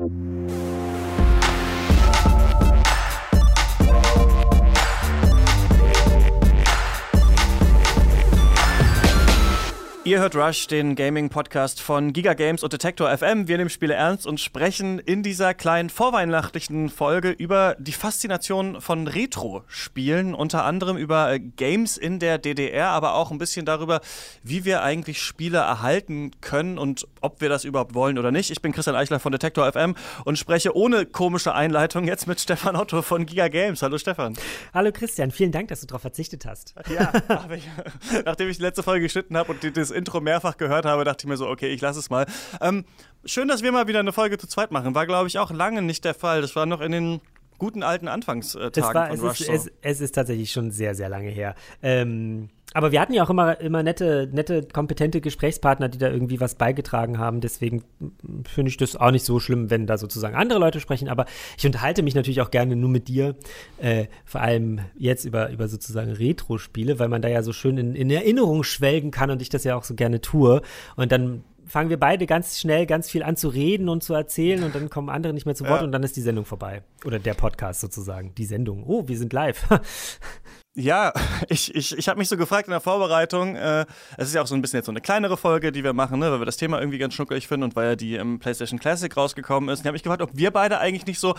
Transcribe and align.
you. 0.00 0.57
Ihr 10.08 10.20
hört 10.20 10.34
Rush, 10.34 10.68
den 10.68 10.96
Gaming-Podcast 10.96 11.82
von 11.82 12.14
Giga 12.14 12.32
Games 12.32 12.62
und 12.62 12.72
Detector 12.72 13.14
FM. 13.14 13.46
Wir 13.46 13.58
nehmen 13.58 13.68
Spiele 13.68 13.92
ernst 13.92 14.26
und 14.26 14.40
sprechen 14.40 14.98
in 14.98 15.22
dieser 15.22 15.52
kleinen 15.52 15.90
vorweihnachtlichen 15.90 16.88
Folge 16.88 17.28
über 17.28 17.76
die 17.78 17.92
Faszination 17.92 18.80
von 18.80 19.06
Retro-Spielen, 19.06 20.32
unter 20.32 20.64
anderem 20.64 20.96
über 20.96 21.34
äh, 21.34 21.38
Games 21.38 21.98
in 21.98 22.20
der 22.20 22.38
DDR, 22.38 22.88
aber 22.88 23.16
auch 23.16 23.30
ein 23.30 23.36
bisschen 23.36 23.66
darüber, 23.66 24.00
wie 24.42 24.64
wir 24.64 24.82
eigentlich 24.82 25.20
Spiele 25.20 25.58
erhalten 25.58 26.30
können 26.40 26.78
und 26.78 27.06
ob 27.20 27.42
wir 27.42 27.50
das 27.50 27.64
überhaupt 27.64 27.92
wollen 27.92 28.16
oder 28.16 28.30
nicht. 28.30 28.50
Ich 28.50 28.62
bin 28.62 28.72
Christian 28.72 28.96
Eichler 28.96 29.20
von 29.20 29.32
Detector 29.32 29.70
FM 29.70 29.94
und 30.24 30.38
spreche 30.38 30.74
ohne 30.74 31.04
komische 31.04 31.54
Einleitung 31.54 32.06
jetzt 32.06 32.26
mit 32.26 32.40
Stefan 32.40 32.76
Otto 32.76 33.02
von 33.02 33.26
Giga 33.26 33.48
Games. 33.48 33.82
Hallo 33.82 33.98
Stefan. 33.98 34.38
Hallo 34.72 34.90
Christian, 34.90 35.30
vielen 35.30 35.52
Dank, 35.52 35.68
dass 35.68 35.82
du 35.82 35.86
darauf 35.86 36.00
verzichtet 36.00 36.46
hast. 36.46 36.74
Ja, 36.88 37.12
ich, 37.54 37.68
nachdem 38.24 38.48
ich 38.48 38.56
die 38.56 38.62
letzte 38.62 38.82
Folge 38.82 39.02
geschnitten 39.02 39.36
habe 39.36 39.52
und 39.52 39.76
das 39.76 39.97
Intro 39.98 40.20
mehrfach 40.20 40.56
gehört 40.56 40.86
habe, 40.86 41.04
dachte 41.04 41.26
ich 41.26 41.28
mir 41.28 41.36
so, 41.36 41.48
okay, 41.48 41.68
ich 41.68 41.80
lasse 41.80 41.98
es 41.98 42.08
mal. 42.08 42.26
Ähm, 42.60 42.84
schön, 43.24 43.48
dass 43.48 43.62
wir 43.62 43.72
mal 43.72 43.88
wieder 43.88 44.00
eine 44.00 44.12
Folge 44.12 44.38
zu 44.38 44.46
zweit 44.46 44.70
machen. 44.70 44.94
War, 44.94 45.06
glaube 45.06 45.28
ich, 45.28 45.38
auch 45.38 45.50
lange 45.50 45.82
nicht 45.82 46.04
der 46.04 46.14
Fall. 46.14 46.40
Das 46.40 46.56
war 46.56 46.64
noch 46.64 46.80
in 46.80 46.92
den 46.92 47.20
guten 47.58 47.82
alten 47.82 48.08
Anfangstagen 48.08 48.82
war, 48.82 49.08
von 49.08 49.20
Rush. 49.20 49.40
Ist, 49.40 49.48
es, 49.48 49.72
es, 49.82 50.00
ist 50.00 50.14
tatsächlich 50.14 50.50
schon 50.50 50.70
sehr, 50.70 50.94
sehr 50.94 51.08
lange 51.08 51.28
her. 51.28 51.54
Ähm, 51.82 52.48
aber 52.74 52.92
wir 52.92 53.00
hatten 53.00 53.14
ja 53.14 53.24
auch 53.24 53.30
immer, 53.30 53.60
immer 53.60 53.82
nette, 53.82 54.28
nette, 54.30 54.62
kompetente 54.62 55.20
Gesprächspartner, 55.22 55.88
die 55.88 55.96
da 55.96 56.10
irgendwie 56.10 56.38
was 56.38 56.54
beigetragen 56.54 57.18
haben. 57.18 57.40
Deswegen 57.40 57.82
finde 58.46 58.68
ich 58.68 58.76
das 58.76 58.94
auch 58.94 59.10
nicht 59.10 59.24
so 59.24 59.40
schlimm, 59.40 59.70
wenn 59.70 59.86
da 59.86 59.96
sozusagen 59.96 60.36
andere 60.36 60.58
Leute 60.58 60.78
sprechen. 60.78 61.08
Aber 61.08 61.24
ich 61.56 61.64
unterhalte 61.64 62.02
mich 62.02 62.14
natürlich 62.14 62.42
auch 62.42 62.50
gerne 62.50 62.76
nur 62.76 62.90
mit 62.90 63.08
dir, 63.08 63.36
äh, 63.78 64.06
vor 64.26 64.42
allem 64.42 64.80
jetzt 64.96 65.24
über, 65.24 65.50
über 65.50 65.66
sozusagen 65.68 66.12
Retro-Spiele, 66.12 66.98
weil 66.98 67.08
man 67.08 67.22
da 67.22 67.28
ja 67.28 67.42
so 67.42 67.52
schön 67.52 67.78
in, 67.78 67.94
in 67.94 68.10
Erinnerung 68.10 68.62
schwelgen 68.64 69.10
kann 69.10 69.30
und 69.30 69.40
ich 69.40 69.48
das 69.48 69.64
ja 69.64 69.74
auch 69.74 69.84
so 69.84 69.94
gerne 69.94 70.20
tue. 70.20 70.60
Und 70.96 71.10
dann 71.10 71.44
fangen 71.68 71.90
wir 71.90 71.98
beide 71.98 72.26
ganz 72.26 72.58
schnell 72.58 72.86
ganz 72.86 73.10
viel 73.10 73.22
an 73.22 73.36
zu 73.36 73.48
reden 73.48 73.88
und 73.88 74.02
zu 74.02 74.14
erzählen 74.14 74.64
und 74.64 74.74
dann 74.74 74.90
kommen 74.90 75.08
andere 75.10 75.32
nicht 75.32 75.46
mehr 75.46 75.54
zu 75.54 75.64
Wort 75.64 75.80
ja. 75.80 75.84
und 75.84 75.92
dann 75.92 76.02
ist 76.02 76.16
die 76.16 76.22
Sendung 76.22 76.44
vorbei. 76.44 76.82
Oder 77.04 77.18
der 77.18 77.34
Podcast 77.34 77.80
sozusagen, 77.80 78.34
die 78.34 78.44
Sendung. 78.44 78.84
Oh, 78.86 79.06
wir 79.06 79.18
sind 79.18 79.32
live. 79.32 79.66
Ja, 80.80 81.12
ich, 81.48 81.74
ich, 81.74 81.98
ich 81.98 82.08
habe 82.08 82.20
mich 82.20 82.28
so 82.28 82.36
gefragt 82.36 82.68
in 82.68 82.70
der 82.70 82.80
Vorbereitung, 82.80 83.56
äh, 83.56 83.84
es 84.16 84.28
ist 84.28 84.34
ja 84.34 84.42
auch 84.42 84.46
so 84.46 84.54
ein 84.54 84.62
bisschen 84.62 84.78
jetzt 84.78 84.86
so 84.86 84.92
eine 84.92 85.00
kleinere 85.00 85.36
Folge, 85.36 85.72
die 85.72 85.82
wir 85.82 85.92
machen, 85.92 86.20
ne, 86.20 86.30
weil 86.30 86.40
wir 86.40 86.46
das 86.46 86.56
Thema 86.56 86.78
irgendwie 86.78 86.98
ganz 86.98 87.14
schnuckelig 87.14 87.48
finden 87.48 87.64
und 87.64 87.74
weil 87.74 87.88
ja 87.88 87.96
die 87.96 88.14
im 88.14 88.38
PlayStation 88.38 88.78
Classic 88.78 89.14
rausgekommen 89.16 89.70
ist. 89.70 89.80
Und 89.80 89.86
habe 89.86 89.96
ich 89.96 90.04
gefragt, 90.04 90.22
ob 90.22 90.30
wir 90.34 90.52
beide 90.52 90.78
eigentlich 90.78 91.04
nicht 91.04 91.18
so 91.18 91.34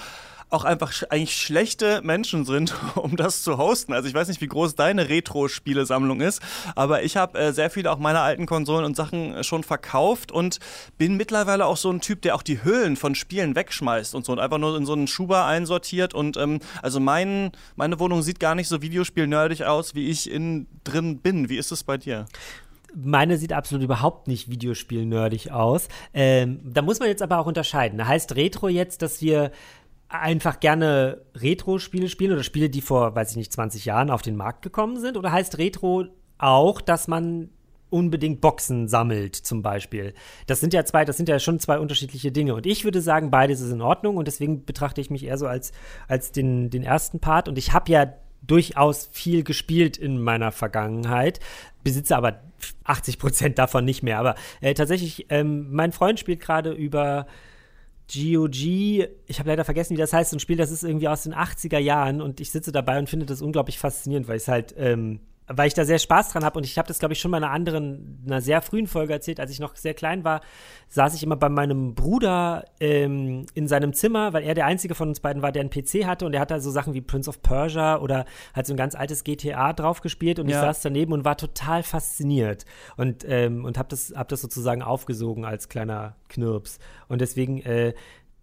auch 0.50 0.64
einfach 0.64 0.92
sch 0.92 1.06
eigentlich 1.10 1.36
schlechte 1.36 2.02
Menschen 2.04 2.46
sind, 2.46 2.74
um 2.96 3.16
das 3.16 3.44
zu 3.44 3.58
hosten. 3.58 3.94
Also 3.94 4.08
ich 4.08 4.14
weiß 4.14 4.28
nicht, 4.28 4.42
wie 4.42 4.48
groß 4.48 4.76
deine 4.76 5.10
Retro-Spielesammlung 5.10 6.22
ist, 6.22 6.42
aber 6.76 7.04
ich 7.04 7.18
habe 7.18 7.38
äh, 7.40 7.54
sehr 7.54 7.70
viele 7.70 7.92
auch 7.92 8.00
meiner 8.00 8.22
alten 8.22 8.46
Konsolen 8.46 8.86
und 8.86 8.96
Sachen 8.96 9.36
äh, 9.36 9.44
schon 9.44 9.64
verkauft 9.64 10.32
und 10.32 10.60
bin 10.98 11.18
mittlerweile 11.18 11.66
auch 11.66 11.78
so 11.78 11.92
ein 11.92 12.02
Typ, 12.02 12.22
der 12.22 12.36
auch 12.36 12.44
die 12.44 12.64
Hüllen 12.64 12.96
von 12.96 13.16
Spielen 13.16 13.56
wegschmeißt 13.56 14.16
und 14.16 14.26
so 14.26 14.32
und 14.32 14.40
einfach 14.40 14.58
nur 14.58 14.76
in 14.76 14.86
so 14.86 14.94
einen 14.94 15.08
Schuber 15.08 15.46
einsortiert. 15.46 16.14
Und 16.14 16.38
ähm, 16.38 16.60
also 16.82 17.00
mein, 17.00 17.52
meine 17.76 18.00
Wohnung 18.00 18.22
sieht 18.22 18.40
gar 18.40 18.56
nicht 18.56 18.68
so 18.68 18.82
Videospiel-nerdig 18.82 19.64
aus, 19.64 19.96
wie 19.96 20.10
ich 20.10 20.30
innen 20.30 20.68
drin 20.84 21.20
bin. 21.20 21.50
Wie 21.50 21.58
ist 21.58 21.72
es 21.72 21.84
bei 21.84 21.98
dir? 21.98 22.26
Meine 22.96 23.38
sieht 23.38 23.54
absolut 23.54 23.84
überhaupt 23.84 24.28
nicht 24.28 24.50
Videospiel-nerdig 24.50 25.52
aus. 25.52 25.90
Ähm, 26.14 26.60
da 26.64 26.82
muss 26.82 27.00
man 27.00 27.08
jetzt 27.08 27.22
aber 27.22 27.38
auch 27.38 27.46
unterscheiden. 27.46 28.06
Heißt 28.08 28.36
Retro 28.36 28.68
jetzt, 28.68 29.04
dass 29.04 29.22
wir 29.22 29.52
einfach 30.10 30.60
gerne 30.60 31.22
Retro-Spiele 31.36 32.10
spielen 32.10 32.34
oder 32.34 32.44
Spiele, 32.44 32.70
die 32.70 32.82
vor, 32.82 33.16
weiß 33.16 33.32
ich 33.32 33.38
nicht, 33.38 33.54
20 33.54 33.86
Jahren 33.86 34.10
auf 34.10 34.22
den 34.22 34.36
Markt 34.36 34.64
gekommen 34.64 35.00
sind? 35.00 35.18
Oder 35.18 35.32
heißt 35.32 35.58
Retro 35.58 36.06
auch, 36.38 36.82
dass 36.82 37.08
man 37.08 37.50
unbedingt 37.90 38.42
Boxen 38.42 38.88
sammelt, 38.88 39.36
zum 39.36 39.62
Beispiel. 39.62 40.14
Das 40.48 40.60
sind 40.60 40.74
ja 40.74 40.86
zwei, 40.86 41.06
das 41.06 41.18
sind 41.18 41.30
ja 41.30 41.40
schon 41.40 41.60
zwei 41.60 41.80
unterschiedliche 41.80 42.32
Dinge. 42.32 42.54
Und 42.56 42.66
ich 42.66 42.84
würde 42.84 43.02
sagen, 43.02 43.32
beides 43.32 43.62
ist 43.62 43.72
in 43.72 43.82
Ordnung 43.82 44.18
und 44.18 44.28
deswegen 44.28 44.66
betrachte 44.66 45.02
ich 45.02 45.10
mich 45.10 45.26
eher 45.26 45.38
so 45.38 45.48
als, 45.48 45.72
als 46.08 46.32
den, 46.32 46.70
den 46.70 46.84
ersten 46.84 47.20
Part. 47.20 47.48
Und 47.48 47.58
ich 47.58 47.74
habe 47.74 47.92
ja 47.92 48.14
durchaus 48.42 49.10
viel 49.12 49.44
gespielt 49.44 49.98
in 49.98 50.22
meiner 50.22 50.52
Vergangenheit, 50.52 51.40
besitze 51.84 52.16
aber 52.16 52.42
80 52.84 53.20
Prozent 53.20 53.60
davon 53.60 53.86
nicht 53.86 54.04
mehr. 54.04 54.20
Aber 54.20 54.36
äh, 54.62 54.74
tatsächlich, 54.74 55.26
ähm, 55.30 55.72
mein 55.72 55.92
Freund 55.92 56.20
spielt 56.20 56.40
gerade 56.40 56.72
über 56.72 57.28
GOG, 58.12 58.56
ich 58.56 59.40
habe 59.40 59.50
leider 59.50 59.66
vergessen, 59.66 59.96
wie 59.96 60.00
das 60.00 60.14
heißt, 60.14 60.34
ein 60.34 60.40
Spiel, 60.40 60.58
das 60.58 60.72
ist 60.72 60.84
irgendwie 60.84 61.08
aus 61.08 61.24
den 61.24 61.34
80er 61.34 61.78
Jahren 61.78 62.22
und 62.22 62.40
ich 62.40 62.52
sitze 62.52 62.72
dabei 62.72 62.98
und 62.98 63.10
finde 63.10 63.26
das 63.26 63.42
unglaublich 63.42 63.78
faszinierend, 63.78 64.28
weil 64.28 64.38
es 64.38 64.48
halt 64.48 64.74
ähm, 64.78 65.20
weil 65.50 65.68
ich 65.68 65.74
da 65.74 65.84
sehr 65.84 66.00
Spaß 66.00 66.30
dran 66.32 66.46
habe 66.46 66.58
und 66.60 66.64
ich 66.64 66.78
habe 66.78 66.88
das, 66.88 67.00
glaube 67.00 67.14
ich, 67.14 67.20
schon 67.20 67.32
mal 67.32 67.38
in 67.38 67.44
einer 67.44 67.54
anderen, 67.54 68.24
einer 68.26 68.40
sehr 68.40 68.62
frühen 68.62 68.88
Folge 68.88 69.14
erzählt, 69.14 69.40
als 69.40 69.52
ich 69.52 69.60
noch 69.60 69.76
sehr 69.76 69.96
klein 69.96 70.24
war, 70.24 70.42
saß 70.90 71.16
ich 71.16 71.24
immer 71.24 71.36
bei 71.36 71.50
meinem 71.50 71.96
Bruder 71.96 72.66
ähm, 72.80 73.46
in 73.56 73.68
seinem 73.68 73.94
Zimmer, 73.94 74.34
weil 74.34 74.44
er 74.44 74.54
der 74.54 74.68
einzige 74.68 74.96
von 74.96 75.10
uns 75.10 75.20
beiden 75.20 75.42
war, 75.42 75.52
der 75.52 75.62
einen 75.62 75.70
PC 75.70 76.06
hatte. 76.06 76.26
Und 76.26 76.34
er 76.34 76.42
hat 76.42 76.52
da 76.52 76.60
so 76.60 76.70
Sachen 76.70 76.94
wie 76.94 77.02
Prince 77.02 77.30
of 77.30 77.42
Persia 77.42 77.98
oder 77.98 78.26
hat 78.54 78.68
so 78.68 78.74
ein 78.74 78.78
ganz 78.78 78.96
altes 78.96 79.24
GTA 79.24 79.74
drauf 79.74 80.02
gespielt. 80.02 80.40
Und 80.40 80.50
ja. 80.50 80.58
ich 80.58 80.62
saß 80.62 80.82
daneben 80.82 81.14
und 81.14 81.26
war 81.26 81.38
total 81.38 81.84
fasziniert. 81.84 82.66
Und, 82.96 83.26
ähm, 83.28 83.66
und 83.66 83.78
habe 83.78 83.90
das, 83.90 84.14
hab 84.16 84.30
das 84.30 84.42
sozusagen 84.42 84.82
aufgesogen 84.82 85.46
als 85.46 85.70
kleiner 85.70 86.16
Knirps. 86.28 86.80
Und 87.08 87.22
deswegen 87.22 87.62
äh, 87.62 87.94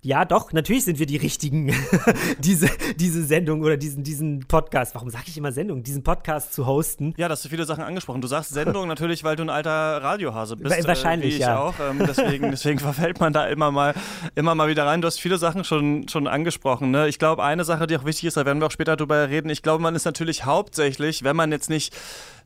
ja, 0.06 0.24
doch, 0.24 0.52
natürlich 0.52 0.84
sind 0.84 1.00
wir 1.00 1.06
die 1.06 1.16
richtigen, 1.16 1.74
diese, 2.38 2.68
diese 2.94 3.24
Sendung 3.24 3.62
oder 3.62 3.76
diesen, 3.76 4.04
diesen 4.04 4.46
Podcast, 4.46 4.94
warum 4.94 5.10
sage 5.10 5.24
ich 5.26 5.36
immer 5.36 5.50
Sendung, 5.50 5.82
diesen 5.82 6.04
Podcast 6.04 6.54
zu 6.54 6.64
hosten. 6.64 7.12
Ja, 7.16 7.26
das 7.26 7.40
hast 7.40 7.46
du 7.46 7.48
viele 7.48 7.64
Sachen 7.64 7.82
angesprochen. 7.82 8.20
Du 8.20 8.28
sagst 8.28 8.50
Sendung 8.50 8.86
natürlich, 8.88 9.24
weil 9.24 9.34
du 9.34 9.42
ein 9.42 9.50
alter 9.50 10.00
Radiohase 10.00 10.56
bist. 10.56 10.86
Wahrscheinlich, 10.86 11.34
äh, 11.34 11.36
ich 11.38 11.40
ja. 11.40 11.58
auch. 11.58 11.74
Ähm, 11.80 12.04
deswegen, 12.06 12.50
deswegen 12.52 12.78
verfällt 12.78 13.18
man 13.18 13.32
da 13.32 13.48
immer 13.48 13.72
mal, 13.72 13.94
immer 14.36 14.54
mal 14.54 14.68
wieder 14.68 14.86
rein. 14.86 15.00
Du 15.00 15.08
hast 15.08 15.18
viele 15.18 15.38
Sachen 15.38 15.64
schon, 15.64 16.06
schon 16.06 16.28
angesprochen. 16.28 16.92
Ne? 16.92 17.08
Ich 17.08 17.18
glaube, 17.18 17.42
eine 17.42 17.64
Sache, 17.64 17.88
die 17.88 17.96
auch 17.96 18.04
wichtig 18.04 18.26
ist, 18.26 18.36
da 18.36 18.46
werden 18.46 18.60
wir 18.60 18.66
auch 18.66 18.70
später 18.70 18.96
drüber 18.96 19.28
reden, 19.28 19.50
ich 19.50 19.62
glaube, 19.62 19.82
man 19.82 19.96
ist 19.96 20.04
natürlich 20.04 20.44
hauptsächlich, 20.44 21.24
wenn 21.24 21.34
man 21.34 21.50
jetzt 21.50 21.68
nicht 21.68 21.92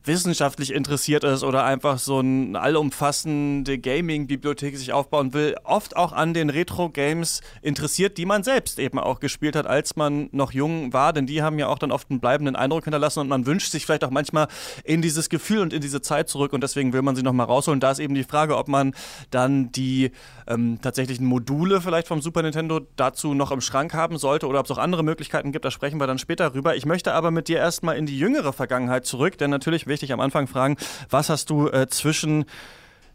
wissenschaftlich 0.03 0.73
interessiert 0.73 1.23
ist 1.23 1.43
oder 1.43 1.63
einfach 1.63 1.99
so 1.99 2.19
eine 2.19 2.59
allumfassende 2.59 3.77
Gaming-Bibliothek 3.77 4.77
sich 4.77 4.93
aufbauen 4.93 5.33
will, 5.33 5.55
oft 5.63 5.95
auch 5.95 6.11
an 6.11 6.33
den 6.33 6.49
Retro-Games 6.49 7.41
interessiert, 7.61 8.17
die 8.17 8.25
man 8.25 8.43
selbst 8.43 8.79
eben 8.79 8.97
auch 8.97 9.19
gespielt 9.19 9.55
hat, 9.55 9.67
als 9.67 9.95
man 9.95 10.29
noch 10.31 10.53
jung 10.53 10.93
war, 10.93 11.13
denn 11.13 11.27
die 11.27 11.43
haben 11.43 11.59
ja 11.59 11.67
auch 11.67 11.77
dann 11.77 11.91
oft 11.91 12.09
einen 12.09 12.19
bleibenden 12.19 12.55
Eindruck 12.55 12.85
hinterlassen 12.85 13.19
und 13.19 13.27
man 13.27 13.45
wünscht 13.45 13.71
sich 13.71 13.85
vielleicht 13.85 14.03
auch 14.03 14.09
manchmal 14.09 14.47
in 14.83 15.01
dieses 15.01 15.29
Gefühl 15.29 15.59
und 15.59 15.73
in 15.73 15.81
diese 15.81 16.01
Zeit 16.01 16.29
zurück 16.29 16.53
und 16.53 16.61
deswegen 16.61 16.93
will 16.93 17.03
man 17.03 17.15
sie 17.15 17.23
nochmal 17.23 17.45
rausholen. 17.45 17.79
Da 17.79 17.91
ist 17.91 17.99
eben 17.99 18.15
die 18.15 18.23
Frage, 18.23 18.57
ob 18.57 18.67
man 18.67 18.93
dann 19.29 19.71
die 19.71 20.11
ähm, 20.47 20.79
tatsächlichen 20.81 21.25
Module 21.25 21.81
vielleicht 21.81 22.07
vom 22.07 22.21
Super 22.21 22.41
Nintendo 22.41 22.81
dazu 22.95 23.33
noch 23.33 23.51
im 23.51 23.61
Schrank 23.61 23.93
haben 23.93 24.17
sollte 24.17 24.47
oder 24.47 24.59
ob 24.59 24.65
es 24.65 24.71
auch 24.71 24.77
andere 24.79 25.03
Möglichkeiten 25.03 25.51
gibt, 25.51 25.65
da 25.65 25.71
sprechen 25.71 25.99
wir 25.99 26.07
dann 26.07 26.17
später 26.17 26.55
rüber. 26.55 26.75
Ich 26.75 26.85
möchte 26.85 27.13
aber 27.13 27.29
mit 27.29 27.47
dir 27.47 27.57
erstmal 27.57 27.97
in 27.97 28.07
die 28.07 28.17
jüngere 28.17 28.51
Vergangenheit 28.51 29.05
zurück, 29.05 29.37
denn 29.37 29.51
natürlich 29.51 29.87
wichtig 29.91 30.11
am 30.13 30.19
Anfang 30.19 30.47
fragen, 30.47 30.77
was 31.09 31.29
hast 31.29 31.51
du 31.51 31.67
äh, 31.67 31.87
zwischen 31.87 32.45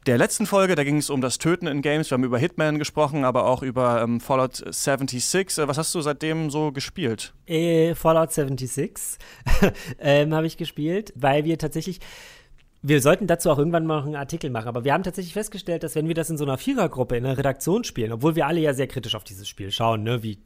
der 0.07 0.19
letzten 0.19 0.47
Folge, 0.47 0.77
da 0.77 0.85
ging 0.85 0.99
es 0.99 1.11
um 1.11 1.21
das 1.21 1.39
Töten 1.39 1.67
in 1.67 1.83
Games. 1.83 2.11
Wir 2.11 2.15
haben 2.15 2.23
über 2.23 2.39
Hitman 2.39 2.79
gesprochen, 2.79 3.25
aber 3.25 3.47
auch 3.47 3.63
über 3.63 4.01
ähm, 4.03 4.21
Fallout 4.21 4.63
76. 4.65 5.59
Äh, 5.59 5.67
was 5.67 5.79
hast 5.79 5.93
du 5.97 6.01
seitdem 6.01 6.49
so 6.51 6.71
gespielt? 6.71 7.35
Äh, 7.47 7.97
Fallout 7.97 8.33
76 8.33 9.19
ähm, 9.99 10.33
habe 10.33 10.47
ich 10.47 10.57
gespielt, 10.57 11.13
weil 11.17 11.45
wir 11.45 11.59
tatsächlich 11.59 11.99
wir 12.83 13.01
sollten 13.01 13.27
dazu 13.27 13.51
auch 13.51 13.59
irgendwann 13.59 13.85
mal 13.85 14.03
einen 14.03 14.15
Artikel 14.15 14.49
machen, 14.49 14.69
aber 14.69 14.85
wir 14.85 14.93
haben 14.93 15.03
tatsächlich 15.03 15.33
festgestellt, 15.33 15.83
dass 15.83 15.97
wenn 15.97 16.07
wir 16.07 16.15
das 16.15 16.31
in 16.31 16.37
so 16.37 16.45
einer 16.45 16.57
Vierergruppe 16.57 17.17
in 17.17 17.27
einer 17.27 17.37
Redaktion 17.37 17.83
spielen, 17.83 18.13
obwohl 18.13 18.37
wir 18.37 18.47
alle 18.47 18.61
ja 18.61 18.75
sehr 18.75 18.87
kritisch 18.87 19.17
auf 19.17 19.25
dieses 19.25 19.49
Spiel 19.49 19.73
schauen, 19.73 20.05
ne, 20.05 20.23
wie 20.23 20.39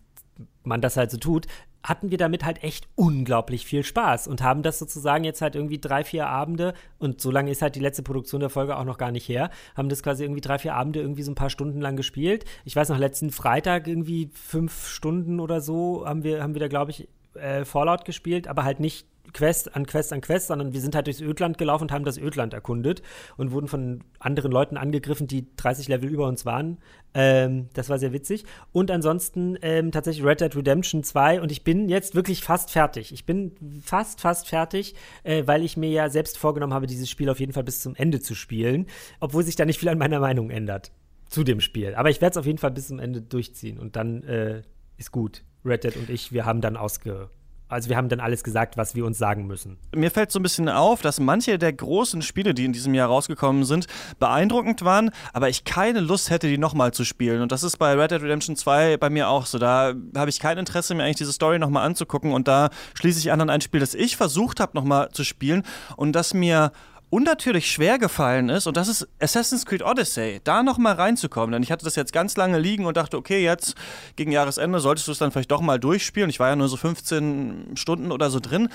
man 0.63 0.81
das 0.81 0.97
halt 0.97 1.11
so 1.11 1.19
tut, 1.19 1.47
hatten 1.83 2.11
wir 2.11 2.19
damit 2.19 2.45
halt 2.45 2.63
echt 2.63 2.89
unglaublich 2.95 3.65
viel 3.65 3.85
Spaß 3.85 4.29
und 4.29 4.43
haben 4.43 4.63
das 4.63 4.79
sozusagen 4.79 5.25
jetzt 5.25 5.41
halt 5.41 5.55
irgendwie 5.55 5.79
drei, 5.79 6.05
vier 6.05 6.27
Abende 6.27 6.75
und 6.99 7.21
so 7.21 7.31
lange 7.31 7.51
ist 7.51 7.63
halt 7.63 7.75
die 7.75 7.81
letzte 7.81 8.03
Produktion 8.03 8.41
der 8.41 8.51
Folge 8.51 8.77
auch 8.77 8.85
noch 8.85 8.99
gar 8.99 9.11
nicht 9.11 9.29
her, 9.29 9.51
haben 9.77 9.89
das 9.89 10.03
quasi 10.03 10.25
irgendwie 10.25 10.43
drei, 10.43 10.59
vier 10.59 10.75
Abende 10.75 11.01
irgendwie 11.01 11.23
so 11.23 11.33
ein 11.33 11.37
paar 11.37 11.51
Stunden 11.51 11.81
lang 11.81 11.97
gespielt. 11.97 12.45
Ich 12.65 12.77
weiß 12.77 12.89
noch, 12.91 12.99
letzten 12.99 13.31
Freitag 13.31 13.87
irgendwie 13.87 14.31
fünf 14.35 14.89
Stunden 14.89 15.41
oder 15.41 15.61
so 15.61 16.07
haben 16.07 16.23
wir, 16.23 16.43
haben 16.43 16.55
wir 16.55 16.61
da, 16.61 16.69
glaube 16.69 16.91
ich, 16.91 17.09
äh, 17.35 17.65
Fallout 17.65 18.05
gespielt, 18.05 18.49
aber 18.49 18.65
halt 18.65 18.81
nicht 18.81 19.07
Quest 19.33 19.75
an 19.75 19.87
Quest 19.87 20.13
an 20.13 20.21
Quest, 20.21 20.49
sondern 20.49 20.73
wir 20.73 20.81
sind 20.81 20.95
halt 20.95 21.07
durchs 21.07 21.21
Ödland 21.21 21.59
gelaufen 21.59 21.85
und 21.85 21.93
haben 21.93 22.05
das 22.05 22.19
Ödland 22.19 22.55
erkundet 22.55 23.03
und 23.37 23.53
wurden 23.53 23.69
von 23.69 24.05
anderen 24.19 24.53
Leuten 24.53 24.77
angegriffen, 24.77 25.27
die 25.27 25.47
30 25.57 25.89
Level 25.89 26.09
über 26.09 26.27
uns 26.27 26.45
waren. 26.47 26.79
Ähm, 27.15 27.69
das 27.75 27.89
war 27.89 27.99
sehr 27.99 28.13
witzig. 28.13 28.45
Und 28.73 28.91
ansonsten 28.91 29.59
ähm, 29.63 29.93
tatsächlich 29.93 30.25
Red 30.25 30.41
Dead 30.41 30.55
Redemption 30.55 31.03
2 31.03 31.41
und 31.41 31.53
ich 31.53 31.65
bin 31.65 31.89
jetzt 31.89 32.15
wirklich 32.15 32.43
fast 32.43 32.71
fertig. 32.71 33.13
Ich 33.13 33.27
bin 33.27 33.53
fast, 33.83 34.21
fast 34.21 34.49
fertig, 34.49 34.95
äh, 35.23 35.43
weil 35.47 35.65
ich 35.65 35.77
mir 35.77 35.91
ja 35.91 36.09
selbst 36.09 36.39
vorgenommen 36.39 36.75
habe, 36.75 36.87
dieses 36.87 37.11
Spiel 37.11 37.29
auf 37.29 37.41
jeden 37.41 37.53
Fall 37.53 37.65
bis 37.65 37.81
zum 37.81 37.95
Ende 37.95 38.21
zu 38.21 38.35
spielen, 38.35 38.87
obwohl 39.21 39.43
sich 39.43 39.57
da 39.57 39.65
nicht 39.65 39.79
viel 39.79 39.89
an 39.89 39.99
meiner 39.99 40.21
Meinung 40.21 40.51
ändert. 40.51 40.93
zu 41.29 41.45
dem 41.45 41.61
Spiel. 41.61 41.95
Aber 41.95 42.11
ich 42.11 42.21
werde 42.21 42.33
es 42.33 42.37
auf 42.37 42.47
jeden 42.47 42.59
Fall 42.59 42.73
bis 42.73 42.89
zum 42.89 42.99
Ende 42.99 43.23
durchziehen 43.23 43.79
und 43.79 43.95
dann 43.95 44.25
äh, 44.25 44.63
ist 44.97 45.13
gut. 45.13 45.45
Red 45.65 45.85
Dead 45.85 45.97
und 45.97 46.11
ich, 46.11 46.33
wir 46.33 46.45
haben 46.45 46.61
dann 46.61 46.77
ausge 46.77 47.31
also 47.71 47.89
wir 47.89 47.97
haben 47.97 48.09
dann 48.09 48.21
alles 48.21 48.43
gesagt, 48.45 48.77
was 48.77 48.95
wir 48.95 49.05
uns 49.07 49.19
sagen 49.19 49.47
müssen. 49.47 49.79
Mir 49.95 50.11
fällt 50.11 50.31
so 50.33 50.39
ein 50.39 50.43
bisschen 50.43 50.69
auf, 50.69 51.03
dass 51.03 51.21
manche 51.21 51.59
der 51.59 51.73
großen 51.73 52.23
Spiele, 52.23 52.55
die 52.55 52.65
in 52.65 52.73
diesem 52.73 52.95
Jahr 52.95 53.09
rausgekommen 53.09 53.65
sind, 53.65 53.87
beeindruckend 54.19 54.85
waren, 54.85 55.11
aber 55.33 55.49
ich 55.49 55.65
keine 55.65 56.01
Lust 56.01 56.31
hätte, 56.31 56.49
die 56.49 56.59
nochmal 56.59 56.93
zu 56.93 57.05
spielen. 57.05 57.43
Und 57.43 57.53
das 57.53 57.63
ist 57.63 57.79
bei 57.79 57.95
Red 57.95 58.11
Dead 58.11 58.23
Redemption 58.23 58.57
2 58.57 58.97
bei 58.97 59.11
mir 59.11 59.29
auch 59.29 59.47
so. 59.47 59.59
Da 59.59 59.95
habe 60.17 60.31
ich 60.31 60.41
kein 60.41 60.59
Interesse, 60.59 60.95
mir 60.95 61.05
eigentlich 61.05 61.17
diese 61.17 61.33
Story 61.33 61.59
nochmal 61.59 61.87
anzugucken. 61.87 62.33
Und 62.33 62.49
da 62.49 62.71
schließe 62.95 63.19
ich 63.19 63.33
an 63.33 63.41
an 63.41 63.51
ein 63.51 63.61
Spiel, 63.61 63.81
das 63.81 63.95
ich 63.95 64.17
versucht 64.17 64.61
habe, 64.61 64.73
nochmal 64.75 65.11
zu 65.13 65.25
spielen 65.25 65.63
und 65.97 66.13
das 66.13 66.35
mir 66.35 66.73
unnatürlich 67.11 67.71
schwer 67.71 67.99
gefallen 67.99 68.49
ist, 68.49 68.67
und 68.67 68.77
das 68.77 68.89
ist 68.89 69.09
Assassin's 69.19 69.67
Creed 69.67 69.83
Odyssey, 69.83 70.41
da 70.45 70.63
nochmal 70.63 70.95
reinzukommen. 70.95 71.53
Denn 71.53 71.63
ich 71.63 71.73
hatte 71.73 71.85
das 71.85 71.97
jetzt 71.97 72.13
ganz 72.13 72.37
lange 72.37 72.59
liegen 72.59 72.87
und 72.87 72.97
dachte, 72.97 73.17
okay, 73.17 73.43
jetzt 73.43 73.75
gegen 74.17 74.33
Jahresende 74.33 74.81
solltest 74.81 75.09
du 75.09 75.13
es 75.13 75.19
dann 75.19 75.33
vielleicht 75.33 75.51
doch 75.51 75.61
mal 75.61 75.79
durchspielen. 75.79 76.31
Ich 76.31 76.41
war 76.41 76.49
ja 76.49 76.57
nur 76.57 76.69
so 76.69 76.77
15 76.77 77.73
Stunden 77.75 78.13
oder 78.13 78.31
so 78.31 78.41
drin. 78.41 78.69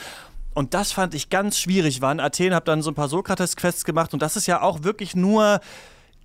Und 0.53 0.73
das 0.73 0.91
fand 0.91 1.13
ich 1.15 1.29
ganz 1.29 1.59
schwierig. 1.59 2.01
War 2.01 2.11
in 2.11 2.19
Athen, 2.19 2.53
habe 2.53 2.65
dann 2.65 2.81
so 2.81 2.91
ein 2.91 2.95
paar 2.95 3.09
Sokrates-Quests 3.09 3.83
gemacht 3.83 4.13
und 4.13 4.21
das 4.21 4.35
ist 4.35 4.47
ja 4.47 4.61
auch 4.61 4.83
wirklich 4.83 5.15
nur 5.15 5.59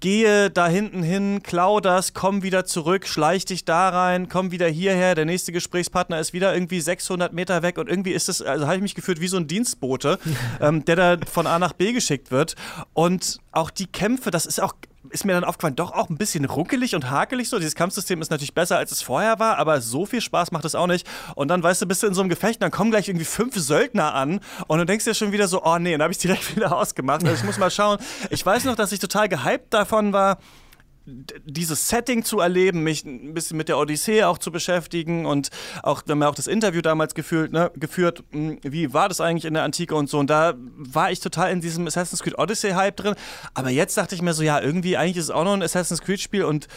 gehe 0.01 0.51
da 0.51 0.67
hinten 0.67 1.03
hin, 1.03 1.43
klau 1.43 1.81
das, 1.81 2.15
komm 2.15 2.43
wieder 2.43 2.65
zurück, 2.65 3.07
schleich 3.07 3.45
dich 3.45 3.65
da 3.65 3.91
rein, 3.91 4.29
komm 4.29 4.51
wieder 4.51 4.67
hierher, 4.67 5.15
der 5.15 5.27
nächste 5.27 5.53
Gesprächspartner 5.53 6.19
ist 6.19 6.33
wieder 6.33 6.53
irgendwie 6.55 6.81
600 6.81 7.33
Meter 7.33 7.63
weg 7.63 7.79
und 7.79 7.89
irgendwie 7.89 8.13
ist 8.13 8.29
es, 8.29 8.43
also 8.43 8.67
habe 8.67 8.77
ich 8.77 8.83
mich 8.83 8.95
gefühlt 8.95 9.21
wie 9.21 9.29
so 9.29 9.37
ein 9.37 9.47
Dienstbote, 9.47 10.19
ähm, 10.61 10.85
der 10.85 10.97
da 10.97 11.17
von 11.31 11.47
A 11.47 11.59
nach 11.59 11.75
B 11.75 11.93
geschickt 11.93 12.31
wird. 12.31 12.57
Und 12.95 13.39
auch 13.53 13.71
die 13.71 13.87
Kämpfe, 13.87 14.31
das 14.31 14.47
ist 14.47 14.61
auch 14.61 14.75
ist 15.09 15.25
mir 15.25 15.33
dann 15.33 15.45
aufgefallen, 15.45 15.77
doch 15.77 15.93
auch 15.93 16.11
ein 16.11 16.19
bisschen 16.19 16.45
ruckelig 16.45 16.95
und 16.95 17.11
hakelig 17.11 17.49
so. 17.49 17.59
Dieses 17.59 17.75
Kampfsystem 17.75 18.21
ist 18.21 18.31
natürlich 18.31 18.55
besser, 18.55 18.77
als 18.77 18.93
es 18.93 19.01
vorher 19.01 19.39
war, 19.39 19.57
aber 19.57 19.81
so 19.81 20.05
viel 20.05 20.21
Spaß 20.21 20.53
macht 20.53 20.65
es 20.67 20.75
auch 20.75 20.87
nicht. 20.87 21.09
Und 21.35 21.49
dann, 21.49 21.63
weißt 21.63 21.81
du, 21.81 21.87
bist 21.87 22.03
du 22.03 22.07
in 22.07 22.15
so 22.15 22.21
einem 22.21 22.29
Gefecht, 22.29 22.61
dann 22.63 22.71
kommen 22.71 22.91
gleich 22.91 23.09
irgendwie 23.09 23.25
fünf 23.25 23.57
Söldner 23.57 24.15
an 24.15 24.41
und 24.67 24.79
du 24.79 24.85
denkst 24.85 25.07
dir 25.07 25.15
schon 25.15 25.33
wieder 25.33 25.49
so, 25.49 25.65
oh 25.65 25.79
nee, 25.79 25.93
dann 25.93 26.03
habe 26.03 26.13
ich 26.13 26.19
direkt 26.19 26.55
wieder 26.57 26.77
ausgemacht. 26.77 27.23
Also 27.25 27.35
ich 27.35 27.45
muss 27.45 27.59
mal 27.59 27.71
schauen. 27.71 27.99
Ich 28.29 28.45
weiß 28.45 28.65
noch, 28.65 28.77
dass 28.77 28.93
ich 28.93 28.99
total 28.99 29.29
gehypt 29.29 29.73
davon 29.73 30.13
war, 30.13 30.39
dieses 31.45 31.89
Setting 31.89 32.25
zu 32.25 32.41
erleben, 32.41 32.83
mich 32.83 33.05
ein 33.05 33.35
bisschen 33.35 33.57
mit 33.57 33.69
der 33.69 33.79
Odyssee 33.79 34.25
auch 34.25 34.39
zu 34.39 34.51
beschäftigen 34.51 35.27
und 35.27 35.51
auch, 35.83 36.03
wir 36.07 36.13
haben 36.13 36.23
ja 36.23 36.29
auch 36.29 36.35
das 36.35 36.47
Interview 36.47 36.81
damals 36.81 37.15
gefühlt, 37.15 37.53
ne, 37.53 37.71
geführt, 37.77 38.23
hm, 38.33 38.59
wie 38.63 38.93
war 38.93 39.09
das 39.09 39.21
eigentlich 39.21 39.45
in 39.45 39.55
der 39.55 39.65
Antike 39.65 39.95
und 39.95 40.09
so. 40.09 40.19
Und 40.19 40.31
da 40.31 40.55
war 40.57 41.11
ich 41.11 41.21
total 41.21 41.53
in 41.53 41.61
diesem 41.61 41.87
Assassin's 41.87 42.23
Creed 42.23 42.39
Odyssey 42.39 42.71
Hype 42.71 42.97
drin, 42.97 43.15
aber 43.55 43.71
jetzt 43.71 43.97
dachte 43.97 44.15
ich 44.15 44.23
mir 44.23 44.35
so, 44.35 44.43
ja, 44.43 44.61
irgendwie 44.61 44.97
eigentlich 44.97 45.17
ist 45.17 45.25
es 45.25 45.31
auch 45.31 45.45
noch 45.45 45.55
ein 45.55 45.63
Assassin's 45.63 46.01
Creed 46.01 46.21
Spiel 46.21 46.45
und 46.45 46.69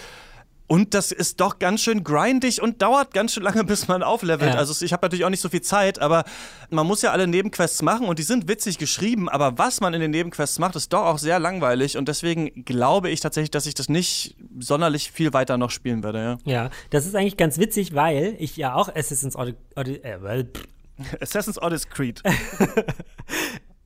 und 0.67 0.93
das 0.93 1.11
ist 1.11 1.39
doch 1.39 1.59
ganz 1.59 1.81
schön 1.81 2.03
grindig 2.03 2.61
und 2.61 2.81
dauert 2.81 3.13
ganz 3.13 3.33
schön 3.33 3.43
lange, 3.43 3.63
bis 3.65 3.87
man 3.87 4.03
auflevelt. 4.03 4.53
Ja. 4.53 4.59
Also 4.59 4.83
ich 4.83 4.93
habe 4.93 5.05
natürlich 5.05 5.25
auch 5.25 5.29
nicht 5.29 5.41
so 5.41 5.49
viel 5.49 5.61
Zeit, 5.61 5.99
aber 5.99 6.23
man 6.69 6.87
muss 6.87 7.01
ja 7.01 7.11
alle 7.11 7.27
Nebenquests 7.27 7.81
machen 7.81 8.07
und 8.07 8.19
die 8.19 8.23
sind 8.23 8.47
witzig 8.47 8.77
geschrieben, 8.77 9.29
aber 9.29 9.57
was 9.57 9.81
man 9.81 9.93
in 9.93 10.01
den 10.01 10.11
Nebenquests 10.11 10.59
macht, 10.59 10.75
ist 10.75 10.93
doch 10.93 11.05
auch 11.05 11.17
sehr 11.17 11.39
langweilig 11.39 11.97
und 11.97 12.07
deswegen 12.07 12.65
glaube 12.65 13.09
ich 13.09 13.19
tatsächlich, 13.19 13.51
dass 13.51 13.65
ich 13.65 13.73
das 13.73 13.89
nicht 13.89 14.35
sonderlich 14.59 15.11
viel 15.11 15.33
weiter 15.33 15.57
noch 15.57 15.71
spielen 15.71 16.03
werde. 16.03 16.37
Ja, 16.45 16.51
ja 16.51 16.69
das 16.89 17.05
ist 17.05 17.15
eigentlich 17.15 17.37
ganz 17.37 17.57
witzig, 17.57 17.93
weil 17.93 18.35
ich 18.39 18.57
ja 18.57 18.73
auch 18.73 18.93
Assassin's 18.93 19.35
Odyssey, 19.35 20.01
äh, 20.03 20.21
well, 20.21 20.49
Assassin's 21.19 21.61
Odyssey 21.61 21.89
Creed. 21.89 22.23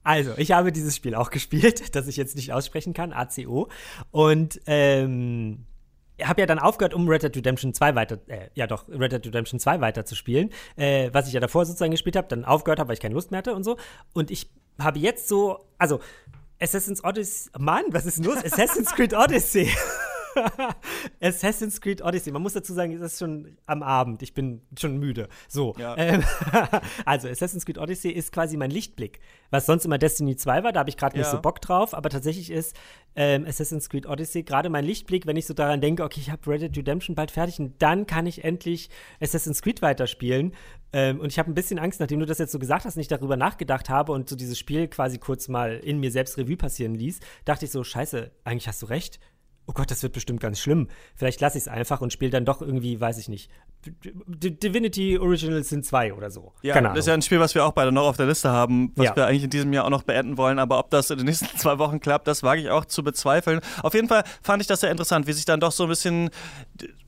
Also, 0.08 0.36
ich 0.38 0.54
habe 0.54 0.72
dieses 0.72 0.96
Spiel 0.96 1.16
auch 1.16 1.32
gespielt, 1.32 1.94
das 1.94 2.08
ich 2.08 2.16
jetzt 2.16 2.38
nicht 2.38 2.54
aussprechen 2.54 2.94
kann, 2.94 3.12
ACO. 3.12 3.68
Und 4.12 4.62
ähm, 4.66 5.66
habe 6.24 6.42
ja 6.42 6.48
dann 6.48 6.60
aufgehört, 6.60 6.94
um 6.94 7.08
Red 7.08 7.24
Dead 7.24 7.36
Redemption 7.36 7.74
2 7.74 7.96
weiter, 7.96 8.18
äh, 8.28 8.50
ja 8.54 8.68
doch, 8.68 8.88
Red 8.90 9.12
Dead 9.12 9.26
Redemption 9.26 9.60
2 9.60 9.82
weiter 9.82 10.06
zu 10.06 10.16
spielen, 10.16 10.52
äh, 10.76 11.10
was 11.14 11.28
ich 11.28 11.34
ja 11.34 11.40
davor 11.40 11.66
sozusagen 11.66 11.92
gespielt 11.92 12.16
habe, 12.16 12.28
dann 12.28 12.46
aufgehört 12.46 12.80
habe, 12.80 12.90
weil 12.90 12.96
ich 12.96 13.00
keine 13.00 13.14
Lust 13.14 13.32
mehr 13.32 13.40
hatte 13.40 13.54
und 13.54 13.64
so. 13.64 13.78
Und 14.14 14.32
ich 14.32 14.50
habe 14.80 15.00
jetzt 15.00 15.28
so, 15.28 15.66
also 15.78 16.00
Assassin's 16.60 17.04
Odyssey, 17.04 17.52
Mann, 17.58 17.86
was 17.90 18.06
ist 18.06 18.18
denn 18.18 18.26
los? 18.26 18.44
Assassin's 18.44 18.92
Creed 18.92 19.14
Odyssey. 19.14 19.70
Assassin's 21.22 21.82
Creed 21.82 22.02
Odyssey. 22.02 22.32
Man 22.32 22.42
muss 22.42 22.54
dazu 22.54 22.74
sagen, 22.74 22.94
es 22.94 23.02
ist 23.02 23.20
schon 23.20 23.58
am 23.66 23.84
Abend. 23.84 24.22
Ich 24.22 24.34
bin 24.34 24.62
schon 24.78 24.98
müde. 24.98 25.30
So. 25.48 25.74
Ja. 25.78 25.96
Ähm, 25.98 26.24
also, 27.06 27.28
Assassin's 27.28 27.66
Creed 27.66 27.78
Odyssey 27.78 28.12
ist 28.12 28.32
quasi 28.32 28.58
mein 28.58 28.72
Lichtblick. 28.72 29.20
Was 29.50 29.66
sonst 29.66 29.86
immer 29.86 29.98
Destiny 29.98 30.36
2 30.36 30.64
war, 30.64 30.72
da 30.72 30.82
habe 30.82 30.90
ich 30.90 30.98
gerade 30.98 31.16
ja. 31.16 31.22
nicht 31.22 31.32
so 31.32 31.42
Bock 31.42 31.62
drauf. 31.62 31.94
Aber 31.94 32.10
tatsächlich 32.10 32.52
ist 32.52 32.76
ähm, 33.16 33.46
Assassin's 33.46 33.90
Creed 33.90 34.06
Odyssey 34.06 34.44
gerade 34.44 34.70
mein 34.70 34.86
Lichtblick, 34.86 35.26
wenn 35.26 35.38
ich 35.38 35.46
so 35.46 35.54
daran 35.54 35.82
denke, 35.82 36.04
okay, 36.04 36.20
ich 36.20 36.32
habe 36.32 36.50
Red 36.50 36.62
Dead 36.62 36.78
Redemption 36.78 37.16
bald 37.16 37.32
fertig 37.32 37.60
und 37.60 37.82
dann 37.82 38.06
kann 38.06 38.28
ich 38.28 38.44
endlich 38.44 38.90
Assassin's 39.20 39.62
Creed 39.62 39.82
weiterspielen. 39.82 40.54
Ähm, 40.94 41.20
und 41.20 41.28
ich 41.28 41.40
habe 41.40 41.52
ein 41.52 41.56
bisschen 41.56 41.80
Angst, 41.80 42.00
nachdem 42.00 42.20
du 42.20 42.26
das 42.26 42.38
jetzt 42.38 42.52
so 42.52 42.60
gesagt 42.60 42.86
hast, 42.86 42.96
nicht 42.96 43.12
darüber 43.12 43.36
nachgedacht 43.36 43.90
habe 43.90 44.12
und 44.12 44.30
so 44.30 44.36
dieses 44.36 44.58
Spiel 44.58 44.88
quasi 44.88 45.18
kurz 45.18 45.48
mal 45.48 45.78
in 45.78 46.00
mir 46.00 46.12
selbst 46.12 46.38
Revue 46.38 46.58
passieren 46.58 46.96
ließ, 46.96 47.20
dachte 47.46 47.66
ich 47.66 47.72
so, 47.72 47.84
scheiße, 47.84 48.32
eigentlich 48.44 48.68
hast 48.68 48.82
du 48.82 48.86
recht 48.86 49.20
oh 49.68 49.74
Gott, 49.74 49.92
das 49.92 50.02
wird 50.02 50.14
bestimmt 50.14 50.40
ganz 50.40 50.60
schlimm. 50.60 50.88
Vielleicht 51.16 51.42
lasse 51.42 51.58
ich 51.58 51.66
es 51.66 51.68
einfach 51.68 52.02
und 52.02 52.14
spiele 52.14 52.32
dann 52.32 52.46
doch 52.46 52.62
irgendwie, 52.62 53.00
weiß 53.00 53.18
ich 53.18 53.28
nicht, 53.28 53.52
Divinity 53.86 55.20
Original 55.20 55.64
Sin 55.64 55.84
2 55.84 56.14
oder 56.14 56.32
so. 56.32 56.54
Ja, 56.62 56.74
Keine 56.74 56.90
das 56.90 57.00
ist 57.00 57.08
ja 57.08 57.14
ein 57.14 57.22
Spiel, 57.22 57.40
was 57.40 57.54
wir 57.54 57.66
auch 57.66 57.74
beide 57.74 57.92
noch 57.92 58.08
auf 58.08 58.18
der 58.18 58.26
Liste 58.26 58.50
haben, 58.50 58.92
was 58.96 59.08
ja. 59.08 59.16
wir 59.16 59.28
eigentlich 59.28 59.44
in 59.44 59.50
diesem 59.50 59.72
Jahr 59.74 59.86
auch 59.86 59.90
noch 59.90 60.04
beenden 60.04 60.38
wollen. 60.38 60.60
Aber 60.60 60.80
ob 60.80 60.90
das 60.90 61.10
in 61.10 61.18
den 61.18 61.28
nächsten 61.28 61.46
zwei 61.58 61.78
Wochen 61.80 62.00
klappt, 62.00 62.28
das 62.28 62.44
wage 62.44 62.62
ich 62.62 62.70
auch 62.70 62.86
zu 62.86 63.04
bezweifeln. 63.04 63.60
Auf 63.84 63.94
jeden 63.94 64.08
Fall 64.08 64.24
fand 64.42 64.62
ich 64.62 64.68
das 64.68 64.82
sehr 64.82 64.92
interessant, 64.92 65.28
wie 65.28 65.34
sich 65.34 65.46
dann 65.46 65.60
doch 65.60 65.72
so 65.72 65.84
ein 65.84 65.90
bisschen 65.90 66.30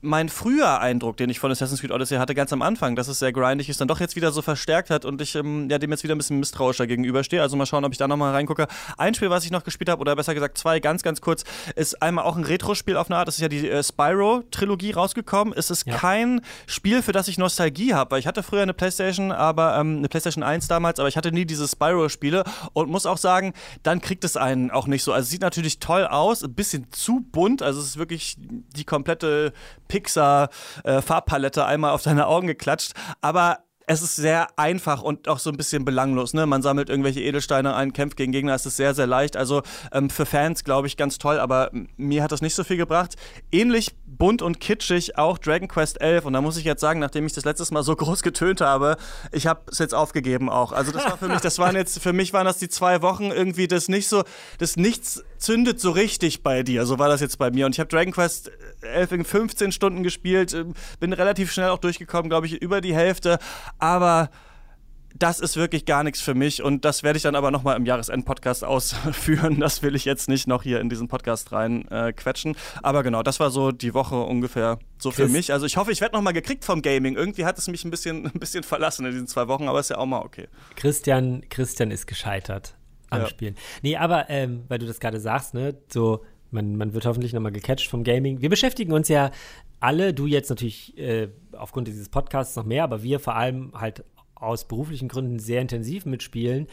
mein 0.02 0.28
früher 0.28 0.80
Eindruck, 0.80 1.16
den 1.16 1.28
ich 1.28 1.38
von 1.38 1.50
Assassin's 1.50 1.80
Creed 1.80 1.90
Odyssey 1.90 2.16
hatte, 2.16 2.34
ganz 2.34 2.52
am 2.52 2.62
Anfang, 2.62 2.96
dass 2.96 3.08
es 3.08 3.18
sehr 3.18 3.32
grindig 3.32 3.68
ist, 3.68 3.80
dann 3.80 3.88
doch 3.88 4.00
jetzt 4.00 4.16
wieder 4.16 4.32
so 4.32 4.40
verstärkt 4.42 4.90
hat 4.90 5.04
und 5.04 5.20
ich 5.20 5.34
ähm, 5.34 5.68
ja, 5.68 5.78
dem 5.78 5.90
jetzt 5.90 6.04
wieder 6.04 6.14
ein 6.14 6.18
bisschen 6.18 6.38
misstrauischer 6.38 6.86
gegenüberstehe. 6.86 7.42
Also 7.42 7.56
mal 7.56 7.66
schauen, 7.66 7.84
ob 7.84 7.92
ich 7.92 7.98
da 7.98 8.08
nochmal 8.08 8.32
reingucke. 8.32 8.66
Ein 8.96 9.14
Spiel, 9.14 9.30
was 9.30 9.44
ich 9.44 9.50
noch 9.50 9.64
gespielt 9.64 9.90
habe, 9.90 10.00
oder 10.00 10.16
besser 10.16 10.34
gesagt 10.34 10.56
zwei, 10.56 10.80
ganz, 10.80 11.02
ganz 11.02 11.20
kurz, 11.20 11.44
ist 11.76 12.00
einmal 12.00 12.24
auch 12.24 12.36
ein 12.36 12.44
Retro-Spiel 12.50 12.96
auf 12.96 13.08
eine 13.08 13.16
Art. 13.16 13.28
Das 13.28 13.36
ist 13.36 13.40
ja 13.40 13.48
die 13.48 13.68
äh, 13.68 13.82
Spyro-Trilogie 13.82 14.92
rausgekommen. 14.92 15.54
Es 15.56 15.70
ist 15.70 15.86
ja. 15.86 15.96
kein 15.96 16.42
Spiel, 16.66 17.02
für 17.02 17.12
das 17.12 17.28
ich 17.28 17.38
Nostalgie 17.38 17.94
habe, 17.94 18.10
weil 18.12 18.20
ich 18.20 18.26
hatte 18.26 18.42
früher 18.42 18.62
eine 18.62 18.74
Playstation, 18.74 19.32
aber 19.32 19.76
ähm, 19.78 19.98
eine 19.98 20.08
Playstation 20.08 20.42
1 20.42 20.68
damals, 20.68 20.98
aber 20.98 21.08
ich 21.08 21.16
hatte 21.16 21.32
nie 21.32 21.46
diese 21.46 21.66
Spyro-Spiele 21.66 22.44
und 22.72 22.90
muss 22.90 23.06
auch 23.06 23.18
sagen, 23.18 23.54
dann 23.82 24.00
kriegt 24.00 24.24
es 24.24 24.36
einen 24.36 24.70
auch 24.70 24.86
nicht 24.86 25.04
so. 25.04 25.12
Also 25.12 25.24
es 25.24 25.30
sieht 25.30 25.42
natürlich 25.42 25.78
toll 25.78 26.06
aus, 26.06 26.42
ein 26.42 26.54
bisschen 26.54 26.90
zu 26.90 27.20
bunt, 27.20 27.62
also 27.62 27.80
es 27.80 27.86
ist 27.86 27.96
wirklich 27.96 28.36
die 28.38 28.84
komplette 28.84 29.52
Pixar-Farbpalette 29.88 31.60
äh, 31.60 31.64
einmal 31.64 31.92
auf 31.92 32.02
deine 32.02 32.26
Augen 32.26 32.46
geklatscht, 32.46 32.92
aber 33.20 33.58
es 33.90 34.02
ist 34.02 34.14
sehr 34.14 34.46
einfach 34.56 35.02
und 35.02 35.26
auch 35.26 35.40
so 35.40 35.50
ein 35.50 35.56
bisschen 35.56 35.84
belanglos. 35.84 36.32
Ne? 36.32 36.46
Man 36.46 36.62
sammelt 36.62 36.88
irgendwelche 36.88 37.22
Edelsteine 37.22 37.74
ein, 37.74 37.92
kämpft 37.92 38.16
gegen 38.16 38.30
Gegner, 38.30 38.54
es 38.54 38.64
ist 38.64 38.76
sehr, 38.76 38.94
sehr 38.94 39.08
leicht. 39.08 39.36
Also 39.36 39.62
ähm, 39.90 40.10
für 40.10 40.26
Fans, 40.26 40.62
glaube 40.62 40.86
ich, 40.86 40.96
ganz 40.96 41.18
toll, 41.18 41.40
aber 41.40 41.72
mir 41.96 42.22
hat 42.22 42.30
das 42.30 42.40
nicht 42.40 42.54
so 42.54 42.62
viel 42.62 42.76
gebracht. 42.76 43.16
Ähnlich 43.50 43.96
bunt 44.06 44.42
und 44.42 44.60
kitschig 44.60 45.18
auch 45.18 45.38
Dragon 45.38 45.66
Quest 45.66 46.00
11 46.00 46.24
und 46.24 46.34
da 46.34 46.40
muss 46.40 46.56
ich 46.56 46.62
jetzt 46.62 46.80
sagen, 46.80 47.00
nachdem 47.00 47.26
ich 47.26 47.32
das 47.32 47.44
letztes 47.44 47.72
Mal 47.72 47.82
so 47.82 47.96
groß 47.96 48.22
getönt 48.22 48.60
habe, 48.60 48.96
ich 49.32 49.48
habe 49.48 49.62
es 49.68 49.80
jetzt 49.80 49.94
aufgegeben 49.94 50.48
auch. 50.48 50.70
Also 50.70 50.92
das 50.92 51.06
war 51.06 51.18
für 51.18 51.26
mich, 51.26 51.40
das 51.40 51.58
waren 51.58 51.74
jetzt, 51.74 52.00
für 52.00 52.12
mich 52.12 52.32
waren 52.32 52.44
das 52.44 52.58
die 52.58 52.68
zwei 52.68 53.02
Wochen 53.02 53.32
irgendwie 53.32 53.66
das 53.66 53.88
nicht 53.88 54.08
so, 54.08 54.22
das 54.58 54.76
nichts 54.76 55.24
zündet 55.40 55.80
so 55.80 55.90
richtig 55.90 56.42
bei 56.42 56.62
dir. 56.62 56.86
So 56.86 56.98
war 56.98 57.08
das 57.08 57.20
jetzt 57.20 57.38
bei 57.38 57.50
mir 57.50 57.66
und 57.66 57.74
ich 57.74 57.80
habe 57.80 57.88
Dragon 57.88 58.12
Quest 58.12 58.50
11 58.82 59.12
in 59.12 59.24
15 59.24 59.72
Stunden 59.72 60.02
gespielt, 60.02 60.54
ähm, 60.54 60.74
bin 61.00 61.12
relativ 61.12 61.52
schnell 61.52 61.70
auch 61.70 61.78
durchgekommen, 61.78 62.28
glaube 62.28 62.46
ich, 62.46 62.62
über 62.62 62.80
die 62.80 62.94
Hälfte 62.94 63.38
aber 63.78 64.30
das 65.18 65.40
ist 65.40 65.56
wirklich 65.56 65.86
gar 65.86 66.04
nichts 66.04 66.20
für 66.20 66.34
mich 66.34 66.62
und 66.62 66.84
das 66.84 67.02
werde 67.02 67.16
ich 67.16 67.24
dann 67.24 67.34
aber 67.34 67.50
nochmal 67.50 67.76
im 67.76 67.84
Jahresend-Podcast 67.84 68.62
ausführen. 68.64 69.58
Das 69.58 69.82
will 69.82 69.96
ich 69.96 70.04
jetzt 70.04 70.28
nicht 70.28 70.46
noch 70.46 70.62
hier 70.62 70.80
in 70.80 70.88
diesen 70.88 71.08
Podcast 71.08 71.50
rein 71.50 71.86
äh, 71.88 72.12
quetschen. 72.12 72.56
Aber 72.82 73.02
genau, 73.02 73.24
das 73.24 73.40
war 73.40 73.50
so 73.50 73.72
die 73.72 73.92
Woche 73.92 74.14
ungefähr 74.14 74.78
so 74.98 75.10
Chris. 75.10 75.26
für 75.26 75.28
mich. 75.28 75.52
Also 75.52 75.66
ich 75.66 75.76
hoffe, 75.76 75.90
ich 75.90 76.00
werde 76.00 76.14
nochmal 76.14 76.32
gekriegt 76.32 76.64
vom 76.64 76.80
Gaming. 76.80 77.16
Irgendwie 77.16 77.44
hat 77.44 77.58
es 77.58 77.66
mich 77.66 77.84
ein 77.84 77.90
bisschen, 77.90 78.26
ein 78.34 78.38
bisschen 78.38 78.62
verlassen 78.62 79.04
in 79.04 79.12
diesen 79.12 79.26
zwei 79.26 79.48
Wochen, 79.48 79.66
aber 79.68 79.80
ist 79.80 79.90
ja 79.90 79.98
auch 79.98 80.06
mal 80.06 80.20
okay. 80.20 80.46
Christian, 80.76 81.42
Christian 81.50 81.90
ist 81.90 82.06
gescheitert 82.06 82.76
am 83.10 83.22
ja. 83.22 83.26
Spielen. 83.26 83.56
Nee, 83.82 83.96
aber 83.96 84.30
ähm, 84.30 84.64
weil 84.68 84.78
du 84.78 84.86
das 84.86 85.00
gerade 85.00 85.20
sagst, 85.20 85.54
ne, 85.54 85.76
so 85.92 86.24
man, 86.50 86.76
man 86.76 86.94
wird 86.94 87.06
hoffentlich 87.06 87.32
nochmal 87.32 87.52
gecatcht 87.52 87.88
vom 87.88 88.04
Gaming. 88.04 88.40
Wir 88.40 88.48
beschäftigen 88.48 88.92
uns 88.92 89.08
ja 89.08 89.30
alle, 89.78 90.12
du 90.12 90.26
jetzt 90.26 90.50
natürlich 90.50 90.96
äh, 90.98 91.28
aufgrund 91.52 91.88
dieses 91.88 92.08
Podcasts 92.08 92.56
noch 92.56 92.64
mehr, 92.64 92.84
aber 92.84 93.02
wir 93.02 93.20
vor 93.20 93.36
allem 93.36 93.72
halt 93.74 94.04
aus 94.34 94.66
beruflichen 94.66 95.08
Gründen 95.08 95.38
sehr 95.38 95.60
intensiv 95.60 96.06
mitspielen. 96.06 96.66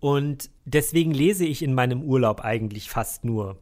Und 0.00 0.50
deswegen 0.64 1.12
lese 1.12 1.44
ich 1.44 1.62
in 1.62 1.74
meinem 1.74 2.02
Urlaub 2.02 2.42
eigentlich 2.42 2.90
fast 2.90 3.24
nur, 3.24 3.58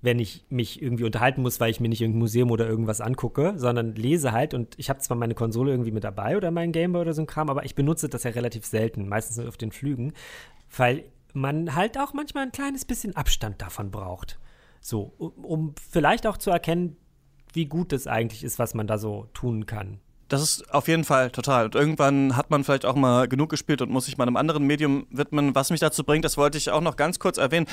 wenn 0.00 0.18
ich 0.18 0.44
mich 0.48 0.80
irgendwie 0.80 1.04
unterhalten 1.04 1.42
muss, 1.42 1.60
weil 1.60 1.70
ich 1.70 1.80
mir 1.80 1.88
nicht 1.88 2.00
irgendein 2.00 2.20
Museum 2.20 2.50
oder 2.50 2.68
irgendwas 2.68 3.00
angucke, 3.00 3.54
sondern 3.56 3.94
lese 3.94 4.32
halt. 4.32 4.54
Und 4.54 4.78
ich 4.78 4.88
habe 4.88 5.00
zwar 5.00 5.16
meine 5.16 5.34
Konsole 5.34 5.72
irgendwie 5.72 5.90
mit 5.90 6.04
dabei 6.04 6.36
oder 6.36 6.50
mein 6.50 6.72
Gameboy 6.72 7.02
oder 7.02 7.14
so 7.14 7.22
ein 7.22 7.26
Kram, 7.26 7.50
aber 7.50 7.64
ich 7.64 7.74
benutze 7.74 8.08
das 8.08 8.22
ja 8.22 8.30
relativ 8.30 8.64
selten, 8.64 9.08
meistens 9.08 9.36
nur 9.36 9.48
auf 9.48 9.56
den 9.56 9.72
Flügen, 9.72 10.12
weil 10.76 11.04
man 11.32 11.74
halt 11.74 11.98
auch 11.98 12.12
manchmal 12.12 12.44
ein 12.44 12.52
kleines 12.52 12.84
bisschen 12.84 13.16
Abstand 13.16 13.60
davon 13.62 13.90
braucht. 13.90 14.38
So, 14.80 15.12
um, 15.18 15.44
um 15.44 15.74
vielleicht 15.90 16.26
auch 16.26 16.36
zu 16.36 16.50
erkennen, 16.50 16.96
wie 17.52 17.66
gut 17.66 17.92
es 17.92 18.06
eigentlich 18.06 18.44
ist, 18.44 18.58
was 18.58 18.74
man 18.74 18.86
da 18.86 18.98
so 18.98 19.28
tun 19.32 19.66
kann. 19.66 20.00
Das 20.32 20.40
ist 20.40 20.72
auf 20.72 20.88
jeden 20.88 21.04
Fall 21.04 21.30
total. 21.30 21.66
Und 21.66 21.74
irgendwann 21.74 22.38
hat 22.38 22.48
man 22.48 22.64
vielleicht 22.64 22.86
auch 22.86 22.94
mal 22.94 23.28
genug 23.28 23.50
gespielt 23.50 23.82
und 23.82 23.90
muss 23.90 24.06
sich 24.06 24.16
mal 24.16 24.26
einem 24.26 24.38
anderen 24.38 24.66
Medium 24.66 25.06
widmen. 25.10 25.54
Was 25.54 25.68
mich 25.68 25.80
dazu 25.80 26.04
bringt, 26.04 26.24
das 26.24 26.38
wollte 26.38 26.56
ich 26.56 26.70
auch 26.70 26.80
noch 26.80 26.96
ganz 26.96 27.18
kurz 27.18 27.36
erwähnen. 27.36 27.66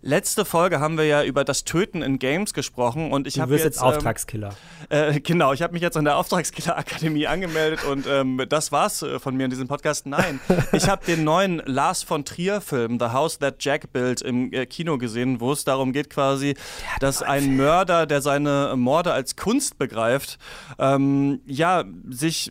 Letzte 0.00 0.44
Folge 0.44 0.78
haben 0.78 0.96
wir 0.96 1.06
ja 1.06 1.24
über 1.24 1.42
das 1.42 1.64
Töten 1.64 2.02
in 2.02 2.20
Games 2.20 2.54
gesprochen 2.54 3.10
und 3.10 3.26
ich 3.26 3.40
habe 3.40 3.54
jetzt, 3.54 3.64
jetzt 3.64 3.82
Auftragskiller. 3.82 4.54
Ähm, 4.90 5.16
äh, 5.16 5.20
genau, 5.20 5.54
ich 5.54 5.62
habe 5.62 5.72
mich 5.72 5.82
jetzt 5.82 5.96
an 5.96 6.04
der 6.04 6.16
Auftragskiller 6.16 6.78
Akademie 6.78 7.26
angemeldet 7.26 7.82
und 7.84 8.06
ähm, 8.06 8.40
das 8.48 8.70
war's 8.70 9.02
äh, 9.02 9.18
von 9.18 9.36
mir 9.36 9.46
in 9.46 9.50
diesem 9.50 9.66
Podcast. 9.66 10.06
Nein, 10.06 10.38
ich 10.72 10.88
habe 10.88 11.04
den 11.04 11.24
neuen 11.24 11.62
Lars 11.64 12.04
von 12.04 12.24
Trier 12.24 12.60
Film 12.60 13.00
The 13.00 13.06
House 13.06 13.40
That 13.40 13.56
Jack 13.58 13.92
Built 13.92 14.22
im 14.22 14.52
äh, 14.52 14.66
Kino 14.66 14.98
gesehen, 14.98 15.40
wo 15.40 15.50
es 15.50 15.64
darum 15.64 15.92
geht 15.92 16.10
quasi, 16.10 16.54
dass 17.00 17.22
ein 17.22 17.56
Mörder, 17.56 18.06
der 18.06 18.20
seine 18.20 18.74
Morde 18.76 19.12
als 19.12 19.34
Kunst 19.34 19.78
begreift, 19.78 20.38
ähm, 20.78 21.40
ja 21.44 21.82
sich 22.10 22.50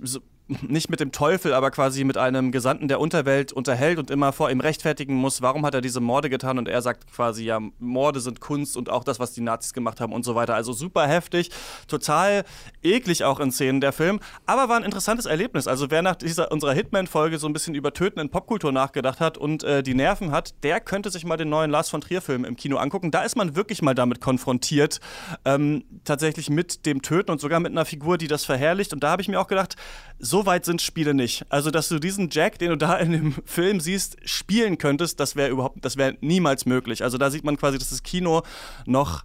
nicht 0.62 0.90
mit 0.90 1.00
dem 1.00 1.12
Teufel, 1.12 1.54
aber 1.54 1.72
quasi 1.72 2.04
mit 2.04 2.18
einem 2.18 2.52
Gesandten 2.52 2.88
der 2.88 3.00
Unterwelt 3.00 3.52
unterhält 3.52 4.00
und 4.00 4.12
immer 4.12 4.34
vor 4.34 4.50
ihm 4.52 4.60
rechtfertigen 4.60 5.16
muss, 5.16 5.42
warum 5.42 5.66
hat 5.66 5.74
er 5.74 5.82
diese 5.82 6.00
Morde 6.00 6.30
getan 6.30 6.58
und 6.58 6.68
er 6.68 6.82
sagt 6.82 7.12
quasi, 7.12 7.46
ja, 7.46 7.60
Morde 7.80 8.20
sind 8.20 8.40
Kunst 8.40 8.78
und 8.78 8.90
auch 8.90 9.04
das, 9.04 9.20
was 9.20 9.34
die 9.34 9.42
Nazis 9.42 9.74
gemacht 9.74 10.02
haben 10.02 10.14
und 10.14 10.24
so 10.24 10.36
weiter. 10.36 10.56
Also 10.56 10.74
super 10.74 11.08
heftig, 11.08 11.50
total 11.88 12.44
eklig 12.82 13.24
auch 13.24 13.40
in 13.40 13.52
Szenen 13.52 13.82
der 13.82 13.94
Film, 13.94 14.20
aber 14.46 14.70
war 14.70 14.78
ein 14.78 14.84
interessantes 14.84 15.26
Erlebnis. 15.26 15.68
Also 15.68 15.92
wer 15.92 16.02
nach 16.02 16.16
dieser 16.16 16.52
unserer 16.52 16.74
Hitman-Folge 16.74 17.38
so 17.38 17.48
ein 17.48 17.54
bisschen 17.54 17.76
über 17.76 17.94
Töten 17.94 18.20
in 18.20 18.30
Popkultur 18.30 18.72
nachgedacht 18.72 19.20
hat 19.20 19.38
und 19.38 19.64
äh, 19.64 19.84
die 19.84 19.94
Nerven 19.94 20.32
hat, 20.32 20.54
der 20.64 20.80
könnte 20.80 21.10
sich 21.10 21.26
mal 21.26 21.38
den 21.38 21.50
neuen 21.50 21.72
Lars 21.72 21.90
von 21.90 22.02
Trier-Film 22.02 22.46
im 22.46 22.56
Kino 22.56 22.78
angucken. 22.78 23.12
Da 23.12 23.24
ist 23.24 23.36
man 23.36 23.56
wirklich 23.56 23.82
mal 23.82 23.96
damit 23.96 24.22
konfrontiert, 24.22 25.00
ähm, 25.46 25.84
tatsächlich 26.04 26.50
mit 26.50 26.86
dem 26.86 27.02
Töten 27.02 27.32
und 27.32 27.42
sogar 27.42 27.60
mit 27.60 27.72
einer 27.72 27.86
Figur, 27.86 28.18
die 28.18 28.28
das 28.28 28.46
verherrlicht. 28.46 28.94
Und 28.94 29.04
da 29.04 29.12
habe 29.12 29.22
ich 29.22 29.28
mir 29.28 29.40
auch 29.40 29.48
gedacht, 29.48 29.76
so 30.24 30.46
weit 30.46 30.66
sind 30.66 30.82
Spiele 30.82 31.14
nicht. 31.14 31.46
Also, 31.50 31.70
dass 31.70 31.90
du 31.90 32.00
diesen 32.00 32.30
Jack, 32.32 32.58
den 32.60 32.70
du 32.70 32.78
da 32.78 32.96
in 32.98 33.12
dem 33.12 33.36
Film 33.46 33.80
siehst, 33.80 34.18
spielen 34.24 34.78
könntest, 34.78 35.20
das 35.20 35.36
wäre 35.36 35.50
überhaupt, 35.50 35.84
das 35.84 35.98
wäre 35.98 36.18
niemals 36.22 36.66
möglich. 36.66 37.04
Also 37.04 37.18
da 37.18 37.30
sieht 37.30 37.44
man 37.44 37.58
quasi, 37.58 37.78
dass 37.78 37.90
das 37.90 38.04
Kino 38.04 38.44
noch 38.86 39.24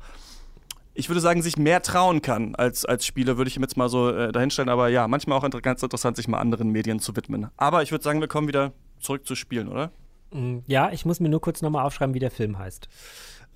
ich 0.99 1.09
würde 1.09 1.21
sagen, 1.21 1.43
sich 1.43 1.57
mehr 1.57 1.81
trauen 1.81 2.23
kann 2.23 2.57
als, 2.57 2.85
als 2.85 3.07
Spiele, 3.07 3.37
würde 3.37 3.49
ich 3.49 3.57
ihm 3.57 3.63
jetzt 3.63 3.77
mal 3.77 3.89
so 3.89 4.11
äh, 4.11 4.33
dahinstellen. 4.33 4.69
Aber 4.69 4.89
ja, 4.89 5.07
manchmal 5.07 5.39
auch 5.39 5.49
ganz 5.63 5.81
interessant, 5.81 6.17
sich 6.17 6.27
mal 6.27 6.41
anderen 6.41 6.71
Medien 6.71 6.99
zu 6.99 7.15
widmen. 7.15 7.47
Aber 7.57 7.85
ich 7.85 7.93
würde 7.93 8.03
sagen, 8.03 8.21
wir 8.21 8.27
kommen 8.27 8.49
wieder 8.49 8.73
zurück 8.99 9.25
zu 9.25 9.37
Spielen, 9.37 9.69
oder? 9.69 9.93
Mm, 10.33 10.59
ja, 10.67 10.91
ich 10.91 11.05
muss 11.05 11.21
mir 11.21 11.29
nur 11.29 11.41
kurz 11.41 11.63
nochmal 11.63 11.85
aufschreiben, 11.85 12.15
wie 12.15 12.19
der 12.19 12.33
Film 12.33 12.59
heißt. 12.59 12.89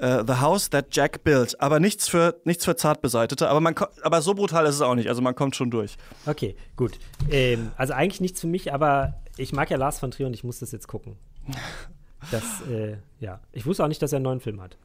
Uh, 0.00 0.24
The 0.26 0.40
House 0.40 0.68
That 0.70 0.86
Jack 0.90 1.22
Built. 1.22 1.60
Aber 1.60 1.78
nichts 1.78 2.08
für, 2.08 2.40
nichts 2.44 2.64
für 2.64 2.74
Zartbeseitete. 2.74 3.48
Aber, 3.48 3.60
man, 3.60 3.74
aber 4.02 4.20
so 4.20 4.34
brutal 4.34 4.66
ist 4.66 4.74
es 4.74 4.80
auch 4.80 4.96
nicht. 4.96 5.08
Also 5.08 5.22
man 5.22 5.34
kommt 5.34 5.54
schon 5.54 5.70
durch. 5.70 5.96
Okay, 6.26 6.56
gut. 6.76 6.98
Ähm, 7.30 7.70
also 7.76 7.92
eigentlich 7.92 8.20
nichts 8.20 8.40
für 8.40 8.48
mich, 8.48 8.72
aber 8.72 9.14
ich 9.36 9.52
mag 9.52 9.70
ja 9.70 9.76
Lars 9.76 10.00
von 10.00 10.10
Trier 10.10 10.26
und 10.26 10.34
ich 10.34 10.42
muss 10.42 10.58
das 10.58 10.72
jetzt 10.72 10.88
gucken. 10.88 11.16
Das, 12.30 12.62
äh, 12.70 12.96
ja. 13.20 13.40
Ich 13.52 13.66
wusste 13.66 13.84
auch 13.84 13.88
nicht, 13.88 14.02
dass 14.02 14.12
er 14.12 14.16
einen 14.16 14.24
neuen 14.24 14.40
Film 14.40 14.60
hat. 14.60 14.76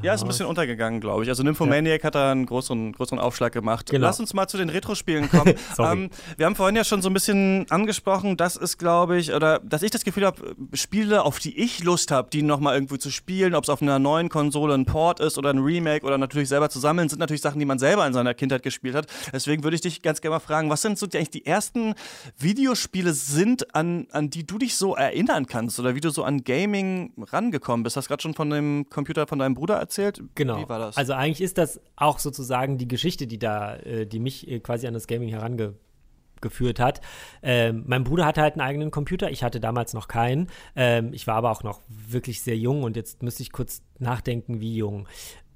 Ja, 0.00 0.14
ist 0.14 0.22
ein 0.22 0.28
bisschen 0.28 0.46
untergegangen, 0.46 1.00
glaube 1.00 1.22
ich. 1.22 1.28
Also 1.28 1.42
Nymphomaniac 1.42 2.00
ja. 2.00 2.06
hat 2.06 2.14
da 2.14 2.32
einen 2.32 2.46
größeren, 2.46 2.92
größeren 2.92 3.18
Aufschlag 3.18 3.52
gemacht. 3.52 3.90
Genau. 3.90 4.06
Lass 4.06 4.18
uns 4.20 4.32
mal 4.32 4.48
zu 4.48 4.56
den 4.56 4.70
Retro-Spielen 4.70 5.28
kommen. 5.28 5.54
ähm, 5.78 6.10
wir 6.36 6.46
haben 6.46 6.56
vorhin 6.56 6.76
ja 6.76 6.84
schon 6.84 7.02
so 7.02 7.10
ein 7.10 7.12
bisschen 7.12 7.66
angesprochen, 7.68 8.36
dass 8.36 8.56
es, 8.56 8.78
glaube 8.78 9.18
ich, 9.18 9.34
oder 9.34 9.58
dass 9.60 9.82
ich 9.82 9.90
das 9.90 10.04
Gefühl 10.04 10.24
habe, 10.24 10.56
Spiele, 10.72 11.24
auf 11.24 11.38
die 11.38 11.58
ich 11.58 11.84
Lust 11.84 12.10
habe, 12.10 12.30
die 12.32 12.42
nochmal 12.42 12.74
irgendwie 12.74 12.98
zu 12.98 13.10
spielen, 13.10 13.54
ob 13.54 13.64
es 13.64 13.70
auf 13.70 13.82
einer 13.82 13.98
neuen 13.98 14.28
Konsole 14.28 14.74
ein 14.74 14.86
Port 14.86 15.20
ist 15.20 15.36
oder 15.36 15.50
ein 15.50 15.58
Remake 15.58 16.06
oder 16.06 16.16
natürlich 16.16 16.48
selber 16.48 16.70
zu 16.70 16.78
sammeln, 16.78 17.08
sind 17.08 17.18
natürlich 17.18 17.42
Sachen, 17.42 17.58
die 17.58 17.66
man 17.66 17.78
selber 17.78 18.06
in 18.06 18.14
seiner 18.14 18.34
Kindheit 18.34 18.62
gespielt 18.62 18.94
hat. 18.94 19.06
Deswegen 19.32 19.62
würde 19.62 19.74
ich 19.74 19.82
dich 19.82 20.02
ganz 20.02 20.20
gerne 20.20 20.36
mal 20.36 20.40
fragen, 20.40 20.70
was 20.70 20.82
sind 20.82 20.98
so 20.98 21.06
die, 21.06 21.18
eigentlich 21.18 21.30
die 21.30 21.46
ersten 21.46 21.94
Videospiele 22.38 23.12
sind, 23.12 23.74
an, 23.74 24.06
an 24.12 24.30
die 24.30 24.46
du 24.46 24.58
dich 24.58 24.76
so 24.76 24.94
erinnern 24.96 25.46
kannst 25.46 25.78
oder 25.78 25.94
wie 25.94 26.00
du 26.00 26.10
so 26.10 26.24
an 26.24 26.44
Gaming 26.44 27.12
rangekommen 27.18 27.82
bist? 27.82 27.96
Hast 27.96 28.06
du 28.06 28.08
gerade 28.08 28.22
schon 28.22 28.34
von 28.34 28.48
dem 28.50 28.86
Computer 28.88 29.26
von 29.26 29.38
deinem 29.38 29.54
Bruder 29.54 29.81
erzählt? 29.82 30.22
Genau. 30.34 30.58
Wie 30.58 30.68
war 30.68 30.78
das? 30.78 30.96
Also 30.96 31.12
eigentlich 31.12 31.40
ist 31.40 31.58
das 31.58 31.80
auch 31.96 32.18
sozusagen 32.18 32.78
die 32.78 32.88
Geschichte, 32.88 33.26
die 33.26 33.38
da, 33.38 33.76
äh, 33.76 34.06
die 34.06 34.18
mich 34.18 34.48
äh, 34.48 34.60
quasi 34.60 34.86
an 34.86 34.94
das 34.94 35.06
Gaming 35.06 35.28
herangeführt 35.28 36.80
hat. 36.80 37.00
Ähm, 37.42 37.84
mein 37.86 38.04
Bruder 38.04 38.24
hatte 38.24 38.40
halt 38.40 38.54
einen 38.54 38.62
eigenen 38.62 38.90
Computer, 38.90 39.30
ich 39.30 39.42
hatte 39.42 39.60
damals 39.60 39.94
noch 39.94 40.08
keinen. 40.08 40.48
Ähm, 40.74 41.12
ich 41.12 41.26
war 41.26 41.36
aber 41.36 41.50
auch 41.50 41.62
noch 41.62 41.80
wirklich 41.88 42.42
sehr 42.42 42.56
jung 42.56 42.82
und 42.82 42.96
jetzt 42.96 43.22
müsste 43.22 43.42
ich 43.42 43.52
kurz 43.52 43.82
nachdenken, 43.98 44.60
wie 44.60 44.76
jung. 44.76 45.08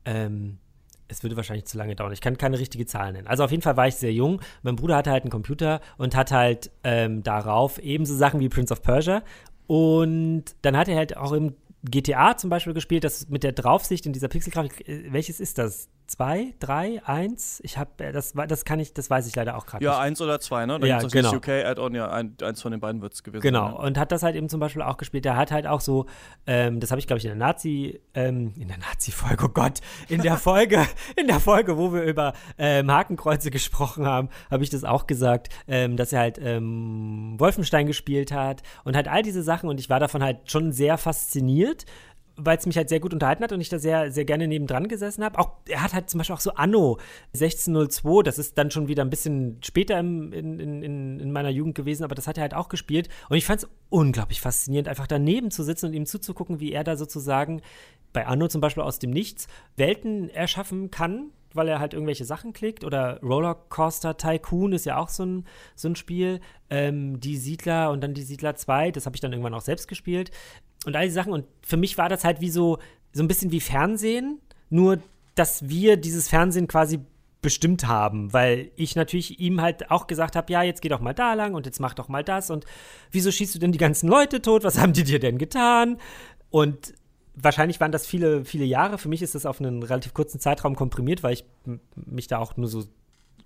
Ähm, 0.05 0.59
es 1.09 1.23
würde 1.23 1.37
wahrscheinlich 1.37 1.67
zu 1.67 1.79
lange 1.79 1.95
dauern. 1.95 2.13
Ich 2.13 2.21
kann 2.21 2.37
keine 2.37 2.59
richtige 2.59 2.87
Zahl 2.87 3.13
nennen. 3.13 3.27
Also 3.27 3.45
auf 3.45 3.51
jeden 3.51 3.63
Fall 3.63 3.77
war 3.77 3.87
ich 3.87 3.95
sehr 3.95 4.13
jung. 4.13 4.41
Mein 4.63 4.77
Bruder 4.77 4.97
hatte 4.97 5.11
halt 5.11 5.23
einen 5.23 5.31
Computer 5.31 5.81
und 5.99 6.17
hat 6.17 6.33
halt 6.33 6.71
ähm, 6.85 7.23
darauf 7.23 7.79
ebenso 7.79 8.15
Sachen 8.15 8.41
wie 8.41 8.49
Prince 8.49 8.73
of 8.73 8.83
Persia. 8.83 9.23
Und 9.67 10.45
dann 10.63 10.77
hat 10.77 10.89
er 10.89 10.97
halt 10.97 11.17
auch 11.17 11.33
im 11.33 11.55
GTA 11.83 12.37
zum 12.37 12.51
Beispiel 12.51 12.75
gespielt, 12.75 13.05
das 13.05 13.29
mit 13.29 13.43
der 13.43 13.53
Draufsicht 13.53 14.07
in 14.07 14.13
dieser 14.13 14.29
Pixelgrafik. 14.29 14.89
Äh, 14.89 15.13
welches 15.13 15.41
ist 15.41 15.59
das? 15.59 15.89
Zwei, 16.07 16.55
drei, 16.61 17.03
eins. 17.05 17.61
Ich 17.65 17.79
habe 17.79 18.05
äh, 18.05 18.13
das, 18.13 18.35
das 18.49 18.65
kann 18.65 18.81
ich, 18.81 18.95
das 18.95 19.11
weiß 19.11 19.27
ich 19.27 19.35
leider 19.35 19.57
auch 19.57 19.67
gerade 19.67 19.85
ja, 19.85 19.91
nicht. 19.91 19.99
Ja, 19.99 20.03
eins 20.03 20.21
oder 20.21 20.41
zwei, 20.41 20.67
ne? 20.67 20.79
Da 20.79 20.87
ja, 20.87 20.99
genau. 21.01 21.35
UK 21.35 21.49
Add-on, 21.49 21.95
ja, 21.95 22.11
ein, 22.11 22.37
eins 22.43 22.63
von 22.63 22.71
den 22.71 22.81
beiden 22.81 23.03
wird 23.03 23.15
es 23.15 23.23
gewesen 23.23 23.43
Genau. 23.43 23.77
Sein, 23.77 23.87
Und 23.87 23.99
hat 23.99 24.13
das 24.13 24.23
halt 24.23 24.37
eben 24.37 24.49
zum 24.49 24.61
Beispiel 24.61 24.83
auch 24.83 24.97
gespielt. 24.97 25.25
Der 25.25 25.37
hat 25.37 25.51
halt 25.51 25.67
auch 25.67 25.81
so, 25.81 26.07
ähm, 26.47 26.81
das 26.81 26.91
habe 26.91 26.99
ich 26.99 27.07
glaube 27.07 27.19
ich 27.19 27.25
in 27.25 27.31
der 27.31 27.39
Nazi, 27.39 28.01
ähm, 28.15 28.53
in 28.57 28.69
der 28.69 28.79
Nazi-Folge, 28.79 29.47
oh 29.47 29.49
Gott, 29.49 29.81
in 30.09 30.23
der 30.23 30.37
Folge, 30.37 30.87
in 31.17 31.27
der 31.27 31.41
Folge, 31.41 31.77
wo 31.77 31.93
wir 31.93 32.03
über 32.03 32.33
ähm, 32.59 32.91
Hakenkreuze 32.91 33.51
gesprochen 33.51 34.07
haben, 34.07 34.29
habe 34.51 34.63
ich 34.63 34.71
das 34.71 34.85
auch 34.85 35.07
gesagt, 35.07 35.49
ähm, 35.67 35.97
dass 35.97 36.13
er 36.13 36.21
halt 36.21 36.39
ähm, 36.41 37.35
Wolfenstein 37.39 37.87
gespielt 37.87 38.33
hat 38.33 38.63
und 38.85 38.97
halt 38.97 39.09
all 39.09 39.23
diese 39.23 39.43
Sachen 39.43 39.69
und 39.69 39.81
ich 39.81 39.91
war 39.91 40.01
davon 40.01 40.23
halt 40.23 40.51
schon 40.51 40.73
sehr 40.73 40.99
fasziniert 40.99 41.85
weil 42.37 42.59
es 42.59 42.67
mich 42.67 42.77
halt 42.77 42.89
sehr 42.89 43.01
gut 43.01 43.15
unterhalten 43.15 43.43
hat 43.43 43.53
und 43.53 43.61
ich 43.61 43.69
da 43.69 43.79
sehr, 43.79 44.11
sehr 44.13 44.25
gerne 44.25 44.47
nebendran 44.47 44.89
gesessen 44.89 45.25
habe. 45.25 45.39
Auch 45.39 45.53
er 45.69 45.83
hat 45.83 45.95
halt 45.95 46.11
zum 46.11 46.19
Beispiel 46.19 46.35
auch 46.35 46.41
so 46.41 46.53
Anno 46.53 46.99
1602, 47.35 48.23
das 48.23 48.39
ist 48.39 48.59
dann 48.59 48.71
schon 48.71 48.89
wieder 48.89 49.05
ein 49.05 49.11
bisschen 49.11 49.59
später 49.65 49.99
im, 49.99 50.33
in, 50.33 50.61
in, 50.61 51.21
in 51.21 51.33
meiner 51.33 51.51
Jugend 51.51 51.75
gewesen, 51.75 52.05
aber 52.05 52.15
das 52.15 52.27
hat 52.27 52.37
er 52.37 52.43
halt 52.43 52.55
auch 52.55 52.69
gespielt. 52.69 53.09
Und 53.29 53.37
ich 53.37 53.47
fand 53.47 53.63
es 53.63 53.69
unglaublich 53.89 54.41
faszinierend, 54.41 54.89
einfach 54.89 55.07
daneben 55.07 55.51
zu 55.51 55.63
sitzen 55.63 55.87
und 55.87 55.95
ihm 55.95 56.07
zuzugucken, 56.07 56.61
wie 56.61 56.73
er 56.73 56.85
da 56.85 56.97
sozusagen 56.97 57.63
bei 58.13 58.27
Anno 58.27 58.49
zum 58.49 58.61
Beispiel 58.61 58.83
aus 58.83 58.99
dem 58.99 59.11
Nichts 59.11 59.47
Welten 59.77 60.31
erschaffen 60.31 60.91
kann, 60.91 61.31
weil 61.53 61.69
er 61.69 61.81
halt 61.81 61.95
irgendwelche 61.95 62.25
Sachen 62.25 62.53
klickt. 62.53 62.85
Oder 62.85 63.21
Rollercoaster 63.23 64.17
Tycoon 64.17 64.73
ist 64.73 64.87
ja 64.87 64.99
auch 64.99 65.09
so 65.09 65.25
ein, 65.25 65.45
so 65.75 65.89
ein 65.89 65.97
Spiel. 65.97 66.41
Ähm, 66.69 67.21
die 67.21 67.37
Siedler 67.37 67.91
und 67.91 68.03
dann 68.03 68.15
die 68.15 68.23
Siedler 68.23 68.57
2, 68.57 68.91
das 68.91 69.07
habe 69.07 69.17
ich 69.17 69.21
dann 69.21 69.33
irgendwann 69.33 69.55
auch 69.55 69.63
selbst 69.63 69.89
gespielt 69.89 70.31
und 70.87 70.97
all 70.97 71.05
die 71.05 71.13
Sachen. 71.13 71.33
Und 71.33 71.45
für 71.63 71.77
mich 71.77 71.99
war 71.99 72.09
das 72.09 72.25
halt 72.25 72.41
wie 72.41 72.49
so, 72.49 72.79
so 73.13 73.23
ein 73.23 73.29
bisschen 73.29 73.53
wie 73.53 73.61
Fernsehen, 73.61 74.41
nur 74.71 74.99
dass 75.35 75.69
wir 75.69 75.99
dieses 75.99 76.29
Fernsehen 76.29 76.67
quasi 76.67 77.01
bestimmt 77.43 77.87
haben, 77.87 78.33
weil 78.33 78.71
ich 78.77 78.97
natürlich 78.97 79.39
ihm 79.39 79.61
halt 79.61 79.91
auch 79.91 80.07
gesagt 80.07 80.35
habe, 80.35 80.51
ja, 80.53 80.63
jetzt 80.63 80.81
geh 80.81 80.89
doch 80.89 81.01
mal 81.01 81.13
da 81.13 81.35
lang 81.35 81.55
und 81.55 81.67
jetzt 81.67 81.81
mach 81.81 81.95
doch 81.95 82.09
mal 82.09 82.25
das 82.25 82.51
und 82.51 82.65
wieso 83.13 83.31
schießt 83.31 83.55
du 83.55 83.59
denn 83.59 83.73
die 83.73 83.79
ganzen 83.79 84.09
Leute 84.09 84.41
tot? 84.41 84.65
Was 84.65 84.79
haben 84.79 84.95
die 84.95 85.05
dir 85.05 85.21
denn 85.21 85.39
getan? 85.39 85.99
Und 86.51 86.95
wahrscheinlich 87.35 87.79
waren 87.79 87.93
das 87.93 88.07
viele, 88.07 88.45
viele 88.45 88.65
Jahre. 88.65 88.99
Für 88.99 89.09
mich 89.09 89.23
ist 89.23 89.35
das 89.35 89.47
auf 89.47 89.61
einen 89.61 89.83
relativ 89.83 90.15
kurzen 90.15 90.41
Zeitraum 90.41 90.75
komprimiert, 90.75 91.23
weil 91.23 91.35
ich 91.35 91.45
mich 91.95 92.27
da 92.27 92.39
auch 92.39 92.57
nur 92.57 92.69
so 92.69 92.85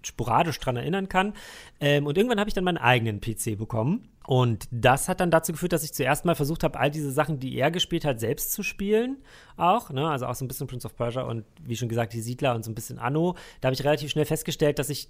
sporadisch 0.03 0.59
dran 0.59 0.77
erinnern 0.77 1.09
kann. 1.09 1.35
Ähm, 1.81 2.07
und 2.07 2.17
irgendwann 2.17 2.41
habe 2.41 2.49
ich 2.49 2.55
dann 2.55 2.65
meinen 2.65 2.79
eigenen 2.79 3.21
PC 3.21 3.59
bekommen. 3.59 4.09
Und 4.27 4.69
das 4.71 5.09
hat 5.09 5.21
dann 5.21 5.31
dazu 5.31 5.53
geführt, 5.53 5.73
dass 5.73 5.83
ich 5.83 5.93
zuerst 5.93 6.25
mal 6.25 6.35
versucht 6.35 6.63
habe, 6.63 6.79
all 6.79 6.91
diese 6.91 7.11
Sachen, 7.11 7.41
die 7.41 7.57
er 7.57 7.71
gespielt 7.71 8.05
hat, 8.05 8.21
selbst 8.21 8.53
zu 8.53 8.63
spielen. 8.63 9.19
Auch, 9.57 9.91
ne? 9.91 10.09
Also 10.09 10.27
auch 10.27 10.35
so 10.35 10.45
ein 10.45 10.49
bisschen 10.49 10.67
Prince 10.67 10.87
of 10.87 10.95
Persia 10.95 11.23
und 11.23 11.45
wie 11.63 11.77
schon 11.77 11.89
gesagt, 11.89 12.13
die 12.13 12.21
Siedler 12.21 12.55
und 12.55 12.65
so 12.65 12.71
ein 12.71 12.75
bisschen 12.75 12.99
Anno. 12.99 13.37
Da 13.61 13.67
habe 13.67 13.75
ich 13.75 13.85
relativ 13.85 14.11
schnell 14.11 14.27
festgestellt, 14.27 14.79
dass 14.79 14.91
ich 14.91 15.09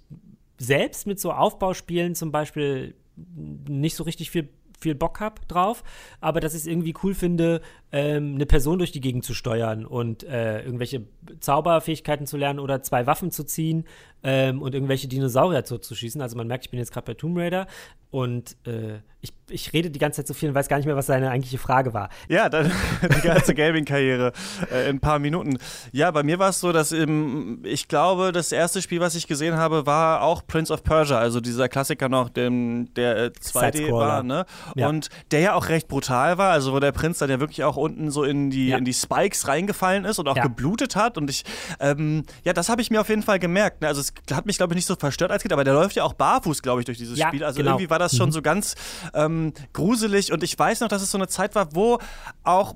selbst 0.57 1.07
mit 1.07 1.19
so 1.19 1.31
Aufbauspielen 1.31 2.15
zum 2.15 2.31
Beispiel 2.31 2.95
nicht 3.15 3.95
so 3.95 4.03
richtig 4.03 4.31
viel 4.31 4.49
viel 4.81 4.95
Bock 4.95 5.19
habe 5.19 5.41
drauf, 5.47 5.83
aber 6.19 6.39
dass 6.39 6.53
ich 6.53 6.61
es 6.61 6.67
irgendwie 6.67 6.93
cool 7.03 7.13
finde, 7.13 7.61
ähm, 7.91 8.35
eine 8.35 8.45
Person 8.45 8.79
durch 8.79 8.91
die 8.91 9.01
Gegend 9.01 9.23
zu 9.23 9.33
steuern 9.33 9.85
und 9.85 10.23
äh, 10.23 10.63
irgendwelche 10.63 11.03
Zauberfähigkeiten 11.39 12.25
zu 12.25 12.37
lernen 12.37 12.59
oder 12.59 12.81
zwei 12.81 13.05
Waffen 13.05 13.31
zu 13.31 13.43
ziehen 13.43 13.85
ähm, 14.23 14.61
und 14.61 14.73
irgendwelche 14.73 15.07
Dinosaurier 15.07 15.63
zu, 15.63 15.77
zu 15.77 15.95
schießen. 15.95 16.21
Also 16.21 16.35
man 16.35 16.47
merkt, 16.47 16.65
ich 16.65 16.71
bin 16.71 16.79
jetzt 16.79 16.91
gerade 16.91 17.05
bei 17.05 17.13
Tomb 17.13 17.37
Raider 17.37 17.67
und 18.09 18.57
äh, 18.65 18.99
ich 19.21 19.31
ich 19.51 19.73
rede 19.73 19.89
die 19.89 19.99
ganze 19.99 20.17
Zeit 20.17 20.27
so 20.27 20.33
viel 20.33 20.49
und 20.49 20.55
weiß 20.55 20.67
gar 20.67 20.77
nicht 20.77 20.85
mehr, 20.85 20.95
was 20.95 21.05
seine 21.05 21.29
eigentliche 21.29 21.57
Frage 21.57 21.93
war. 21.93 22.09
Ja, 22.27 22.49
dann 22.49 22.71
die 23.15 23.21
ganze 23.21 23.53
Gaming-Karriere 23.53 24.31
äh, 24.71 24.89
in 24.89 24.97
ein 24.97 24.99
paar 24.99 25.19
Minuten. 25.19 25.57
Ja, 25.91 26.11
bei 26.11 26.23
mir 26.23 26.39
war 26.39 26.49
es 26.49 26.59
so, 26.59 26.71
dass 26.71 26.91
im, 26.91 27.59
ich 27.63 27.87
glaube, 27.87 28.31
das 28.31 28.51
erste 28.51 28.81
Spiel, 28.81 28.99
was 28.99 29.15
ich 29.15 29.27
gesehen 29.27 29.55
habe, 29.55 29.85
war 29.85 30.21
auch 30.21 30.45
Prince 30.47 30.73
of 30.73 30.83
Persia, 30.83 31.17
also 31.17 31.39
dieser 31.39 31.69
Klassiker 31.69 32.09
noch, 32.09 32.29
dem, 32.29 32.93
der 32.95 33.17
äh, 33.17 33.31
2D 33.39 33.91
war, 33.91 34.23
ne? 34.23 34.45
Ja. 34.75 34.87
Und 34.87 35.09
der 35.31 35.39
ja 35.41 35.53
auch 35.53 35.69
recht 35.69 35.87
brutal 35.87 36.37
war, 36.37 36.51
also 36.51 36.73
wo 36.73 36.79
der 36.79 36.91
Prinz 36.91 37.19
dann 37.19 37.29
ja 37.29 37.39
wirklich 37.39 37.63
auch 37.63 37.77
unten 37.77 38.11
so 38.11 38.23
in 38.23 38.49
die, 38.49 38.69
ja. 38.69 38.77
in 38.77 38.85
die 38.85 38.93
Spikes 38.93 39.47
reingefallen 39.47 40.05
ist 40.05 40.19
und 40.19 40.27
auch 40.27 40.37
ja. 40.37 40.43
geblutet 40.43 40.95
hat. 40.95 41.17
Und 41.17 41.29
ich, 41.29 41.43
ähm, 41.79 42.23
ja, 42.43 42.53
das 42.53 42.69
habe 42.69 42.81
ich 42.81 42.89
mir 42.89 43.01
auf 43.01 43.09
jeden 43.09 43.23
Fall 43.23 43.39
gemerkt. 43.39 43.81
Ne? 43.81 43.87
Also 43.87 44.01
es 44.01 44.13
hat 44.35 44.45
mich, 44.45 44.57
glaube 44.57 44.73
ich, 44.73 44.75
nicht 44.75 44.85
so 44.85 44.95
verstört 44.95 45.31
als 45.31 45.43
Kind, 45.43 45.53
aber 45.53 45.63
der 45.63 45.73
läuft 45.73 45.95
ja 45.95 46.03
auch 46.03 46.13
barfuß, 46.13 46.61
glaube 46.61 46.81
ich, 46.81 46.85
durch 46.85 46.97
dieses 46.97 47.19
Spiel. 47.19 47.43
Also 47.43 47.57
genau. 47.57 47.71
irgendwie 47.71 47.89
war 47.89 47.99
das 47.99 48.15
schon 48.15 48.29
mhm. 48.29 48.33
so 48.33 48.41
ganz 48.41 48.75
ähm, 49.13 49.53
gruselig. 49.73 50.31
Und 50.31 50.43
ich 50.43 50.57
weiß 50.57 50.81
noch, 50.81 50.87
dass 50.87 51.01
es 51.01 51.11
so 51.11 51.17
eine 51.17 51.27
Zeit 51.27 51.55
war, 51.55 51.75
wo 51.75 51.99
auch 52.43 52.75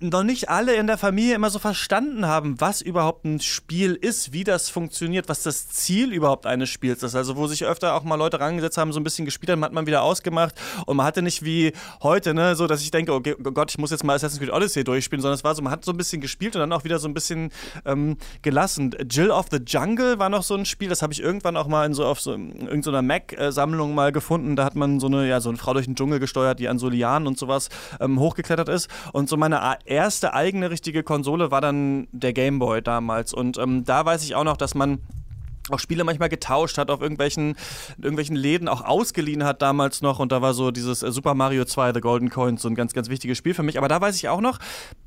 noch 0.00 0.22
nicht 0.22 0.48
alle 0.48 0.74
in 0.74 0.86
der 0.86 0.96
Familie 0.98 1.34
immer 1.34 1.50
so 1.50 1.58
verstanden 1.58 2.26
haben, 2.26 2.60
was 2.60 2.80
überhaupt 2.80 3.24
ein 3.24 3.40
Spiel 3.40 3.94
ist, 3.94 4.32
wie 4.32 4.44
das 4.44 4.70
funktioniert, 4.70 5.28
was 5.28 5.42
das 5.42 5.68
Ziel 5.68 6.12
überhaupt 6.12 6.46
eines 6.46 6.70
Spiels 6.70 7.02
ist. 7.02 7.14
Also 7.14 7.36
wo 7.36 7.46
sich 7.46 7.64
öfter 7.64 7.94
auch 7.94 8.02
mal 8.02 8.14
Leute 8.14 8.40
rangesetzt 8.40 8.78
haben, 8.78 8.92
so 8.92 9.00
ein 9.00 9.04
bisschen 9.04 9.26
gespielt 9.26 9.50
haben, 9.50 9.62
hat 9.64 9.72
man 9.72 9.86
wieder 9.86 10.02
ausgemacht 10.02 10.54
und 10.86 10.96
man 10.96 11.04
hatte 11.04 11.20
nicht 11.22 11.44
wie 11.44 11.72
heute, 12.02 12.32
ne, 12.32 12.56
so 12.56 12.66
dass 12.66 12.82
ich 12.82 12.90
denke, 12.90 13.12
oh 13.12 13.20
Gott, 13.20 13.70
ich 13.70 13.78
muss 13.78 13.90
jetzt 13.90 14.02
mal 14.04 14.14
Assassin's 14.14 14.40
Creed 14.40 14.52
Odyssey 14.52 14.84
durchspielen, 14.84 15.20
sondern 15.20 15.36
es 15.36 15.44
war 15.44 15.54
so, 15.54 15.62
man 15.62 15.72
hat 15.72 15.84
so 15.84 15.92
ein 15.92 15.98
bisschen 15.98 16.20
gespielt 16.20 16.56
und 16.56 16.60
dann 16.60 16.72
auch 16.72 16.84
wieder 16.84 16.98
so 16.98 17.06
ein 17.06 17.14
bisschen 17.14 17.50
ähm, 17.84 18.16
gelassen. 18.42 18.94
Jill 19.08 19.30
of 19.30 19.46
the 19.50 19.58
Jungle 19.58 20.18
war 20.18 20.30
noch 20.30 20.42
so 20.42 20.54
ein 20.54 20.64
Spiel, 20.64 20.88
das 20.88 21.02
habe 21.02 21.12
ich 21.12 21.20
irgendwann 21.20 21.56
auch 21.56 21.66
mal 21.66 21.84
in 21.84 21.92
so 21.92 22.06
auf 22.06 22.20
so 22.20 22.32
irgendeiner 22.32 23.02
Mac-Sammlung 23.02 23.94
mal 23.94 24.12
gefunden. 24.12 24.56
Da 24.56 24.64
hat 24.64 24.76
man 24.76 24.98
so 24.98 25.08
eine, 25.08 25.28
ja, 25.28 25.40
so 25.40 25.50
eine 25.50 25.58
Frau 25.58 25.74
durch 25.74 25.86
den 25.86 25.94
Dschungel 25.94 26.20
gesteuert, 26.20 26.58
die 26.58 26.68
an 26.68 26.78
so 26.78 26.88
Lianen 26.88 27.28
und 27.28 27.38
sowas 27.38 27.68
ähm, 28.00 28.18
hochgeklettert 28.18 28.68
ist. 28.70 28.88
Und 29.12 29.28
so 29.28 29.36
meine 29.36 29.60
erste 29.90 30.32
eigene 30.34 30.70
richtige 30.70 31.02
Konsole 31.02 31.50
war 31.50 31.60
dann 31.60 32.08
der 32.12 32.32
Game 32.32 32.58
Boy 32.58 32.80
damals. 32.80 33.34
Und 33.34 33.58
ähm, 33.58 33.84
da 33.84 34.04
weiß 34.04 34.22
ich 34.24 34.34
auch 34.34 34.44
noch, 34.44 34.56
dass 34.56 34.74
man 34.74 35.00
auch 35.72 35.78
Spiele 35.78 36.04
manchmal 36.04 36.28
getauscht 36.28 36.78
hat, 36.78 36.90
auf 36.90 37.00
irgendwelchen, 37.00 37.56
irgendwelchen 37.98 38.36
Läden 38.36 38.68
auch 38.68 38.84
ausgeliehen 38.84 39.44
hat 39.44 39.62
damals 39.62 40.02
noch. 40.02 40.18
Und 40.18 40.32
da 40.32 40.42
war 40.42 40.54
so 40.54 40.70
dieses 40.70 41.02
äh, 41.02 41.12
Super 41.12 41.34
Mario 41.34 41.64
2, 41.64 41.92
The 41.92 42.00
Golden 42.00 42.30
Coins, 42.30 42.62
so 42.62 42.68
ein 42.68 42.74
ganz, 42.74 42.92
ganz 42.92 43.08
wichtiges 43.08 43.38
Spiel 43.38 43.54
für 43.54 43.62
mich. 43.62 43.78
Aber 43.78 43.88
da 43.88 44.00
weiß 44.00 44.16
ich 44.16 44.28
auch 44.28 44.40
noch, 44.40 44.58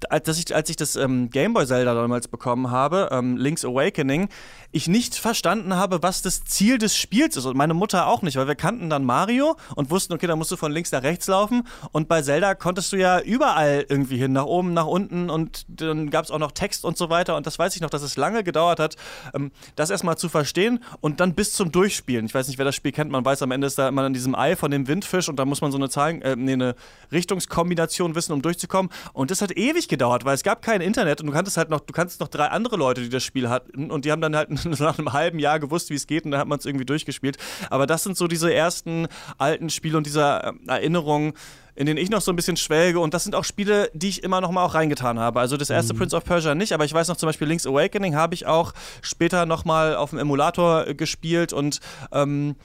als 0.10 0.28
ich, 0.38 0.56
als 0.56 0.70
ich 0.70 0.75
das 0.75 0.96
ähm, 0.96 1.30
Game 1.30 1.54
Boy 1.54 1.66
Zelda 1.66 1.94
damals 1.94 2.28
bekommen 2.28 2.72
habe, 2.72 3.10
ähm, 3.12 3.38
Link's 3.38 3.66
Awakening, 3.66 4.30
ich 4.74 4.88
nicht 4.88 5.15
verstanden 5.15 5.75
habe, 5.75 6.01
was 6.01 6.22
das 6.22 6.44
Ziel 6.44 6.80
des 6.80 6.98
Spiels 6.98 7.38
ist. 7.38 7.46
Und 7.46 7.56
meine 7.56 7.74
Mutter 7.74 8.08
auch 8.08 8.24
nicht, 8.24 8.36
weil 8.38 8.48
wir 8.48 8.56
kannten 8.56 8.89
dann 8.89 9.06
Mario 9.06 9.56
und 9.75 9.92
wussten, 9.92 10.13
okay, 10.13 10.27
da 10.27 10.36
musst 10.36 10.51
du 10.51 10.58
von 10.58 10.72
links 10.72 10.92
nach 10.92 11.03
rechts 11.03 11.27
laufen. 11.27 11.68
Und 11.92 12.08
bei 12.08 12.24
Zelda 12.24 12.56
konntest 12.56 12.92
du 12.92 12.98
ja 12.98 13.20
überall 13.20 13.86
irgendwie 13.88 14.18
hin, 14.18 14.34
nach 14.34 14.46
oben, 14.46 14.74
nach 14.74 14.88
unten. 14.88 15.30
Und 15.30 15.65
dann 15.68 16.10
gab 16.10 16.25
es 16.25 16.32
auch 16.32 16.39
noch 16.39 16.51
Text 16.51 16.86
und 16.86 16.98
so 16.98 17.10
weiter. 17.10 17.38
Und 17.38 17.46
das 17.46 17.60
weiß 17.60 17.75
ich 17.75 17.82
noch, 17.82 17.92
dass 17.92 18.01
es 18.01 18.18
lange 18.18 18.44
gedauert 18.44 18.80
hat, 18.80 18.96
ähm, 19.34 19.51
das 19.75 19.92
erstmal 19.92 20.18
zu 20.18 20.27
verstehen 20.27 20.84
und 21.01 21.20
dann 21.20 21.36
bis 21.36 21.53
zum 21.53 21.72
Durchspielen. 21.72 22.25
Ich 22.25 22.34
weiß 22.34 22.48
nicht, 22.48 22.58
wer 22.58 22.65
das 22.65 22.75
Spiel 22.75 22.92
kennt, 22.92 23.12
man 23.12 23.24
weiß, 23.24 23.44
am 23.44 23.51
Ende 23.51 23.68
ist 23.68 23.77
da 23.77 23.88
immer 23.88 24.01
an 24.01 24.13
diesem 24.13 24.34
Ei 24.34 24.56
von 24.56 24.72
dem 24.72 24.88
Windfisch 24.88 25.30
und 25.30 25.38
da 25.38 25.46
muss 25.46 25.62
man 25.62 25.72
so 25.72 25.77
eine 25.77 25.89
Zahlen, 25.89 26.22
äh, 26.24 26.36
nee, 26.36 26.53
eine 26.53 26.75
Richtungskombination 27.12 28.15
wissen, 28.15 28.34
um 28.34 28.42
durchzukommen. 28.42 28.92
Und 29.13 29.30
das 29.30 29.42
hat 29.42 29.51
ewig 29.51 29.88
gedauert, 29.88 30.25
weil 30.25 30.34
es 30.34 30.42
gab 30.44 30.63
kein 30.63 30.82
Internet 30.82 31.22
und 31.22 31.27
du 31.27 31.34
kanntest 31.34 31.58
halt 31.58 31.70
noch, 31.70 31.80
du 31.80 31.94
kannst 31.94 32.20
noch 32.20 32.27
drei 32.27 32.48
andere 32.48 32.75
Leute, 32.75 33.01
die 33.01 33.10
das 33.10 33.24
Spiel 33.24 33.50
hatten 33.50 33.92
und 33.92 34.06
die 34.06 34.12
haben 34.12 34.22
dann 34.22 34.36
halt 34.36 34.50
nach 34.79 34.98
einem 34.98 35.13
halben 35.13 35.39
Jahr 35.39 35.60
gewusst, 35.60 35.89
wie 35.89 35.96
es 35.96 36.08
geht 36.08 36.25
und 36.25 36.32
dann 36.32 36.39
hat 36.39 36.48
man 36.48 36.60
es 36.60 36.65
irgendwie 36.65 36.86
durchgespielt. 36.86 37.38
Aber 37.70 37.88
das 37.88 38.03
sind 38.03 38.17
so 38.17 38.27
diese 38.27 38.53
ersten 38.53 39.08
alten 39.38 39.70
Spiele 39.70 39.98
und 39.98 40.05
diese 40.05 40.22
äh, 40.22 40.53
Erinnerungen, 40.67 41.34
in 41.75 41.88
denen 41.88 41.98
ich 41.98 42.10
noch 42.10 42.22
so 42.22 42.32
ein 42.32 42.36
bisschen 42.36 42.58
schwelge. 42.58 43.00
Und 43.00 43.13
das 43.13 43.24
sind 43.24 43.36
auch 43.36 43.43
Spiele, 43.43 43.89
die 43.93 44.10
ich 44.10 44.24
immer 44.24 44.41
noch 44.41 44.51
mal 44.51 44.63
auch 44.63 44.75
reingetan 44.75 45.20
habe. 45.20 45.39
Also 45.39 45.58
das 45.58 45.70
erste 45.70 45.93
mhm. 45.93 46.00
Prince 46.00 46.15
of 46.15 46.24
Persia 46.24 46.55
nicht, 46.55 46.74
aber 46.74 46.86
ich 46.86 46.93
weiß 46.93 47.08
noch 47.08 47.17
zum 47.17 47.27
Beispiel 47.27 47.48
Link's 47.48 47.65
Awakening 47.65 48.15
habe 48.15 48.36
ich 48.36 48.46
auch 48.46 48.74
später 49.01 49.46
noch 49.46 49.65
mal 49.65 49.96
auf 49.96 50.12
dem 50.12 50.20
Emulator 50.20 50.86
gespielt 50.93 51.53
und 51.53 51.79
ähm, 52.12 52.55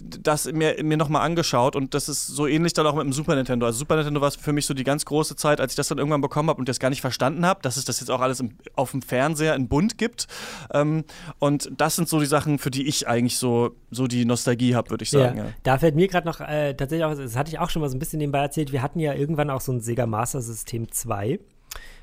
das 0.00 0.50
mir, 0.52 0.82
mir 0.82 0.96
nochmal 0.96 1.22
angeschaut 1.22 1.74
und 1.74 1.94
das 1.94 2.08
ist 2.08 2.26
so 2.26 2.46
ähnlich 2.46 2.72
dann 2.74 2.86
auch 2.86 2.94
mit 2.94 3.04
dem 3.04 3.12
Super 3.12 3.34
Nintendo. 3.34 3.66
Also 3.66 3.78
Super 3.78 3.96
Nintendo 3.96 4.20
war 4.20 4.30
für 4.30 4.52
mich 4.52 4.66
so 4.66 4.74
die 4.74 4.84
ganz 4.84 5.04
große 5.04 5.36
Zeit, 5.36 5.60
als 5.60 5.72
ich 5.72 5.76
das 5.76 5.88
dann 5.88 5.98
irgendwann 5.98 6.20
bekommen 6.20 6.50
habe 6.50 6.58
und 6.58 6.68
das 6.68 6.78
gar 6.78 6.90
nicht 6.90 7.00
verstanden 7.00 7.46
habe, 7.46 7.60
dass 7.62 7.76
es 7.76 7.84
das 7.84 8.00
jetzt 8.00 8.10
auch 8.10 8.20
alles 8.20 8.40
im, 8.40 8.56
auf 8.74 8.90
dem 8.90 9.02
Fernseher 9.02 9.54
in 9.54 9.68
bunt 9.68 9.98
gibt. 9.98 10.26
Ähm, 10.72 11.04
und 11.38 11.70
das 11.76 11.96
sind 11.96 12.08
so 12.08 12.20
die 12.20 12.26
Sachen, 12.26 12.58
für 12.58 12.70
die 12.70 12.86
ich 12.86 13.08
eigentlich 13.08 13.38
so, 13.38 13.76
so 13.90 14.06
die 14.06 14.24
Nostalgie 14.24 14.74
habe, 14.74 14.90
würde 14.90 15.04
ich 15.04 15.10
sagen. 15.10 15.38
Ja. 15.38 15.44
Ja. 15.44 15.50
Da 15.62 15.78
fällt 15.78 15.94
mir 15.94 16.08
gerade 16.08 16.26
noch 16.26 16.40
äh, 16.40 16.74
tatsächlich 16.74 17.04
auch, 17.04 17.14
das 17.14 17.36
hatte 17.36 17.50
ich 17.50 17.58
auch 17.58 17.70
schon 17.70 17.80
mal 17.80 17.88
so 17.88 17.96
ein 17.96 17.98
bisschen 17.98 18.18
nebenbei 18.18 18.40
erzählt, 18.40 18.72
wir 18.72 18.82
hatten 18.82 19.00
ja 19.00 19.14
irgendwann 19.14 19.50
auch 19.50 19.60
so 19.60 19.72
ein 19.72 19.80
Sega 19.80 20.06
Master 20.06 20.40
System 20.40 20.90
2 20.90 21.40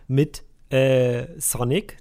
mit 0.08 0.43
äh, 0.69 1.28
Sonic, 1.38 1.98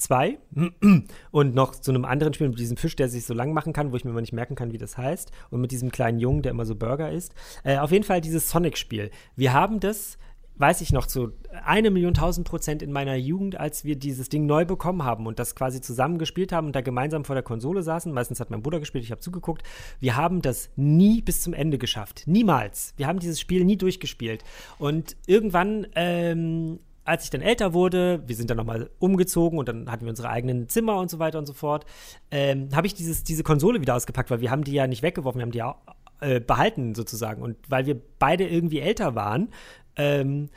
2 0.00 0.38
und 1.30 1.54
noch 1.54 1.74
zu 1.74 1.90
einem 1.90 2.04
anderen 2.04 2.34
Spiel 2.34 2.48
mit 2.48 2.58
diesem 2.58 2.76
Fisch, 2.76 2.96
der 2.96 3.08
sich 3.08 3.24
so 3.24 3.34
lang 3.34 3.52
machen 3.52 3.72
kann, 3.72 3.92
wo 3.92 3.96
ich 3.96 4.04
mir 4.04 4.10
immer 4.10 4.20
nicht 4.20 4.32
merken 4.32 4.54
kann, 4.54 4.72
wie 4.72 4.78
das 4.78 4.98
heißt, 4.98 5.30
und 5.50 5.60
mit 5.60 5.70
diesem 5.70 5.90
kleinen 5.90 6.18
Jungen, 6.18 6.42
der 6.42 6.52
immer 6.52 6.66
so 6.66 6.74
Burger 6.74 7.10
isst. 7.10 7.34
Äh, 7.64 7.78
auf 7.78 7.92
jeden 7.92 8.04
Fall 8.04 8.20
dieses 8.20 8.50
Sonic-Spiel. 8.50 9.10
Wir 9.36 9.52
haben 9.52 9.80
das 9.80 10.18
weiß 10.60 10.82
ich 10.82 10.92
noch, 10.92 11.06
zu 11.06 11.32
eine 11.64 11.90
Million 11.90 12.12
tausend 12.12 12.46
Prozent 12.46 12.82
in 12.82 12.92
meiner 12.92 13.16
Jugend, 13.16 13.58
als 13.58 13.84
wir 13.84 13.96
dieses 13.96 14.28
Ding 14.28 14.44
neu 14.44 14.66
bekommen 14.66 15.04
haben 15.04 15.26
und 15.26 15.38
das 15.38 15.54
quasi 15.54 15.80
zusammen 15.80 16.18
gespielt 16.18 16.52
haben 16.52 16.66
und 16.66 16.76
da 16.76 16.82
gemeinsam 16.82 17.24
vor 17.24 17.34
der 17.34 17.42
Konsole 17.42 17.82
saßen. 17.82 18.12
Meistens 18.12 18.40
hat 18.40 18.50
mein 18.50 18.62
Bruder 18.62 18.78
gespielt, 18.78 19.02
ich 19.02 19.10
habe 19.10 19.22
zugeguckt. 19.22 19.62
Wir 20.00 20.16
haben 20.16 20.42
das 20.42 20.68
nie 20.76 21.22
bis 21.22 21.40
zum 21.40 21.54
Ende 21.54 21.78
geschafft. 21.78 22.24
Niemals. 22.26 22.92
Wir 22.98 23.06
haben 23.06 23.18
dieses 23.18 23.40
Spiel 23.40 23.64
nie 23.64 23.78
durchgespielt. 23.78 24.44
Und 24.78 25.16
irgendwann 25.26 25.86
ähm, 25.94 26.80
als 27.04 27.24
ich 27.24 27.30
dann 27.30 27.40
älter 27.40 27.72
wurde, 27.72 28.22
wir 28.26 28.36
sind 28.36 28.50
dann 28.50 28.56
nochmal 28.56 28.90
umgezogen 28.98 29.58
und 29.58 29.68
dann 29.68 29.90
hatten 29.90 30.04
wir 30.04 30.10
unsere 30.10 30.28
eigenen 30.28 30.68
Zimmer 30.68 30.98
und 30.98 31.10
so 31.10 31.18
weiter 31.18 31.38
und 31.38 31.46
so 31.46 31.52
fort, 31.52 31.86
ähm, 32.30 32.68
habe 32.74 32.86
ich 32.86 32.94
dieses, 32.94 33.24
diese 33.24 33.42
Konsole 33.42 33.80
wieder 33.80 33.96
ausgepackt, 33.96 34.30
weil 34.30 34.40
wir 34.40 34.50
haben 34.50 34.64
die 34.64 34.72
ja 34.72 34.86
nicht 34.86 35.02
weggeworfen, 35.02 35.38
wir 35.38 35.42
haben 35.42 35.52
die 35.52 35.58
ja 35.58 35.76
äh, 36.20 36.40
behalten 36.40 36.94
sozusagen. 36.94 37.42
Und 37.42 37.56
weil 37.68 37.86
wir 37.86 38.00
beide 38.18 38.46
irgendwie 38.46 38.80
älter 38.80 39.14
waren, 39.14 39.48
ähm, 39.96 40.50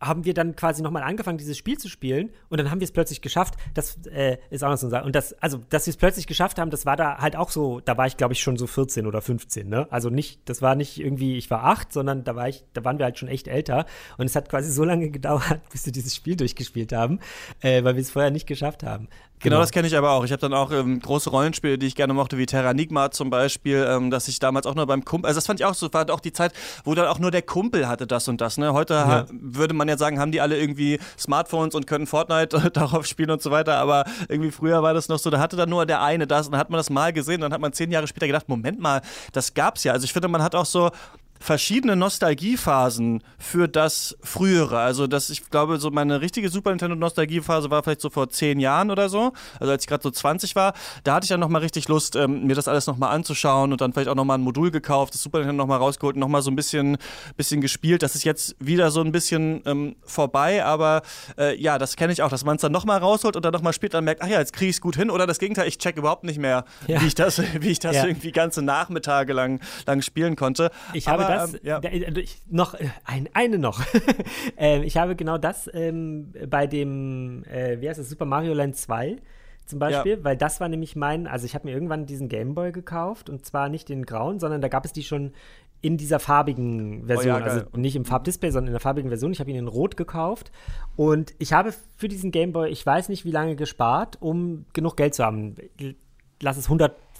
haben 0.00 0.24
wir 0.24 0.34
dann 0.34 0.56
quasi 0.56 0.82
nochmal 0.82 1.02
angefangen, 1.02 1.38
dieses 1.38 1.58
Spiel 1.58 1.78
zu 1.78 1.88
spielen 1.88 2.30
und 2.48 2.58
dann 2.58 2.70
haben 2.70 2.80
wir 2.80 2.84
es 2.84 2.92
plötzlich 2.92 3.20
geschafft. 3.20 3.54
Das 3.74 3.98
äh, 4.06 4.38
ist 4.48 4.64
auch 4.64 4.70
noch 4.70 4.78
so 4.78 4.86
ein 4.86 4.90
Sache. 4.90 5.04
Und 5.04 5.14
das, 5.14 5.34
also, 5.34 5.58
dass 5.68 5.86
wir 5.86 5.90
es 5.90 5.96
plötzlich 5.96 6.26
geschafft 6.26 6.58
haben, 6.58 6.70
das 6.70 6.86
war 6.86 6.96
da 6.96 7.18
halt 7.18 7.36
auch 7.36 7.50
so, 7.50 7.80
da 7.80 7.96
war 7.98 8.06
ich, 8.06 8.16
glaube 8.16 8.32
ich, 8.32 8.40
schon 8.40 8.56
so 8.56 8.66
14 8.66 9.06
oder 9.06 9.20
15, 9.20 9.68
ne? 9.68 9.86
Also 9.90 10.08
nicht, 10.08 10.48
das 10.48 10.62
war 10.62 10.74
nicht 10.74 10.98
irgendwie, 10.98 11.36
ich 11.36 11.50
war 11.50 11.64
acht, 11.64 11.92
sondern 11.92 12.24
da 12.24 12.34
war 12.34 12.48
ich, 12.48 12.64
da 12.72 12.84
waren 12.84 12.98
wir 12.98 13.04
halt 13.04 13.18
schon 13.18 13.28
echt 13.28 13.46
älter. 13.46 13.84
Und 14.16 14.26
es 14.26 14.34
hat 14.34 14.48
quasi 14.48 14.70
so 14.70 14.84
lange 14.84 15.10
gedauert, 15.10 15.60
bis 15.72 15.84
wir 15.84 15.92
dieses 15.92 16.14
Spiel 16.14 16.36
durchgespielt 16.36 16.92
haben, 16.92 17.20
äh, 17.60 17.84
weil 17.84 17.96
wir 17.96 18.02
es 18.02 18.10
vorher 18.10 18.30
nicht 18.30 18.46
geschafft 18.46 18.82
haben. 18.82 19.08
Genau, 19.42 19.54
genau, 19.54 19.62
das 19.62 19.70
kenne 19.70 19.88
ich 19.88 19.96
aber 19.96 20.10
auch. 20.10 20.24
Ich 20.24 20.32
habe 20.32 20.40
dann 20.40 20.52
auch 20.52 20.70
ähm, 20.70 21.00
große 21.00 21.30
Rollenspiele, 21.30 21.78
die 21.78 21.86
ich 21.86 21.94
gerne 21.94 22.12
mochte, 22.12 22.36
wie 22.36 22.44
Terranigma 22.44 23.10
zum 23.10 23.30
Beispiel, 23.30 23.86
ähm, 23.88 24.10
dass 24.10 24.28
ich 24.28 24.38
damals 24.38 24.66
auch 24.66 24.74
nur 24.74 24.86
beim 24.86 25.02
Kumpel, 25.02 25.28
also 25.28 25.38
das 25.38 25.46
fand 25.46 25.60
ich 25.60 25.66
auch 25.66 25.72
so, 25.72 25.90
war 25.94 26.10
auch 26.10 26.20
die 26.20 26.34
Zeit, 26.34 26.52
wo 26.84 26.94
dann 26.94 27.06
auch 27.06 27.18
nur 27.18 27.30
der 27.30 27.40
Kumpel 27.40 27.88
hatte 27.88 28.06
das 28.06 28.28
und 28.28 28.42
das. 28.42 28.58
Ne? 28.58 28.74
Heute 28.74 28.92
ja. 28.94 29.26
würde 29.30 29.72
man 29.72 29.88
ja 29.88 29.96
sagen, 29.96 30.20
haben 30.20 30.30
die 30.30 30.42
alle 30.42 30.58
irgendwie 30.58 30.98
Smartphones 31.18 31.74
und 31.74 31.86
können 31.86 32.06
Fortnite 32.06 32.70
darauf 32.74 33.06
spielen 33.06 33.30
und 33.30 33.40
so 33.40 33.50
weiter, 33.50 33.78
aber 33.78 34.04
irgendwie 34.28 34.50
früher 34.50 34.82
war 34.82 34.92
das 34.92 35.08
noch 35.08 35.18
so, 35.18 35.30
da 35.30 35.40
hatte 35.40 35.56
dann 35.56 35.70
nur 35.70 35.86
der 35.86 36.02
eine 36.02 36.26
das 36.26 36.46
und 36.46 36.52
dann 36.52 36.60
hat 36.60 36.68
man 36.68 36.76
das 36.76 36.90
mal 36.90 37.14
gesehen 37.14 37.36
und 37.36 37.42
dann 37.42 37.54
hat 37.54 37.62
man 37.62 37.72
zehn 37.72 37.90
Jahre 37.90 38.06
später 38.06 38.26
gedacht, 38.26 38.46
Moment 38.46 38.78
mal, 38.78 39.00
das 39.32 39.54
gab's 39.54 39.84
ja. 39.84 39.94
Also 39.94 40.04
ich 40.04 40.12
finde, 40.12 40.28
man 40.28 40.42
hat 40.42 40.54
auch 40.54 40.66
so 40.66 40.90
verschiedene 41.40 41.96
Nostalgiephasen 41.96 43.22
für 43.38 43.66
das 43.66 44.16
Frühere. 44.22 44.78
Also, 44.78 45.06
das, 45.06 45.30
ich 45.30 45.48
glaube, 45.50 45.78
so 45.78 45.90
meine 45.90 46.20
richtige 46.20 46.50
Super 46.50 46.70
Nintendo-Nostalgiephase 46.70 47.70
war 47.70 47.82
vielleicht 47.82 48.02
so 48.02 48.10
vor 48.10 48.28
zehn 48.28 48.60
Jahren 48.60 48.90
oder 48.90 49.08
so. 49.08 49.32
Also, 49.58 49.72
als 49.72 49.84
ich 49.84 49.88
gerade 49.88 50.02
so 50.02 50.10
20 50.10 50.54
war, 50.54 50.74
da 51.02 51.14
hatte 51.14 51.24
ich 51.24 51.30
dann 51.30 51.40
nochmal 51.40 51.62
richtig 51.62 51.88
Lust, 51.88 52.14
ähm, 52.14 52.46
mir 52.46 52.54
das 52.54 52.68
alles 52.68 52.86
nochmal 52.86 53.14
anzuschauen 53.14 53.72
und 53.72 53.80
dann 53.80 53.92
vielleicht 53.92 54.08
auch 54.08 54.14
nochmal 54.14 54.38
ein 54.38 54.42
Modul 54.42 54.70
gekauft, 54.70 55.14
das 55.14 55.22
Super 55.22 55.38
Nintendo 55.38 55.62
nochmal 55.62 55.78
rausgeholt 55.78 56.14
und 56.14 56.20
nochmal 56.20 56.42
so 56.42 56.50
ein 56.50 56.56
bisschen, 56.56 56.98
bisschen 57.36 57.60
gespielt. 57.60 58.02
Das 58.02 58.14
ist 58.14 58.24
jetzt 58.24 58.54
wieder 58.58 58.90
so 58.90 59.00
ein 59.00 59.10
bisschen 59.10 59.62
ähm, 59.64 59.96
vorbei, 60.04 60.62
aber 60.64 61.02
äh, 61.38 61.58
ja, 61.60 61.78
das 61.78 61.96
kenne 61.96 62.12
ich 62.12 62.22
auch, 62.22 62.30
dass 62.30 62.44
man 62.44 62.56
es 62.56 62.62
dann 62.62 62.72
nochmal 62.72 62.98
rausholt 62.98 63.36
und 63.36 63.44
dann 63.44 63.52
nochmal 63.52 63.72
spielt 63.72 63.94
und 63.94 64.04
merkt, 64.04 64.20
ach 64.22 64.28
ja, 64.28 64.38
jetzt 64.38 64.52
kriege 64.52 64.68
ich 64.68 64.76
es 64.76 64.80
gut 64.82 64.96
hin. 64.96 65.10
Oder 65.10 65.26
das 65.26 65.38
Gegenteil, 65.38 65.66
ich 65.66 65.78
check 65.78 65.96
überhaupt 65.96 66.24
nicht 66.24 66.38
mehr, 66.38 66.64
ja. 66.86 67.00
wie 67.00 67.06
ich 67.06 67.14
das, 67.14 67.40
wie 67.60 67.70
ich 67.70 67.78
das 67.78 67.96
ja. 67.96 68.04
irgendwie 68.04 68.32
ganze 68.32 68.60
Nachmittage 68.60 69.32
lang, 69.32 69.60
lang 69.86 70.02
spielen 70.02 70.36
konnte. 70.36 70.70
Ich 70.92 71.08
habe 71.08 71.24
aber, 71.24 71.29
das, 71.30 71.54
ähm, 71.54 71.60
ja. 71.62 71.78
Äh, 71.78 72.24
noch, 72.48 72.74
äh, 72.74 72.88
ein, 73.04 73.28
eine 73.32 73.58
noch. 73.58 73.82
äh, 74.58 74.82
ich 74.82 74.96
habe 74.96 75.16
genau 75.16 75.38
das 75.38 75.70
ähm, 75.72 76.32
bei 76.48 76.66
dem, 76.66 77.44
äh, 77.44 77.80
wie 77.80 77.88
heißt 77.88 77.98
es, 77.98 78.10
Super 78.10 78.24
Mario 78.24 78.54
Land 78.54 78.76
2 78.76 79.16
zum 79.66 79.78
Beispiel, 79.78 80.12
ja. 80.18 80.24
weil 80.24 80.36
das 80.36 80.60
war 80.60 80.68
nämlich 80.68 80.96
mein, 80.96 81.26
also 81.26 81.46
ich 81.46 81.54
habe 81.54 81.68
mir 81.68 81.74
irgendwann 81.74 82.06
diesen 82.06 82.28
Gameboy 82.28 82.72
gekauft 82.72 83.30
und 83.30 83.46
zwar 83.46 83.68
nicht 83.68 83.88
den 83.88 84.04
grauen, 84.04 84.40
sondern 84.40 84.60
da 84.60 84.68
gab 84.68 84.84
es 84.84 84.92
die 84.92 85.04
schon 85.04 85.32
in 85.80 85.96
dieser 85.96 86.18
farbigen 86.18 87.06
Version, 87.06 87.36
oh 87.36 87.38
ja, 87.38 87.44
also 87.44 87.62
nicht 87.74 87.96
im 87.96 88.04
Farbdisplay, 88.04 88.50
sondern 88.50 88.68
in 88.68 88.72
der 88.74 88.80
farbigen 88.80 89.08
Version. 89.08 89.32
Ich 89.32 89.40
habe 89.40 89.50
ihn 89.50 89.56
in 89.56 89.68
Rot 89.68 89.96
gekauft 89.96 90.50
und 90.96 91.34
ich 91.38 91.52
habe 91.52 91.72
für 91.96 92.08
diesen 92.08 92.32
Gameboy, 92.32 92.68
ich 92.68 92.84
weiß 92.84 93.08
nicht 93.08 93.24
wie 93.24 93.30
lange 93.30 93.56
gespart, 93.56 94.18
um 94.20 94.66
genug 94.72 94.96
Geld 94.96 95.14
zu 95.14 95.24
haben 95.24 95.54
lass 96.42 96.56
es 96.56 96.68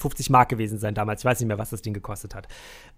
150 0.01 0.31
Mark 0.31 0.49
gewesen 0.49 0.79
sein 0.79 0.95
damals. 0.95 1.21
Ich 1.21 1.25
weiß 1.25 1.41
nicht 1.41 1.49
mehr, 1.49 1.59
was 1.59 1.71
das 1.71 1.83
Ding 1.83 1.95
gekostet 1.95 2.35
hat. 2.35 2.49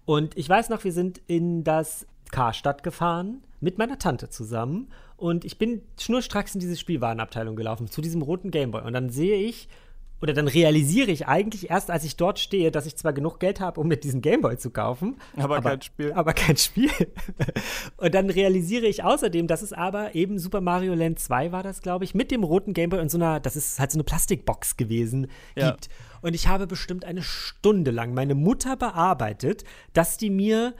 Und 0.05 0.37
ich 0.37 0.47
weiß 0.47 0.69
noch, 0.69 0.83
wir 0.83 0.93
sind 0.93 1.21
in 1.27 1.63
das 1.63 2.07
Karstadt 2.31 2.83
gefahren 2.83 3.43
mit 3.59 3.77
meiner 3.77 3.99
Tante 3.99 4.29
zusammen 4.29 4.87
und 5.17 5.45
ich 5.45 5.57
bin 5.57 5.81
schnurstracks 5.99 6.55
in 6.55 6.59
diese 6.59 6.75
Spielwarenabteilung 6.75 7.55
gelaufen, 7.55 7.87
zu 7.87 8.01
diesem 8.01 8.21
roten 8.21 8.51
Gameboy. 8.51 8.81
Und 8.81 8.93
dann 8.93 9.09
sehe 9.09 9.37
ich, 9.37 9.69
oder 10.23 10.31
dann 10.31 10.47
realisiere 10.47 11.11
ich 11.11 11.27
eigentlich 11.27 11.69
erst, 11.69 11.91
als 11.91 12.05
ich 12.05 12.15
dort 12.15 12.39
stehe, 12.39 12.71
dass 12.71 12.85
ich 12.85 12.95
zwar 12.95 13.11
genug 13.11 13.41
Geld 13.41 13.59
habe, 13.59 13.81
um 13.81 13.89
mir 13.89 13.97
diesen 13.97 14.21
Gameboy 14.21 14.57
zu 14.57 14.71
kaufen. 14.71 15.17
Aber, 15.35 15.57
aber 15.57 15.71
kein 15.71 15.81
Spiel. 15.81 16.13
Aber 16.13 16.31
kein 16.31 16.55
Spiel. 16.55 16.89
und 17.97 18.15
dann 18.15 18.29
realisiere 18.29 18.85
ich 18.85 19.03
außerdem, 19.03 19.47
dass 19.47 19.61
es 19.61 19.73
aber 19.73 20.15
eben 20.15 20.39
Super 20.39 20.61
Mario 20.61 20.93
Land 20.93 21.19
2 21.19 21.51
war 21.51 21.61
das, 21.61 21.81
glaube 21.81 22.05
ich, 22.05 22.15
mit 22.15 22.31
dem 22.31 22.45
roten 22.45 22.71
Gameboy 22.71 23.01
und 23.01 23.11
so 23.11 23.17
einer, 23.17 23.41
das 23.41 23.57
ist 23.57 23.81
halt 23.81 23.91
so 23.91 23.97
eine 23.97 24.05
Plastikbox 24.05 24.77
gewesen, 24.77 25.27
ja. 25.57 25.71
gibt. 25.71 25.89
Und 26.21 26.35
ich 26.35 26.47
habe 26.47 26.67
bestimmt 26.67 27.03
eine 27.03 27.21
Stunde 27.21 27.91
lang 27.91 28.13
meine 28.13 28.33
Mutter 28.33 28.77
bearbeitet, 28.77 29.65
dass 29.91 30.15
die 30.15 30.29
mir 30.29 30.73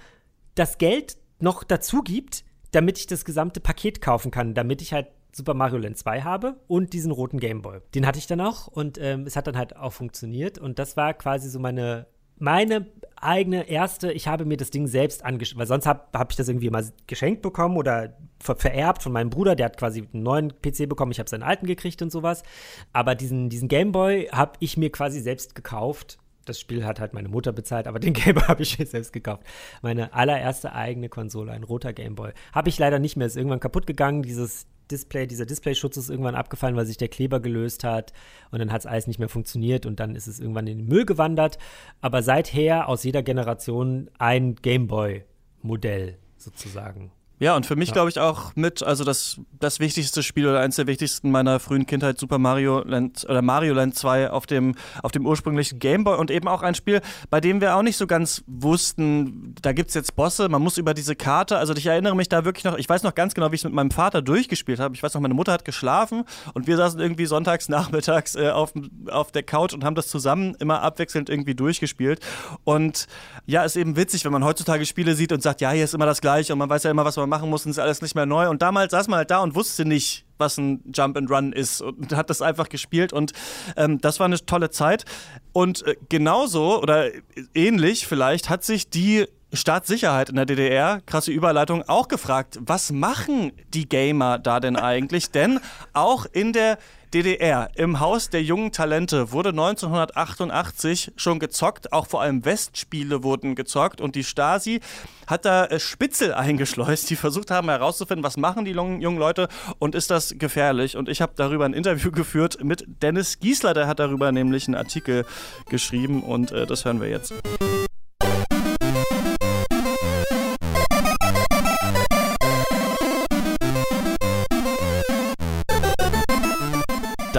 das 0.55 0.77
Geld 0.77 1.17
noch 1.39 1.65
dazu 1.65 2.01
gibt, 2.01 2.45
damit 2.71 2.97
ich 2.97 3.07
das 3.07 3.25
gesamte 3.25 3.59
Paket 3.59 3.99
kaufen 3.99 4.31
kann, 4.31 4.53
damit 4.53 4.81
ich 4.81 4.93
halt 4.93 5.07
Super 5.35 5.53
Mario 5.53 5.77
Land 5.77 5.97
2 5.97 6.21
habe 6.21 6.55
und 6.67 6.93
diesen 6.93 7.11
roten 7.11 7.39
Gameboy. 7.39 7.79
Den 7.95 8.05
hatte 8.05 8.19
ich 8.19 8.27
dann 8.27 8.41
auch 8.41 8.67
und 8.67 8.97
ähm, 9.01 9.25
es 9.25 9.35
hat 9.35 9.47
dann 9.47 9.57
halt 9.57 9.75
auch 9.75 9.93
funktioniert 9.93 10.57
und 10.57 10.79
das 10.79 10.95
war 10.97 11.13
quasi 11.13 11.49
so 11.49 11.59
meine 11.59 12.07
meine 12.39 12.87
eigene 13.15 13.69
erste, 13.69 14.11
ich 14.11 14.27
habe 14.27 14.43
mir 14.43 14.57
das 14.57 14.69
Ding 14.69 14.87
selbst 14.87 15.23
angeschaut, 15.23 15.57
weil 15.57 15.67
sonst 15.67 15.85
habe 15.85 16.01
hab 16.13 16.31
ich 16.31 16.35
das 16.35 16.49
irgendwie 16.49 16.69
mal 16.69 16.85
geschenkt 17.07 17.41
bekommen 17.41 17.77
oder 17.77 18.17
ver 18.39 18.55
vererbt 18.55 19.01
von 19.01 19.13
meinem 19.13 19.29
Bruder, 19.29 19.55
der 19.55 19.67
hat 19.67 19.77
quasi 19.77 20.07
einen 20.13 20.23
neuen 20.23 20.53
PC 20.61 20.89
bekommen, 20.89 21.11
ich 21.11 21.19
habe 21.19 21.29
seinen 21.29 21.43
alten 21.43 21.67
gekriegt 21.67 22.01
und 22.01 22.11
sowas. 22.11 22.43
Aber 22.91 23.15
diesen, 23.15 23.49
diesen 23.49 23.69
Gameboy 23.69 24.29
habe 24.31 24.53
ich 24.59 24.77
mir 24.77 24.91
quasi 24.91 25.21
selbst 25.21 25.55
gekauft 25.55 26.17
das 26.45 26.59
Spiel 26.59 26.85
hat 26.85 26.99
halt 26.99 27.13
meine 27.13 27.29
Mutter 27.29 27.53
bezahlt, 27.53 27.87
aber 27.87 27.99
den 28.01 28.13
Gameboy 28.13 28.43
habe 28.43 28.63
ich 28.63 28.77
mir 28.79 28.85
selbst 28.85 29.13
gekauft. 29.13 29.43
Meine 29.81 30.13
allererste 30.13 30.73
eigene 30.73 31.09
Konsole, 31.09 31.51
ein 31.51 31.63
roter 31.63 31.93
Gameboy. 31.93 32.31
Habe 32.51 32.69
ich 32.69 32.77
leider 32.79 32.99
nicht 32.99 33.15
mehr, 33.15 33.27
ist 33.27 33.37
irgendwann 33.37 33.59
kaputt 33.59 33.87
gegangen. 33.87 34.23
Dieses 34.23 34.67
Display, 34.93 35.25
dieser 35.25 35.45
Displayschutz 35.45 35.97
ist 35.97 36.09
irgendwann 36.09 36.35
abgefallen, 36.35 36.75
weil 36.75 36.85
sich 36.85 36.97
der 36.97 37.07
Kleber 37.07 37.39
gelöst 37.39 37.83
hat 37.83 38.13
und 38.51 38.59
dann 38.59 38.71
hat 38.71 38.81
es 38.81 38.85
alles 38.85 39.07
nicht 39.07 39.19
mehr 39.19 39.29
funktioniert 39.29 39.85
und 39.85 39.99
dann 39.99 40.15
ist 40.15 40.27
es 40.27 40.39
irgendwann 40.39 40.67
in 40.67 40.77
den 40.77 40.87
Müll 40.87 41.05
gewandert. 41.05 41.57
Aber 42.01 42.21
seither 42.21 42.87
aus 42.87 43.03
jeder 43.03 43.23
Generation 43.23 44.09
ein 44.19 44.55
Gameboy-Modell 44.55 46.17
sozusagen. 46.37 47.11
Ja, 47.39 47.55
und 47.55 47.65
für 47.65 47.75
mich 47.75 47.89
ja. 47.89 47.93
glaube 47.93 48.09
ich 48.09 48.19
auch 48.19 48.55
mit, 48.55 48.83
also 48.83 49.03
das, 49.03 49.37
das 49.59 49.79
wichtigste 49.79 50.23
Spiel 50.23 50.47
oder 50.47 50.59
eines 50.59 50.75
der 50.75 50.87
wichtigsten 50.87 51.31
meiner 51.31 51.59
frühen 51.59 51.85
Kindheit, 51.85 52.17
Super 52.19 52.37
Mario 52.37 52.83
Land 52.85 53.25
oder 53.27 53.41
Mario 53.41 53.73
Land 53.73 53.95
2 53.95 54.29
auf 54.29 54.45
dem, 54.45 54.75
auf 55.01 55.11
dem 55.11 55.25
ursprünglichen 55.25 55.79
Gameboy 55.79 56.17
und 56.17 56.31
eben 56.31 56.47
auch 56.47 56.61
ein 56.61 56.75
Spiel, 56.75 57.01
bei 57.29 57.41
dem 57.41 57.59
wir 57.59 57.75
auch 57.75 57.81
nicht 57.81 57.97
so 57.97 58.07
ganz 58.07 58.43
wussten, 58.47 59.55
da 59.61 59.73
gibt 59.73 59.89
es 59.89 59.95
jetzt 59.95 60.15
Bosse, 60.15 60.47
man 60.47 60.61
muss 60.61 60.77
über 60.77 60.93
diese 60.93 61.15
Karte, 61.15 61.57
also 61.57 61.73
ich 61.73 61.85
erinnere 61.85 62.15
mich 62.15 62.29
da 62.29 62.45
wirklich 62.45 62.63
noch, 62.63 62.77
ich 62.77 62.87
weiß 62.87 63.03
noch 63.03 63.15
ganz 63.15 63.33
genau, 63.33 63.51
wie 63.51 63.55
ich 63.55 63.61
es 63.61 63.65
mit 63.65 63.73
meinem 63.73 63.91
Vater 63.91 64.21
durchgespielt 64.21 64.79
habe. 64.79 64.95
Ich 64.95 65.03
weiß 65.03 65.13
noch, 65.13 65.21
meine 65.21 65.33
Mutter 65.33 65.51
hat 65.51 65.65
geschlafen 65.65 66.23
und 66.53 66.67
wir 66.67 66.77
saßen 66.77 66.99
irgendwie 66.99 67.25
sonntags 67.25 67.67
nachmittags 67.73 68.35
äh, 68.35 68.51
auf, 68.51 68.73
auf 69.09 69.31
der 69.31 69.43
Couch 69.43 69.73
und 69.73 69.83
haben 69.83 69.95
das 69.95 70.07
zusammen 70.07 70.55
immer 70.59 70.81
abwechselnd 70.81 71.29
irgendwie 71.29 71.55
durchgespielt. 71.55 72.19
Und 72.63 73.07
ja, 73.45 73.63
ist 73.63 73.75
eben 73.75 73.95
witzig, 73.95 74.23
wenn 74.23 74.31
man 74.31 74.43
heutzutage 74.43 74.85
Spiele 74.85 75.15
sieht 75.15 75.31
und 75.31 75.41
sagt, 75.41 75.61
ja, 75.61 75.71
hier 75.71 75.83
ist 75.83 75.93
immer 75.93 76.05
das 76.05 76.21
Gleiche 76.21 76.53
und 76.53 76.59
man 76.59 76.69
weiß 76.69 76.83
ja 76.83 76.91
immer, 76.91 77.05
was 77.05 77.17
man 77.17 77.22
machen 77.27 77.49
muss 77.49 77.65
und 77.65 77.71
ist 77.71 77.79
alles 77.79 78.01
nicht 78.01 78.15
mehr 78.15 78.25
neu. 78.25 78.49
Und 78.49 78.61
damals 78.61 78.91
saß 78.91 79.07
man 79.07 79.17
halt 79.17 79.31
da 79.31 79.39
und 79.39 79.55
wusste 79.55 79.85
nicht, 79.85 80.25
was 80.37 80.57
ein 80.57 80.83
Jump 80.93 81.17
and 81.17 81.29
Run 81.29 81.53
ist 81.53 81.81
und 81.81 82.13
hat 82.15 82.29
das 82.29 82.41
einfach 82.41 82.69
gespielt 82.69 83.13
und 83.13 83.31
ähm, 83.77 83.99
das 83.99 84.19
war 84.19 84.25
eine 84.25 84.43
tolle 84.45 84.69
Zeit. 84.69 85.05
Und 85.51 85.85
äh, 85.85 85.95
genauso 86.09 86.81
oder 86.81 87.09
ähnlich 87.53 88.07
vielleicht 88.07 88.49
hat 88.49 88.63
sich 88.63 88.89
die 88.89 89.25
Staatssicherheit 89.53 90.29
in 90.29 90.35
der 90.35 90.45
DDR, 90.45 91.01
krasse 91.05 91.31
Überleitung, 91.31 91.83
auch 91.87 92.07
gefragt, 92.07 92.57
was 92.59 92.91
machen 92.91 93.51
die 93.73 93.87
Gamer 93.87 94.39
da 94.39 94.59
denn 94.59 94.75
eigentlich? 94.75 95.29
denn 95.29 95.59
auch 95.93 96.25
in 96.25 96.53
der 96.53 96.79
DDR, 97.13 97.69
im 97.75 97.99
Haus 97.99 98.31
der 98.31 98.41
jungen 98.41 98.71
Talente, 98.71 99.31
wurde 99.31 99.49
1988 99.49 101.11
schon 101.15 101.37
gezockt. 101.37 101.93
Auch 101.93 102.07
vor 102.07 102.21
allem 102.21 102.43
Westspiele 102.43 103.21
wurden 103.21 103.53
gezockt. 103.53 104.01
Und 104.01 104.15
die 104.15 104.23
Stasi 104.23 104.79
hat 105.27 105.45
da 105.45 105.65
äh, 105.65 105.79
Spitzel 105.79 106.33
eingeschleust, 106.33 107.09
die 107.11 107.15
versucht 107.15 107.51
haben 107.51 107.69
herauszufinden, 107.69 108.23
was 108.23 108.37
machen 108.37 108.65
die 108.65 108.71
jungen 108.71 109.17
Leute 109.17 109.47
und 109.77 109.93
ist 109.93 110.09
das 110.09 110.35
gefährlich. 110.39 110.97
Und 110.97 111.07
ich 111.07 111.21
habe 111.21 111.33
darüber 111.35 111.65
ein 111.65 111.73
Interview 111.73 112.11
geführt 112.11 112.63
mit 112.63 112.83
Dennis 112.87 113.39
Giesler, 113.39 113.75
der 113.75 113.85
hat 113.87 113.99
darüber 113.99 114.31
nämlich 114.31 114.67
einen 114.67 114.75
Artikel 114.75 115.25
geschrieben. 115.69 116.23
Und 116.23 116.51
äh, 116.51 116.65
das 116.65 116.83
hören 116.83 116.99
wir 116.99 117.09
jetzt. 117.09 117.31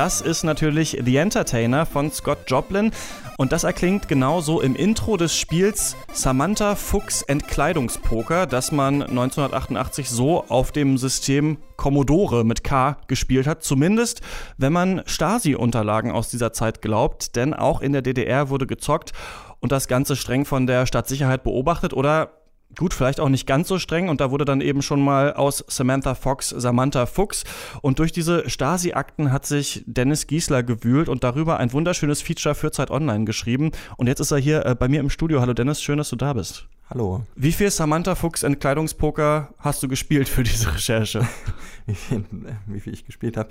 Das 0.04 0.20
ist 0.20 0.44
natürlich 0.44 0.98
The 1.02 1.16
Entertainer 1.16 1.86
von 1.86 2.12
Scott 2.12 2.40
Joplin 2.46 2.90
und 3.38 3.52
das 3.52 3.64
erklingt 3.64 4.06
genauso 4.06 4.60
im 4.60 4.76
Intro 4.76 5.16
des 5.16 5.34
Spiels 5.34 5.96
Samantha 6.12 6.74
Fuchs 6.74 7.22
Entkleidungspoker, 7.22 8.44
das 8.44 8.70
man 8.70 9.02
1988 9.02 10.10
so 10.10 10.44
auf 10.48 10.72
dem 10.72 10.98
System 10.98 11.56
Commodore 11.78 12.44
mit 12.44 12.62
K 12.62 12.98
gespielt 13.06 13.46
hat. 13.46 13.64
Zumindest, 13.64 14.20
wenn 14.58 14.74
man 14.74 15.02
Stasi-Unterlagen 15.06 16.12
aus 16.12 16.28
dieser 16.28 16.52
Zeit 16.52 16.82
glaubt, 16.82 17.34
denn 17.34 17.54
auch 17.54 17.80
in 17.80 17.94
der 17.94 18.02
DDR 18.02 18.50
wurde 18.50 18.66
gezockt 18.66 19.14
und 19.60 19.72
das 19.72 19.88
Ganze 19.88 20.16
streng 20.16 20.44
von 20.44 20.66
der 20.66 20.84
Stadtsicherheit 20.84 21.44
beobachtet 21.44 21.94
oder 21.94 22.43
gut, 22.76 22.94
vielleicht 22.94 23.20
auch 23.20 23.28
nicht 23.28 23.46
ganz 23.46 23.68
so 23.68 23.78
streng. 23.78 24.08
Und 24.08 24.20
da 24.20 24.30
wurde 24.30 24.44
dann 24.44 24.60
eben 24.60 24.82
schon 24.82 25.00
mal 25.02 25.32
aus 25.32 25.64
Samantha 25.68 26.14
Fox 26.14 26.48
Samantha 26.50 27.06
Fuchs. 27.06 27.44
Und 27.82 27.98
durch 27.98 28.12
diese 28.12 28.48
Stasi-Akten 28.48 29.32
hat 29.32 29.46
sich 29.46 29.82
Dennis 29.86 30.26
Giesler 30.26 30.62
gewühlt 30.62 31.08
und 31.08 31.24
darüber 31.24 31.58
ein 31.58 31.72
wunderschönes 31.72 32.22
Feature 32.22 32.54
für 32.54 32.70
Zeit 32.70 32.90
Online 32.90 33.24
geschrieben. 33.24 33.72
Und 33.96 34.06
jetzt 34.06 34.20
ist 34.20 34.30
er 34.30 34.38
hier 34.38 34.66
äh, 34.66 34.74
bei 34.74 34.88
mir 34.88 35.00
im 35.00 35.10
Studio. 35.10 35.40
Hallo 35.40 35.54
Dennis, 35.54 35.82
schön, 35.82 35.98
dass 35.98 36.10
du 36.10 36.16
da 36.16 36.32
bist. 36.32 36.66
Hallo. 36.90 37.24
Wie 37.34 37.52
viel 37.52 37.70
Samantha 37.70 38.14
Fuchs 38.14 38.42
Entkleidungspoker 38.42 39.54
hast 39.58 39.82
du 39.82 39.88
gespielt 39.88 40.28
für 40.28 40.42
diese 40.42 40.74
Recherche? 40.74 41.26
wie, 41.86 41.94
viel, 41.94 42.24
wie 42.66 42.80
viel 42.80 42.92
ich 42.92 43.06
gespielt 43.06 43.36
habe? 43.36 43.48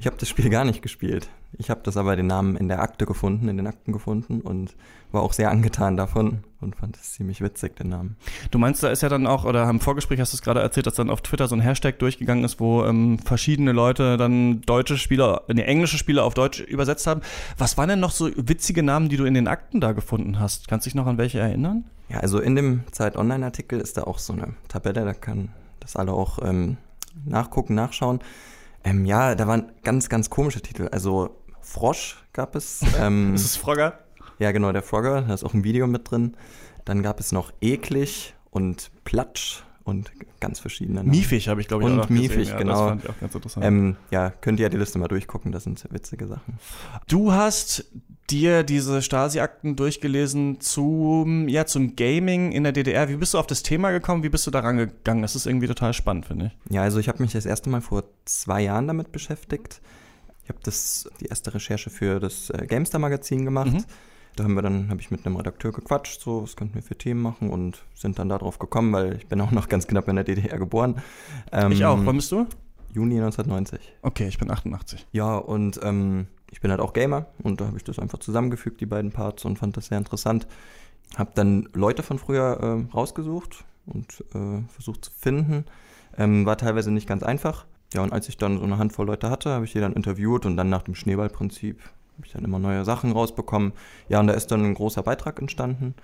Ich 0.00 0.06
habe 0.06 0.16
das 0.16 0.30
Spiel 0.30 0.48
gar 0.48 0.64
nicht 0.64 0.80
gespielt. 0.80 1.28
Ich 1.58 1.68
habe 1.68 1.80
das 1.84 1.98
aber 1.98 2.16
den 2.16 2.26
Namen 2.26 2.56
in 2.56 2.68
der 2.68 2.80
Akte 2.80 3.04
gefunden, 3.04 3.48
in 3.48 3.58
den 3.58 3.66
Akten 3.66 3.92
gefunden 3.92 4.40
und 4.40 4.74
war 5.12 5.20
auch 5.20 5.34
sehr 5.34 5.50
angetan 5.50 5.98
davon 5.98 6.38
und 6.62 6.74
fand 6.74 6.96
es 6.96 7.12
ziemlich 7.12 7.42
witzig, 7.42 7.76
den 7.76 7.90
Namen. 7.90 8.16
Du 8.50 8.58
meinst, 8.58 8.82
da 8.82 8.88
ist 8.88 9.02
ja 9.02 9.10
dann 9.10 9.26
auch, 9.26 9.44
oder 9.44 9.68
im 9.68 9.78
Vorgespräch 9.78 10.18
hast 10.18 10.32
du 10.32 10.36
es 10.36 10.42
gerade 10.42 10.60
erzählt, 10.60 10.86
dass 10.86 10.94
dann 10.94 11.10
auf 11.10 11.20
Twitter 11.20 11.48
so 11.48 11.54
ein 11.54 11.60
Hashtag 11.60 11.98
durchgegangen 11.98 12.44
ist, 12.44 12.60
wo 12.60 12.82
ähm, 12.84 13.18
verschiedene 13.18 13.72
Leute 13.72 14.16
dann 14.16 14.62
deutsche 14.62 14.96
Spieler, 14.96 15.42
nee, 15.48 15.60
englische 15.60 15.98
Spieler 15.98 16.24
auf 16.24 16.32
Deutsch 16.32 16.60
übersetzt 16.60 17.06
haben. 17.06 17.20
Was 17.58 17.76
waren 17.76 17.90
denn 17.90 18.00
noch 18.00 18.12
so 18.12 18.30
witzige 18.36 18.82
Namen, 18.82 19.10
die 19.10 19.18
du 19.18 19.26
in 19.26 19.34
den 19.34 19.48
Akten 19.48 19.82
da 19.82 19.92
gefunden 19.92 20.40
hast? 20.40 20.66
Kannst 20.66 20.86
du 20.86 20.88
dich 20.88 20.94
noch 20.94 21.06
an 21.06 21.18
welche 21.18 21.40
erinnern? 21.40 21.84
Ja, 22.08 22.20
also 22.20 22.40
in 22.40 22.56
dem 22.56 22.84
Zeit-Online-Artikel 22.90 23.78
ist 23.78 23.98
da 23.98 24.04
auch 24.04 24.18
so 24.18 24.32
eine 24.32 24.54
Tabelle, 24.68 25.04
da 25.04 25.12
kann 25.12 25.50
das 25.78 25.94
alle 25.94 26.14
auch 26.14 26.38
ähm, 26.42 26.78
nachgucken, 27.26 27.74
nachschauen. 27.74 28.20
Ähm, 28.84 29.04
ja, 29.04 29.34
da 29.34 29.46
waren 29.46 29.72
ganz, 29.82 30.08
ganz 30.08 30.30
komische 30.30 30.60
Titel. 30.60 30.88
Also 30.90 31.36
Frosch 31.60 32.24
gab 32.32 32.54
es. 32.56 32.80
Ähm, 32.98 33.34
ist 33.34 33.44
es 33.44 33.56
Frogger? 33.56 33.98
Ja, 34.38 34.52
genau, 34.52 34.72
der 34.72 34.82
Frogger. 34.82 35.22
Da 35.22 35.34
ist 35.34 35.44
auch 35.44 35.54
ein 35.54 35.64
Video 35.64 35.86
mit 35.86 36.10
drin. 36.10 36.36
Dann 36.84 37.02
gab 37.02 37.20
es 37.20 37.32
noch 37.32 37.52
Eklig 37.60 38.34
und 38.50 38.90
Platsch 39.04 39.64
und 39.84 40.12
ganz 40.40 40.58
verschiedene. 40.58 41.02
Miefig 41.02 41.48
habe 41.48 41.60
ich, 41.60 41.68
glaube 41.68 41.84
ich, 41.84 41.90
und 41.90 42.00
auch 42.00 42.08
Und 42.08 42.10
Miefig, 42.10 42.48
ja, 42.48 42.56
genau. 42.56 42.72
Das 42.72 42.80
fand 42.80 43.04
ich 43.04 43.10
auch 43.10 43.20
ganz 43.20 43.34
interessant. 43.34 43.66
Ähm, 43.66 43.96
ja, 44.10 44.30
könnt 44.30 44.60
ihr 44.60 44.64
ja 44.64 44.68
die 44.68 44.76
Liste 44.76 44.98
mal 44.98 45.08
durchgucken, 45.08 45.52
das 45.52 45.64
sind 45.64 45.84
witzige 45.90 46.26
Sachen. 46.26 46.58
Du 47.08 47.32
hast 47.32 47.86
dir 48.30 48.62
diese 48.62 49.02
Stasi-Akten 49.02 49.76
durchgelesen 49.76 50.60
zum, 50.60 51.48
ja, 51.48 51.66
zum 51.66 51.96
Gaming 51.96 52.52
in 52.52 52.62
der 52.62 52.72
DDR. 52.72 53.08
Wie 53.08 53.16
bist 53.16 53.34
du 53.34 53.38
auf 53.38 53.46
das 53.46 53.62
Thema 53.62 53.90
gekommen? 53.90 54.22
Wie 54.22 54.28
bist 54.28 54.46
du 54.46 54.50
daran 54.50 54.76
gegangen? 54.76 55.22
Das 55.22 55.34
ist 55.34 55.46
irgendwie 55.46 55.66
total 55.66 55.92
spannend, 55.92 56.26
finde 56.26 56.46
ich. 56.46 56.72
Ja, 56.72 56.82
also 56.82 56.98
ich 56.98 57.08
habe 57.08 57.22
mich 57.22 57.32
das 57.32 57.46
erste 57.46 57.70
Mal 57.70 57.80
vor 57.80 58.04
zwei 58.24 58.62
Jahren 58.62 58.86
damit 58.86 59.12
beschäftigt. 59.12 59.80
Ich 60.44 60.48
habe 60.48 60.60
das 60.62 61.08
die 61.20 61.26
erste 61.26 61.54
Recherche 61.54 61.90
für 61.90 62.20
das 62.20 62.50
äh, 62.50 62.66
Gamestar-Magazin 62.66 63.44
gemacht. 63.44 63.72
Mhm. 63.72 63.84
Da 64.36 64.44
haben 64.44 64.54
wir 64.54 64.62
dann, 64.62 64.88
habe 64.90 65.00
ich 65.00 65.10
mit 65.10 65.26
einem 65.26 65.36
Redakteur 65.36 65.72
gequatscht, 65.72 66.20
so, 66.20 66.42
was 66.42 66.56
könnten 66.56 66.74
wir 66.74 66.82
für 66.82 66.96
Themen 66.96 67.20
machen 67.20 67.50
und 67.50 67.82
sind 67.94 68.18
dann 68.18 68.28
darauf 68.28 68.58
gekommen, 68.58 68.92
weil 68.92 69.16
ich 69.16 69.26
bin 69.26 69.40
auch 69.40 69.50
noch 69.50 69.68
ganz 69.68 69.86
knapp 69.86 70.08
in 70.08 70.16
der 70.16 70.24
DDR 70.24 70.58
geboren. 70.58 71.02
Ähm, 71.52 71.72
ich 71.72 71.84
auch. 71.84 71.98
Wann 72.04 72.16
bist 72.16 72.32
du? 72.32 72.46
Juni 72.92 73.16
1990. 73.16 73.80
Okay, 74.02 74.26
ich 74.28 74.38
bin 74.38 74.50
88. 74.50 75.06
Ja, 75.12 75.36
und 75.36 75.80
ähm, 75.82 76.26
ich 76.50 76.60
bin 76.60 76.70
halt 76.70 76.80
auch 76.80 76.92
Gamer 76.92 77.26
und 77.42 77.60
da 77.60 77.66
habe 77.66 77.76
ich 77.76 77.84
das 77.84 77.98
einfach 77.98 78.18
zusammengefügt, 78.18 78.80
die 78.80 78.86
beiden 78.86 79.12
Parts, 79.12 79.44
und 79.44 79.58
fand 79.58 79.76
das 79.76 79.86
sehr 79.86 79.98
interessant. 79.98 80.46
Habe 81.16 81.30
dann 81.34 81.68
Leute 81.72 82.02
von 82.02 82.18
früher 82.18 82.86
äh, 82.90 82.92
rausgesucht 82.94 83.64
und 83.86 84.24
äh, 84.34 84.62
versucht 84.68 85.04
zu 85.04 85.10
finden. 85.12 85.64
Ähm, 86.16 86.46
war 86.46 86.56
teilweise 86.56 86.90
nicht 86.90 87.08
ganz 87.08 87.22
einfach. 87.22 87.66
Ja, 87.94 88.02
und 88.02 88.12
als 88.12 88.28
ich 88.28 88.36
dann 88.36 88.58
so 88.58 88.64
eine 88.64 88.78
Handvoll 88.78 89.06
Leute 89.06 89.30
hatte, 89.30 89.50
habe 89.50 89.64
ich 89.64 89.72
die 89.72 89.80
dann 89.80 89.92
interviewt 89.92 90.46
und 90.46 90.56
dann 90.56 90.68
nach 90.68 90.82
dem 90.82 90.94
Schneeballprinzip 90.94 91.80
habe 92.20 92.26
ich 92.26 92.32
dann 92.32 92.44
immer 92.44 92.58
neue 92.58 92.84
Sachen 92.84 93.12
rausbekommen. 93.12 93.72
Ja, 94.08 94.20
und 94.20 94.26
da 94.26 94.34
ist 94.34 94.48
dann 94.48 94.62
ein 94.62 94.74
großer 94.74 95.02
Beitrag 95.02 95.40
entstanden. 95.40 95.94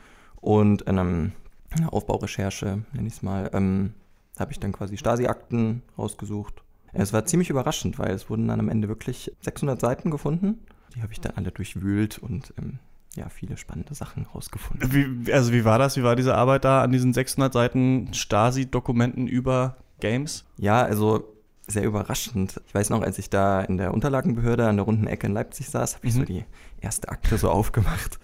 Und 0.40 0.83
in 0.83 0.98
einem, 0.98 1.33
einer 1.70 1.92
Aufbaurecherche, 1.92 2.85
nenne 2.92 3.07
ich 3.07 3.14
es 3.14 3.22
mal, 3.22 3.50
ähm, 3.52 3.92
habe 4.38 4.52
ich 4.52 4.61
dann 4.61 4.72
quasi 4.72 4.96
Stasi-Akten 4.96 5.83
rausgesucht. 5.98 6.62
Es 6.94 7.12
war 7.12 7.26
ziemlich 7.26 7.50
überraschend, 7.50 7.98
weil 7.98 8.12
es 8.12 8.31
wurden 8.31 8.48
dann 8.48 8.61
am 8.61 8.70
Ende 8.70 8.88
wirklich 8.88 9.31
600 9.42 9.79
Seiten 9.79 10.11
gefunden. 10.11 10.61
Die 10.94 11.02
habe 11.02 11.12
ich 11.12 11.20
dann 11.20 11.33
alle 11.37 11.52
durchwühlt 11.52 12.18
und 12.18 12.55
ähm, 12.57 12.79
ja, 13.14 13.29
viele 13.29 13.59
spannende 13.59 13.94
Sachen 13.94 14.24
rausgefunden. 14.24 15.26
Wie, 15.26 15.33
also 15.33 15.52
wie 15.52 15.66
war 15.66 15.79
das? 15.79 15.98
Wie 15.98 16.02
war 16.02 16.16
diese 16.16 16.35
Arbeit 16.35 16.64
da 16.64 16.83
an 16.83 16.92
diesen 16.92 17.12
600 17.12 17.52
Seiten 17.52 18.14
Stasi-Dokumenten 18.14 19.26
über 19.26 19.76
Games? 20.00 20.46
Ja, 20.57 20.83
also 20.83 21.36
sehr 21.66 21.85
überraschend. 21.85 22.61
Ich 22.66 22.74
weiß 22.74 22.90
noch, 22.90 23.02
als 23.02 23.18
ich 23.18 23.31
da 23.31 23.61
in 23.61 23.76
der 23.76 23.92
Unterlagenbehörde 23.92 24.68
an 24.68 24.76
der 24.76 24.85
runden 24.85 25.07
Ecke 25.07 25.26
in 25.26 25.33
Leipzig 25.33 25.68
saß, 25.68 25.96
habe 25.96 26.07
ich 26.07 26.14
mhm. 26.14 26.18
so 26.18 26.24
die 26.24 26.44
erste 26.81 27.09
Akte 27.09 27.38
so 27.38 27.50
aufgemacht. 27.50 28.18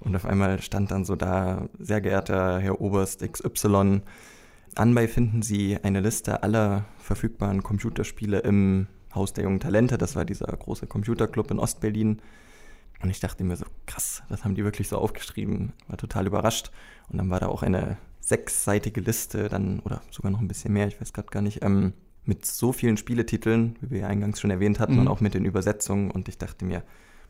Und 0.00 0.14
auf 0.14 0.24
einmal 0.24 0.62
stand 0.62 0.90
dann 0.90 1.04
so 1.04 1.16
da, 1.16 1.68
sehr 1.78 2.00
geehrter 2.00 2.60
Herr 2.60 2.80
Oberst 2.80 3.20
XY, 3.20 4.02
anbei 4.74 5.08
finden 5.08 5.42
Sie 5.42 5.76
eine 5.82 6.00
Liste 6.00 6.42
aller 6.42 6.84
verfügbaren 6.98 7.62
Computerspiele 7.62 8.38
im 8.40 8.86
Haus 9.14 9.32
der 9.32 9.44
jungen 9.44 9.60
Talente. 9.60 9.98
Das 9.98 10.14
war 10.14 10.24
dieser 10.24 10.46
große 10.46 10.86
Computerclub 10.86 11.50
in 11.50 11.58
Ostberlin. 11.58 12.22
Und 13.00 13.10
ich 13.10 13.20
dachte 13.20 13.44
mir 13.44 13.56
so, 13.56 13.64
krass, 13.86 14.22
das 14.28 14.44
haben 14.44 14.54
die 14.54 14.64
wirklich 14.64 14.88
so 14.88 14.98
aufgeschrieben. 14.98 15.72
War 15.88 15.96
total 15.96 16.26
überrascht. 16.26 16.70
Und 17.08 17.18
dann 17.18 17.30
war 17.30 17.40
da 17.40 17.46
auch 17.46 17.62
eine 17.62 17.96
sechsseitige 18.20 19.00
Liste, 19.00 19.48
dann, 19.48 19.80
oder 19.80 20.02
sogar 20.10 20.30
noch 20.30 20.40
ein 20.40 20.48
bisschen 20.48 20.72
mehr, 20.72 20.86
ich 20.86 21.00
weiß 21.00 21.12
gerade 21.12 21.28
gar 21.28 21.42
nicht, 21.42 21.62
ähm, 21.64 21.94
mit 22.28 22.44
so 22.44 22.72
vielen 22.72 22.98
Spieletiteln, 22.98 23.76
wie 23.80 23.90
wir 23.90 24.00
ja 24.00 24.06
eingangs 24.06 24.38
schon 24.38 24.50
erwähnt 24.50 24.78
hatten, 24.78 24.94
mhm. 24.94 25.00
und 25.00 25.08
auch 25.08 25.20
mit 25.20 25.32
den 25.32 25.46
Übersetzungen. 25.46 26.10
Und 26.10 26.28
ich 26.28 26.36
dachte 26.36 26.66
mir, 26.66 26.82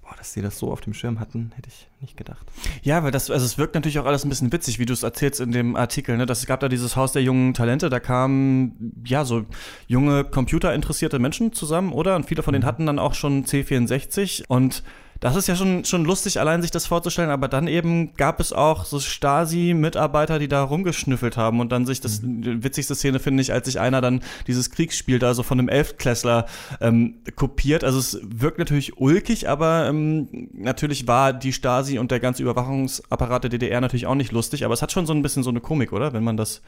boah, 0.03 0.17
dass 0.17 0.33
sie 0.33 0.43
das 0.43 0.59
so 0.59 0.73
auf 0.73 0.81
dem 0.81 0.93
Schirm 0.93 1.21
hatten, 1.21 1.53
hätte 1.55 1.69
ich 1.69 1.89
nicht 2.01 2.17
gedacht. 2.17 2.45
Ja, 2.83 3.05
weil 3.05 3.13
das, 3.13 3.31
also 3.31 3.47
es 3.47 3.59
wirkt 3.59 3.75
natürlich 3.75 4.01
auch 4.01 4.07
alles 4.07 4.25
ein 4.25 4.29
bisschen 4.29 4.53
witzig, 4.53 4.81
wie 4.81 4.87
du 4.87 4.93
es 4.93 5.05
erzählst 5.05 5.41
in 5.41 5.53
dem 5.53 5.77
Artikel. 5.77 6.17
Ne? 6.17 6.27
Das, 6.27 6.41
es 6.41 6.47
gab 6.47 6.59
da 6.59 6.69
dieses 6.69 6.97
Haus 6.97 7.13
der 7.13 7.23
jungen 7.23 7.55
Talente, 7.55 7.91
da 7.91 8.01
kamen 8.01 9.03
ja 9.05 9.25
so 9.25 9.45
junge 9.87 10.25
computerinteressierte 10.25 11.21
Menschen 11.21 11.53
zusammen, 11.53 11.93
oder? 11.93 12.17
Und 12.17 12.27
viele 12.27 12.43
von 12.43 12.53
denen 12.53 12.65
mhm. 12.65 12.69
hatten 12.69 12.87
dann 12.87 12.99
auch 12.99 13.15
schon 13.15 13.45
C64 13.45 14.47
und 14.49 14.83
das 15.21 15.35
ist 15.35 15.49
ja 15.49 15.57
schon, 15.57 15.85
schon 15.85 16.05
lustig, 16.05 16.39
allein 16.39 16.63
sich 16.63 16.71
das 16.71 16.87
vorzustellen, 16.87 17.31
aber 17.31 17.49
dann 17.49 17.67
eben 17.67 18.15
gab 18.15 18.39
es 18.39 18.53
auch 18.53 18.85
so 18.85 19.01
Stasi-Mitarbeiter, 19.01 20.39
die 20.39 20.49
da 20.49 20.63
rumgeschnüffelt 20.63 21.37
haben 21.37 21.61
und 21.61 21.73
dann 21.73 21.87
sich 21.87 22.01
das 22.01 22.23
mhm. 22.23 22.63
witzigste 22.63 22.95
Szene 22.95 23.19
finde 23.19 23.43
ich, 23.43 23.53
als 23.53 23.67
sich 23.67 23.81
einer 23.81 24.01
dann 24.01 24.23
dieses 24.47 24.71
Kriegsspiel 24.71 25.19
da 25.19 25.35
so 25.35 25.43
von 25.43 25.59
einem 25.59 25.69
Elftklässler 25.69 26.47
ähm, 26.81 27.17
kopiert. 27.35 27.83
Also 27.83 27.99
es 27.99 28.21
wirkt 28.23 28.59
natürlich 28.59 28.99
ulkig, 28.99 29.49
aber 29.49 29.87
ähm, 29.89 30.51
natürlich 30.53 31.09
war 31.09 31.33
die 31.33 31.53
Stasi 31.53 31.99
und 31.99 32.11
der 32.11 32.21
ganze 32.21 32.43
Überwachungsapparat 32.43 33.45
der 33.45 33.51
DDR 33.51 33.81
natürlich 33.81 34.07
auch 34.07 34.15
nicht 34.15 34.33
lustig, 34.33 34.65
aber 34.65 34.75
es 34.75 34.83
hat 34.83 34.93
schon 34.93 35.07
so 35.07 35.13
ein 35.13 35.23
bisschen 35.23 35.43
so 35.43 35.51
eine 35.51 35.61
Komik, 35.61 35.93
oder? 35.93 36.13
Wenn 36.13 36.25
man 36.25 36.37
das 36.37 36.63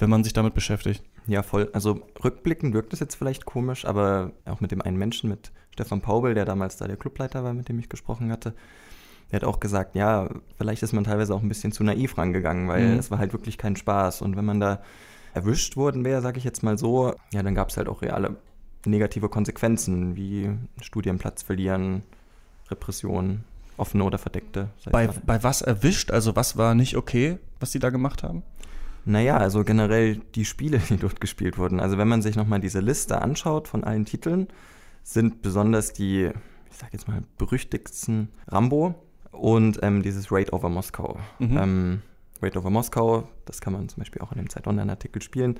wenn 0.00 0.10
man 0.10 0.24
sich 0.24 0.32
damit 0.32 0.54
beschäftigt. 0.54 1.02
Ja, 1.26 1.42
voll. 1.42 1.70
Also 1.72 2.02
rückblickend 2.22 2.72
wirkt 2.72 2.92
es 2.92 3.00
jetzt 3.00 3.16
vielleicht 3.16 3.44
komisch, 3.44 3.84
aber 3.84 4.30
auch 4.44 4.60
mit 4.60 4.70
dem 4.70 4.80
einen 4.80 4.96
Menschen, 4.96 5.28
mit 5.28 5.50
Stefan 5.78 6.00
Paubel, 6.00 6.34
der 6.34 6.44
damals 6.44 6.76
da 6.76 6.88
der 6.88 6.96
Clubleiter 6.96 7.44
war, 7.44 7.54
mit 7.54 7.68
dem 7.68 7.78
ich 7.78 7.88
gesprochen 7.88 8.32
hatte, 8.32 8.52
der 9.30 9.40
hat 9.40 9.44
auch 9.44 9.60
gesagt, 9.60 9.94
ja, 9.94 10.28
vielleicht 10.56 10.82
ist 10.82 10.92
man 10.92 11.04
teilweise 11.04 11.32
auch 11.32 11.40
ein 11.40 11.48
bisschen 11.48 11.70
zu 11.70 11.84
naiv 11.84 12.18
rangegangen, 12.18 12.66
weil 12.66 12.94
mhm. 12.94 12.98
es 12.98 13.12
war 13.12 13.18
halt 13.18 13.32
wirklich 13.32 13.58
kein 13.58 13.76
Spaß. 13.76 14.22
Und 14.22 14.36
wenn 14.36 14.44
man 14.44 14.58
da 14.58 14.80
erwischt 15.34 15.76
worden 15.76 16.04
wäre, 16.04 16.20
sage 16.20 16.38
ich 16.38 16.44
jetzt 16.44 16.64
mal 16.64 16.76
so, 16.78 17.14
ja, 17.32 17.44
dann 17.44 17.54
gab 17.54 17.68
es 17.68 17.76
halt 17.76 17.88
auch 17.88 18.02
reale 18.02 18.36
negative 18.86 19.28
Konsequenzen, 19.28 20.16
wie 20.16 20.50
Studienplatz 20.80 21.44
verlieren, 21.44 22.02
Repression, 22.70 23.44
offene 23.76 24.02
oder 24.02 24.18
verdeckte. 24.18 24.70
Bei, 24.90 25.06
bei 25.06 25.44
was 25.44 25.62
erwischt? 25.62 26.10
Also 26.10 26.34
was 26.34 26.56
war 26.56 26.74
nicht 26.74 26.96
okay, 26.96 27.38
was 27.60 27.70
die 27.70 27.78
da 27.78 27.90
gemacht 27.90 28.24
haben? 28.24 28.42
Naja, 29.04 29.36
also 29.36 29.62
generell 29.62 30.16
die 30.34 30.44
Spiele, 30.44 30.78
die 30.88 30.96
dort 30.96 31.20
gespielt 31.20 31.56
wurden. 31.56 31.78
Also 31.78 31.98
wenn 31.98 32.08
man 32.08 32.20
sich 32.20 32.34
nochmal 32.34 32.58
diese 32.58 32.80
Liste 32.80 33.22
anschaut 33.22 33.68
von 33.68 33.84
allen 33.84 34.06
Titeln, 34.06 34.48
sind 35.02 35.42
besonders 35.42 35.92
die, 35.92 36.30
ich 36.70 36.76
sag 36.76 36.92
jetzt 36.92 37.08
mal, 37.08 37.22
berüchtigsten 37.38 38.28
Rambo 38.46 38.94
und 39.30 39.78
ähm, 39.82 40.02
dieses 40.02 40.30
Raid 40.30 40.52
over 40.52 40.68
Moskau. 40.68 41.18
Mhm. 41.38 41.58
Ähm, 41.58 42.02
Raid 42.42 42.56
over 42.56 42.70
Moskau, 42.70 43.28
das 43.46 43.60
kann 43.60 43.72
man 43.72 43.88
zum 43.88 44.00
Beispiel 44.00 44.22
auch 44.22 44.32
in 44.32 44.38
dem 44.38 44.48
Zeit 44.48 44.66
Online-Artikel 44.66 45.22
spielen, 45.22 45.58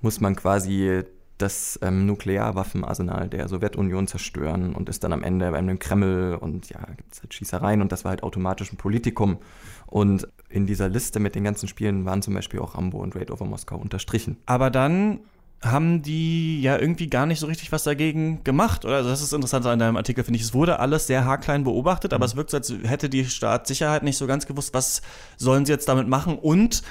muss 0.00 0.20
man 0.20 0.36
quasi 0.36 1.04
das 1.38 1.78
ähm, 1.82 2.06
Nuklearwaffenarsenal 2.06 3.28
der 3.28 3.48
Sowjetunion 3.48 4.06
zerstören 4.06 4.74
und 4.74 4.88
ist 4.88 5.02
dann 5.02 5.12
am 5.12 5.24
Ende 5.24 5.50
bei 5.50 5.58
einem 5.58 5.78
Kreml 5.78 6.38
und 6.40 6.70
ja, 6.70 6.80
gibt 6.96 7.12
es 7.12 7.22
halt 7.22 7.34
Schießereien 7.34 7.82
und 7.82 7.90
das 7.90 8.04
war 8.04 8.10
halt 8.10 8.22
automatisch 8.22 8.72
ein 8.72 8.76
Politikum. 8.76 9.38
Und 9.86 10.28
in 10.48 10.66
dieser 10.66 10.88
Liste 10.88 11.18
mit 11.18 11.34
den 11.34 11.44
ganzen 11.44 11.68
Spielen 11.68 12.04
waren 12.04 12.22
zum 12.22 12.34
Beispiel 12.34 12.60
auch 12.60 12.76
Rambo 12.76 12.98
und 12.98 13.16
Raid 13.16 13.30
over 13.30 13.44
Moskau 13.44 13.76
unterstrichen. 13.76 14.36
Aber 14.46 14.70
dann 14.70 15.20
haben 15.62 16.02
die 16.02 16.60
ja 16.60 16.76
irgendwie 16.76 17.08
gar 17.08 17.26
nicht 17.26 17.38
so 17.38 17.46
richtig 17.46 17.70
was 17.70 17.84
dagegen 17.84 18.42
gemacht. 18.44 18.84
Oder? 18.84 18.96
Also 18.96 19.10
das 19.10 19.22
ist 19.22 19.32
interessant 19.32 19.64
an 19.66 19.78
deinem 19.78 19.96
Artikel, 19.96 20.24
finde 20.24 20.38
ich. 20.38 20.44
Es 20.44 20.54
wurde 20.54 20.80
alles 20.80 21.06
sehr 21.06 21.24
haarklein 21.24 21.64
beobachtet, 21.64 22.12
aber 22.12 22.24
es 22.24 22.34
wirkt 22.34 22.50
so, 22.50 22.56
als 22.56 22.72
hätte 22.84 23.08
die 23.08 23.24
Staatssicherheit 23.24 24.02
nicht 24.02 24.16
so 24.16 24.26
ganz 24.26 24.46
gewusst, 24.46 24.74
was 24.74 25.02
sollen 25.36 25.64
sie 25.64 25.72
jetzt 25.72 25.88
damit 25.88 26.08
machen. 26.08 26.36
Und 26.38 26.82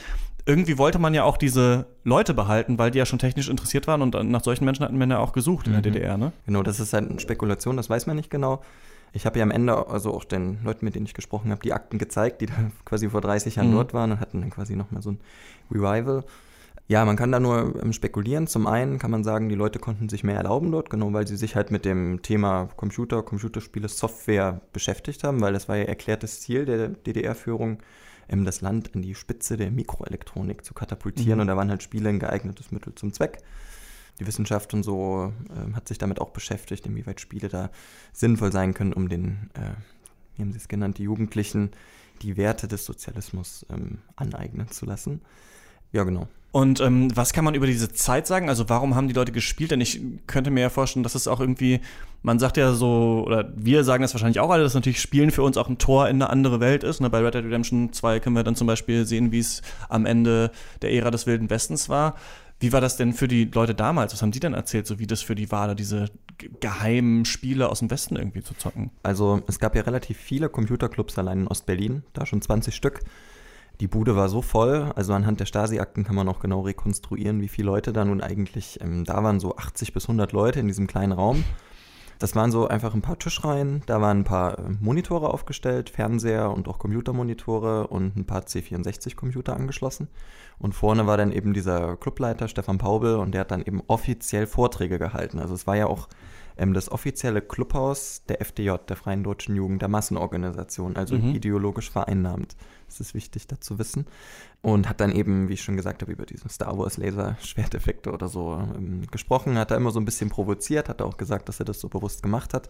irgendwie 0.46 0.78
wollte 0.78 1.00
man 1.00 1.14
ja 1.14 1.24
auch 1.24 1.38
diese 1.38 1.86
Leute 2.04 2.34
behalten, 2.34 2.80
weil 2.80 2.92
die 2.92 2.98
ja 2.98 3.06
schon 3.06 3.20
technisch 3.20 3.50
interessiert 3.50 3.88
waren 3.88 4.02
und 4.02 4.30
nach 4.30 4.44
solchen 4.44 4.66
Menschen 4.66 4.84
hatten 4.84 4.98
wir 4.98 5.08
ja 5.08 5.20
auch 5.20 5.34
gesucht 5.34 5.68
in 5.68 5.74
der 5.74 5.80
mhm. 5.80 5.94
DDR, 5.94 6.18
ne? 6.18 6.32
Genau, 6.46 6.64
das 6.64 6.80
ist 6.80 6.94
halt 6.94 7.10
eine 7.10 7.20
Spekulation, 7.20 7.78
das 7.78 7.90
weiß 7.90 8.08
man 8.08 8.16
nicht 8.16 8.30
genau. 8.30 8.62
Ich 9.14 9.26
habe 9.26 9.40
ja 9.40 9.44
am 9.44 9.52
Ende, 9.52 9.88
also 9.88 10.14
auch 10.14 10.24
den 10.24 10.60
Leuten, 10.64 10.86
mit 10.86 10.96
denen 10.96 11.06
ich 11.06 11.14
gesprochen 11.14 11.52
habe, 11.52 11.62
die 11.62 11.74
Akten 11.74 11.98
gezeigt, 11.98 12.42
die 12.42 12.46
da 12.46 12.54
quasi 12.86 13.10
vor 13.10 13.22
30 13.22 13.56
Jahren 13.56 13.70
mhm. 13.70 13.76
dort 13.76 13.94
waren 13.94 14.12
und 14.14 14.20
hatten 14.20 14.42
dann 14.42 14.50
quasi 14.50 14.76
nochmal 14.76 15.02
so 15.02 15.12
ein 15.12 15.20
Revival. 15.70 16.24
Ja, 16.92 17.06
man 17.06 17.16
kann 17.16 17.32
da 17.32 17.40
nur 17.40 17.82
ähm, 17.82 17.94
spekulieren. 17.94 18.48
Zum 18.48 18.68
einen 18.68 19.00
kann 19.00 19.12
man 19.12 19.24
sagen, 19.24 19.48
die 19.48 19.56
Leute 19.56 19.80
konnten 19.80 20.10
sich 20.10 20.26
mehr 20.26 20.36
erlauben 20.36 20.74
dort, 20.74 20.90
genau 20.90 21.14
weil 21.14 21.26
sie 21.26 21.38
sich 21.38 21.56
halt 21.56 21.72
mit 21.72 21.86
dem 21.86 22.22
Thema 22.22 22.68
Computer, 22.76 23.24
Computerspiele, 23.24 23.88
Software 23.88 24.60
beschäftigt 24.74 25.24
haben, 25.24 25.40
weil 25.40 25.54
das 25.54 25.70
war 25.70 25.78
ja 25.78 25.86
erklärtes 25.86 26.42
Ziel 26.42 26.66
der 26.66 26.90
DDR-Führung, 26.90 27.78
ähm, 28.28 28.44
das 28.44 28.60
Land 28.60 28.94
an 28.94 29.04
die 29.04 29.16
Spitze 29.16 29.56
der 29.56 29.72
Mikroelektronik 29.72 30.66
zu 30.66 30.74
katapultieren. 30.74 31.36
Mhm. 31.36 31.42
Und 31.44 31.48
da 31.48 31.56
waren 31.56 31.70
halt 31.70 31.82
Spiele 31.82 32.10
ein 32.10 32.20
geeignetes 32.20 32.74
Mittel 32.74 32.94
zum 32.94 33.14
Zweck. 33.14 33.38
Die 34.20 34.28
Wissenschaft 34.28 34.74
und 34.74 34.84
so 34.84 35.32
äh, 35.50 35.74
hat 35.74 35.88
sich 35.88 35.98
damit 35.98 36.20
auch 36.20 36.32
beschäftigt, 36.32 36.86
inwieweit 36.88 37.22
Spiele 37.22 37.48
da 37.48 37.70
sinnvoll 38.12 38.52
sein 38.52 38.74
können, 38.74 38.92
um 38.92 39.08
den, 39.08 39.50
äh, 39.54 39.76
wie 40.36 40.42
haben 40.42 40.52
Sie 40.52 40.58
es 40.58 40.68
genannt, 40.68 40.98
die 40.98 41.04
Jugendlichen 41.04 41.72
die 42.22 42.36
Werte 42.36 42.68
des 42.68 42.84
Sozialismus 42.84 43.66
ähm, 43.70 44.00
aneignen 44.18 44.68
zu 44.68 44.86
lassen. 44.86 45.22
Ja, 45.92 46.04
genau. 46.04 46.28
Und 46.52 46.82
ähm, 46.82 47.16
was 47.16 47.32
kann 47.32 47.46
man 47.46 47.56
über 47.56 47.66
diese 47.66 47.94
Zeit 47.94 48.28
sagen? 48.28 48.50
Also 48.50 48.68
warum 48.68 48.96
haben 48.96 49.08
die 49.08 49.14
Leute 49.14 49.32
gespielt? 49.32 49.72
Denn 49.72 49.80
ich 49.80 50.02
könnte 50.28 50.52
mir 50.52 50.60
ja 50.62 50.70
vorstellen, 50.70 51.04
dass 51.04 51.16
es 51.16 51.28
auch 51.28 51.40
irgendwie, 51.40 51.80
man 52.24 52.40
sagt 52.40 52.58
ja 52.58 52.74
so, 52.74 53.24
oder 53.26 53.54
wir 53.56 53.86
sagen 53.86 54.02
das 54.02 54.14
wahrscheinlich 54.14 54.42
auch 54.42 54.50
alle, 54.50 54.64
dass 54.64 54.74
natürlich 54.74 55.00
Spielen 55.00 55.32
für 55.32 55.44
uns 55.44 55.56
auch 55.56 55.70
ein 55.70 55.78
Tor 55.78 56.10
in 56.10 56.18
eine 56.18 56.30
andere 56.30 56.60
Welt 56.60 56.84
ist. 56.84 57.00
Ne? 57.00 57.10
Bei 57.10 57.20
Red 57.20 57.36
Dead 57.36 57.46
Redemption 57.46 57.94
2 57.94 58.20
können 58.20 58.36
wir 58.36 58.44
dann 58.44 58.58
zum 58.58 58.68
Beispiel 58.68 59.06
sehen, 59.06 59.32
wie 59.32 59.40
es 59.40 59.62
am 59.88 60.06
Ende 60.06 60.52
der 60.82 60.92
Ära 60.92 61.10
des 61.10 61.26
Wilden 61.26 61.50
Westens 61.50 61.88
war. 61.88 62.16
Wie 62.60 62.74
war 62.74 62.82
das 62.82 62.98
denn 62.98 63.14
für 63.14 63.30
die 63.30 63.46
Leute 63.46 63.74
damals? 63.74 64.14
Was 64.14 64.22
haben 64.22 64.32
die 64.32 64.40
denn 64.40 64.54
erzählt, 64.54 64.86
so 64.86 65.00
wie 65.00 65.08
das 65.08 65.22
für 65.22 65.36
die 65.36 65.52
war, 65.52 65.74
diese 65.74 66.12
geheimen 66.60 67.24
Spiele 67.26 67.70
aus 67.70 67.80
dem 67.80 67.90
Westen 67.90 68.18
irgendwie 68.18 68.44
zu 68.44 68.54
zocken? 68.56 68.92
Also 69.04 69.42
es 69.48 69.58
gab 69.58 69.76
ja 69.76 69.82
relativ 69.84 70.18
viele 70.18 70.50
Computerclubs 70.50 71.18
allein 71.18 71.42
in 71.42 71.48
Ostberlin, 71.48 72.04
da 72.14 72.26
schon 72.26 72.42
20 72.42 72.76
Stück. 72.76 73.00
Die 73.82 73.88
Bude 73.88 74.16
war 74.16 74.30
so 74.30 74.44
voll, 74.44 74.92
also 74.96 75.12
anhand 75.14 75.40
der 75.40 75.48
Stasi-Akten 75.48 76.04
kann 76.04 76.14
man 76.14 76.30
auch 76.30 76.40
genau 76.40 76.62
rekonstruieren, 76.62 77.42
wie 77.42 77.48
viele 77.48 77.66
Leute 77.66 77.92
da 77.92 78.06
nun 78.06 78.22
eigentlich 78.22 78.80
ähm, 78.80 79.06
da 79.06 79.24
waren, 79.24 79.40
so 79.40 79.58
80 79.58 79.92
bis 79.92 80.04
100 80.04 80.34
Leute 80.34 80.60
in 80.60 80.68
diesem 80.68 80.86
kleinen 80.86 81.14
Raum. 81.14 81.44
Das 82.20 82.36
waren 82.36 82.52
so 82.52 82.68
einfach 82.68 82.94
ein 82.94 83.02
paar 83.02 83.18
Tischreihen, 83.18 83.82
da 83.88 84.00
waren 84.00 84.20
ein 84.20 84.24
paar 84.24 84.60
äh, 84.60 84.62
Monitore 84.80 85.34
aufgestellt, 85.34 85.90
Fernseher 85.90 86.52
und 86.52 86.68
auch 86.68 86.78
Computermonitore 86.78 87.88
und 87.88 88.16
ein 88.18 88.26
paar 88.26 88.42
C64-Computer 88.42 89.56
angeschlossen. 89.56 90.10
Und 90.60 90.76
vorne 90.76 91.08
war 91.08 91.18
dann 91.18 91.32
eben 91.32 91.56
dieser 91.56 91.98
Clubleiter 91.98 92.48
Stefan 92.48 92.78
Paubel 92.78 93.16
und 93.16 93.32
der 93.32 93.42
hat 93.42 93.50
dann 93.50 93.64
eben 93.64 93.82
offiziell 93.88 94.46
Vorträge 94.46 95.00
gehalten. 95.00 95.40
Also 95.40 95.56
es 95.56 95.66
war 95.66 95.76
ja 95.76 95.88
auch 95.88 96.08
ähm, 96.58 96.74
das 96.74 96.92
offizielle 96.92 97.42
Clubhaus 97.42 98.24
der 98.28 98.42
FDJ, 98.42 98.74
der 98.88 98.96
Freien 98.96 99.24
Deutschen 99.24 99.56
Jugend, 99.56 99.82
der 99.82 99.90
Massenorganisation, 99.90 100.96
also 100.96 101.18
mhm. 101.18 101.36
ideologisch 101.36 101.90
vereinnahmt. 101.90 102.56
Das 102.88 103.00
ist 103.00 103.14
wichtig, 103.14 103.48
dazu 103.48 103.72
zu 103.72 103.80
wissen. 103.80 104.06
Und 104.62 104.88
hat 104.88 105.02
dann 105.02 105.12
eben, 105.12 105.50
wie 105.50 105.54
ich 105.54 105.64
schon 105.64 105.78
gesagt 105.78 106.02
habe, 106.02 106.12
über 106.12 106.26
diesen 106.26 106.50
Star 106.50 106.78
Wars 106.78 106.98
Laser-Schwerteffekte 106.98 108.12
oder 108.12 108.28
so 108.28 108.54
ähm, 108.76 109.08
gesprochen, 109.10 109.58
hat 109.58 109.72
da 109.72 109.76
immer 109.76 109.92
so 109.92 110.00
ein 110.00 110.06
bisschen 110.06 110.30
provoziert, 110.30 110.90
hat 110.90 111.02
auch 111.02 111.18
gesagt, 111.18 111.50
dass 111.50 111.60
er 111.60 111.66
das 111.66 111.80
so 111.80 111.90
bewusst 111.90 112.22
gemacht 112.22 112.54
hat. 112.54 112.70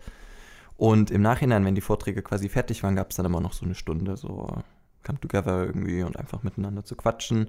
Und 0.78 1.12
im 1.12 1.22
Nachhinein, 1.22 1.66
wenn 1.66 1.76
die 1.76 1.82
Vorträge 1.82 2.22
quasi 2.22 2.50
fertig 2.50 2.82
waren, 2.84 2.96
gab 2.96 3.12
es 3.12 3.18
dann 3.18 3.26
immer 3.26 3.42
noch 3.42 3.54
so 3.54 3.66
eine 3.66 3.76
Stunde 3.76 4.16
so 4.16 4.64
come 5.04 5.20
together 5.20 5.66
irgendwie 5.66 6.04
und 6.04 6.18
einfach 6.18 6.44
miteinander 6.44 6.84
zu 6.84 6.96
quatschen. 6.96 7.48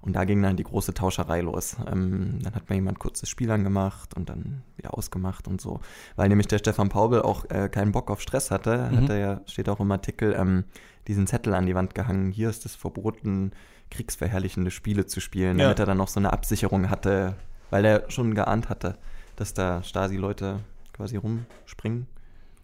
Und 0.00 0.14
da 0.14 0.24
ging 0.24 0.42
dann 0.42 0.56
die 0.56 0.64
große 0.64 0.94
Tauscherei 0.94 1.40
los. 1.42 1.76
Ähm, 1.90 2.40
dann 2.42 2.54
hat 2.54 2.68
mir 2.68 2.76
jemand 2.76 2.98
kurz 2.98 3.20
das 3.20 3.28
Spiel 3.28 3.50
angemacht 3.50 4.14
und 4.14 4.28
dann 4.28 4.62
wieder 4.76 4.96
ausgemacht 4.96 5.46
und 5.46 5.60
so. 5.60 5.80
Weil 6.16 6.28
nämlich 6.28 6.48
der 6.48 6.58
Stefan 6.58 6.88
Paubel 6.88 7.22
auch 7.22 7.48
äh, 7.50 7.68
keinen 7.68 7.92
Bock 7.92 8.10
auf 8.10 8.20
Stress 8.20 8.50
hatte, 8.50 8.90
mhm. 8.90 8.96
hat 8.96 9.10
er 9.10 9.18
ja, 9.18 9.40
steht 9.46 9.68
auch 9.68 9.80
im 9.80 9.92
Artikel, 9.92 10.34
ähm, 10.36 10.64
diesen 11.06 11.26
Zettel 11.26 11.54
an 11.54 11.66
die 11.66 11.74
Wand 11.74 11.94
gehangen. 11.94 12.32
Hier 12.32 12.50
ist 12.50 12.66
es 12.66 12.74
verboten, 12.74 13.52
kriegsverherrlichende 13.90 14.70
Spiele 14.70 15.06
zu 15.06 15.20
spielen, 15.20 15.58
ja. 15.58 15.66
damit 15.66 15.80
er 15.80 15.86
dann 15.86 15.98
noch 15.98 16.08
so 16.08 16.18
eine 16.18 16.32
Absicherung 16.32 16.90
hatte, 16.90 17.36
weil 17.70 17.84
er 17.84 18.10
schon 18.10 18.34
geahnt 18.34 18.68
hatte, 18.68 18.96
dass 19.36 19.54
da 19.54 19.82
Stasi-Leute 19.82 20.60
quasi 20.92 21.16
rumspringen 21.16 22.06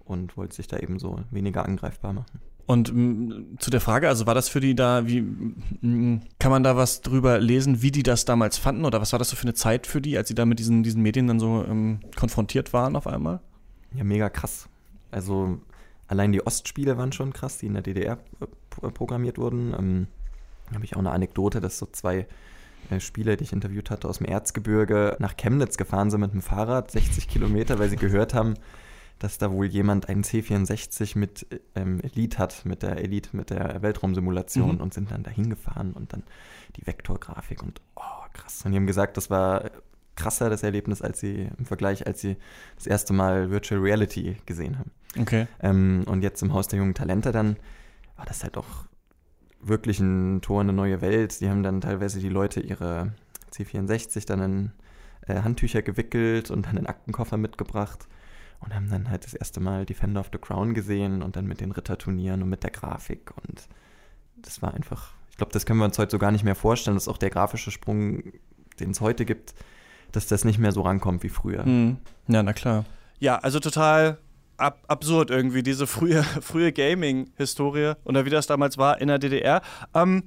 und 0.05 0.37
wollte 0.37 0.57
sich 0.57 0.67
da 0.67 0.79
eben 0.79 0.99
so 0.99 1.21
weniger 1.31 1.65
angreifbar 1.65 2.13
machen. 2.13 2.41
Und 2.69 2.91
m, 2.91 3.57
zu 3.61 3.71
der 3.71 3.81
Frage, 3.81 4.09
also 4.09 4.27
war 4.27 4.35
das 4.35 4.51
für 4.51 4.61
die 4.61 4.75
da, 4.75 5.07
wie 5.07 5.21
m, 5.21 6.21
kann 6.39 6.51
man 6.51 6.63
da 6.63 6.77
was 6.77 7.01
drüber 7.01 7.39
lesen, 7.39 7.81
wie 7.81 7.91
die 7.91 8.03
das 8.03 8.27
damals 8.27 8.59
fanden 8.59 8.85
oder 8.85 9.01
was 9.01 9.13
war 9.13 9.19
das 9.19 9.31
so 9.31 9.37
für 9.37 9.45
eine 9.45 9.55
Zeit 9.55 9.87
für 9.87 10.03
die, 10.03 10.19
als 10.19 10.29
sie 10.29 10.35
da 10.35 10.45
mit 10.45 10.59
diesen, 10.59 10.83
diesen 10.83 11.01
Medien 11.01 11.29
dann 11.29 11.41
so 11.41 11.65
ähm, 11.67 12.01
konfrontiert 12.15 12.75
waren 12.75 12.95
auf 12.95 13.07
einmal? 13.07 13.41
Ja, 13.95 14.05
mega 14.05 14.29
krass. 14.29 14.69
Also 15.11 15.59
allein 16.09 16.31
die 16.31 16.47
Ostspiele 16.47 16.99
waren 16.99 17.11
schon 17.13 17.33
krass, 17.33 17.57
die 17.57 17.67
in 17.67 17.73
der 17.73 17.83
DDR 17.83 18.19
äh, 18.41 18.91
programmiert 18.91 19.39
wurden. 19.39 19.73
Ähm, 19.73 20.07
da 20.69 20.75
habe 20.75 20.85
ich 20.85 20.95
auch 20.95 21.01
eine 21.01 21.13
Anekdote, 21.13 21.63
dass 21.63 21.79
so 21.79 21.87
zwei 21.91 22.27
äh, 22.91 23.01
Spieler, 23.01 23.37
die 23.37 23.45
ich 23.45 23.55
interviewt 23.55 23.89
hatte, 23.89 24.07
aus 24.07 24.19
dem 24.19 24.27
Erzgebirge 24.27 25.17
nach 25.21 25.39
Chemnitz 25.39 25.79
gefahren 25.79 26.11
sind 26.11 26.21
mit 26.21 26.35
dem 26.35 26.43
Fahrrad, 26.43 26.91
60 26.91 27.29
Kilometer, 27.29 27.79
weil 27.79 27.89
sie 27.89 27.97
gehört 27.97 28.35
haben, 28.35 28.57
dass 29.19 29.39
da 29.39 29.51
wohl 29.51 29.67
jemand 29.67 30.09
einen 30.09 30.23
C64 30.23 31.19
mit 31.19 31.47
ähm, 31.75 32.01
Elite 32.01 32.39
hat, 32.39 32.65
mit 32.65 32.83
der 32.83 32.99
Elite, 32.99 33.37
mit 33.37 33.51
der 33.51 33.83
Weltraumsimulation 33.83 34.77
mhm. 34.77 34.81
und 34.81 34.95
sind 34.95 35.11
dann 35.11 35.23
dahin 35.23 35.51
gefahren 35.51 35.93
und 35.93 36.13
dann 36.13 36.23
die 36.77 36.87
Vektorgrafik 36.87 37.63
und 37.63 37.81
oh, 37.97 38.27
krass. 38.33 38.63
Und 38.65 38.73
die 38.73 38.77
haben 38.77 38.87
gesagt, 38.87 39.17
das 39.17 39.29
war 39.29 39.71
krasser 40.15 40.51
das 40.51 40.63
Erlebnis, 40.63 41.03
als 41.03 41.21
sie 41.21 41.49
im 41.59 41.65
Vergleich, 41.65 42.07
als 42.07 42.21
sie 42.21 42.37
das 42.77 42.87
erste 42.87 43.13
Mal 43.13 43.51
Virtual 43.51 43.81
Reality 43.81 44.37
gesehen 44.47 44.79
haben. 44.79 44.91
Okay. 45.19 45.47
Ähm, 45.61 46.05
und 46.07 46.23
jetzt 46.23 46.43
im 46.43 46.53
Haus 46.53 46.69
der 46.69 46.79
jungen 46.79 46.95
Talente 46.95 47.33
dann 47.33 47.57
war 48.17 48.27
das 48.27 48.43
halt 48.43 48.57
auch 48.57 48.87
wirklich 49.61 50.01
ein 50.01 50.41
Tor 50.43 50.61
in 50.61 50.69
eine 50.69 50.77
neue 50.77 51.01
Welt. 51.01 51.41
Die 51.41 51.49
haben 51.49 51.63
dann 51.63 51.81
teilweise 51.81 52.21
die 52.21 52.29
Leute 52.29 52.61
ihre 52.61 53.13
C64 53.53 54.27
dann 54.27 54.41
in 54.43 54.73
äh, 55.27 55.43
Handtücher 55.43 55.83
gewickelt 55.83 56.51
und 56.51 56.67
dann 56.67 56.79
einen 56.79 56.87
Aktenkoffer 56.87 57.37
mitgebracht 57.37 58.07
und 58.61 58.75
haben 58.75 58.91
dann 58.91 59.11
halt 59.11 59.25
das 59.25 59.35
erste 59.35 59.61
Mal 59.61 59.87
Defender 59.87 60.21
of 60.21 60.31
the 60.33 60.39
Crown 60.39 60.75
gesehen 60.75 61.23
und 61.23 61.37
dann 61.37 61.47
mit 61.47 61.61
den 61.61 61.73
Ritterturnieren 61.73 62.43
und 62.43 62.49
mit 62.49 62.63
der 62.63 62.71
Grafik 62.71 63.31
und 63.37 63.69
das 64.37 64.63
war 64.63 64.75
einfach, 64.75 65.13
ich 65.31 65.37
glaube, 65.37 65.53
das 65.53 65.67
können 65.67 65.79
wir 65.79 65.85
uns 65.85 65.99
heute 65.99 66.13
so 66.13 66.19
gar 66.19 66.31
nicht 66.31 66.45
mehr 66.45 66.55
vorstellen, 66.55 66.97
dass 66.97 67.09
auch 67.09 67.19
der 67.19 67.31
grafische 67.31 67.71
Sprung, 67.71 68.23
den 68.81 68.91
es 68.91 69.01
heute 69.01 69.25
gibt, 69.25 69.55
dass 70.13 70.27
das 70.27 70.45
nicht 70.45 70.59
mehr 70.59 70.73
so 70.73 70.83
rankommt 70.83 71.23
wie 71.23 71.29
früher. 71.29 71.65
Mhm. 71.65 71.99
Ja, 72.29 72.43
na 72.43 72.53
klar. 72.53 72.85
Ja, 73.19 73.37
also 73.37 73.61
total 73.61 74.19
ab 74.57 74.85
absurd 74.89 75.31
irgendwie, 75.31 75.63
diese 75.63 75.87
frühe, 75.87 76.23
frühe 76.41 76.73
Gaming-Historie 76.73 77.95
oder 78.05 78.25
wie 78.25 78.31
das 78.31 78.47
damals 78.47 78.79
war 78.79 79.01
in 79.01 79.09
der 79.09 79.19
DDR. 79.19 79.63
Ähm, 79.95 80.25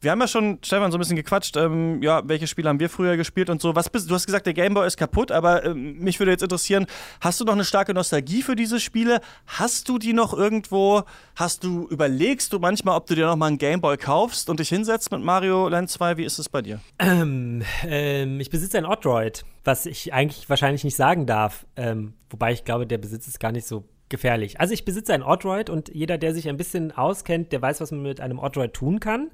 wir 0.00 0.10
haben 0.10 0.20
ja 0.20 0.28
schon, 0.28 0.58
Stefan, 0.62 0.90
so 0.90 0.96
ein 0.96 1.00
bisschen 1.00 1.16
gequatscht, 1.16 1.56
ähm, 1.56 2.02
ja, 2.02 2.22
welche 2.26 2.46
Spiele 2.46 2.68
haben 2.68 2.80
wir 2.80 2.88
früher 2.88 3.16
gespielt 3.16 3.50
und 3.50 3.60
so. 3.60 3.74
Was 3.74 3.90
bist, 3.90 4.10
du 4.10 4.14
hast 4.14 4.26
gesagt, 4.26 4.46
der 4.46 4.54
Gameboy 4.54 4.86
ist 4.86 4.96
kaputt, 4.96 5.30
aber 5.30 5.64
ähm, 5.64 5.98
mich 5.98 6.18
würde 6.18 6.32
jetzt 6.32 6.42
interessieren, 6.42 6.86
hast 7.20 7.40
du 7.40 7.44
noch 7.44 7.52
eine 7.52 7.64
starke 7.64 7.92
Nostalgie 7.92 8.42
für 8.42 8.56
diese 8.56 8.80
Spiele? 8.80 9.20
Hast 9.46 9.88
du 9.88 9.98
die 9.98 10.14
noch 10.14 10.32
irgendwo? 10.32 11.02
Hast 11.36 11.64
du, 11.64 11.86
überlegst 11.88 12.52
du 12.52 12.58
manchmal, 12.58 12.96
ob 12.96 13.06
du 13.06 13.14
dir 13.14 13.26
noch 13.26 13.36
mal 13.36 13.46
einen 13.46 13.58
Gameboy 13.58 13.98
kaufst 13.98 14.48
und 14.48 14.60
dich 14.60 14.70
hinsetzt 14.70 15.10
mit 15.12 15.22
Mario 15.22 15.68
Land 15.68 15.90
2? 15.90 16.16
Wie 16.16 16.24
ist 16.24 16.38
es 16.38 16.48
bei 16.48 16.62
dir? 16.62 16.80
Ähm, 16.98 17.62
ähm, 17.84 18.40
ich 18.40 18.48
besitze 18.48 18.78
ein 18.78 18.86
Odroid, 18.86 19.44
was 19.64 19.84
ich 19.84 20.14
eigentlich 20.14 20.48
wahrscheinlich 20.48 20.84
nicht 20.84 20.96
sagen 20.96 21.26
darf. 21.26 21.66
Ähm, 21.76 22.14
wobei 22.30 22.52
ich 22.52 22.64
glaube, 22.64 22.86
der 22.86 22.98
Besitz 22.98 23.28
ist 23.28 23.38
gar 23.38 23.52
nicht 23.52 23.66
so 23.66 23.84
gefährlich. 24.10 24.60
Also 24.60 24.74
ich 24.74 24.84
besitze 24.84 25.14
ein 25.14 25.22
Odroid 25.22 25.70
und 25.70 25.88
jeder, 25.94 26.18
der 26.18 26.34
sich 26.34 26.48
ein 26.48 26.58
bisschen 26.58 26.92
auskennt, 26.92 27.52
der 27.52 27.62
weiß, 27.62 27.80
was 27.80 27.92
man 27.92 28.02
mit 28.02 28.20
einem 28.20 28.38
Odroid 28.38 28.74
tun 28.74 29.00
kann. 29.00 29.30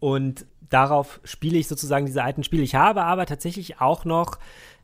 Und 0.00 0.46
darauf 0.68 1.20
spiele 1.24 1.58
ich 1.58 1.68
sozusagen 1.68 2.06
diese 2.06 2.22
alten 2.22 2.44
Spiele. 2.44 2.62
Ich 2.62 2.74
habe 2.74 3.02
aber 3.02 3.26
tatsächlich 3.26 3.80
auch 3.80 4.04
noch, 4.04 4.38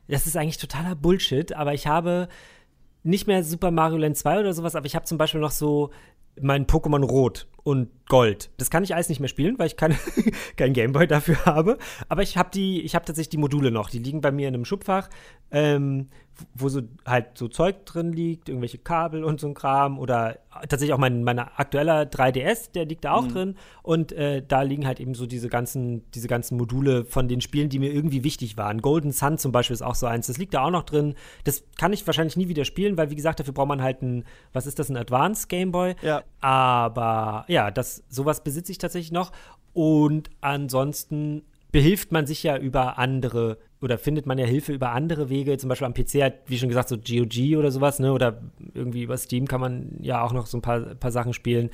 das 0.07 0.27
ist 0.27 0.37
eigentlich 0.37 0.57
totaler 0.57 0.95
Bullshit, 0.95 1.53
aber 1.53 1.73
ich 1.73 1.87
habe 1.87 2.27
nicht 3.03 3.27
mehr 3.27 3.43
Super 3.43 3.71
Mario 3.71 3.97
Land 3.97 4.17
2 4.17 4.39
oder 4.39 4.53
sowas, 4.53 4.75
aber 4.75 4.85
ich 4.85 4.95
habe 4.95 5.05
zum 5.05 5.17
Beispiel 5.17 5.41
noch 5.41 5.51
so 5.51 5.91
mein 6.41 6.65
Pokémon 6.65 7.03
Rot 7.03 7.47
und 7.63 7.89
Gold. 8.07 8.51
Das 8.57 8.69
kann 8.69 8.83
ich 8.83 8.93
alles 8.93 9.09
nicht 9.09 9.19
mehr 9.19 9.29
spielen, 9.29 9.57
weil 9.57 9.67
ich 9.67 9.77
kein, 9.77 9.97
kein 10.57 10.73
Gameboy 10.73 11.07
dafür 11.07 11.45
habe. 11.45 11.77
Aber 12.09 12.21
ich 12.21 12.37
habe 12.37 12.49
die, 12.53 12.81
ich 12.81 12.95
habe 12.95 13.05
tatsächlich 13.05 13.29
die 13.29 13.37
Module 13.37 13.71
noch. 13.71 13.89
Die 13.89 13.99
liegen 13.99 14.21
bei 14.21 14.31
mir 14.31 14.47
in 14.47 14.53
einem 14.53 14.65
Schubfach. 14.65 15.09
Ähm, 15.51 16.09
wo 16.55 16.69
so 16.69 16.81
halt 17.05 17.37
so 17.37 17.47
Zeug 17.47 17.85
drin 17.85 18.11
liegt, 18.11 18.49
irgendwelche 18.49 18.77
Kabel 18.77 19.23
und 19.23 19.39
so 19.39 19.47
ein 19.47 19.53
Kram 19.53 19.99
oder 19.99 20.39
tatsächlich 20.67 20.93
auch 20.93 20.97
mein, 20.97 21.23
mein 21.23 21.39
aktueller 21.39 22.03
3DS, 22.03 22.71
der 22.71 22.85
liegt 22.85 23.05
da 23.05 23.13
auch 23.13 23.25
mhm. 23.25 23.33
drin 23.33 23.55
und 23.81 24.11
äh, 24.11 24.43
da 24.45 24.61
liegen 24.61 24.85
halt 24.85 24.99
eben 24.99 25.13
so 25.13 25.25
diese 25.25 25.49
ganzen, 25.49 26.09
diese 26.11 26.27
ganzen 26.27 26.57
Module 26.57 27.05
von 27.05 27.27
den 27.27 27.41
Spielen, 27.41 27.69
die 27.69 27.79
mir 27.79 27.91
irgendwie 27.91 28.23
wichtig 28.23 28.57
waren. 28.57 28.81
Golden 28.81 29.11
Sun 29.11 29.37
zum 29.37 29.51
Beispiel 29.51 29.73
ist 29.73 29.81
auch 29.81 29.95
so 29.95 30.05
eins, 30.05 30.27
das 30.27 30.37
liegt 30.37 30.53
da 30.53 30.63
auch 30.65 30.71
noch 30.71 30.83
drin. 30.83 31.15
Das 31.43 31.63
kann 31.77 31.93
ich 31.93 32.05
wahrscheinlich 32.05 32.37
nie 32.37 32.47
wieder 32.47 32.65
spielen, 32.65 32.97
weil 32.97 33.09
wie 33.09 33.15
gesagt, 33.15 33.39
dafür 33.39 33.53
braucht 33.53 33.67
man 33.69 33.81
halt 33.81 34.01
ein, 34.01 34.25
was 34.53 34.65
ist 34.65 34.79
das, 34.79 34.89
ein 34.89 34.97
Advanced 34.97 35.49
Gameboy. 35.49 35.95
Ja. 36.01 36.23
Aber 36.39 37.45
ja, 37.53 37.71
das, 37.71 38.03
sowas 38.09 38.43
besitze 38.43 38.71
ich 38.71 38.77
tatsächlich 38.77 39.11
noch 39.11 39.31
und 39.73 40.29
ansonsten 40.41 41.43
behilft 41.71 42.11
man 42.11 42.27
sich 42.27 42.43
ja 42.43 42.57
über 42.57 42.97
andere 42.99 43.57
oder 43.81 43.97
findet 43.97 44.25
man 44.25 44.37
ja 44.37 44.45
Hilfe 44.45 44.71
über 44.71 44.91
andere 44.91 45.29
Wege, 45.29 45.57
zum 45.57 45.67
Beispiel 45.67 45.87
am 45.87 45.93
PC 45.93 46.21
halt, 46.21 46.35
wie 46.45 46.57
schon 46.57 46.69
gesagt, 46.69 46.87
so 46.87 46.97
GOG 46.97 47.57
oder 47.57 47.69
sowas, 47.69 47.99
ne? 47.99 48.13
Oder 48.13 48.41
irgendwie 48.73 49.03
über 49.03 49.17
Steam 49.17 49.45
kann 49.45 49.59
man 49.59 49.97
ja 49.99 50.23
auch 50.23 50.31
noch 50.31 50.45
so 50.45 50.57
ein 50.57 50.61
paar, 50.61 50.79
paar 50.95 51.11
Sachen 51.11 51.33
spielen. 51.33 51.69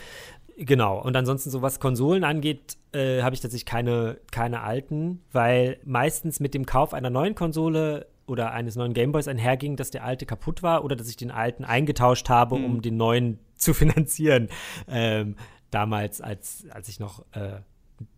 Genau. 0.57 0.99
Und 0.99 1.15
ansonsten, 1.15 1.51
so 1.51 1.61
was 1.61 1.79
Konsolen 1.79 2.23
angeht, 2.23 2.77
äh, 2.93 3.21
habe 3.21 3.35
ich 3.35 3.41
tatsächlich 3.41 3.67
keine, 3.67 4.17
keine 4.31 4.61
alten, 4.61 5.21
weil 5.31 5.77
meistens 5.85 6.39
mit 6.39 6.55
dem 6.55 6.65
Kauf 6.65 6.95
einer 6.95 7.11
neuen 7.11 7.35
Konsole 7.35 8.07
oder 8.25 8.51
eines 8.51 8.75
neuen 8.75 8.93
Gameboys 8.93 9.27
einherging, 9.27 9.75
dass 9.75 9.91
der 9.91 10.03
alte 10.03 10.25
kaputt 10.25 10.63
war 10.63 10.83
oder 10.83 10.95
dass 10.95 11.09
ich 11.09 11.17
den 11.17 11.31
alten 11.31 11.63
eingetauscht 11.63 12.29
habe, 12.29 12.57
mhm. 12.57 12.65
um 12.65 12.81
den 12.81 12.97
neuen 12.97 13.39
zu 13.55 13.73
finanzieren. 13.73 14.49
Ähm, 14.87 15.35
damals, 15.71 16.21
als, 16.21 16.65
als 16.71 16.89
ich 16.89 16.99
noch 16.99 17.25
äh, 17.33 17.61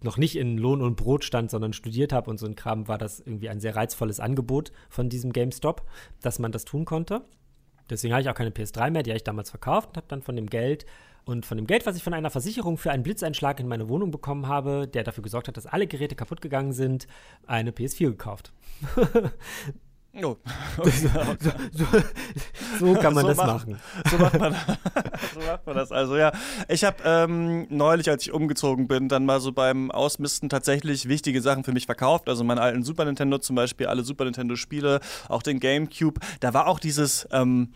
noch 0.01 0.17
nicht 0.17 0.35
in 0.35 0.57
Lohn 0.57 0.81
und 0.81 0.95
Brot 0.95 1.23
stand, 1.23 1.49
sondern 1.49 1.73
studiert 1.73 2.13
habe 2.13 2.29
und 2.29 2.39
so 2.39 2.45
ein 2.45 2.55
Kram, 2.55 2.87
war 2.87 2.97
das 2.97 3.19
irgendwie 3.19 3.49
ein 3.49 3.59
sehr 3.59 3.75
reizvolles 3.75 4.19
Angebot 4.19 4.71
von 4.89 5.09
diesem 5.09 5.33
GameStop, 5.33 5.83
dass 6.21 6.39
man 6.39 6.51
das 6.51 6.65
tun 6.65 6.85
konnte. 6.85 7.25
Deswegen 7.89 8.13
habe 8.13 8.21
ich 8.21 8.29
auch 8.29 8.35
keine 8.35 8.51
PS3 8.51 8.91
mehr, 8.91 9.03
die 9.03 9.09
habe 9.11 9.17
ich 9.17 9.23
damals 9.23 9.49
verkauft 9.49 9.89
und 9.89 9.97
habe 9.97 10.07
dann 10.07 10.21
von 10.21 10.35
dem 10.35 10.47
Geld 10.47 10.85
und 11.25 11.45
von 11.45 11.57
dem 11.57 11.67
Geld, 11.67 11.85
was 11.85 11.95
ich 11.95 12.03
von 12.03 12.13
einer 12.13 12.29
Versicherung 12.29 12.77
für 12.77 12.91
einen 12.91 13.03
Blitzeinschlag 13.03 13.59
in 13.59 13.67
meine 13.67 13.89
Wohnung 13.89 14.11
bekommen 14.11 14.47
habe, 14.47 14.87
der 14.87 15.03
dafür 15.03 15.23
gesorgt 15.23 15.47
hat, 15.47 15.57
dass 15.57 15.67
alle 15.67 15.87
Geräte 15.87 16.15
kaputt 16.15 16.41
gegangen 16.41 16.73
sind, 16.73 17.07
eine 17.45 17.71
PS4 17.71 18.07
gekauft. 18.11 18.53
Oh. 20.13 20.35
so, 20.83 21.09
so, 21.71 21.85
so, 22.79 22.93
kann 22.95 23.13
man 23.13 23.23
so 23.23 23.27
das 23.29 23.37
macht, 23.37 23.47
machen. 23.47 23.79
So 24.09 24.17
macht 24.17 24.39
man, 24.39 24.53
so 25.33 25.39
macht 25.39 25.65
man 25.65 25.75
das. 25.77 25.91
Also 25.93 26.17
ja, 26.17 26.33
ich 26.67 26.83
habe 26.83 26.97
ähm, 27.05 27.65
neulich, 27.69 28.09
als 28.09 28.23
ich 28.23 28.33
umgezogen 28.33 28.89
bin, 28.89 29.07
dann 29.07 29.25
mal 29.25 29.39
so 29.39 29.53
beim 29.53 29.89
Ausmisten 29.89 30.49
tatsächlich 30.49 31.07
wichtige 31.07 31.41
Sachen 31.41 31.63
für 31.63 31.71
mich 31.71 31.85
verkauft. 31.85 32.27
Also 32.27 32.43
meinen 32.43 32.59
alten 32.59 32.83
Super 32.83 33.05
Nintendo 33.05 33.37
zum 33.37 33.55
Beispiel, 33.55 33.87
alle 33.87 34.03
Super 34.03 34.25
Nintendo 34.25 34.57
Spiele, 34.57 34.99
auch 35.29 35.43
den 35.43 35.61
GameCube. 35.61 36.19
Da 36.41 36.53
war 36.53 36.67
auch 36.67 36.79
dieses 36.79 37.25
ähm, 37.31 37.69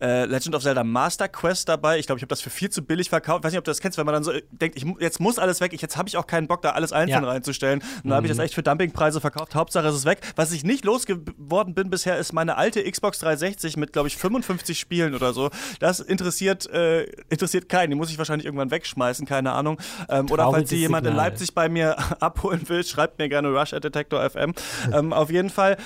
äh, 0.00 0.24
Legend 0.24 0.54
of 0.54 0.62
Zelda 0.62 0.84
Master 0.84 1.28
Quest 1.28 1.68
dabei. 1.68 1.98
Ich 1.98 2.06
glaube, 2.06 2.18
ich 2.18 2.22
habe 2.22 2.28
das 2.28 2.40
für 2.40 2.50
viel 2.50 2.70
zu 2.70 2.82
billig 2.82 3.08
verkauft. 3.08 3.40
Ich 3.40 3.44
weiß 3.44 3.52
nicht, 3.52 3.58
ob 3.58 3.64
du 3.64 3.70
das 3.70 3.80
kennst, 3.80 3.98
wenn 3.98 4.06
man 4.06 4.14
dann 4.14 4.24
so 4.24 4.32
denkt, 4.50 4.76
ich, 4.76 4.84
jetzt 4.98 5.20
muss 5.20 5.38
alles 5.38 5.60
weg. 5.60 5.72
Ich, 5.72 5.82
jetzt 5.82 5.96
habe 5.96 6.08
ich 6.08 6.16
auch 6.16 6.26
keinen 6.26 6.48
Bock, 6.48 6.62
da 6.62 6.70
alles 6.70 6.92
einzeln 6.92 7.22
ja. 7.22 7.28
reinzustellen. 7.28 7.80
Und 7.80 7.88
dann 8.04 8.10
mhm. 8.10 8.14
habe 8.14 8.26
ich 8.26 8.32
das 8.32 8.38
echt 8.38 8.54
für 8.54 8.62
Dumpingpreise 8.62 9.20
verkauft. 9.20 9.54
Hauptsache, 9.54 9.86
es 9.86 9.94
ist 9.94 10.04
weg. 10.04 10.20
Was 10.36 10.52
ich 10.52 10.64
nicht 10.64 10.84
losgeworden 10.84 11.74
bin 11.74 11.90
bisher, 11.90 12.18
ist 12.18 12.32
meine 12.32 12.56
alte 12.56 12.82
Xbox 12.90 13.18
360 13.18 13.76
mit, 13.76 13.92
glaube 13.92 14.08
ich, 14.08 14.16
55 14.16 14.78
Spielen 14.78 15.14
oder 15.14 15.32
so. 15.32 15.50
Das 15.78 16.00
interessiert, 16.00 16.68
äh, 16.70 17.04
interessiert 17.28 17.68
keinen. 17.68 17.90
Die 17.90 17.96
muss 17.96 18.10
ich 18.10 18.18
wahrscheinlich 18.18 18.46
irgendwann 18.46 18.70
wegschmeißen, 18.70 19.26
keine 19.26 19.52
Ahnung. 19.52 19.78
Ähm, 20.08 20.30
oder 20.30 20.50
falls 20.50 20.70
die 20.70 20.76
jemand 20.76 21.06
in 21.06 21.14
Leipzig 21.14 21.54
bei 21.54 21.68
mir 21.68 21.96
abholen 22.20 22.68
will, 22.68 22.84
schreibt 22.84 23.18
mir 23.18 23.28
gerne 23.28 23.48
Rush 23.48 23.72
at 23.72 23.84
Detector 23.84 24.28
FM. 24.28 24.54
ähm, 24.92 25.12
auf 25.12 25.30
jeden 25.30 25.50
Fall 25.50 25.76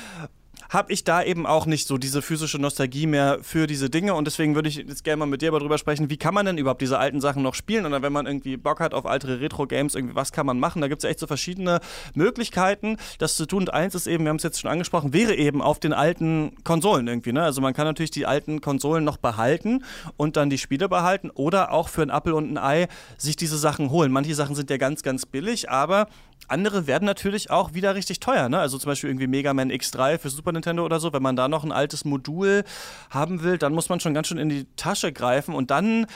habe 0.74 0.92
ich 0.92 1.04
da 1.04 1.22
eben 1.22 1.46
auch 1.46 1.66
nicht 1.66 1.87
so 1.87 1.96
diese 1.96 2.20
physische 2.20 2.58
Nostalgie 2.58 3.06
mehr 3.06 3.38
für 3.42 3.66
diese 3.66 3.88
Dinge 3.88 4.14
und 4.14 4.26
deswegen 4.26 4.54
würde 4.54 4.68
ich 4.68 4.76
jetzt 4.76 5.04
gerne 5.04 5.18
mal 5.18 5.26
mit 5.26 5.40
dir 5.40 5.52
darüber 5.52 5.78
sprechen, 5.78 6.10
wie 6.10 6.16
kann 6.16 6.34
man 6.34 6.46
denn 6.46 6.58
überhaupt 6.58 6.82
diese 6.82 6.98
alten 6.98 7.20
Sachen 7.20 7.42
noch 7.42 7.54
spielen 7.54 7.87
oder 7.87 8.02
wenn 8.02 8.12
man 8.12 8.26
irgendwie 8.26 8.56
Bock 8.56 8.80
hat 8.80 8.92
auf 8.92 9.06
alte 9.06 9.40
Retro-Games, 9.40 9.94
irgendwie 9.94 10.14
was 10.14 10.32
kann 10.32 10.44
man 10.46 10.58
machen? 10.58 10.82
Da 10.82 10.88
gibt 10.88 10.98
es 10.98 11.04
ja 11.04 11.10
echt 11.10 11.20
so 11.20 11.26
verschiedene 11.26 11.80
Möglichkeiten, 12.14 12.96
das 13.18 13.37
zu 13.37 13.46
tun 13.46 13.62
und 13.62 13.72
eins 13.72 13.94
ist 13.94 14.06
eben, 14.06 14.24
wir 14.24 14.30
haben 14.30 14.37
es 14.37 14.42
jetzt 14.42 14.60
schon 14.60 14.70
angesprochen, 14.70 15.12
wäre 15.12 15.34
eben 15.34 15.62
auf 15.62 15.78
den 15.78 15.92
alten 15.92 16.56
Konsolen 16.64 17.06
irgendwie, 17.06 17.32
ne? 17.32 17.42
Also 17.42 17.60
man 17.60 17.72
kann 17.72 17.87
natürlich 17.87 18.10
die 18.10 18.26
alten 18.26 18.60
Konsolen 18.60 19.05
noch 19.05 19.16
behalten 19.16 19.84
und 20.16 20.36
dann 20.36 20.51
die 20.51 20.59
Spiele 20.59 20.88
behalten 20.88 21.30
oder 21.30 21.72
auch 21.72 21.88
für 21.88 22.03
ein 22.03 22.11
Apfel 22.11 22.32
und 22.32 22.51
ein 22.51 22.59
Ei 22.59 22.88
sich 23.16 23.36
diese 23.36 23.59
Sachen 23.59 23.90
holen. 23.90 24.11
Manche 24.11 24.34
Sachen 24.34 24.57
sind 24.57 24.70
ja 24.70 24.76
ganz, 24.76 25.03
ganz 25.03 25.24
billig, 25.24 25.70
aber 25.70 26.09
andere 26.49 26.86
werden 26.86 27.05
natürlich 27.05 27.51
auch 27.51 27.74
wieder 27.74 27.95
richtig 27.95 28.20
teuer. 28.20 28.49
Ne? 28.49 28.59
Also 28.59 28.78
zum 28.78 28.90
Beispiel 28.90 29.11
irgendwie 29.11 29.26
Mega 29.26 29.55
Man 29.55 29.70
X3 29.70 30.18
für 30.18 30.30
Super 30.30 30.53
Nintendo 30.53 30.84
oder 30.84 31.01
so. 31.01 31.12
Wenn 31.12 31.22
man 31.22 31.36
da 31.36 31.49
noch 31.49 31.64
ein 31.64 31.72
altes 31.72 32.05
Modul 32.05 32.64
haben 33.11 33.42
will, 33.42 33.59
dann 33.59 33.74
muss 33.74 33.88
man 33.88 34.01
schon 34.01 34.14
ganz 34.14 34.28
schön 34.28 34.38
in 34.38 34.49
die 34.49 34.66
Tasche 34.76 35.12
greifen 35.12 35.55
und 35.55 35.70
dann 35.70 36.07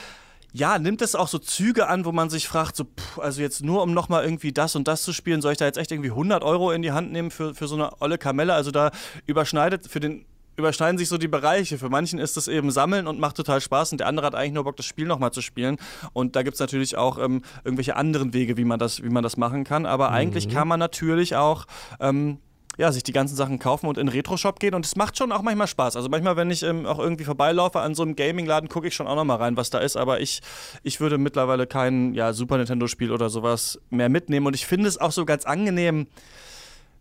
ja, 0.51 0.79
nimmt 0.79 1.01
es 1.01 1.13
auch 1.15 1.27
so 1.27 1.37
Züge 1.37 1.87
an, 1.87 2.05
wo 2.05 2.11
man 2.11 2.29
sich 2.29 2.47
fragt, 2.47 2.75
so, 2.75 2.85
pff, 2.85 3.19
also 3.19 3.41
jetzt 3.41 3.63
nur 3.63 3.83
um 3.83 3.93
nochmal 3.93 4.23
irgendwie 4.23 4.51
das 4.51 4.75
und 4.75 4.87
das 4.87 5.03
zu 5.03 5.13
spielen, 5.13 5.41
soll 5.41 5.51
ich 5.51 5.59
da 5.59 5.65
jetzt 5.65 5.77
echt 5.77 5.91
irgendwie 5.91 6.09
100 6.09 6.43
Euro 6.43 6.71
in 6.71 6.81
die 6.81 6.91
Hand 6.91 7.11
nehmen 7.11 7.29
für, 7.29 7.53
für 7.53 7.67
so 7.67 7.75
eine 7.75 8.01
olle 8.01 8.17
Kamelle? 8.17 8.53
Also 8.53 8.71
da 8.71 8.91
überschneidet 9.27 9.87
für 9.87 9.99
den 9.99 10.25
überschneiden 10.59 10.97
sich 10.97 11.09
so 11.09 11.17
die 11.17 11.27
Bereiche. 11.27 11.77
Für 11.77 11.89
manchen 11.89 12.19
ist 12.19 12.37
das 12.37 12.47
eben 12.47 12.69
Sammeln 12.69 13.07
und 13.07 13.19
macht 13.19 13.35
total 13.35 13.61
Spaß 13.61 13.93
und 13.93 13.99
der 13.99 14.07
andere 14.07 14.27
hat 14.27 14.35
eigentlich 14.35 14.53
nur 14.53 14.65
Bock, 14.65 14.77
das 14.77 14.85
Spiel 14.85 15.07
nochmal 15.07 15.31
zu 15.31 15.41
spielen. 15.41 15.77
Und 16.13 16.35
da 16.35 16.43
gibt 16.43 16.53
es 16.55 16.59
natürlich 16.59 16.97
auch 16.97 17.17
ähm, 17.17 17.41
irgendwelche 17.63 17.95
anderen 17.95 18.33
Wege, 18.33 18.57
wie 18.57 18.65
man 18.65 18.79
das, 18.79 19.01
wie 19.03 19.09
man 19.09 19.23
das 19.23 19.37
machen 19.37 19.63
kann. 19.63 19.85
Aber 19.85 20.09
mhm. 20.09 20.15
eigentlich 20.15 20.49
kann 20.49 20.67
man 20.67 20.79
natürlich 20.79 21.35
auch 21.35 21.65
ähm, 21.99 22.37
ja, 22.79 22.93
sich 22.93 23.03
die 23.03 23.11
ganzen 23.11 23.35
Sachen 23.35 23.59
kaufen 23.59 23.87
und 23.87 23.97
in 23.97 24.05
den 24.05 24.13
Retro-Shop 24.15 24.57
gehen. 24.57 24.73
Und 24.73 24.85
es 24.85 24.95
macht 24.95 25.17
schon 25.17 25.33
auch 25.33 25.41
manchmal 25.41 25.67
Spaß. 25.67 25.97
Also 25.97 26.07
manchmal, 26.07 26.37
wenn 26.37 26.49
ich 26.49 26.63
ähm, 26.63 26.85
auch 26.85 26.97
irgendwie 26.97 27.25
vorbeilaufe 27.25 27.81
an 27.81 27.93
so 27.93 28.03
einem 28.03 28.15
Gaming-Laden, 28.15 28.69
gucke 28.69 28.87
ich 28.87 28.95
schon 28.95 29.05
auch 29.05 29.17
nochmal 29.17 29.35
rein, 29.35 29.57
was 29.57 29.69
da 29.69 29.79
ist. 29.79 29.97
Aber 29.97 30.21
ich, 30.21 30.39
ich 30.81 31.01
würde 31.01 31.17
mittlerweile 31.17 31.67
kein 31.67 32.13
ja, 32.13 32.31
Super 32.31 32.57
Nintendo-Spiel 32.57 33.11
oder 33.11 33.29
sowas 33.29 33.81
mehr 33.89 34.07
mitnehmen. 34.07 34.47
Und 34.47 34.53
ich 34.53 34.65
finde 34.65 34.87
es 34.87 34.97
auch 34.97 35.11
so 35.11 35.25
ganz 35.25 35.43
angenehm, 35.43 36.07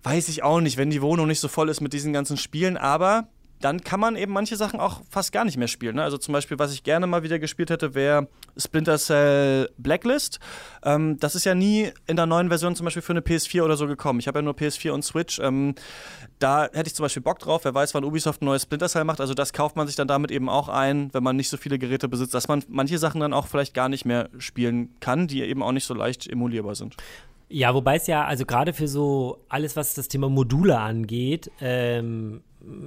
weiß 0.02 0.28
ich 0.30 0.42
auch 0.42 0.60
nicht, 0.60 0.78
wenn 0.78 0.90
die 0.90 1.00
Wohnung 1.00 1.28
nicht 1.28 1.38
so 1.38 1.46
voll 1.46 1.68
ist 1.68 1.80
mit 1.80 1.92
diesen 1.92 2.12
ganzen 2.12 2.38
Spielen. 2.38 2.76
Aber 2.76 3.28
dann 3.60 3.82
kann 3.82 4.00
man 4.00 4.16
eben 4.16 4.32
manche 4.32 4.56
Sachen 4.56 4.80
auch 4.80 5.00
fast 5.10 5.32
gar 5.32 5.44
nicht 5.44 5.56
mehr 5.56 5.68
spielen. 5.68 5.96
Ne? 5.96 6.02
Also 6.02 6.18
zum 6.18 6.32
Beispiel, 6.32 6.58
was 6.58 6.72
ich 6.72 6.82
gerne 6.82 7.06
mal 7.06 7.22
wieder 7.22 7.38
gespielt 7.38 7.70
hätte, 7.70 7.94
wäre 7.94 8.28
Splinter 8.56 8.98
Cell 8.98 9.70
Blacklist. 9.78 10.38
Ähm, 10.84 11.18
das 11.18 11.34
ist 11.34 11.44
ja 11.44 11.54
nie 11.54 11.90
in 12.06 12.16
der 12.16 12.26
neuen 12.26 12.48
Version 12.48 12.76
zum 12.76 12.84
Beispiel 12.84 13.02
für 13.02 13.12
eine 13.12 13.20
PS4 13.20 13.62
oder 13.62 13.76
so 13.76 13.86
gekommen. 13.86 14.20
Ich 14.20 14.28
habe 14.28 14.38
ja 14.38 14.42
nur 14.42 14.54
PS4 14.54 14.90
und 14.90 15.04
Switch. 15.04 15.38
Ähm, 15.40 15.74
da 16.38 16.64
hätte 16.72 16.86
ich 16.86 16.94
zum 16.94 17.04
Beispiel 17.04 17.22
Bock 17.22 17.38
drauf. 17.38 17.64
Wer 17.64 17.74
weiß, 17.74 17.94
wann 17.94 18.04
Ubisoft 18.04 18.42
ein 18.42 18.46
neues 18.46 18.62
Splinter 18.62 18.88
Cell 18.88 19.04
macht. 19.04 19.20
Also 19.20 19.34
das 19.34 19.52
kauft 19.52 19.76
man 19.76 19.86
sich 19.86 19.96
dann 19.96 20.08
damit 20.08 20.30
eben 20.30 20.48
auch 20.48 20.68
ein, 20.68 21.12
wenn 21.12 21.22
man 21.22 21.36
nicht 21.36 21.48
so 21.48 21.56
viele 21.56 21.78
Geräte 21.78 22.08
besitzt, 22.08 22.34
dass 22.34 22.48
man 22.48 22.62
manche 22.68 22.98
Sachen 22.98 23.20
dann 23.20 23.32
auch 23.32 23.46
vielleicht 23.46 23.74
gar 23.74 23.88
nicht 23.88 24.04
mehr 24.04 24.28
spielen 24.38 24.94
kann, 25.00 25.26
die 25.26 25.42
eben 25.42 25.62
auch 25.62 25.72
nicht 25.72 25.84
so 25.84 25.94
leicht 25.94 26.28
emulierbar 26.28 26.74
sind. 26.74 26.96
Ja, 27.50 27.74
wobei 27.74 27.96
es 27.96 28.06
ja, 28.06 28.24
also 28.24 28.44
gerade 28.44 28.74
für 28.74 28.88
so 28.88 29.38
alles, 29.48 29.74
was 29.74 29.94
das 29.94 30.08
Thema 30.08 30.28
Module 30.28 30.78
angeht, 30.78 31.50
ähm, 31.60 32.42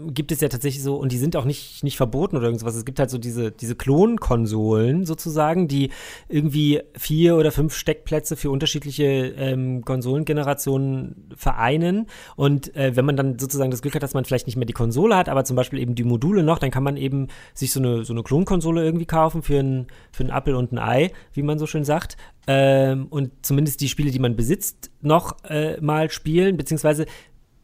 gibt 0.08 0.32
es 0.32 0.42
ja 0.42 0.50
tatsächlich 0.50 0.84
so, 0.84 0.96
und 0.96 1.12
die 1.12 1.18
sind 1.18 1.36
auch 1.36 1.46
nicht, 1.46 1.84
nicht 1.84 1.96
verboten 1.96 2.36
oder 2.36 2.48
irgendwas. 2.48 2.76
Es 2.76 2.84
gibt 2.84 3.00
halt 3.00 3.10
so 3.10 3.18
diese, 3.18 3.52
diese 3.52 3.76
Klonkonsolen 3.76 5.06
sozusagen, 5.06 5.68
die 5.68 5.92
irgendwie 6.28 6.82
vier 6.98 7.38
oder 7.38 7.52
fünf 7.52 7.74
Steckplätze 7.74 8.36
für 8.36 8.52
unterschiedliche 8.52 9.04
ähm, 9.04 9.84
Konsolengenerationen 9.84 11.30
vereinen. 11.36 12.08
Und 12.36 12.76
äh, 12.76 12.96
wenn 12.96 13.06
man 13.06 13.16
dann 13.16 13.40
sozusagen 13.40 13.72
das 13.72 13.82
Glück 13.82 13.96
hat, 13.96 14.04
dass 14.04 14.14
man 14.14 14.26
vielleicht 14.26 14.46
nicht 14.46 14.58
mehr 14.58 14.66
die 14.66 14.74
Konsole 14.74 15.16
hat, 15.16 15.30
aber 15.30 15.46
zum 15.46 15.56
Beispiel 15.56 15.80
eben 15.80 15.96
die 15.96 16.04
Module 16.04 16.44
noch, 16.44 16.60
dann 16.60 16.72
kann 16.72 16.84
man 16.84 16.98
eben 16.98 17.28
sich 17.54 17.72
so 17.72 17.80
eine, 17.80 18.04
so 18.04 18.14
eine 18.14 18.24
Klonkonsole 18.24 18.84
irgendwie 18.84 19.06
kaufen 19.06 19.42
für 19.42 19.60
einen 19.60 19.88
für 20.12 20.24
ein 20.24 20.32
Apfel 20.32 20.56
und 20.56 20.74
ein 20.74 20.80
Ei, 20.80 21.12
wie 21.34 21.44
man 21.44 21.60
so 21.60 21.66
schön 21.66 21.86
sagt. 21.86 22.18
Ähm, 22.48 23.08
und 23.10 23.32
zumindest 23.46 23.82
die 23.82 23.88
Spiele, 23.88 24.12
die 24.12 24.20
man 24.20 24.36
besitzt, 24.36 24.92
noch 25.02 25.38
äh, 25.44 25.80
mal 25.80 26.10
spielen, 26.10 26.58
beziehungsweise 26.58 27.06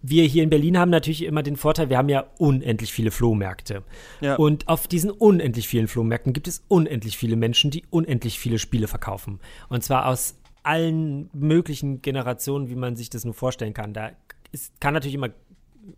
wir 0.10 0.24
hier 0.24 0.44
in 0.44 0.50
Berlin 0.50 0.78
haben 0.78 0.90
natürlich 0.90 1.24
immer 1.24 1.44
den 1.44 1.58
Vorteil, 1.58 1.90
wir 1.90 1.98
haben 1.98 2.10
ja 2.10 2.26
unendlich 2.38 2.94
viele 2.94 3.12
Flohmärkte. 3.12 3.84
Ja. 4.22 4.36
Und 4.36 4.68
auf 4.68 4.88
diesen 4.88 5.12
unendlich 5.12 5.68
vielen 5.68 5.88
Flohmärkten 5.88 6.34
gibt 6.34 6.48
es 6.48 6.64
unendlich 6.68 7.18
viele 7.18 7.36
Menschen, 7.36 7.72
die 7.72 7.84
unendlich 7.90 8.40
viele 8.40 8.60
Spiele 8.60 8.88
verkaufen. 8.88 9.40
Und 9.70 9.84
zwar 9.84 10.08
aus 10.08 10.40
allen 10.64 11.30
möglichen 11.34 12.02
Generationen, 12.02 12.70
wie 12.70 12.76
man 12.76 12.96
sich 12.96 13.10
das 13.10 13.26
nur 13.26 13.34
vorstellen 13.34 13.74
kann. 13.74 13.94
Da 13.94 14.12
ist, 14.52 14.80
kann 14.80 14.94
natürlich 14.94 15.16
immer 15.16 15.30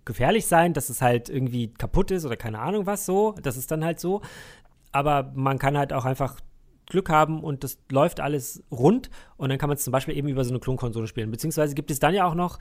gefährlich 0.05 0.45
sein, 0.45 0.73
dass 0.73 0.89
es 0.89 1.01
halt 1.01 1.29
irgendwie 1.29 1.73
kaputt 1.73 2.11
ist 2.11 2.25
oder 2.25 2.37
keine 2.37 2.59
Ahnung 2.59 2.85
was 2.85 3.05
so. 3.05 3.35
Das 3.41 3.57
ist 3.57 3.71
dann 3.71 3.83
halt 3.83 3.99
so. 3.99 4.21
Aber 4.91 5.31
man 5.35 5.59
kann 5.59 5.77
halt 5.77 5.93
auch 5.93 6.05
einfach 6.05 6.39
Glück 6.87 7.09
haben 7.09 7.43
und 7.43 7.63
das 7.63 7.77
läuft 7.91 8.19
alles 8.19 8.63
rund 8.71 9.11
und 9.37 9.49
dann 9.49 9.59
kann 9.59 9.69
man 9.69 9.77
es 9.77 9.83
zum 9.83 9.91
Beispiel 9.91 10.17
eben 10.17 10.27
über 10.27 10.43
so 10.43 10.49
eine 10.49 10.59
Klonkonsole 10.59 11.07
spielen. 11.07 11.29
Beziehungsweise 11.29 11.75
gibt 11.75 11.91
es 11.91 11.99
dann 11.99 12.15
ja 12.15 12.25
auch 12.25 12.33
noch 12.33 12.57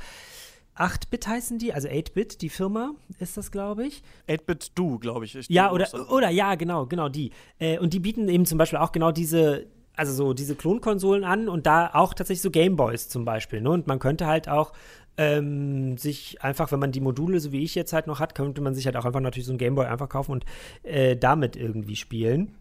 8-Bit 0.78 1.26
heißen 1.26 1.58
die, 1.58 1.72
also 1.72 1.88
8-Bit, 1.88 2.40
die 2.40 2.48
Firma 2.48 2.92
ist 3.18 3.36
das, 3.36 3.50
glaube 3.50 3.86
ich. 3.86 4.02
8-Bit 4.28 4.72
Du, 4.74 4.98
glaube 4.98 5.24
ich. 5.24 5.34
ich. 5.34 5.48
Ja, 5.48 5.72
oder, 5.72 5.88
oder 6.10 6.30
ja, 6.30 6.54
genau, 6.54 6.86
genau 6.86 7.08
die. 7.08 7.32
Äh, 7.58 7.78
und 7.78 7.92
die 7.92 8.00
bieten 8.00 8.28
eben 8.28 8.46
zum 8.46 8.58
Beispiel 8.58 8.78
auch 8.78 8.92
genau 8.92 9.10
diese, 9.10 9.66
also 9.96 10.12
so 10.12 10.32
diese 10.34 10.54
Klonkonsolen 10.54 11.24
an 11.24 11.48
und 11.48 11.66
da 11.66 11.90
auch 11.92 12.14
tatsächlich 12.14 12.42
so 12.42 12.50
Gameboys 12.50 13.08
zum 13.08 13.24
Beispiel. 13.24 13.60
Ne? 13.60 13.70
Und 13.70 13.86
man 13.86 13.98
könnte 13.98 14.26
halt 14.26 14.48
auch 14.48 14.72
ähm, 15.16 15.98
sich 15.98 16.42
einfach, 16.42 16.70
wenn 16.70 16.78
man 16.78 16.92
die 16.92 17.00
Module, 17.00 17.40
so 17.40 17.50
wie 17.50 17.64
ich 17.64 17.74
jetzt 17.74 17.92
halt 17.92 18.06
noch 18.06 18.20
hat, 18.20 18.36
könnte 18.36 18.60
man 18.60 18.74
sich 18.74 18.86
halt 18.86 18.96
auch 18.96 19.04
einfach 19.04 19.20
natürlich 19.20 19.46
so 19.46 19.52
ein 19.52 19.58
Gameboy 19.58 19.86
einfach 19.86 20.08
kaufen 20.08 20.32
und 20.32 20.44
äh, 20.84 21.16
damit 21.16 21.56
irgendwie 21.56 21.96
spielen. 21.96 22.54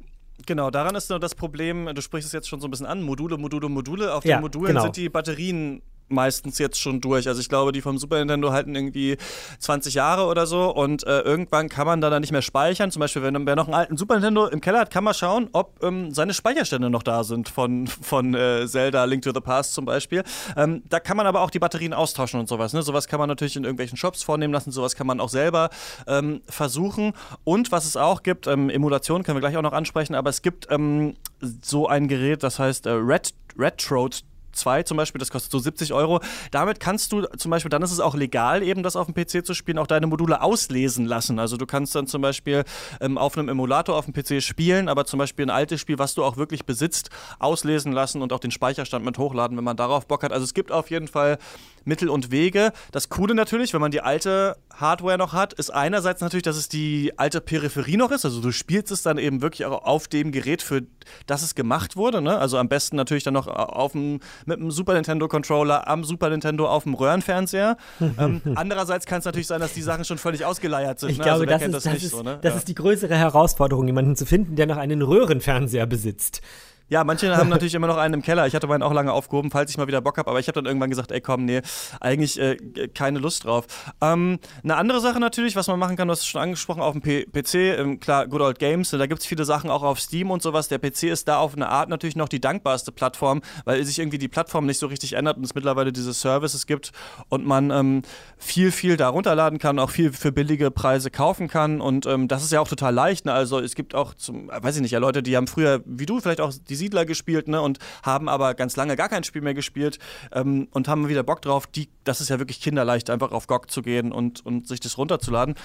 Genau, 0.45 0.69
daran 0.71 0.95
ist 0.95 1.09
nur 1.09 1.19
das 1.19 1.35
Problem, 1.35 1.89
du 1.93 2.01
sprichst 2.01 2.27
es 2.27 2.33
jetzt 2.33 2.47
schon 2.47 2.59
so 2.59 2.67
ein 2.67 2.71
bisschen 2.71 2.85
an, 2.85 3.01
Module, 3.01 3.37
Module, 3.37 3.69
Module. 3.69 4.13
Auf 4.13 4.25
ja, 4.25 4.37
den 4.37 4.41
Modulen 4.41 4.73
genau. 4.73 4.83
sind 4.83 4.97
die 4.97 5.09
Batterien 5.09 5.81
meistens 6.09 6.57
jetzt 6.59 6.79
schon 6.79 7.01
durch. 7.01 7.27
Also 7.27 7.41
ich 7.41 7.49
glaube, 7.49 7.71
die 7.71 7.81
vom 7.81 7.97
Super 7.97 8.19
Nintendo 8.19 8.51
halten 8.51 8.75
irgendwie 8.75 9.17
20 9.59 9.93
Jahre 9.93 10.25
oder 10.25 10.45
so 10.45 10.73
und 10.73 11.05
äh, 11.05 11.21
irgendwann 11.21 11.69
kann 11.69 11.85
man 11.85 12.01
da 12.01 12.09
dann 12.09 12.21
nicht 12.21 12.31
mehr 12.31 12.41
speichern. 12.41 12.91
Zum 12.91 12.99
Beispiel, 12.99 13.23
wenn 13.23 13.45
wer 13.45 13.55
noch 13.55 13.65
einen 13.65 13.73
alten 13.73 13.97
Super 13.97 14.15
Nintendo 14.15 14.47
im 14.47 14.61
Keller 14.61 14.79
hat, 14.79 14.91
kann 14.91 15.03
man 15.03 15.13
schauen, 15.13 15.49
ob 15.51 15.83
ähm, 15.83 16.11
seine 16.11 16.33
Speicherstände 16.33 16.89
noch 16.89 17.03
da 17.03 17.23
sind 17.23 17.49
von, 17.49 17.87
von 17.87 18.33
äh, 18.33 18.67
Zelda 18.67 19.03
Link 19.05 19.23
to 19.23 19.31
the 19.33 19.39
Past 19.39 19.73
zum 19.73 19.85
Beispiel. 19.85 20.23
Ähm, 20.55 20.83
da 20.89 20.99
kann 20.99 21.17
man 21.17 21.27
aber 21.27 21.41
auch 21.41 21.49
die 21.49 21.59
Batterien 21.59 21.93
austauschen 21.93 22.39
und 22.39 22.47
sowas. 22.47 22.73
Ne? 22.73 22.81
Sowas 22.81 23.07
kann 23.07 23.19
man 23.19 23.29
natürlich 23.29 23.55
in 23.55 23.63
irgendwelchen 23.63 23.97
Shops 23.97 24.23
vornehmen 24.23 24.53
lassen, 24.53 24.71
sowas 24.71 24.95
kann 24.95 25.07
man 25.07 25.19
auch 25.19 25.29
selber 25.29 25.69
ähm, 26.07 26.41
versuchen. 26.47 27.13
Und 27.43 27.71
was 27.71 27.85
es 27.85 27.97
auch 27.97 28.23
gibt, 28.23 28.47
ähm, 28.47 28.69
Emulation 28.69 29.23
können 29.23 29.37
wir 29.37 29.41
gleich 29.41 29.57
auch 29.57 29.61
noch 29.61 29.73
ansprechen, 29.73 30.15
aber 30.15 30.29
es 30.29 30.41
gibt 30.41 30.67
ähm, 30.69 31.15
so 31.61 31.87
ein 31.87 32.07
Gerät, 32.07 32.43
das 32.43 32.59
heißt 32.59 32.85
äh, 32.85 32.91
Red, 32.91 33.33
Retrode 33.57 34.17
2 34.57 34.83
zum 34.83 34.97
Beispiel, 34.97 35.19
das 35.19 35.31
kostet 35.31 35.51
so 35.51 35.59
70 35.59 35.93
Euro. 35.93 36.19
Damit 36.51 36.79
kannst 36.79 37.11
du 37.11 37.23
zum 37.37 37.51
Beispiel, 37.51 37.69
dann 37.69 37.81
ist 37.81 37.91
es 37.91 37.99
auch 37.99 38.15
legal, 38.15 38.63
eben 38.63 38.83
das 38.83 38.95
auf 38.95 39.07
dem 39.07 39.15
PC 39.15 39.45
zu 39.45 39.53
spielen, 39.53 39.77
auch 39.77 39.87
deine 39.87 40.07
Module 40.07 40.41
auslesen 40.41 41.05
lassen. 41.05 41.39
Also 41.39 41.57
du 41.57 41.65
kannst 41.65 41.95
dann 41.95 42.07
zum 42.07 42.21
Beispiel 42.21 42.63
ähm, 42.99 43.17
auf 43.17 43.37
einem 43.37 43.49
Emulator 43.49 43.95
auf 43.95 44.05
dem 44.05 44.13
PC 44.13 44.41
spielen, 44.41 44.89
aber 44.89 45.05
zum 45.05 45.19
Beispiel 45.19 45.45
ein 45.45 45.49
altes 45.49 45.81
Spiel, 45.81 45.99
was 45.99 46.13
du 46.13 46.23
auch 46.23 46.37
wirklich 46.37 46.65
besitzt, 46.65 47.09
auslesen 47.39 47.91
lassen 47.91 48.21
und 48.21 48.33
auch 48.33 48.39
den 48.39 48.51
Speicherstand 48.51 49.05
mit 49.05 49.17
hochladen, 49.17 49.57
wenn 49.57 49.63
man 49.63 49.77
darauf 49.77 50.07
Bock 50.07 50.23
hat. 50.23 50.31
Also 50.31 50.43
es 50.43 50.53
gibt 50.53 50.71
auf 50.71 50.89
jeden 50.89 51.07
Fall 51.07 51.37
Mittel 51.87 52.09
und 52.09 52.31
Wege. 52.31 52.71
Das 52.91 53.09
Coole 53.09 53.33
natürlich, 53.33 53.73
wenn 53.73 53.81
man 53.81 53.91
die 53.91 54.01
alte 54.01 54.57
Hardware 54.75 55.17
noch 55.17 55.33
hat, 55.33 55.53
ist 55.53 55.73
einerseits 55.73 56.21
natürlich, 56.21 56.43
dass 56.43 56.57
es 56.57 56.69
die 56.69 57.13
alte 57.17 57.41
Peripherie 57.41 57.97
noch 57.97 58.11
ist. 58.11 58.25
Also 58.25 58.41
du 58.41 58.51
spielst 58.51 58.91
es 58.91 59.01
dann 59.01 59.17
eben 59.17 59.41
wirklich 59.41 59.65
auch 59.65 59.83
auf 59.83 60.07
dem 60.07 60.31
Gerät, 60.31 60.61
für 60.61 60.83
das 61.25 61.41
es 61.41 61.55
gemacht 61.55 61.95
wurde. 61.95 62.21
Ne? 62.21 62.37
Also 62.37 62.57
am 62.57 62.69
besten 62.69 62.95
natürlich 62.95 63.23
dann 63.23 63.33
noch 63.33 63.47
auf 63.47 63.93
dem, 63.93 64.19
mit 64.45 64.59
einem 64.59 64.71
Super 64.71 64.93
Nintendo 64.93 65.27
Controller 65.27 65.87
am 65.87 66.03
Super 66.03 66.29
Nintendo 66.29 66.67
auf 66.67 66.83
dem 66.83 66.93
Röhrenfernseher. 66.93 67.77
ähm, 68.19 68.41
andererseits 68.55 69.05
kann 69.05 69.19
es 69.19 69.25
natürlich 69.25 69.47
sein, 69.47 69.61
dass 69.61 69.73
die 69.73 69.81
Sachen 69.81 70.05
schon 70.05 70.17
völlig 70.17 70.45
ausgeleiert 70.45 70.99
sind. 70.99 71.09
Ich 71.09 71.17
ne? 71.17 71.23
glaube, 71.23 71.45
also, 71.45 71.45
das, 71.45 71.61
ist, 71.61 71.73
das, 71.73 71.83
das, 71.83 72.03
ist, 72.03 72.11
so, 72.11 72.21
ne? 72.21 72.39
das 72.41 72.53
ja. 72.53 72.57
ist 72.57 72.67
die 72.67 72.75
größere 72.75 73.15
Herausforderung, 73.15 73.87
jemanden 73.87 74.15
zu 74.15 74.25
finden, 74.25 74.55
der 74.55 74.67
noch 74.67 74.77
einen 74.77 75.01
Röhrenfernseher 75.01 75.85
besitzt. 75.85 76.41
Ja, 76.89 77.03
manche 77.03 77.35
haben 77.37 77.49
natürlich 77.49 77.75
immer 77.75 77.87
noch 77.87 77.97
einen 77.97 78.15
im 78.15 78.21
Keller. 78.21 78.47
Ich 78.47 78.55
hatte 78.55 78.67
meinen 78.67 78.83
auch 78.83 78.93
lange 78.93 79.11
aufgehoben, 79.11 79.51
falls 79.51 79.71
ich 79.71 79.77
mal 79.77 79.87
wieder 79.87 80.01
Bock 80.01 80.17
habe. 80.17 80.29
Aber 80.29 80.39
ich 80.39 80.47
habe 80.47 80.55
dann 80.55 80.65
irgendwann 80.65 80.89
gesagt, 80.89 81.11
ey 81.11 81.21
komm, 81.21 81.45
nee, 81.45 81.61
eigentlich 81.99 82.39
äh, 82.39 82.57
keine 82.93 83.19
Lust 83.19 83.45
drauf. 83.45 83.65
Ähm, 84.01 84.39
eine 84.63 84.75
andere 84.77 85.01
Sache 85.01 85.19
natürlich, 85.19 85.55
was 85.55 85.67
man 85.67 85.79
machen 85.79 85.95
kann, 85.95 86.07
du 86.07 86.11
hast 86.11 86.21
es 86.21 86.27
schon 86.27 86.41
angesprochen, 86.41 86.81
auf 86.81 86.93
dem 86.93 87.01
P 87.01 87.25
PC, 87.25 87.55
ähm, 87.79 87.99
klar, 87.99 88.27
Good 88.27 88.41
Old 88.41 88.59
Games, 88.59 88.91
da 88.91 89.05
gibt 89.05 89.21
es 89.21 89.27
viele 89.27 89.45
Sachen 89.45 89.69
auch 89.69 89.83
auf 89.83 89.99
Steam 89.99 90.31
und 90.31 90.41
sowas. 90.41 90.67
Der 90.67 90.79
PC 90.79 91.03
ist 91.03 91.27
da 91.27 91.39
auf 91.39 91.55
eine 91.55 91.69
Art 91.69 91.89
natürlich 91.89 92.15
noch 92.15 92.29
die 92.29 92.39
dankbarste 92.39 92.91
Plattform, 92.91 93.41
weil 93.65 93.83
sich 93.83 93.99
irgendwie 93.99 94.17
die 94.17 94.27
Plattform 94.27 94.65
nicht 94.65 94.79
so 94.79 94.87
richtig 94.87 95.13
ändert 95.13 95.37
und 95.37 95.43
es 95.43 95.55
mittlerweile 95.55 95.91
diese 95.91 96.13
Services 96.13 96.67
gibt 96.67 96.91
und 97.29 97.45
man 97.45 97.71
ähm, 97.71 98.01
viel, 98.37 98.71
viel 98.71 98.97
da 98.97 99.09
runterladen 99.09 99.59
kann, 99.59 99.79
auch 99.79 99.89
viel 99.89 100.13
für 100.13 100.31
billige 100.31 100.71
Preise 100.71 101.11
kaufen 101.11 101.47
kann. 101.47 101.81
Und 101.81 102.05
ähm, 102.05 102.27
das 102.27 102.43
ist 102.43 102.51
ja 102.51 102.61
auch 102.61 102.67
total 102.67 102.93
leicht. 102.93 103.25
Ne? 103.25 103.33
Also 103.33 103.59
es 103.59 103.75
gibt 103.75 103.95
auch, 103.95 104.13
zum, 104.13 104.47
weiß 104.47 104.75
ich 104.75 104.81
nicht, 104.81 104.91
ja 104.91 104.99
Leute, 104.99 105.23
die 105.23 105.35
haben 105.35 105.47
früher, 105.47 105.81
wie 105.85 106.05
du 106.05 106.19
vielleicht 106.19 106.41
auch, 106.41 106.53
die 106.53 106.75
Siedler 106.77 107.05
gespielt 107.05 107.49
ne, 107.49 107.61
und 107.61 107.79
haben 108.03 108.29
aber 108.29 108.53
ganz 108.53 108.77
lange 108.77 108.95
gar 108.95 109.09
kein 109.09 109.25
Spiel 109.25 109.41
mehr 109.41 109.53
gespielt 109.53 109.99
ähm, 110.31 110.69
und 110.71 110.87
haben 110.87 111.09
wieder 111.09 111.23
Bock 111.23 111.41
drauf. 111.41 111.67
Die, 111.67 111.89
das 112.05 112.21
ist 112.21 112.29
ja 112.29 112.39
wirklich 112.39 112.61
kinderleicht, 112.61 113.09
einfach 113.09 113.31
auf 113.31 113.47
GOG 113.47 113.69
zu 113.69 113.81
gehen 113.81 114.11
und, 114.13 114.45
und 114.45 114.67
sich 114.67 114.79
das 114.79 114.97
runterzuladen. 114.97 115.55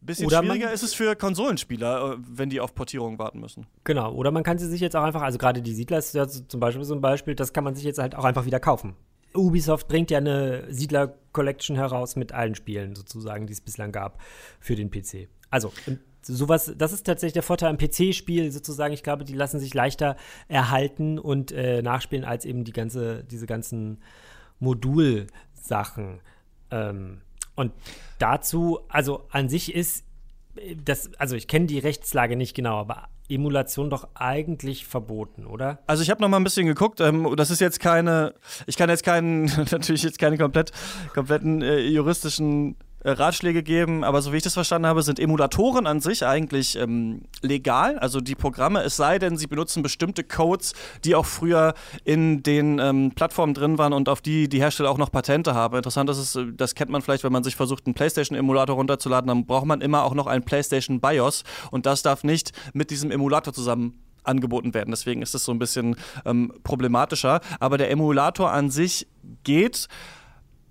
Bisschen 0.00 0.26
Oder 0.26 0.40
schwieriger 0.40 0.66
man- 0.66 0.74
ist 0.74 0.82
es 0.82 0.92
für 0.94 1.16
Konsolenspieler, 1.16 2.12
äh, 2.12 2.16
wenn 2.18 2.50
die 2.50 2.60
auf 2.60 2.74
Portierungen 2.74 3.18
warten 3.18 3.40
müssen. 3.40 3.66
Genau, 3.84 4.12
oder 4.12 4.30
man 4.30 4.42
kann 4.42 4.58
sie 4.58 4.68
sich 4.68 4.80
jetzt 4.80 4.94
auch 4.96 5.02
einfach, 5.02 5.22
also 5.22 5.38
gerade 5.38 5.62
die 5.62 5.74
Siedler 5.74 5.98
ist 5.98 6.14
ja 6.14 6.26
zum 6.28 6.60
Beispiel 6.60 6.84
so 6.84 6.94
ein 6.94 7.00
Beispiel, 7.00 7.34
das 7.34 7.52
kann 7.52 7.64
man 7.64 7.74
sich 7.74 7.84
jetzt 7.84 7.98
halt 7.98 8.14
auch 8.14 8.24
einfach 8.24 8.44
wieder 8.44 8.60
kaufen. 8.60 8.96
Ubisoft 9.34 9.88
bringt 9.88 10.10
ja 10.10 10.18
eine 10.18 10.64
Siedler-Collection 10.72 11.76
heraus 11.76 12.16
mit 12.16 12.32
allen 12.32 12.54
Spielen 12.54 12.94
sozusagen, 12.94 13.46
die 13.46 13.52
es 13.52 13.60
bislang 13.60 13.90
gab 13.92 14.20
für 14.60 14.76
den 14.76 14.90
PC. 14.90 15.28
Also, 15.50 15.72
sowas, 16.26 16.72
das 16.76 16.92
ist 16.92 17.06
tatsächlich 17.06 17.34
der 17.34 17.42
Vorteil 17.42 17.70
am 17.70 17.78
PC-Spiel 17.78 18.50
sozusagen. 18.50 18.94
Ich 18.94 19.02
glaube, 19.02 19.24
die 19.24 19.34
lassen 19.34 19.60
sich 19.60 19.74
leichter 19.74 20.16
erhalten 20.48 21.18
und 21.18 21.52
äh, 21.52 21.82
nachspielen 21.82 22.24
als 22.24 22.44
eben 22.44 22.64
die 22.64 22.72
ganze, 22.72 23.24
diese 23.24 23.46
ganzen 23.46 23.98
Modulsachen. 24.60 26.20
Ähm, 26.70 27.20
und 27.54 27.72
dazu, 28.18 28.80
also 28.88 29.26
an 29.30 29.48
sich 29.48 29.74
ist 29.74 30.04
äh, 30.56 30.76
das, 30.82 31.10
also 31.18 31.36
ich 31.36 31.48
kenne 31.48 31.66
die 31.66 31.78
Rechtslage 31.78 32.36
nicht 32.36 32.54
genau, 32.54 32.78
aber 32.78 33.08
Emulation 33.28 33.88
doch 33.88 34.08
eigentlich 34.14 34.86
verboten, 34.86 35.46
oder? 35.46 35.78
Also 35.86 36.02
ich 36.02 36.10
habe 36.10 36.20
noch 36.20 36.28
mal 36.28 36.36
ein 36.36 36.44
bisschen 36.44 36.66
geguckt. 36.66 37.00
Ähm, 37.00 37.34
das 37.36 37.50
ist 37.50 37.60
jetzt 37.60 37.80
keine, 37.80 38.34
ich 38.66 38.76
kann 38.76 38.90
jetzt 38.90 39.04
keinen, 39.04 39.44
natürlich 39.70 40.02
jetzt 40.02 40.18
keine 40.18 40.36
komplett, 40.36 40.72
kompletten 41.14 41.62
äh, 41.62 41.80
juristischen 41.80 42.76
Ratschläge 43.04 43.62
geben, 43.62 44.02
aber 44.02 44.22
so 44.22 44.32
wie 44.32 44.38
ich 44.38 44.42
das 44.42 44.54
verstanden 44.54 44.86
habe, 44.86 45.02
sind 45.02 45.18
Emulatoren 45.18 45.86
an 45.86 46.00
sich 46.00 46.26
eigentlich 46.26 46.76
ähm, 46.76 47.22
legal. 47.42 47.98
Also 47.98 48.20
die 48.20 48.34
Programme, 48.34 48.82
es 48.82 48.96
sei 48.96 49.18
denn, 49.18 49.36
sie 49.36 49.46
benutzen 49.46 49.82
bestimmte 49.82 50.24
Codes, 50.24 50.72
die 51.04 51.14
auch 51.14 51.26
früher 51.26 51.74
in 52.04 52.42
den 52.42 52.78
ähm, 52.78 53.12
Plattformen 53.14 53.54
drin 53.54 53.78
waren 53.78 53.92
und 53.92 54.08
auf 54.08 54.20
die 54.20 54.48
die 54.48 54.60
Hersteller 54.60 54.90
auch 54.90 54.98
noch 54.98 55.12
Patente 55.12 55.54
haben. 55.54 55.76
Interessant 55.76 56.08
ist 56.10 56.18
es, 56.18 56.36
äh, 56.36 56.46
das 56.56 56.74
kennt 56.74 56.90
man 56.90 57.02
vielleicht, 57.02 57.24
wenn 57.24 57.32
man 57.32 57.44
sich 57.44 57.56
versucht, 57.56 57.86
einen 57.86 57.94
PlayStation-Emulator 57.94 58.76
runterzuladen, 58.76 59.28
dann 59.28 59.46
braucht 59.46 59.66
man 59.66 59.80
immer 59.80 60.04
auch 60.04 60.14
noch 60.14 60.26
ein 60.26 60.42
PlayStation 60.42 61.00
BIOS 61.00 61.44
und 61.70 61.86
das 61.86 62.02
darf 62.02 62.24
nicht 62.24 62.52
mit 62.72 62.90
diesem 62.90 63.10
Emulator 63.10 63.52
zusammen 63.52 64.00
angeboten 64.24 64.74
werden. 64.74 64.90
Deswegen 64.90 65.22
ist 65.22 65.34
es 65.34 65.44
so 65.44 65.52
ein 65.52 65.58
bisschen 65.58 65.96
ähm, 66.24 66.52
problematischer. 66.64 67.40
Aber 67.60 67.78
der 67.78 67.90
Emulator 67.90 68.50
an 68.50 68.70
sich 68.70 69.06
geht. 69.44 69.88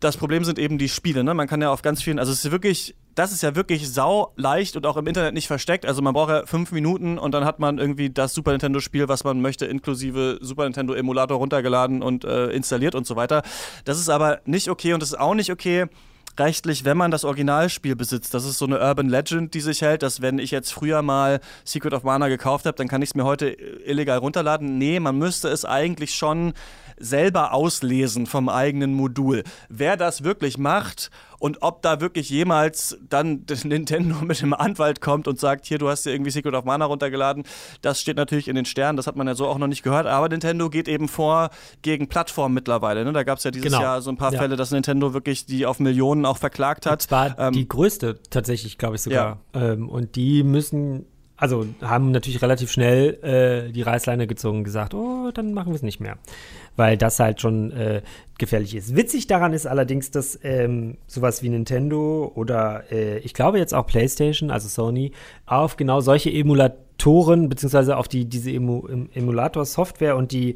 Das 0.04 0.18
Problem 0.18 0.44
sind 0.44 0.60
eben 0.60 0.78
die 0.78 0.90
Spiele. 0.90 1.24
Ne? 1.24 1.34
Man 1.34 1.48
kann 1.48 1.62
ja 1.62 1.72
auf 1.72 1.82
ganz 1.82 2.04
vielen, 2.04 2.20
also 2.20 2.30
es 2.34 2.44
ist 2.44 2.52
wirklich, 2.52 2.94
das 3.16 3.32
ist 3.32 3.42
ja 3.42 3.56
wirklich 3.56 3.90
sau 3.90 4.34
leicht 4.36 4.76
und 4.76 4.86
auch 4.86 4.98
im 4.98 5.08
Internet 5.08 5.34
nicht 5.34 5.48
versteckt. 5.48 5.86
Also 5.86 6.02
man 6.02 6.14
braucht 6.14 6.30
ja 6.30 6.46
fünf 6.46 6.74
Minuten 6.74 7.18
und 7.18 7.32
dann 7.32 7.46
hat 7.46 7.60
man 7.60 7.78
irgendwie 7.78 8.10
das 8.10 8.34
Super 8.34 8.52
Nintendo-Spiel, 8.52 9.08
was 9.08 9.24
man 9.24 9.40
möchte, 9.40 9.66
inklusive 9.66 10.40
Super 10.42 10.66
Nintendo-Emulator 10.66 11.38
runtergeladen 11.38 12.02
und 12.02 12.26
äh, 12.26 12.48
installiert 12.48 12.96
und 12.96 13.08
so 13.08 13.16
weiter. 13.16 13.44
Das 13.86 13.98
ist 13.98 14.10
aber 14.10 14.42
nicht 14.44 14.70
okay 14.70 14.94
und 14.94 15.02
es 15.02 15.14
ist 15.14 15.20
auch 15.20 15.36
nicht 15.36 15.52
okay, 15.52 15.88
rechtlich, 16.38 16.84
wenn 16.84 16.98
man 16.98 17.12
das 17.12 17.24
Originalspiel 17.24 17.96
besitzt. 17.96 18.34
Das 18.34 18.44
ist 18.44 18.58
so 18.58 18.66
eine 18.66 18.80
Urban 18.80 19.08
Legend, 19.08 19.54
die 19.54 19.62
sich 19.62 19.82
hält, 19.82 20.04
dass 20.04 20.22
wenn 20.22 20.38
ich 20.38 20.52
jetzt 20.52 20.74
früher 20.74 21.02
mal 21.02 21.40
Secret 21.64 21.94
of 21.94 22.04
Mana 22.04 22.28
gekauft 22.28 22.66
habe, 22.66 22.76
dann 22.76 22.88
kann 22.88 23.02
ich 23.02 23.12
es 23.12 23.16
mir 23.16 23.24
heute 23.24 23.48
illegal 23.86 24.18
runterladen. 24.18 24.78
Nee, 24.78 25.00
man 25.00 25.18
müsste 25.18 25.48
es 25.48 25.64
eigentlich 25.64 26.14
schon 26.14 26.54
selber 27.00 27.54
auslesen 27.54 28.26
vom 28.26 28.50
eigenen 28.50 28.94
Modul. 28.94 29.44
Wer 29.70 29.98
das 29.98 30.24
wirklich 30.24 30.58
macht 30.58 31.10
und 31.40 31.58
ob 31.62 31.82
da 31.82 32.00
wirklich 32.00 32.30
jemals 32.30 32.98
dann 33.10 33.46
Nintendo 33.64 34.16
mit 34.24 34.42
dem 34.42 34.54
Anwalt 34.54 35.02
kommt 35.02 35.28
und 35.28 35.40
sagt, 35.40 35.66
hier, 35.66 35.78
du 35.78 35.90
hast 35.90 36.06
dir 36.06 36.12
irgendwie 36.12 36.32
Secret 36.32 36.54
of 36.54 36.64
Mana 36.66 36.86
runtergeladen, 36.86 37.44
das 37.82 38.00
steht 38.00 38.16
natürlich 38.18 38.48
in 38.48 38.56
den 38.56 38.66
Sternen, 38.66 38.96
das 38.98 39.08
hat 39.08 39.16
man 39.16 39.28
ja 39.28 39.36
so 39.36 39.48
auch 39.48 39.58
noch 39.58 39.68
nicht 39.68 39.84
gehört, 39.84 40.08
aber 40.08 40.30
Nintendo 40.30 40.70
geht 40.70 40.88
eben 40.88 41.08
vor 41.10 41.50
gegen 41.82 42.08
Plattformen 42.08 42.54
mittlerweile. 42.56 43.04
Ne? 43.04 43.12
Da 43.14 43.24
gab 43.24 43.38
es 43.40 43.44
ja 43.44 43.52
dieses 43.52 43.66
Genau. 43.72 43.82
Jahr 43.82 44.02
so 44.02 44.10
ein 44.10 44.18
paar 44.18 44.32
Ja. 44.34 44.40
Fälle, 44.40 44.56
dass 44.56 44.72
Nintendo 44.72 45.14
wirklich 45.14 45.46
die 45.46 45.66
auf 45.66 45.80
Millionen 45.80 46.26
auch 46.26 46.38
verklagt 46.38 46.86
hat. 46.86 47.04
Das 47.04 47.12
war 47.12 47.38
Ähm, 47.40 47.54
die 47.54 47.68
größte 47.68 48.20
tatsächlich, 48.30 48.78
glaube 48.78 48.96
ich 48.96 49.02
sogar. 49.02 49.40
Ähm, 49.54 49.90
und 49.90 50.16
die 50.16 50.44
müssen, 50.44 51.06
also 51.44 51.66
haben 51.82 52.12
natürlich 52.12 52.42
relativ 52.42 52.72
schnell 52.72 53.20
äh, 53.22 53.72
die 53.74 53.82
Reißleine 53.82 54.28
gezogen 54.28 54.60
und 54.60 54.64
gesagt, 54.64 54.94
oh, 54.94 55.30
dann 55.34 55.54
machen 55.54 55.74
wir 55.74 55.76
es 55.76 55.82
nicht 55.82 56.00
mehr. 56.00 56.18
Weil 56.78 56.96
das 56.96 57.20
halt 57.20 57.42
schon 57.42 57.72
äh, 57.72 58.02
gefährlich 58.38 58.74
ist. 58.74 58.96
Witzig 58.96 59.28
daran 59.28 59.52
ist 59.52 59.68
allerdings, 59.68 60.10
dass 60.10 60.40
ähm, 60.42 60.96
sowas 61.06 61.44
wie 61.44 61.50
Nintendo 61.50 62.32
oder 62.34 62.86
äh, 62.94 63.18
ich 63.20 63.34
glaube 63.34 63.58
jetzt 63.60 63.74
auch 63.74 63.86
PlayStation, 63.86 64.52
also 64.52 64.70
Sony, 64.70 65.12
auf 65.46 65.76
genau 65.76 66.00
solche 66.00 66.32
Emulatoren, 66.32 67.50
beziehungsweise 67.50 67.98
auf 67.98 68.08
die, 68.08 68.24
diese 68.24 68.50
Emu, 68.50 68.88
em- 68.88 69.10
Emulator-Software 69.14 70.16
und 70.16 70.32
die 70.32 70.56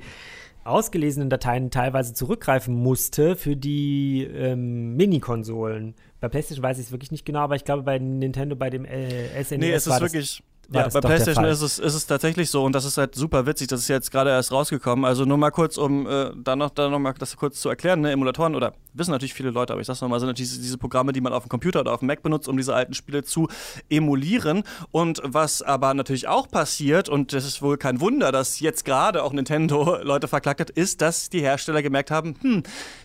ausgelesenen 0.64 1.30
Dateien 1.30 1.70
teilweise 1.70 2.14
zurückgreifen 2.14 2.74
musste 2.76 3.36
für 3.36 3.58
die 3.58 4.24
ähm, 4.24 4.96
Mini-Konsolen. 4.96 5.96
Bei 6.22 6.30
PlayStation 6.30 6.64
weiß 6.64 6.80
ich 6.80 6.86
es 6.86 6.92
wirklich 6.92 7.12
nicht 7.12 7.26
genau, 7.26 7.40
aber 7.40 7.56
ich 7.56 7.66
glaube 7.66 7.84
bei 7.84 8.00
Nintendo, 8.00 8.56
bei 8.56 8.70
dem 8.70 8.86
äh, 8.86 9.28
SNES 9.44 9.60
Nee, 9.60 9.72
es 9.72 9.86
ist 9.86 10.02
wirklich. 10.02 10.44
Ja, 10.70 10.90
bei 10.90 11.00
PlayStation 11.00 11.46
ist 11.46 11.62
es, 11.62 11.80
ist 11.80 11.94
es 11.94 12.06
tatsächlich 12.08 12.50
so 12.50 12.64
und 12.64 12.74
das 12.74 12.84
ist 12.84 12.98
halt 12.98 13.16
super 13.16 13.46
witzig. 13.46 13.68
Das 13.68 13.80
ist 13.80 13.88
jetzt 13.88 14.12
gerade 14.12 14.32
erst 14.32 14.52
rausgekommen. 14.52 15.06
Also 15.06 15.24
nur 15.24 15.38
mal 15.38 15.52
kurz, 15.52 15.78
um 15.78 16.06
äh, 16.08 16.32
da 16.36 16.56
noch, 16.56 16.72
da 16.72 16.90
noch 16.90 17.00
mal 17.00 17.14
das 17.14 17.38
kurz 17.38 17.62
zu 17.62 17.70
erklären. 17.70 18.02
Ne? 18.02 18.12
Emulatoren 18.12 18.54
oder 18.54 18.74
wissen 18.94 19.12
natürlich 19.12 19.34
viele 19.34 19.52
Leute, 19.52 19.74
aber 19.74 19.82
ich 19.82 19.88
sag's 19.88 20.02
nochmal, 20.02 20.20
sind 20.20 20.28
natürlich 20.28 20.50
diese, 20.50 20.62
diese 20.62 20.78
Programme, 20.78 21.14
die 21.14 21.22
man 21.22 21.32
auf 21.32 21.44
dem 21.44 21.50
Computer 21.50 21.82
oder 21.82 21.94
auf 21.94 22.00
dem 22.00 22.08
Mac 22.08 22.22
benutzt, 22.22 22.48
um 22.50 22.58
diese 22.58 22.76
alten 22.76 22.94
Spiele 22.94 23.24
zu 23.24 23.48
emulieren. 23.90 24.64
Und 24.92 25.22
was 25.24 25.62
aber 25.62 25.94
natürlich 25.94 26.28
auch 26.28 26.50
passiert, 26.50 27.08
und 27.08 27.32
das 27.32 27.46
ist 27.46 27.62
wohl 27.62 27.78
kein 27.78 28.02
Wunder, 28.02 28.32
dass 28.32 28.60
jetzt 28.60 28.84
gerade 28.84 29.24
auch 29.24 29.32
Nintendo 29.32 29.98
Leute 30.04 30.28
verklagt 30.28 30.60
hat, 30.60 30.70
ist, 30.70 31.02
dass 31.02 31.30
die 31.30 31.42
Hersteller 31.42 31.82
gemerkt 31.82 32.12
haben, 32.12 32.36
hm, 32.42 32.64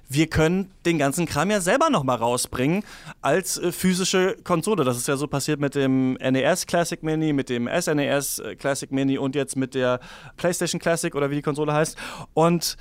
wir 0.08 0.26
können 0.26 0.70
den 0.84 0.98
ganzen 0.98 1.26
Kram 1.26 1.50
ja 1.50 1.60
selber 1.60 1.90
nochmal 1.90 2.16
rausbringen 2.16 2.84
als 3.20 3.58
äh, 3.58 3.72
physische 3.72 4.36
Konsole. 4.44 4.84
Das 4.84 4.96
ist 4.96 5.08
ja 5.08 5.16
so 5.16 5.26
passiert 5.26 5.60
mit 5.60 5.74
dem 5.74 6.14
NES 6.14 6.66
Classic 6.66 7.02
Mini, 7.02 7.32
mit 7.32 7.48
dem 7.52 7.68
SNES 7.68 8.38
äh, 8.38 8.56
Classic 8.56 8.90
Mini 8.90 9.18
und 9.18 9.34
jetzt 9.34 9.56
mit 9.56 9.74
der 9.74 10.00
PlayStation 10.36 10.80
Classic 10.80 11.14
oder 11.14 11.30
wie 11.30 11.36
die 11.36 11.42
Konsole 11.42 11.72
heißt. 11.72 11.96
Und 12.34 12.76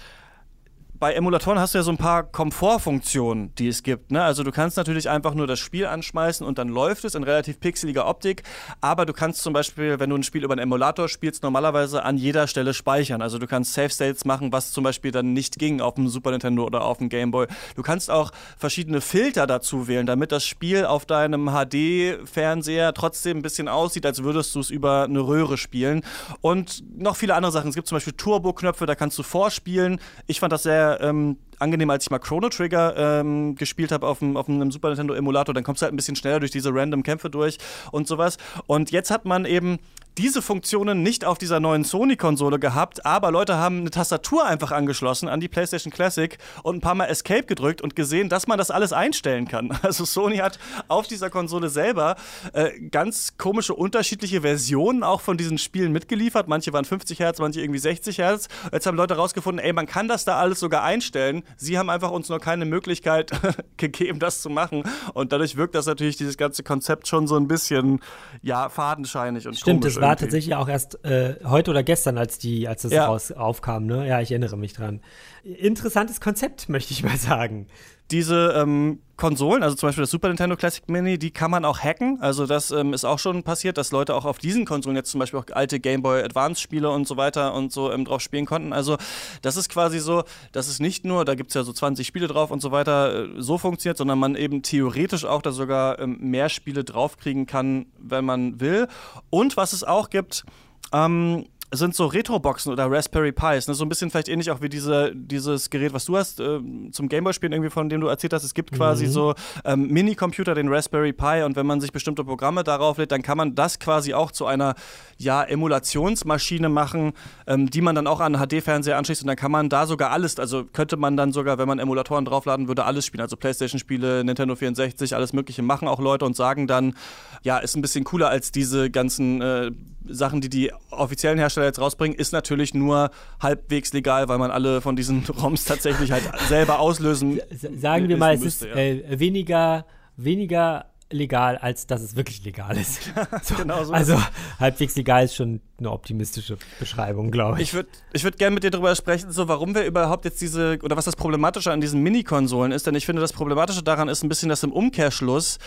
bei 1.01 1.13
Emulatoren 1.13 1.57
hast 1.57 1.73
du 1.73 1.79
ja 1.79 1.83
so 1.83 1.89
ein 1.89 1.97
paar 1.97 2.21
Komfortfunktionen, 2.21 3.55
die 3.55 3.67
es 3.67 3.81
gibt. 3.81 4.11
Ne? 4.11 4.23
Also 4.23 4.43
du 4.43 4.51
kannst 4.51 4.77
natürlich 4.77 5.09
einfach 5.09 5.33
nur 5.33 5.47
das 5.47 5.57
Spiel 5.57 5.87
anschmeißen 5.87 6.45
und 6.45 6.59
dann 6.59 6.67
läuft 6.69 7.05
es 7.05 7.15
in 7.15 7.23
relativ 7.23 7.59
pixeliger 7.59 8.05
Optik. 8.05 8.43
Aber 8.81 9.07
du 9.07 9.11
kannst 9.11 9.41
zum 9.41 9.51
Beispiel, 9.51 9.99
wenn 9.99 10.11
du 10.11 10.15
ein 10.15 10.21
Spiel 10.21 10.43
über 10.43 10.53
einen 10.53 10.61
Emulator 10.61 11.09
spielst, 11.09 11.41
normalerweise 11.41 12.03
an 12.03 12.17
jeder 12.17 12.45
Stelle 12.45 12.75
speichern. 12.75 13.23
Also 13.23 13.39
du 13.39 13.47
kannst 13.47 13.73
Save 13.73 13.89
States 13.89 14.25
machen, 14.25 14.51
was 14.51 14.73
zum 14.73 14.83
Beispiel 14.83 15.09
dann 15.09 15.33
nicht 15.33 15.57
ging 15.57 15.81
auf 15.81 15.95
dem 15.95 16.07
Super 16.07 16.29
Nintendo 16.29 16.65
oder 16.65 16.85
auf 16.85 16.99
dem 16.99 17.09
Game 17.09 17.31
Boy. 17.31 17.47
Du 17.75 17.81
kannst 17.81 18.11
auch 18.11 18.29
verschiedene 18.59 19.01
Filter 19.01 19.47
dazu 19.47 19.87
wählen, 19.87 20.05
damit 20.05 20.31
das 20.31 20.45
Spiel 20.45 20.85
auf 20.85 21.07
deinem 21.07 21.49
HD-Fernseher 21.49 22.93
trotzdem 22.93 23.39
ein 23.39 23.41
bisschen 23.41 23.67
aussieht, 23.67 24.05
als 24.05 24.21
würdest 24.21 24.53
du 24.53 24.59
es 24.59 24.69
über 24.69 25.05
eine 25.05 25.21
Röhre 25.21 25.57
spielen. 25.57 26.03
Und 26.41 26.83
noch 26.95 27.15
viele 27.15 27.33
andere 27.33 27.51
Sachen. 27.51 27.69
Es 27.69 27.75
gibt 27.75 27.87
zum 27.87 27.95
Beispiel 27.95 28.13
Turbo-Knöpfe, 28.13 28.85
da 28.85 28.93
kannst 28.93 29.17
du 29.17 29.23
vorspielen. 29.23 29.99
Ich 30.27 30.39
fand 30.39 30.53
das 30.53 30.61
sehr 30.61 30.90
ähm, 30.99 31.37
angenehm, 31.61 31.89
als 31.89 32.05
ich 32.05 32.11
mal 32.11 32.19
Chrono 32.19 32.49
Trigger 32.49 32.95
ähm, 32.97 33.55
gespielt 33.55 33.91
habe 33.91 34.07
auf, 34.07 34.21
auf 34.21 34.49
einem 34.49 34.71
Super 34.71 34.89
Nintendo 34.89 35.13
Emulator. 35.13 35.53
Dann 35.53 35.63
kommst 35.63 35.81
du 35.81 35.83
halt 35.85 35.93
ein 35.93 35.97
bisschen 35.97 36.15
schneller 36.15 36.39
durch 36.39 36.51
diese 36.51 36.73
random 36.73 37.03
Kämpfe 37.03 37.29
durch 37.29 37.57
und 37.91 38.07
sowas. 38.07 38.37
Und 38.67 38.91
jetzt 38.91 39.11
hat 39.11 39.25
man 39.25 39.45
eben 39.45 39.79
diese 40.17 40.41
Funktionen 40.41 41.03
nicht 41.03 41.23
auf 41.23 41.37
dieser 41.37 41.59
neuen 41.59 41.85
Sony-Konsole 41.85 42.59
gehabt, 42.59 43.05
aber 43.05 43.31
Leute 43.31 43.55
haben 43.57 43.79
eine 43.79 43.91
Tastatur 43.91 44.45
einfach 44.45 44.71
angeschlossen 44.71 45.29
an 45.29 45.39
die 45.39 45.47
PlayStation 45.47 45.91
Classic 45.91 46.37
und 46.63 46.77
ein 46.77 46.81
paar 46.81 46.95
Mal 46.95 47.05
Escape 47.05 47.43
gedrückt 47.43 47.81
und 47.81 47.95
gesehen, 47.95 48.27
dass 48.27 48.45
man 48.47 48.57
das 48.57 48.71
alles 48.71 48.93
einstellen 48.93 49.47
kann. 49.47 49.77
Also 49.91 50.05
Sony 50.05 50.37
hat 50.37 50.59
auf 50.87 51.07
dieser 51.07 51.29
Konsole 51.29 51.67
selber 51.67 52.15
äh, 52.53 52.79
ganz 52.91 53.35
komische 53.37 53.73
unterschiedliche 53.73 54.41
Versionen 54.41 55.03
auch 55.03 55.19
von 55.19 55.35
diesen 55.35 55.57
Spielen 55.57 55.91
mitgeliefert. 55.91 56.47
Manche 56.47 56.71
waren 56.71 56.85
50 56.85 57.19
Hertz, 57.19 57.39
manche 57.39 57.61
irgendwie 57.61 57.79
60 57.79 58.19
Hertz. 58.19 58.47
Jetzt 58.71 58.85
haben 58.85 58.95
Leute 58.95 59.15
herausgefunden, 59.15 59.63
ey, 59.63 59.73
man 59.73 59.87
kann 59.87 60.07
das 60.07 60.23
da 60.23 60.37
alles 60.37 60.59
sogar 60.59 60.83
einstellen. 60.83 61.43
Sie 61.57 61.77
haben 61.77 61.89
einfach 61.89 62.11
uns 62.11 62.29
noch 62.29 62.39
keine 62.39 62.65
Möglichkeit 62.65 63.31
gegeben, 63.77 64.19
das 64.19 64.41
zu 64.41 64.49
machen. 64.49 64.83
Und 65.13 65.31
dadurch 65.31 65.55
wirkt 65.57 65.75
das 65.75 65.85
natürlich 65.85 66.17
dieses 66.17 66.37
ganze 66.37 66.63
Konzept 66.63 67.07
schon 67.07 67.27
so 67.27 67.35
ein 67.37 67.47
bisschen, 67.47 67.99
ja, 68.41 68.69
fadenscheinig 68.69 69.47
und 69.47 69.55
Stimmt, 69.57 69.85
es 69.85 69.95
war 69.97 70.09
irgendwie. 70.11 70.25
tatsächlich 70.25 70.55
auch 70.55 70.67
erst 70.69 71.03
äh, 71.05 71.35
heute 71.43 71.71
oder 71.71 71.83
gestern, 71.83 72.17
als 72.17 72.37
die, 72.37 72.67
als 72.67 72.81
das 72.83 72.91
Ja. 72.91 73.05
raus 73.07 73.31
aufkam, 73.31 73.85
ne? 73.85 74.07
Ja, 74.07 74.21
ich 74.21 74.31
erinnere 74.31 74.57
mich 74.57 74.73
dran. 74.73 75.01
Interessantes 75.43 76.21
Konzept, 76.21 76.69
möchte 76.69 76.93
ich 76.93 77.03
mal 77.03 77.17
sagen. 77.17 77.67
Diese 78.11 78.53
ähm, 78.57 78.99
Konsolen, 79.21 79.61
also 79.61 79.75
zum 79.75 79.87
Beispiel 79.87 80.01
das 80.01 80.09
Super 80.09 80.29
Nintendo 80.29 80.55
Classic 80.55 80.87
Mini, 80.89 81.19
die 81.19 81.29
kann 81.29 81.51
man 81.51 81.63
auch 81.63 81.79
hacken. 81.79 82.19
Also 82.21 82.47
das 82.47 82.71
ähm, 82.71 82.91
ist 82.93 83.05
auch 83.05 83.19
schon 83.19 83.43
passiert, 83.43 83.77
dass 83.77 83.91
Leute 83.91 84.15
auch 84.15 84.25
auf 84.25 84.39
diesen 84.39 84.65
Konsolen 84.65 84.95
jetzt 84.95 85.11
zum 85.11 85.19
Beispiel 85.19 85.39
auch 85.39 85.45
alte 85.51 85.79
Game 85.79 86.01
Boy 86.01 86.23
Advance 86.23 86.59
Spiele 86.59 86.89
und 86.89 87.07
so 87.07 87.17
weiter 87.17 87.53
und 87.53 87.71
so 87.71 87.91
ähm, 87.91 88.03
drauf 88.03 88.21
spielen 88.21 88.45
konnten. 88.45 88.73
Also 88.73 88.97
das 89.43 89.57
ist 89.57 89.69
quasi 89.69 89.99
so, 89.99 90.23
dass 90.51 90.67
es 90.67 90.79
nicht 90.79 91.05
nur, 91.05 91.23
da 91.23 91.35
gibt 91.35 91.51
es 91.51 91.53
ja 91.53 91.63
so 91.63 91.71
20 91.71 92.07
Spiele 92.07 92.27
drauf 92.27 92.49
und 92.49 92.61
so 92.61 92.71
weiter, 92.71 93.25
äh, 93.25 93.29
so 93.37 93.59
funktioniert, 93.59 93.97
sondern 93.97 94.17
man 94.17 94.35
eben 94.35 94.63
theoretisch 94.63 95.23
auch 95.23 95.43
da 95.43 95.51
sogar 95.51 95.99
ähm, 95.99 96.17
mehr 96.19 96.49
Spiele 96.49 96.83
draufkriegen 96.83 97.45
kann, 97.45 97.85
wenn 97.99 98.25
man 98.25 98.59
will. 98.59 98.87
Und 99.29 99.55
was 99.55 99.73
es 99.73 99.83
auch 99.83 100.09
gibt, 100.09 100.45
ähm, 100.93 101.45
sind 101.73 101.95
so 101.95 102.05
Retro-Boxen 102.05 102.71
oder 102.71 102.91
Raspberry 102.91 103.31
Pis. 103.31 103.67
Ne? 103.67 103.73
So 103.73 103.85
ein 103.85 103.89
bisschen 103.89 104.11
vielleicht 104.11 104.27
ähnlich 104.27 104.51
auch 104.51 104.61
wie 104.61 104.67
diese, 104.67 105.13
dieses 105.15 105.69
Gerät, 105.69 105.93
was 105.93 106.05
du 106.05 106.17
hast 106.17 106.39
äh, 106.39 106.59
zum 106.91 107.07
Gameboy-Spielen, 107.07 107.53
irgendwie 107.53 107.69
von 107.69 107.87
dem 107.87 108.01
du 108.01 108.07
erzählt 108.07 108.33
hast. 108.33 108.43
Es 108.43 108.53
gibt 108.53 108.73
quasi 108.73 109.07
mhm. 109.07 109.11
so 109.11 109.33
ähm, 109.63 109.87
Mini-Computer, 109.87 110.53
den 110.53 110.67
Raspberry 110.67 111.13
Pi, 111.13 111.43
und 111.43 111.55
wenn 111.55 111.65
man 111.65 111.79
sich 111.79 111.91
bestimmte 111.91 112.25
Programme 112.25 112.63
darauf 112.63 112.97
lädt, 112.97 113.11
dann 113.11 113.21
kann 113.21 113.37
man 113.37 113.55
das 113.55 113.79
quasi 113.79 114.13
auch 114.13 114.31
zu 114.31 114.45
einer 114.45 114.75
ja, 115.17 115.43
Emulationsmaschine 115.43 116.67
machen, 116.67 117.13
ähm, 117.47 117.69
die 117.69 117.81
man 117.81 117.95
dann 117.95 118.07
auch 118.07 118.19
an 118.19 118.35
HD-Fernseher 118.35 118.97
anschließt. 118.97 119.21
Und 119.21 119.27
dann 119.27 119.37
kann 119.37 119.51
man 119.51 119.69
da 119.69 119.87
sogar 119.87 120.11
alles, 120.11 120.39
also 120.39 120.65
könnte 120.65 120.97
man 120.97 121.15
dann 121.15 121.31
sogar, 121.31 121.57
wenn 121.57 121.67
man 121.67 121.79
Emulatoren 121.79 122.25
draufladen 122.25 122.67
würde, 122.67 122.83
alles 122.83 123.05
spielen. 123.05 123.21
Also 123.21 123.37
Playstation-Spiele, 123.37 124.25
Nintendo 124.25 124.55
64, 124.55 125.15
alles 125.15 125.31
Mögliche 125.31 125.61
machen 125.61 125.87
auch 125.87 125.99
Leute 125.99 126.25
und 126.25 126.35
sagen 126.35 126.67
dann, 126.67 126.95
ja, 127.43 127.59
ist 127.59 127.77
ein 127.77 127.81
bisschen 127.81 128.03
cooler 128.03 128.29
als 128.29 128.51
diese 128.51 128.91
ganzen 128.91 129.41
äh, 129.41 129.71
Sachen, 130.07 130.41
die 130.41 130.49
die 130.49 130.71
offiziellen 130.89 131.37
Hersteller 131.37 131.67
jetzt 131.67 131.79
rausbringen, 131.79 132.17
ist 132.17 132.33
natürlich 132.33 132.73
nur 132.73 133.11
halbwegs 133.39 133.93
legal, 133.93 134.27
weil 134.27 134.37
man 134.37 134.51
alle 134.51 134.81
von 134.81 134.95
diesen 134.95 135.25
ROMs 135.41 135.65
tatsächlich 135.65 136.11
halt 136.11 136.23
selber 136.47 136.79
auslösen. 136.79 137.39
Sagen 137.79 138.07
wir 138.07 138.17
mal, 138.17 138.37
müsste, 138.37 138.69
es 138.69 138.75
ist 138.75 139.05
ja. 139.05 139.11
äh, 139.11 139.19
weniger, 139.19 139.85
weniger 140.17 140.85
legal, 141.11 141.57
als 141.57 141.87
dass 141.87 142.01
es 142.01 142.15
wirklich 142.15 142.43
legal 142.43 142.77
ist. 142.77 143.01
So, 143.43 143.55
genau 143.55 143.83
so. 143.83 143.93
Also 143.93 144.21
halbwegs 144.59 144.95
legal 144.95 145.25
ist 145.25 145.35
schon 145.35 145.61
eine 145.79 145.91
optimistische 145.91 146.57
Beschreibung, 146.79 147.31
glaube 147.31 147.57
ich. 147.57 147.69
Ich 147.69 147.73
würde 147.73 147.89
ich 148.13 148.23
würd 148.23 148.37
gerne 148.37 148.53
mit 148.53 148.63
dir 148.63 148.71
darüber 148.71 148.95
sprechen, 148.95 149.31
so 149.31 149.47
warum 149.47 149.73
wir 149.73 149.83
überhaupt 149.83 150.25
jetzt 150.25 150.41
diese, 150.41 150.77
oder 150.83 150.95
was 150.95 151.05
das 151.05 151.15
Problematische 151.15 151.71
an 151.71 151.81
diesen 151.81 152.01
Mini-Konsolen 152.01 152.71
ist, 152.71 152.87
denn 152.87 152.95
ich 152.95 153.05
finde, 153.05 153.21
das 153.21 153.33
Problematische 153.33 153.83
daran 153.83 154.09
ist 154.09 154.23
ein 154.23 154.29
bisschen, 154.29 154.49
dass 154.49 154.63
im 154.63 154.71
Umkehrschluss 154.71 155.57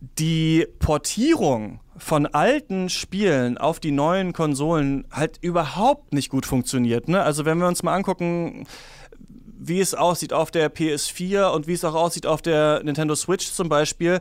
die 0.00 0.66
Portierung 0.78 1.80
von 1.96 2.26
alten 2.26 2.88
Spielen 2.88 3.58
auf 3.58 3.80
die 3.80 3.90
neuen 3.90 4.32
Konsolen 4.32 5.06
halt 5.10 5.38
überhaupt 5.42 6.14
nicht 6.14 6.30
gut 6.30 6.46
funktioniert. 6.46 7.08
Ne? 7.08 7.22
Also 7.22 7.44
wenn 7.44 7.58
wir 7.58 7.68
uns 7.68 7.82
mal 7.82 7.94
angucken, 7.94 8.66
wie 9.60 9.80
es 9.80 9.94
aussieht 9.94 10.32
auf 10.32 10.50
der 10.50 10.74
PS4 10.74 11.50
und 11.50 11.66
wie 11.66 11.74
es 11.74 11.84
auch 11.84 11.94
aussieht 11.94 12.26
auf 12.26 12.40
der 12.40 12.82
Nintendo 12.82 13.14
Switch 13.14 13.52
zum 13.52 13.68
Beispiel. 13.68 14.20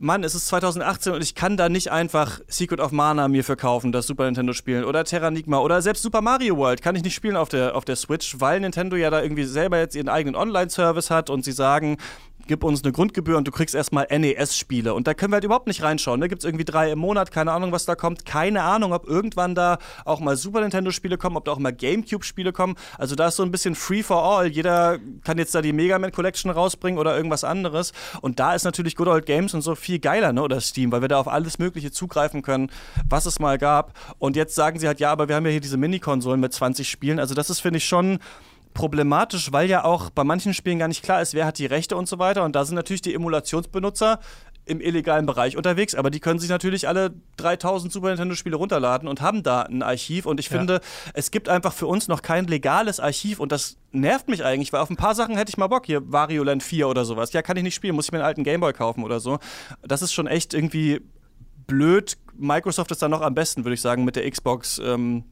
Mann, 0.00 0.22
es 0.22 0.36
ist 0.36 0.46
2018 0.46 1.14
und 1.14 1.22
ich 1.22 1.34
kann 1.34 1.56
da 1.56 1.68
nicht 1.68 1.90
einfach 1.90 2.40
Secret 2.46 2.78
of 2.78 2.92
Mana 2.92 3.26
mir 3.26 3.42
verkaufen, 3.42 3.90
das 3.90 4.06
Super 4.06 4.26
Nintendo 4.26 4.52
spielen 4.52 4.84
oder 4.84 5.02
Terranigma 5.02 5.58
oder 5.58 5.82
selbst 5.82 6.02
Super 6.02 6.20
Mario 6.20 6.56
World 6.56 6.82
kann 6.82 6.94
ich 6.94 7.02
nicht 7.02 7.16
spielen 7.16 7.34
auf 7.34 7.48
der, 7.48 7.74
auf 7.74 7.84
der 7.84 7.96
Switch, 7.96 8.36
weil 8.38 8.60
Nintendo 8.60 8.94
ja 8.94 9.10
da 9.10 9.20
irgendwie 9.20 9.42
selber 9.42 9.78
jetzt 9.78 9.96
ihren 9.96 10.08
eigenen 10.08 10.36
Online-Service 10.36 11.10
hat 11.10 11.30
und 11.30 11.44
sie 11.44 11.50
sagen, 11.50 11.96
gib 12.48 12.64
uns 12.64 12.82
eine 12.82 12.92
Grundgebühr 12.92 13.36
und 13.36 13.46
du 13.46 13.52
kriegst 13.52 13.74
erstmal 13.74 14.06
NES-Spiele. 14.10 14.94
Und 14.94 15.06
da 15.06 15.14
können 15.14 15.32
wir 15.32 15.36
halt 15.36 15.44
überhaupt 15.44 15.68
nicht 15.68 15.82
reinschauen. 15.82 16.20
Da 16.20 16.24
ne? 16.24 16.28
gibt 16.28 16.42
es 16.42 16.46
irgendwie 16.46 16.64
drei 16.64 16.90
im 16.90 16.98
Monat, 16.98 17.30
keine 17.30 17.52
Ahnung, 17.52 17.70
was 17.70 17.84
da 17.84 17.94
kommt. 17.94 18.26
Keine 18.26 18.62
Ahnung, 18.62 18.92
ob 18.92 19.06
irgendwann 19.06 19.54
da 19.54 19.78
auch 20.04 20.18
mal 20.18 20.36
Super 20.36 20.60
Nintendo-Spiele 20.60 21.18
kommen, 21.18 21.36
ob 21.36 21.44
da 21.44 21.52
auch 21.52 21.58
mal 21.58 21.72
Gamecube-Spiele 21.72 22.52
kommen. 22.52 22.74
Also 22.96 23.14
da 23.14 23.28
ist 23.28 23.36
so 23.36 23.44
ein 23.44 23.52
bisschen 23.52 23.74
free 23.74 24.02
for 24.02 24.22
all. 24.24 24.48
Jeder 24.48 24.98
kann 25.22 25.38
jetzt 25.38 25.54
da 25.54 25.62
die 25.62 25.72
Mega 25.72 25.98
Man 25.98 26.10
Collection 26.10 26.50
rausbringen 26.50 26.98
oder 26.98 27.16
irgendwas 27.16 27.44
anderes. 27.44 27.92
Und 28.20 28.40
da 28.40 28.54
ist 28.54 28.64
natürlich 28.64 28.96
Good 28.96 29.08
Old 29.08 29.26
Games 29.26 29.54
und 29.54 29.60
so 29.60 29.74
viel 29.74 29.98
geiler, 29.98 30.32
ne? 30.32 30.42
Oder 30.42 30.60
Steam, 30.60 30.90
weil 30.90 31.02
wir 31.02 31.08
da 31.08 31.20
auf 31.20 31.28
alles 31.28 31.58
Mögliche 31.58 31.92
zugreifen 31.92 32.42
können, 32.42 32.70
was 33.08 33.26
es 33.26 33.38
mal 33.38 33.58
gab. 33.58 33.92
Und 34.18 34.34
jetzt 34.34 34.54
sagen 34.54 34.78
sie 34.78 34.86
halt, 34.86 35.00
ja, 35.00 35.12
aber 35.12 35.28
wir 35.28 35.36
haben 35.36 35.44
ja 35.44 35.52
hier 35.52 35.60
diese 35.60 35.76
Mini-Konsolen 35.76 36.40
mit 36.40 36.52
20 36.52 36.88
Spielen. 36.88 37.18
Also 37.18 37.34
das 37.34 37.50
ist, 37.50 37.60
finde 37.60 37.76
ich, 37.76 37.84
schon 37.84 38.18
problematisch, 38.78 39.50
weil 39.50 39.68
ja 39.68 39.82
auch 39.82 40.08
bei 40.08 40.22
manchen 40.22 40.54
Spielen 40.54 40.78
gar 40.78 40.86
nicht 40.86 41.02
klar 41.02 41.20
ist, 41.20 41.34
wer 41.34 41.46
hat 41.46 41.58
die 41.58 41.66
Rechte 41.66 41.96
und 41.96 42.06
so 42.06 42.20
weiter. 42.20 42.44
Und 42.44 42.54
da 42.54 42.64
sind 42.64 42.76
natürlich 42.76 43.02
die 43.02 43.12
Emulationsbenutzer 43.12 44.20
im 44.66 44.80
illegalen 44.80 45.26
Bereich 45.26 45.56
unterwegs, 45.56 45.96
aber 45.96 46.10
die 46.10 46.20
können 46.20 46.38
sich 46.38 46.48
natürlich 46.48 46.86
alle 46.86 47.12
3000 47.38 47.92
Super 47.92 48.06
Nintendo-Spiele 48.10 48.54
runterladen 48.54 49.08
und 49.08 49.20
haben 49.20 49.42
da 49.42 49.62
ein 49.62 49.82
Archiv. 49.82 50.26
Und 50.26 50.38
ich 50.38 50.48
ja. 50.48 50.58
finde, 50.58 50.80
es 51.12 51.32
gibt 51.32 51.48
einfach 51.48 51.72
für 51.72 51.88
uns 51.88 52.06
noch 52.06 52.22
kein 52.22 52.46
legales 52.46 53.00
Archiv 53.00 53.40
und 53.40 53.50
das 53.50 53.78
nervt 53.90 54.28
mich 54.28 54.44
eigentlich, 54.44 54.72
weil 54.72 54.80
auf 54.80 54.90
ein 54.90 54.96
paar 54.96 55.16
Sachen 55.16 55.36
hätte 55.36 55.50
ich 55.50 55.56
mal 55.56 55.66
Bock. 55.66 55.86
Hier 55.86 56.12
Wario 56.12 56.44
Land 56.44 56.62
4 56.62 56.86
oder 56.86 57.04
sowas. 57.04 57.32
Ja, 57.32 57.42
kann 57.42 57.56
ich 57.56 57.64
nicht 57.64 57.74
spielen, 57.74 57.96
muss 57.96 58.04
ich 58.04 58.12
mir 58.12 58.18
einen 58.18 58.26
alten 58.26 58.44
Gameboy 58.44 58.74
kaufen 58.74 59.02
oder 59.02 59.18
so. 59.18 59.40
Das 59.82 60.02
ist 60.02 60.12
schon 60.12 60.28
echt 60.28 60.54
irgendwie 60.54 61.00
blöd. 61.66 62.16
Microsoft 62.36 62.92
ist 62.92 63.02
da 63.02 63.08
noch 63.08 63.22
am 63.22 63.34
besten, 63.34 63.64
würde 63.64 63.74
ich 63.74 63.80
sagen, 63.80 64.04
mit 64.04 64.14
der 64.14 64.30
Xbox. 64.30 64.80
Ähm, 64.84 65.24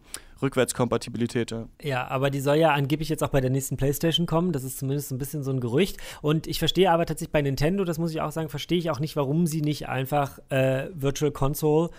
Rückwärtskompatibilität. 0.43 1.51
Ja. 1.51 1.68
ja, 1.82 2.07
aber 2.09 2.30
die 2.30 2.41
soll 2.41 2.57
ja 2.57 2.72
angeblich 2.72 3.09
jetzt 3.09 3.22
auch 3.22 3.30
bei 3.30 3.41
der 3.41 3.51
nächsten 3.51 3.76
PlayStation 3.76 4.26
kommen. 4.26 4.53
Das 4.53 4.64
ist 4.64 4.78
zumindest 4.78 5.12
ein 5.12 5.18
bisschen 5.18 5.43
so 5.43 5.51
ein 5.51 5.61
Gerücht. 5.61 5.97
Und 6.22 6.47
ich 6.47 6.59
verstehe 6.59 6.91
aber 6.91 7.07
tatsächlich 7.07 7.32
bei 7.32 7.43
Nintendo, 7.43 7.84
das 7.84 7.99
muss 7.99 8.11
ich 8.11 8.20
auch 8.20 8.32
sagen, 8.32 8.49
verstehe 8.49 8.78
ich 8.78 8.91
auch 8.91 9.01
nicht, 9.01 9.16
warum 9.16 9.47
sie 9.47 9.62
nicht 9.62 9.89
einfach 9.89 10.39
äh, 10.51 10.89
Virtual 10.95 11.32
Console. 11.32 11.91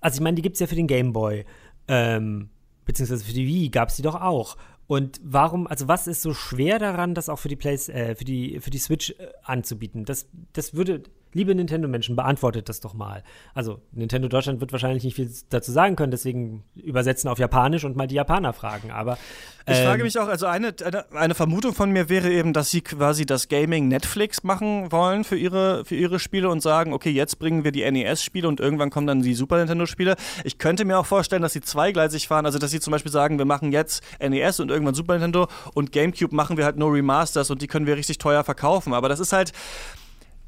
Also 0.00 0.16
ich 0.16 0.20
meine, 0.22 0.34
die 0.34 0.42
gibt 0.42 0.54
es 0.54 0.60
ja 0.60 0.66
für 0.66 0.74
den 0.74 0.86
Game 0.86 1.12
Boy. 1.12 1.44
Ähm, 1.88 2.50
beziehungsweise 2.84 3.24
für 3.24 3.32
die 3.32 3.46
Wii 3.46 3.68
gab 3.70 3.88
es 3.88 3.96
die 3.96 4.02
doch 4.02 4.20
auch. 4.20 4.56
Und 4.86 5.20
warum, 5.22 5.66
also 5.66 5.88
was 5.88 6.06
ist 6.06 6.22
so 6.22 6.32
schwer 6.32 6.78
daran, 6.78 7.14
das 7.14 7.28
auch 7.28 7.38
für 7.38 7.48
die, 7.48 7.56
Play, 7.56 7.74
äh, 7.74 8.14
für 8.14 8.24
die, 8.24 8.60
für 8.60 8.70
die 8.70 8.78
Switch 8.78 9.10
äh, 9.10 9.28
anzubieten? 9.42 10.04
Das, 10.04 10.28
das 10.52 10.74
würde, 10.74 11.02
Liebe 11.36 11.54
Nintendo-Menschen, 11.54 12.16
beantwortet 12.16 12.70
das 12.70 12.80
doch 12.80 12.94
mal. 12.94 13.22
Also, 13.52 13.82
Nintendo 13.92 14.26
Deutschland 14.26 14.60
wird 14.60 14.72
wahrscheinlich 14.72 15.04
nicht 15.04 15.16
viel 15.16 15.30
dazu 15.50 15.70
sagen 15.70 15.94
können, 15.94 16.10
deswegen 16.10 16.64
übersetzen 16.74 17.28
auf 17.28 17.38
Japanisch 17.38 17.84
und 17.84 17.94
mal 17.94 18.06
die 18.06 18.14
Japaner 18.14 18.54
fragen. 18.54 18.90
Aber. 18.90 19.18
Ähm, 19.66 19.74
ich 19.74 19.80
frage 19.80 19.98
ähm, 19.98 20.04
mich 20.04 20.18
auch, 20.18 20.28
also 20.28 20.46
eine, 20.46 20.74
eine, 20.82 21.12
eine, 21.12 21.34
Vermutung 21.34 21.74
von 21.74 21.90
mir 21.90 22.08
wäre 22.08 22.30
eben, 22.30 22.54
dass 22.54 22.70
sie 22.70 22.80
quasi 22.80 23.26
das 23.26 23.48
Gaming 23.48 23.88
Netflix 23.88 24.44
machen 24.44 24.90
wollen 24.90 25.24
für 25.24 25.36
ihre, 25.36 25.84
für 25.84 25.94
ihre 25.94 26.18
Spiele 26.20 26.48
und 26.48 26.62
sagen, 26.62 26.94
okay, 26.94 27.10
jetzt 27.10 27.38
bringen 27.38 27.64
wir 27.64 27.72
die 27.72 27.88
NES-Spiele 27.90 28.48
und 28.48 28.58
irgendwann 28.58 28.88
kommen 28.88 29.06
dann 29.06 29.20
die 29.20 29.34
Super 29.34 29.58
Nintendo-Spiele. 29.58 30.16
Ich 30.44 30.56
könnte 30.56 30.86
mir 30.86 30.98
auch 30.98 31.04
vorstellen, 31.04 31.42
dass 31.42 31.52
sie 31.52 31.60
zweigleisig 31.60 32.28
fahren, 32.28 32.46
also 32.46 32.58
dass 32.58 32.70
sie 32.70 32.80
zum 32.80 32.92
Beispiel 32.92 33.12
sagen, 33.12 33.36
wir 33.36 33.44
machen 33.44 33.72
jetzt 33.72 34.02
NES 34.20 34.60
und 34.60 34.70
irgendwann 34.70 34.94
Super 34.94 35.12
Nintendo 35.12 35.48
und 35.74 35.92
GameCube 35.92 36.34
machen 36.34 36.56
wir 36.56 36.64
halt 36.64 36.78
nur 36.78 36.94
Remasters 36.94 37.50
und 37.50 37.60
die 37.60 37.66
können 37.66 37.86
wir 37.86 37.96
richtig 37.96 38.16
teuer 38.16 38.42
verkaufen. 38.42 38.94
Aber 38.94 39.10
das 39.10 39.20
ist 39.20 39.34
halt 39.34 39.52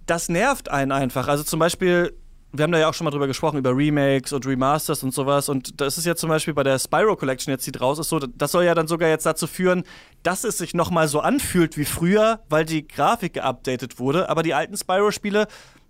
das 0.09 0.29
nervt 0.29 0.71
einen 0.71 0.93
einfach. 0.93 1.29
Also 1.29 1.45
zum 1.45 1.61
Beispiel, 1.61 2.15
wir 2.53 2.63
haben 2.63 2.73
da 2.73 2.79
ja 2.79 2.89
auch 2.89 2.95
schon 2.95 3.05
mal 3.05 3.11
drüber 3.11 3.27
gesprochen, 3.27 3.59
über 3.59 3.77
Remakes 3.77 4.33
und 4.33 4.47
Remasters 4.47 5.03
und 5.03 5.13
sowas. 5.13 5.49
Und 5.49 5.81
das 5.81 5.99
ist 5.99 6.07
ja 6.07 6.17
zum 6.17 6.31
Beispiel 6.31 6.55
bei 6.55 6.63
der 6.63 6.79
Spyro 6.79 7.15
Collection 7.15 7.53
jetzt, 7.53 7.67
die 7.67 7.73
draus 7.73 7.99
ist, 7.99 8.09
so, 8.09 8.19
das 8.19 8.53
soll 8.53 8.65
ja 8.65 8.75
dann 8.75 8.89
sogar 8.89 9.09
jetzt 9.11 9.27
dazu 9.27 9.47
führen, 9.47 9.85
dass 10.23 10.45
es 10.45 10.59
sich 10.59 10.75
nochmal 10.75 11.09
so 11.09 11.21
anfühlt 11.21 11.77
wie 11.77 11.85
früher, 11.85 12.41
weil 12.49 12.65
die 12.65 12.89
Grafik 12.89 13.35
geupdatet 13.35 13.99
wurde. 13.99 14.31
Aber 14.31 14.43
die 14.43 14.55
alten 14.55 14.77
Spyro-Spiele 14.77 15.47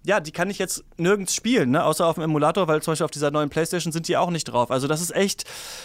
ja, 0.09 0.21
die 0.21 0.33
kann 0.33 0.49
ich 0.49 0.59
jetzt 0.59 0.85
nirgends 0.97 1.35
spielen, 1.35 1.73
ne? 1.73 1.85
außer 1.85 2.07
auf 2.07 2.15
dem 2.15 2.25
Emulator, 2.25 2.67
weil 2.67 2.81
zum 2.81 2.93
Beispiel 2.93 3.05
auf 3.05 3.11
dieser 3.11 3.31
neuen 3.31 3.51
Playstation 3.51 3.93
sind 3.93 4.09
die 4.09 4.17
auch 4.17 4.31
nicht 4.31 4.45
drauf. 4.45 4.71
Also 4.71 4.89
das 4.89 5.03
ist 5.03 5.15
echt 5.15 5.45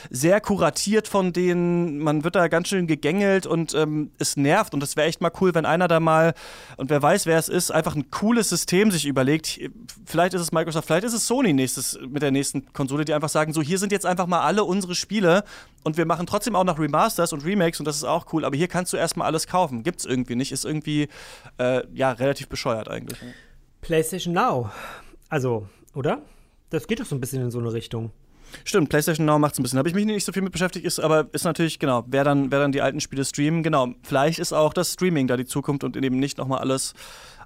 sehr 0.10 0.40
kuratiert 0.40 1.10
von 1.10 1.34
denen. 1.34 2.00
Man 2.00 2.24
wird 2.24 2.38
da 2.38 2.48
ganz 2.48 2.70
schön 2.70 2.88
gegängelt 2.88 3.46
und 3.46 3.74
ähm, 3.74 4.12
es 4.20 4.38
nervt. 4.38 4.74
Und 4.74 4.82
es 4.82 4.96
wäre 4.96 5.10
echt 5.10 5.20
mal 5.20 5.32
cool, 5.42 5.54
wenn 5.54 5.66
einer 5.66 5.90
da 5.90 6.00
mal, 6.00 6.36
und 6.78 6.90
wer 6.90 7.02
weiß, 7.02 7.26
wer 7.26 7.38
es 7.38 7.50
ist, 7.50 7.70
einfach 7.70 7.98
ein 7.98 8.12
cooles 8.12 8.48
System 8.48 8.92
sich 8.92 9.06
überlegt. 9.06 9.60
Vielleicht 10.06 10.34
ist 10.36 10.42
es 10.42 10.54
Microsoft, 10.54 10.88
vielleicht 10.88 11.04
ist 11.04 11.14
es 11.14 11.28
Sony 11.28 11.52
nächstes, 11.52 12.00
mit 12.08 12.22
der 12.22 12.32
nächsten 12.32 12.72
Konsole, 12.72 13.04
die 13.04 13.14
einfach 13.14 13.28
sagen, 13.28 13.52
so 13.52 13.62
hier 13.62 13.78
sind 13.78 13.92
jetzt 13.92 14.06
einfach 14.06 14.28
mal 14.28 14.40
alle 14.40 14.64
unsere 14.64 14.96
Spiele 14.96 15.44
und 15.84 15.98
wir 15.98 16.06
machen 16.06 16.28
trotzdem 16.28 16.56
auch 16.56 16.64
noch 16.64 16.80
Remasters 16.80 17.34
und 17.34 17.44
Remakes 17.44 17.82
und 17.82 17.86
das 17.86 17.98
ist 17.98 18.06
auch 18.06 18.28
cool. 18.32 18.46
Aber 18.46 18.56
hier 18.56 18.70
kannst 18.70 18.94
du 18.94 18.98
erstmal 18.98 19.28
alles 19.28 19.48
kaufen. 19.48 19.84
Gibt's 19.84 20.06
irgendwie 20.06 20.36
nicht. 20.36 20.54
Ist 20.54 20.64
irgendwie, 20.64 21.10
äh, 21.58 21.82
ja, 21.94 22.14
relativ 22.14 22.48
bescheuert 22.48 22.88
eigentlich. 22.88 23.20
PlayStation 23.84 24.34
Now. 24.34 24.72
Also, 25.30 25.68
oder? 25.94 26.22
Das 26.70 26.88
geht 26.88 27.00
doch 27.00 27.06
so 27.06 27.16
ein 27.16 27.20
bisschen 27.22 27.44
in 27.44 27.52
so 27.52 27.60
eine 27.60 27.72
Richtung. 27.72 28.12
Stimmt, 28.64 28.90
PlayStation 28.90 29.26
Now 29.26 29.38
macht 29.40 29.54
es 29.54 29.60
ein 29.60 29.64
bisschen. 29.64 29.78
Habe 29.78 29.90
ich 29.90 29.96
mich 29.96 30.06
nicht 30.06 30.26
so 30.26 30.32
viel 30.32 30.42
mit 30.42 30.54
beschäftigt, 30.54 30.86
ist 30.86 31.00
aber 31.00 31.28
ist 31.34 31.44
natürlich, 31.44 31.80
genau, 31.80 32.04
wer 32.08 32.24
dann, 32.24 32.52
wer 32.52 32.60
dann 32.60 32.72
die 32.72 32.82
alten 32.82 33.02
Spiele 33.02 33.26
streamen, 33.26 33.62
genau. 33.62 33.90
Vielleicht 34.04 34.40
ist 34.40 34.54
auch 34.54 34.74
das 34.74 34.94
Streaming 34.94 35.28
da 35.28 35.38
die 35.38 35.46
Zukunft 35.46 35.84
und 35.84 35.98
eben 35.98 36.18
nicht 36.18 36.38
nochmal 36.38 36.60
alles, 36.60 36.94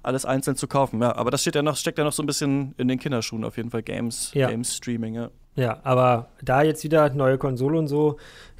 alles 0.02 0.24
einzeln 0.24 0.56
zu 0.56 0.68
kaufen. 0.68 1.02
Ja, 1.02 1.16
aber 1.16 1.30
das 1.30 1.40
steht 1.40 1.56
ja 1.56 1.62
noch, 1.62 1.76
steckt 1.76 1.98
ja 1.98 2.04
noch 2.04 2.12
so 2.12 2.22
ein 2.22 2.26
bisschen 2.26 2.74
in 2.78 2.88
den 2.88 2.98
Kinderschuhen 2.98 3.44
auf 3.44 3.56
jeden 3.56 3.70
Fall. 3.70 3.82
Games, 3.82 4.30
ja. 4.34 4.48
Games 4.48 4.76
Streaming, 4.76 5.14
ja. 5.14 5.30
Ja, 5.56 5.80
aber 5.82 6.28
da 6.42 6.62
jetzt 6.62 6.84
wieder 6.84 7.10
neue 7.10 7.36
Konsole 7.36 7.78
und 7.78 7.88
so, 7.88 8.16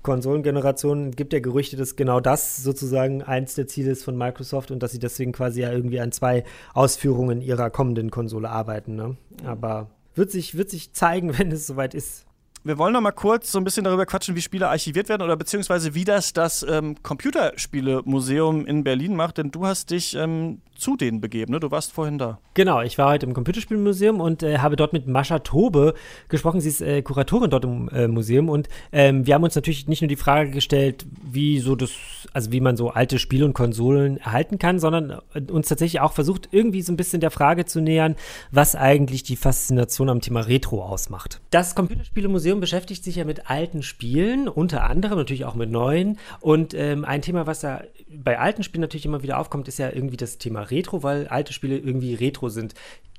Konsolengeneration, 0.09 1.11
gibt 1.11 1.35
ja 1.35 1.41
Gerüchte, 1.41 1.77
dass 1.77 1.95
genau 1.95 2.19
das 2.19 2.57
sozusagen 2.57 3.23
eins 3.23 3.57
der 3.57 3.67
Ziele 3.67 3.91
ist 3.91 4.05
von 4.05 4.17
Microsoft 4.17 4.71
und 4.71 4.83
dass 4.83 4.93
sie 4.93 4.99
deswegen 4.99 5.33
quasi 5.33 5.61
ja 5.61 5.71
irgendwie 5.71 6.01
an 6.01 6.13
zwei 6.13 6.45
Ausführungen 6.73 7.43
ihrer 7.43 7.69
kommenden 7.69 8.11
Konsole 8.11 8.49
arbeiten. 8.49 8.95
Ne? 8.97 9.19
Aber 9.45 9.91
wird 10.15 10.31
sich, 10.31 10.57
wird 10.57 10.71
sich 10.71 10.95
zeigen, 10.95 11.37
wenn 11.39 11.53
es 11.53 11.67
soweit 11.67 11.93
ist 11.93 12.25
wir 12.65 12.77
wollen 12.77 12.93
noch 12.93 13.01
mal 13.01 13.13
kurz 13.13 13.53
so 13.53 13.59
ein 13.59 13.65
bisschen 13.65 13.85
darüber 13.85 14.05
quatschen, 14.05 14.35
wie 14.35 14.43
Spiele 14.43 14.69
archiviert 14.69 15.09
werden 15.09 15.23
oder 15.23 15.37
beziehungsweise 15.37 15.95
wie 15.95 16.05
das 16.05 16.33
das 16.33 16.67
ähm, 16.69 16.97
Computerspielemuseum 17.03 18.67
in 18.67 18.85
Berlin 18.85 19.15
macht. 19.15 19.39
Denn 19.39 19.51
du 19.51 19.65
hast 19.65 19.91
dich 19.91 20.15
ähm, 20.15 20.61
zu 20.79 20.97
denen 20.97 21.21
begeben. 21.21 21.53
Ne? 21.53 21.61
Du 21.61 21.71
warst 21.71 21.93
vorhin 21.93 22.19
da. 22.19 22.39
Genau, 22.55 22.81
ich 22.83 22.99
war 22.99 23.11
heute 23.11 23.27
im 23.27 23.35
Computerspielmuseum 23.35 24.21
und 24.21 24.43
äh, 24.43 24.59
habe 24.59 24.77
dort 24.77 24.93
mit 24.93 25.07
Mascha 25.07 25.41
Tobe 25.41 25.95
gesprochen. 26.29 26.61
Sie 26.61 26.69
ist 26.69 26.81
äh, 26.81 27.03
Kuratorin 27.03 27.51
dort 27.51 27.65
im 27.65 27.89
äh, 27.89 28.09
Museum 28.09 28.49
und 28.49 28.69
ähm, 28.93 29.27
wir 29.27 29.35
haben 29.35 29.43
uns 29.43 29.55
natürlich 29.55 29.89
nicht 29.89 30.03
nur 30.03 30.09
die 30.09 30.17
Frage 30.17 30.51
gestellt, 30.51 31.07
wie 31.23 31.59
so 31.59 31.77
das, 31.77 31.91
also 32.33 32.53
wie 32.53 32.61
man 32.61 32.77
so 32.77 32.91
alte 32.91 33.19
Spiele 33.19 33.45
und 33.45 33.55
Konsolen 33.55 34.19
erhalten 34.19 34.59
kann, 34.59 34.79
sondern 34.79 35.19
äh, 35.35 35.41
uns 35.51 35.69
tatsächlich 35.69 36.01
auch 36.01 36.13
versucht, 36.13 36.49
irgendwie 36.53 36.83
so 36.83 36.93
ein 36.93 36.97
bisschen 36.97 37.21
der 37.21 37.31
Frage 37.31 37.65
zu 37.65 37.81
nähern, 37.81 38.15
was 38.51 38.77
eigentlich 38.77 39.25
die 39.25 39.37
Faszination 39.37 40.09
am 40.09 40.21
Thema 40.21 40.41
Retro 40.41 40.83
ausmacht. 40.85 41.41
Das 41.51 41.75
Computerspielemuseum 41.75 42.61
beschäftigt 42.61 43.03
sich 43.03 43.17
ja 43.17 43.25
mit 43.25 43.51
alten 43.51 43.83
Spielen, 43.83 44.49
unter 44.49 44.85
anderem 44.85 45.19
natürlich 45.19 45.45
auch 45.45 45.55
mit 45.55 45.71
neuen. 45.71 46.19
Und 46.41 46.75
ähm, 46.75 47.05
ein 47.05 47.23
Thema, 47.23 47.47
was 47.47 47.61
da 47.61 47.83
bei 48.11 48.39
alten 48.39 48.63
Spielen 48.63 48.83
natürlich 48.83 49.07
immer 49.07 49.23
wieder 49.23 49.39
aufkommt, 49.39 49.69
ist 49.69 49.79
ja 49.79 49.91
irgendwie 49.91 50.17
das 50.17 50.39
Thema 50.39 50.63
Retro, 50.71 51.03
weil 51.03 51.29
alte 51.29 51.53
Spiele 51.53 51.79
irgendwie 51.79 52.15
Retro 52.15 52.49
sind. 52.49 52.75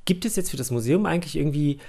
Gibt 0.05 0.25
es 0.25 0.35
jetzt 0.35 0.51
für 0.51 0.57
das 0.57 0.71
Museum 0.71 1.05
eigentlich 1.05 1.35
irgendwie 1.35 1.79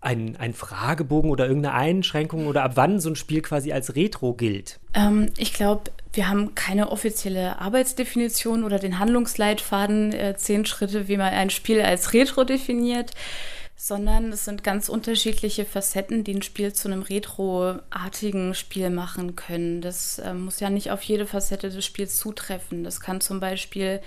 einen, 0.00 0.36
einen 0.36 0.54
Fragebogen 0.54 1.30
oder 1.30 1.46
irgendeine 1.46 1.74
Einschränkung 1.74 2.46
oder 2.46 2.62
ab 2.62 2.72
wann 2.74 3.00
so 3.00 3.10
ein 3.10 3.16
Spiel 3.16 3.42
quasi 3.42 3.72
als 3.72 3.96
Retro 3.96 4.32
gilt? 4.32 4.80
Ähm, 4.94 5.26
ich 5.36 5.52
glaube, 5.52 5.90
wir 6.12 6.28
haben 6.28 6.54
keine 6.54 6.90
offizielle 6.90 7.58
Arbeitsdefinition 7.60 8.64
oder 8.64 8.78
den 8.78 8.98
Handlungsleitfaden, 8.98 10.12
äh, 10.12 10.36
zehn 10.36 10.64
Schritte, 10.64 11.08
wie 11.08 11.16
man 11.16 11.32
ein 11.32 11.50
Spiel 11.50 11.82
als 11.82 12.12
Retro 12.12 12.44
definiert 12.44 13.12
sondern 13.82 14.30
es 14.30 14.44
sind 14.44 14.62
ganz 14.62 14.90
unterschiedliche 14.90 15.64
Facetten, 15.64 16.22
die 16.22 16.34
ein 16.34 16.42
Spiel 16.42 16.74
zu 16.74 16.88
einem 16.88 17.00
retroartigen 17.00 18.54
Spiel 18.54 18.90
machen 18.90 19.36
können. 19.36 19.80
Das 19.80 20.18
äh, 20.18 20.34
muss 20.34 20.60
ja 20.60 20.68
nicht 20.68 20.90
auf 20.90 21.00
jede 21.00 21.24
Facette 21.24 21.70
des 21.70 21.82
Spiels 21.86 22.18
zutreffen. 22.18 22.84
Das 22.84 23.00
kann 23.00 23.22
zum 23.22 23.40
Beispiel 23.40 24.02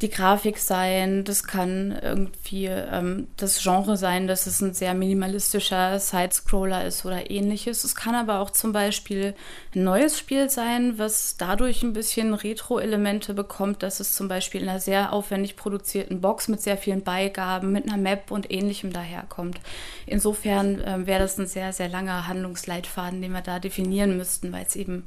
die 0.00 0.08
Grafik 0.08 0.58
sein, 0.58 1.24
das 1.24 1.44
kann 1.44 1.98
irgendwie 2.02 2.66
ähm, 2.66 3.28
das 3.36 3.62
Genre 3.62 3.98
sein, 3.98 4.26
dass 4.26 4.46
es 4.46 4.62
ein 4.62 4.72
sehr 4.72 4.94
minimalistischer 4.94 5.98
Sidescroller 6.00 6.86
ist 6.86 7.04
oder 7.04 7.30
ähnliches. 7.30 7.84
Es 7.84 7.94
kann 7.94 8.14
aber 8.14 8.38
auch 8.38 8.50
zum 8.50 8.72
Beispiel 8.72 9.34
ein 9.74 9.84
neues 9.84 10.18
Spiel 10.18 10.48
sein, 10.48 10.98
was 10.98 11.36
dadurch 11.36 11.82
ein 11.82 11.92
bisschen 11.92 12.32
Retro-Elemente 12.32 13.34
bekommt, 13.34 13.82
dass 13.82 14.00
es 14.00 14.14
zum 14.14 14.26
Beispiel 14.26 14.62
in 14.62 14.70
einer 14.70 14.80
sehr 14.80 15.12
aufwendig 15.12 15.56
produzierten 15.56 16.22
Box 16.22 16.48
mit 16.48 16.62
sehr 16.62 16.78
vielen 16.78 17.02
Beigaben, 17.02 17.70
mit 17.70 17.86
einer 17.86 17.98
Map 17.98 18.30
und 18.30 18.50
ähnlichem 18.50 18.94
daherkommt. 18.94 19.60
Insofern 20.06 20.82
ähm, 20.82 21.06
wäre 21.06 21.20
das 21.20 21.38
ein 21.38 21.46
sehr, 21.46 21.74
sehr 21.74 21.90
langer 21.90 22.26
Handlungsleitfaden, 22.26 23.20
den 23.20 23.32
wir 23.32 23.42
da 23.42 23.58
definieren 23.58 24.16
müssten, 24.16 24.50
weil 24.50 24.64
es 24.64 24.76
eben 24.76 25.04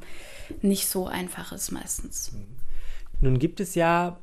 nicht 0.62 0.88
so 0.88 1.08
einfach 1.08 1.52
ist 1.52 1.72
meistens. 1.72 2.32
Nun 3.22 3.40
gibt 3.40 3.60
es 3.60 3.74
ja 3.74 4.18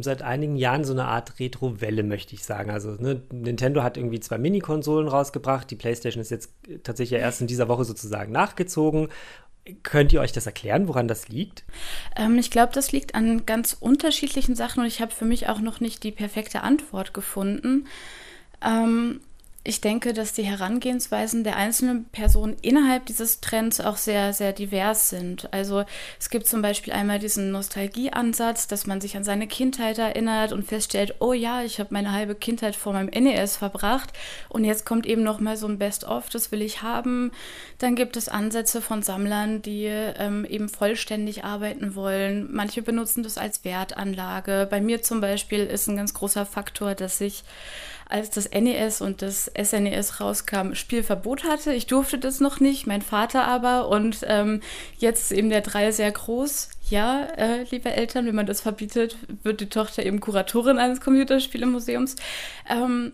seit 0.00 0.22
einigen 0.22 0.56
Jahren 0.56 0.84
so 0.84 0.92
eine 0.92 1.04
Art 1.04 1.38
Retro-Welle, 1.38 2.02
möchte 2.02 2.34
ich 2.34 2.44
sagen. 2.44 2.70
Also 2.70 2.92
ne, 2.92 3.22
Nintendo 3.30 3.82
hat 3.82 3.96
irgendwie 3.96 4.20
zwei 4.20 4.38
Mini-Konsolen 4.38 5.06
rausgebracht. 5.06 5.70
Die 5.70 5.76
PlayStation 5.76 6.20
ist 6.20 6.30
jetzt 6.30 6.52
tatsächlich 6.82 7.20
erst 7.20 7.42
in 7.42 7.46
dieser 7.46 7.68
Woche 7.68 7.84
sozusagen 7.84 8.32
nachgezogen. 8.32 9.08
Könnt 9.82 10.12
ihr 10.12 10.20
euch 10.20 10.32
das 10.32 10.46
erklären, 10.46 10.88
woran 10.88 11.08
das 11.08 11.28
liegt? 11.28 11.64
Ähm, 12.16 12.38
ich 12.38 12.50
glaube, 12.50 12.72
das 12.72 12.92
liegt 12.92 13.14
an 13.14 13.44
ganz 13.44 13.76
unterschiedlichen 13.78 14.54
Sachen 14.54 14.80
und 14.80 14.86
ich 14.86 15.00
habe 15.00 15.12
für 15.12 15.24
mich 15.24 15.48
auch 15.48 15.60
noch 15.60 15.80
nicht 15.80 16.04
die 16.04 16.12
perfekte 16.12 16.62
Antwort 16.62 17.12
gefunden. 17.12 17.86
Ähm, 18.64 19.20
ich 19.66 19.80
denke, 19.80 20.12
dass 20.12 20.32
die 20.32 20.44
Herangehensweisen 20.44 21.42
der 21.42 21.56
einzelnen 21.56 22.04
Personen 22.04 22.56
innerhalb 22.62 23.06
dieses 23.06 23.40
Trends 23.40 23.80
auch 23.80 23.96
sehr, 23.96 24.32
sehr 24.32 24.52
divers 24.52 25.08
sind. 25.10 25.52
Also 25.52 25.84
es 26.20 26.30
gibt 26.30 26.46
zum 26.46 26.62
Beispiel 26.62 26.92
einmal 26.92 27.18
diesen 27.18 27.50
Nostalgieansatz, 27.50 28.68
dass 28.68 28.86
man 28.86 29.00
sich 29.00 29.16
an 29.16 29.24
seine 29.24 29.48
Kindheit 29.48 29.98
erinnert 29.98 30.52
und 30.52 30.64
feststellt, 30.64 31.16
oh 31.18 31.32
ja, 31.32 31.62
ich 31.62 31.80
habe 31.80 31.92
meine 31.92 32.12
halbe 32.12 32.36
Kindheit 32.36 32.76
vor 32.76 32.92
meinem 32.92 33.08
NES 33.08 33.56
verbracht 33.56 34.12
und 34.48 34.64
jetzt 34.64 34.86
kommt 34.86 35.04
eben 35.04 35.24
noch 35.24 35.40
mal 35.40 35.56
so 35.56 35.66
ein 35.66 35.78
Best-of, 35.78 36.28
das 36.28 36.52
will 36.52 36.62
ich 36.62 36.82
haben. 36.82 37.32
Dann 37.78 37.96
gibt 37.96 38.16
es 38.16 38.28
Ansätze 38.28 38.80
von 38.80 39.02
Sammlern, 39.02 39.62
die 39.62 39.86
ähm, 39.86 40.44
eben 40.44 40.68
vollständig 40.68 41.42
arbeiten 41.42 41.96
wollen. 41.96 42.48
Manche 42.52 42.82
benutzen 42.82 43.24
das 43.24 43.36
als 43.36 43.64
Wertanlage. 43.64 44.68
Bei 44.70 44.80
mir 44.80 45.02
zum 45.02 45.20
Beispiel 45.20 45.66
ist 45.66 45.88
ein 45.88 45.96
ganz 45.96 46.14
großer 46.14 46.46
Faktor, 46.46 46.94
dass 46.94 47.20
ich 47.20 47.42
als 48.08 48.30
das 48.30 48.50
NES 48.50 49.00
und 49.00 49.22
das 49.22 49.50
SNES 49.60 50.20
rauskam, 50.20 50.74
Spielverbot 50.74 51.44
hatte. 51.44 51.72
Ich 51.72 51.86
durfte 51.86 52.18
das 52.18 52.40
noch 52.40 52.60
nicht, 52.60 52.86
mein 52.86 53.02
Vater 53.02 53.46
aber. 53.46 53.88
Und 53.88 54.20
ähm, 54.28 54.60
jetzt 54.98 55.30
ist 55.30 55.36
eben 55.36 55.50
der 55.50 55.60
3 55.60 55.90
sehr 55.92 56.12
groß. 56.12 56.70
Ja, 56.88 57.24
äh, 57.36 57.64
liebe 57.70 57.92
Eltern, 57.92 58.26
wenn 58.26 58.34
man 58.34 58.46
das 58.46 58.60
verbietet, 58.60 59.16
wird 59.42 59.60
die 59.60 59.68
Tochter 59.68 60.06
eben 60.06 60.20
Kuratorin 60.20 60.78
eines 60.78 61.00
Computerspielemuseums. 61.00 62.16
Ähm, 62.68 63.12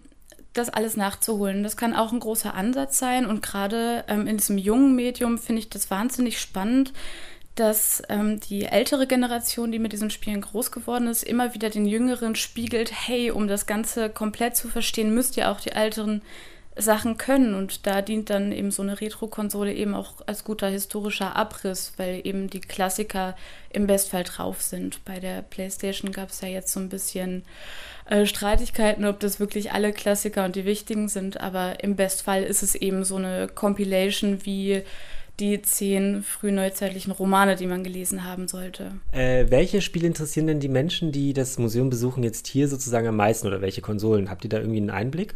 das 0.53 0.69
alles 0.69 0.97
nachzuholen. 0.97 1.63
Das 1.63 1.79
kann 1.79 1.95
auch 1.95 2.13
ein 2.13 2.21
großer 2.21 2.55
Ansatz 2.55 2.99
sein. 2.99 3.25
Und 3.25 3.43
gerade 3.43 4.05
ähm, 4.09 4.27
in 4.27 4.37
diesem 4.37 4.59
jungen 4.59 4.95
Medium 4.95 5.39
finde 5.39 5.61
ich 5.61 5.71
das 5.71 5.91
wahnsinnig 5.91 6.39
spannend, 6.39 6.93
dass 7.55 8.03
ähm, 8.09 8.41
die 8.41 8.65
ältere 8.65 9.07
Generation, 9.07 9.73
die 9.73 9.79
mit 9.79 9.93
diesen 9.93 10.11
Spielen 10.11 10.41
groß 10.41 10.71
geworden 10.73 11.07
ist, 11.07 11.23
immer 11.23 11.55
wieder 11.55 11.69
den 11.69 11.87
Jüngeren 11.87 12.35
spiegelt, 12.35 12.93
hey, 13.07 13.31
um 13.31 13.47
das 13.47 13.67
Ganze 13.67 14.09
komplett 14.09 14.57
zu 14.57 14.69
verstehen, 14.69 15.15
müsst 15.15 15.37
ihr 15.37 15.51
auch 15.51 15.61
die 15.61 15.73
älteren 15.73 16.23
Sachen 16.77 17.19
können. 17.19 17.55
Und 17.55 17.87
da 17.87 18.01
dient 18.01 18.31
dann 18.31 18.53
eben 18.53 18.71
so 18.71 18.83
eine 18.83 19.01
Retro-Konsole 19.01 19.75
eben 19.75 19.95
auch 19.95 20.15
als 20.27 20.45
guter 20.45 20.69
historischer 20.69 21.37
Abriss, 21.37 21.93
weil 21.99 22.23
eben 22.25 22.49
die 22.49 22.61
Klassiker 22.61 23.37
im 23.71 23.87
Bestfall 23.87 24.25
drauf 24.25 24.63
sind. 24.63 25.05
Bei 25.05 25.21
der 25.21 25.43
PlayStation 25.43 26.13
gab 26.13 26.31
es 26.31 26.41
ja 26.41 26.49
jetzt 26.49 26.73
so 26.73 26.81
ein 26.81 26.89
bisschen 26.89 27.45
äh, 28.07 28.25
Streitigkeiten, 28.25 29.05
ob 29.05 29.21
das 29.21 29.41
wirklich 29.41 29.73
alle 29.73 29.93
Klassiker 29.93 30.47
und 30.47 30.57
die 30.57 30.65
wichtigen 30.65 31.09
sind, 31.09 31.41
aber 31.41 31.85
im 31.85 31.97
Bestfall 31.97 32.43
ist 32.43 32.63
es 32.63 32.75
eben 32.75 33.05
so 33.05 33.17
eine 33.17 33.49
Compilation 33.49 34.45
wie 34.47 34.83
die 35.43 35.61
zehn 35.61 36.23
frühneuzeitlichen 36.23 37.13
Romane, 37.13 37.57
die 37.57 37.67
man 37.67 37.83
gelesen 37.83 38.25
haben 38.25 38.47
sollte. 38.47 38.93
Äh, 39.11 39.47
welche 39.49 39.81
Spiele 39.81 40.07
interessieren 40.07 40.47
denn 40.47 40.61
die 40.61 40.69
Menschen, 40.69 41.11
die 41.11 41.33
das 41.33 41.59
Museum 41.59 41.91
besuchen, 41.91 42.23
jetzt 42.23 42.47
hier 42.47 42.69
sozusagen 42.69 43.09
am 43.09 43.17
meisten 43.17 43.49
oder 43.49 43.61
welche 43.61 43.83
Konsolen? 43.83 44.31
Habt 44.31 44.45
ihr 44.45 44.51
da 44.51 44.59
irgendwie 44.59 44.79
einen 44.79 44.91
Einblick? 44.91 45.35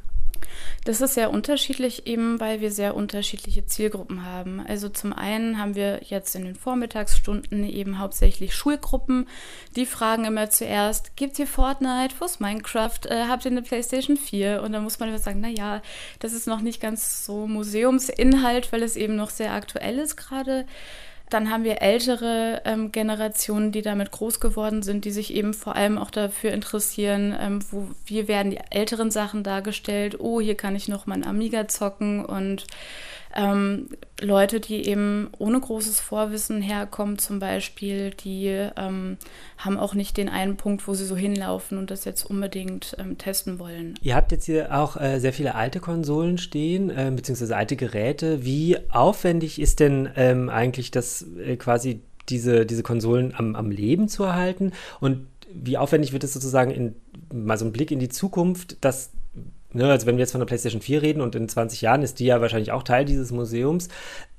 Das 0.84 1.00
ist 1.00 1.14
sehr 1.14 1.30
unterschiedlich, 1.30 2.06
eben 2.06 2.40
weil 2.40 2.60
wir 2.60 2.70
sehr 2.70 2.94
unterschiedliche 2.94 3.66
Zielgruppen 3.66 4.24
haben. 4.24 4.64
Also 4.66 4.88
zum 4.88 5.12
einen 5.12 5.58
haben 5.58 5.74
wir 5.74 6.00
jetzt 6.04 6.34
in 6.34 6.44
den 6.44 6.54
Vormittagsstunden 6.54 7.64
eben 7.64 7.98
hauptsächlich 7.98 8.54
Schulgruppen, 8.54 9.28
die 9.74 9.86
fragen 9.86 10.24
immer 10.24 10.50
zuerst, 10.50 11.16
gibt 11.16 11.38
ihr 11.38 11.46
Fortnite, 11.46 12.14
wo 12.18 12.24
ist 12.24 12.40
Minecraft, 12.40 13.06
äh, 13.06 13.24
habt 13.28 13.44
ihr 13.44 13.50
eine 13.50 13.62
Playstation 13.62 14.16
4? 14.16 14.62
Und 14.62 14.72
dann 14.72 14.82
muss 14.82 14.98
man 14.98 15.08
immer 15.08 15.18
sagen, 15.18 15.40
naja, 15.40 15.82
das 16.20 16.32
ist 16.32 16.46
noch 16.46 16.60
nicht 16.60 16.80
ganz 16.80 17.24
so 17.24 17.46
Museumsinhalt, 17.46 18.72
weil 18.72 18.82
es 18.82 18.96
eben 18.96 19.16
noch 19.16 19.30
sehr 19.30 19.52
aktuell 19.52 19.98
ist 19.98 20.16
gerade. 20.16 20.66
Dann 21.28 21.50
haben 21.50 21.64
wir 21.64 21.82
ältere 21.82 22.62
ähm, 22.64 22.92
Generationen, 22.92 23.72
die 23.72 23.82
damit 23.82 24.12
groß 24.12 24.38
geworden 24.38 24.82
sind, 24.82 25.04
die 25.04 25.10
sich 25.10 25.34
eben 25.34 25.54
vor 25.54 25.74
allem 25.74 25.98
auch 25.98 26.10
dafür 26.10 26.52
interessieren, 26.52 27.36
ähm, 27.38 27.58
wo, 27.70 27.88
wie 28.04 28.28
werden 28.28 28.52
die 28.52 28.60
älteren 28.70 29.10
Sachen 29.10 29.42
dargestellt. 29.42 30.20
Oh, 30.20 30.40
hier 30.40 30.54
kann 30.56 30.76
ich 30.76 30.86
noch 30.86 31.06
mein 31.06 31.26
Amiga 31.26 31.66
zocken 31.66 32.24
und 32.24 32.66
ähm, 33.36 33.88
Leute, 34.20 34.60
die 34.60 34.88
eben 34.88 35.28
ohne 35.38 35.60
großes 35.60 36.00
Vorwissen 36.00 36.62
herkommen, 36.62 37.18
zum 37.18 37.38
Beispiel, 37.38 38.10
die 38.10 38.46
ähm, 38.46 39.18
haben 39.58 39.78
auch 39.78 39.94
nicht 39.94 40.16
den 40.16 40.28
einen 40.28 40.56
Punkt, 40.56 40.88
wo 40.88 40.94
sie 40.94 41.04
so 41.04 41.16
hinlaufen 41.16 41.76
und 41.78 41.90
das 41.90 42.04
jetzt 42.04 42.24
unbedingt 42.24 42.96
ähm, 42.98 43.18
testen 43.18 43.58
wollen. 43.58 43.94
Ihr 44.02 44.14
habt 44.14 44.32
jetzt 44.32 44.46
hier 44.46 44.74
auch 44.74 45.00
äh, 45.00 45.20
sehr 45.20 45.32
viele 45.32 45.54
alte 45.54 45.80
Konsolen 45.80 46.38
stehen, 46.38 46.90
äh, 46.90 47.12
beziehungsweise 47.14 47.56
alte 47.56 47.76
Geräte. 47.76 48.44
Wie 48.44 48.78
aufwendig 48.90 49.60
ist 49.60 49.80
denn 49.80 50.08
ähm, 50.16 50.48
eigentlich 50.48 50.90
das 50.90 51.26
äh, 51.38 51.56
quasi 51.56 52.00
diese, 52.28 52.64
diese 52.66 52.82
Konsolen 52.82 53.34
am, 53.36 53.54
am 53.54 53.70
Leben 53.70 54.08
zu 54.08 54.24
erhalten? 54.24 54.72
Und 55.00 55.26
wie 55.52 55.78
aufwendig 55.78 56.12
wird 56.12 56.24
es 56.24 56.32
sozusagen 56.32 56.70
in 56.70 56.96
mal 57.32 57.58
so 57.58 57.64
ein 57.64 57.72
Blick 57.72 57.90
in 57.90 57.98
die 57.98 58.08
Zukunft, 58.08 58.76
dass 58.84 59.10
Ne, 59.76 59.90
also 59.90 60.06
wenn 60.06 60.16
wir 60.16 60.22
jetzt 60.22 60.32
von 60.32 60.40
der 60.40 60.46
PlayStation 60.46 60.80
4 60.80 61.02
reden 61.02 61.20
und 61.20 61.34
in 61.34 61.50
20 61.50 61.82
Jahren 61.82 62.02
ist 62.02 62.18
die 62.18 62.24
ja 62.24 62.40
wahrscheinlich 62.40 62.72
auch 62.72 62.82
Teil 62.82 63.04
dieses 63.04 63.30
Museums, 63.30 63.88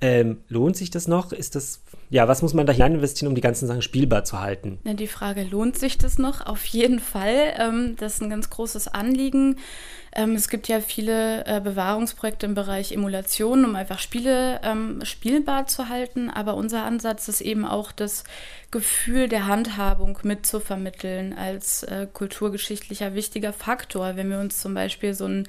ähm, 0.02 0.40
lohnt 0.50 0.76
sich 0.76 0.90
das 0.90 1.08
noch? 1.08 1.32
Ist 1.32 1.54
das, 1.54 1.84
ja, 2.10 2.28
was 2.28 2.42
muss 2.42 2.56
man 2.56 2.66
da 2.66 2.74
hinein 2.74 2.96
investieren, 2.96 3.30
um 3.30 3.36
die 3.36 3.42
ganzen 3.42 3.68
Sachen 3.68 3.84
spielbar 3.84 4.24
zu 4.24 4.42
halten? 4.42 4.80
Ja, 4.84 4.94
die 4.96 5.06
Frage, 5.06 5.44
lohnt 5.44 5.78
sich 5.78 6.00
das 6.00 6.18
noch? 6.18 6.44
Auf 6.44 6.66
jeden 6.66 7.00
Fall. 7.00 7.54
Ähm, 7.60 7.96
das 8.00 8.16
ist 8.16 8.24
ein 8.24 8.32
ganz 8.32 8.50
großes 8.50 8.88
Anliegen. 8.88 9.58
Ähm, 10.18 10.34
es 10.34 10.50
gibt 10.50 10.68
ja 10.68 10.82
viele 10.82 11.46
äh, 11.46 11.62
Bewahrungsprojekte 11.62 12.48
im 12.48 12.56
Bereich 12.56 12.92
Emulation, 12.92 13.64
um 13.64 13.76
einfach 13.76 14.00
Spiele 14.00 14.60
ähm, 14.64 15.00
spielbar 15.04 15.68
zu 15.68 15.90
halten. 15.90 16.32
Aber 16.32 16.56
unser 16.56 16.84
Ansatz 16.84 17.28
ist 17.28 17.40
eben 17.40 17.66
auch 17.66 17.92
das 17.92 18.24
Gefühl 18.72 19.30
der 19.30 19.46
Handhabung 19.46 20.18
mitzuvermitteln 20.24 21.38
als 21.38 21.84
äh, 21.84 22.08
kulturgeschichtlicher 22.12 23.14
wichtiger 23.14 23.54
Faktor. 23.54 24.16
Wenn 24.16 24.32
wir 24.32 24.40
uns 24.40 24.60
zum 24.60 24.74
Beispiel 24.74 25.14
so 25.14 25.26
ein 25.26 25.48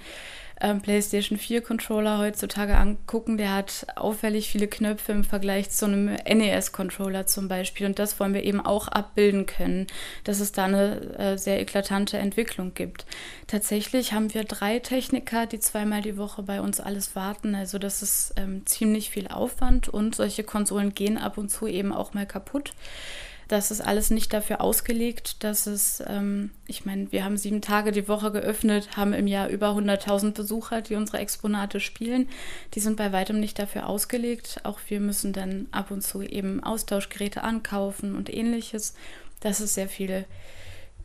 ähm, 0.61 0.81
PlayStation 0.81 1.39
4 1.39 1.63
Controller 1.63 2.19
heutzutage 2.19 2.77
angucken, 2.77 3.39
der 3.39 3.55
hat 3.55 3.87
auffällig 3.97 4.49
viele 4.49 4.69
Knöpfe 4.69 5.13
im 5.13 5.25
Vergleich 5.25 5.71
zu 5.71 5.87
einem 5.87 6.07
NES-Controller 6.07 7.27
zum 7.27 7.49
Beispiel. 7.49 7.87
Und 7.87 7.99
das 7.99 8.19
wollen 8.19 8.35
wir 8.35 8.45
eben 8.45 8.61
auch 8.61 8.89
abbilden 8.89 9.47
können, 9.47 9.87
dass 10.25 10.41
es 10.41 10.53
da 10.53 10.65
eine 10.65 11.19
äh, 11.19 11.39
sehr 11.39 11.61
eklatante 11.61 12.19
Entwicklung 12.19 12.75
gibt. 12.75 13.07
Tatsächlich 13.47 14.13
haben 14.13 14.35
wir 14.35 14.45
drei 14.45 14.79
Techniker, 14.79 15.47
die 15.47 15.61
zweimal 15.61 16.03
die 16.03 16.17
Woche 16.17 16.43
bei 16.43 16.61
uns 16.61 16.81
alles 16.81 17.15
warten. 17.15 17.55
Also 17.55 17.79
das 17.79 18.03
ist 18.03 18.35
ähm, 18.37 18.67
ziemlich 18.67 19.11
viel 19.11 19.29
Aufwand 19.29 19.89
und 19.89 20.15
solche 20.15 20.45
Konsolen 20.45 20.95
gehen 20.95 21.19
ab 21.19 21.39
und 21.39 21.51
zu 21.51 21.67
eben 21.67 21.93
auch 21.93 22.15
mal 22.15 22.27
kaputt. 22.27 22.73
Das 23.49 23.71
ist 23.71 23.81
alles 23.81 24.11
nicht 24.11 24.35
dafür 24.35 24.61
ausgelegt, 24.61 25.43
dass 25.43 25.67
es, 25.67 26.03
ähm, 26.07 26.51
ich 26.67 26.85
meine, 26.85 27.11
wir 27.13 27.25
haben 27.25 27.39
sieben 27.39 27.63
Tage 27.63 27.93
die 27.93 28.07
Woche 28.07 28.31
geöffnet, 28.31 28.95
haben 28.95 29.15
im 29.15 29.27
Jahr 29.27 29.49
über 29.49 29.71
100.000 29.71 30.33
Besucher, 30.33 30.83
die 30.83 30.97
unsere 30.97 31.19
Exponate 31.19 31.81
spielen. 31.81 32.29
Die 32.75 32.81
sind 32.81 32.97
bei 32.97 33.11
weitem 33.11 33.41
nicht 33.41 33.59
dafür 33.59 33.89
ausgelegt. 33.89 34.61
Auch 34.65 34.79
wir 34.89 35.01
müssen 35.01 35.33
dann 35.33 35.67
ab 35.71 35.91
und 35.91 36.03
zu 36.03 36.21
eben 36.21 36.63
Austauschgeräte 36.63 37.43
ankaufen 37.43 38.17
und 38.17 38.33
ähnliches. 38.33 38.95
Das 39.41 39.61
ist 39.61 39.73
sehr 39.73 39.89
viel, 39.89 40.27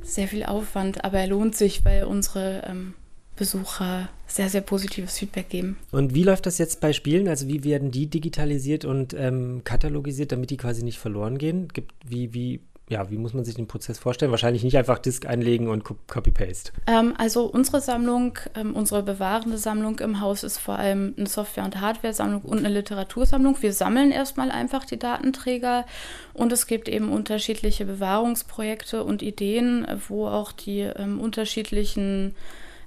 sehr 0.02 0.28
viel 0.28 0.44
Aufwand, 0.44 1.06
aber 1.06 1.20
er 1.20 1.28
lohnt 1.28 1.56
sich, 1.56 1.86
weil 1.86 2.04
unsere 2.04 2.64
ähm, 2.68 2.94
Besucher 3.36 4.10
sehr, 4.28 4.50
sehr 4.50 4.62
positives 4.62 5.18
Feedback 5.18 5.50
geben. 5.50 5.78
Und 5.92 6.14
wie 6.14 6.24
läuft 6.24 6.46
das 6.46 6.58
jetzt 6.58 6.82
bei 6.82 6.94
Spielen? 6.94 7.28
Also 7.28 7.48
wie 7.48 7.64
werden 7.64 7.92
die 7.92 8.08
digitalisiert 8.08 8.86
und 8.86 9.14
ähm, 9.14 9.62
katalogisiert, 9.64 10.32
damit 10.32 10.50
die 10.50 10.58
quasi 10.58 10.84
nicht 10.84 11.00
verloren 11.00 11.38
gehen? 11.38 11.68
Gibt, 11.68 11.94
wie, 12.06 12.34
wie, 12.34 12.62
ja, 12.90 13.10
wie 13.10 13.18
muss 13.18 13.34
man 13.34 13.46
sich 13.46 13.56
den 13.56 13.68
Prozess 13.68 13.98
vorstellen? 13.98 14.32
Wahrscheinlich 14.32 14.64
nicht 14.64 14.78
einfach 14.78 15.00
Disk 15.00 15.26
einlegen 15.26 15.68
und 15.68 15.84
Copy-Paste. 15.84 16.72
Ähm, 16.88 17.14
also 17.18 17.46
unsere 17.46 17.80
Sammlung, 17.80 18.38
ähm, 18.56 18.76
unsere 18.76 19.04
bewahrende 19.04 19.58
Sammlung 19.58 20.00
im 20.00 20.20
Haus 20.20 20.44
ist 20.44 20.58
vor 20.58 20.78
allem 20.78 21.14
eine 21.18 21.28
Software- 21.28 21.66
und 21.66 21.80
Hardware-Sammlung 21.80 22.42
und 22.42 22.60
eine 22.60 22.70
Literatursammlung. 22.70 23.58
Wir 23.62 23.74
sammeln 23.74 24.12
erstmal 24.12 24.52
einfach 24.52 24.86
die 24.86 25.00
Datenträger 25.00 25.86
und 26.34 26.52
es 26.52 26.68
gibt 26.68 26.90
eben 26.90 27.10
unterschiedliche 27.10 27.86
Bewahrungsprojekte 27.86 29.04
und 29.04 29.22
Ideen, 29.22 29.88
wo 30.08 30.28
auch 30.28 30.52
die 30.52 30.82
ähm, 30.82 31.20
unterschiedlichen 31.20 32.36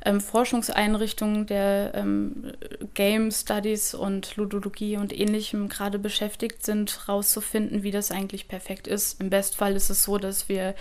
ähm, 0.05 0.21
Forschungseinrichtungen 0.21 1.47
der 1.47 1.93
ähm, 1.95 2.53
Game 2.95 3.31
Studies 3.31 3.95
und 3.95 4.37
Ludologie 4.37 4.97
und 4.97 5.19
ähnlichem 5.19 5.69
gerade 5.69 5.99
beschäftigt 5.99 6.65
sind, 6.65 7.07
herauszufinden, 7.07 7.83
wie 7.83 7.91
das 7.91 8.11
eigentlich 8.11 8.49
perfekt 8.49 8.87
ist. 8.87 9.21
Im 9.21 9.31
Bestfall 9.31 9.75
ist 9.75 9.91
es 9.91 10.03
so, 10.03 10.19
dass 10.19 10.49
wir 10.49 10.75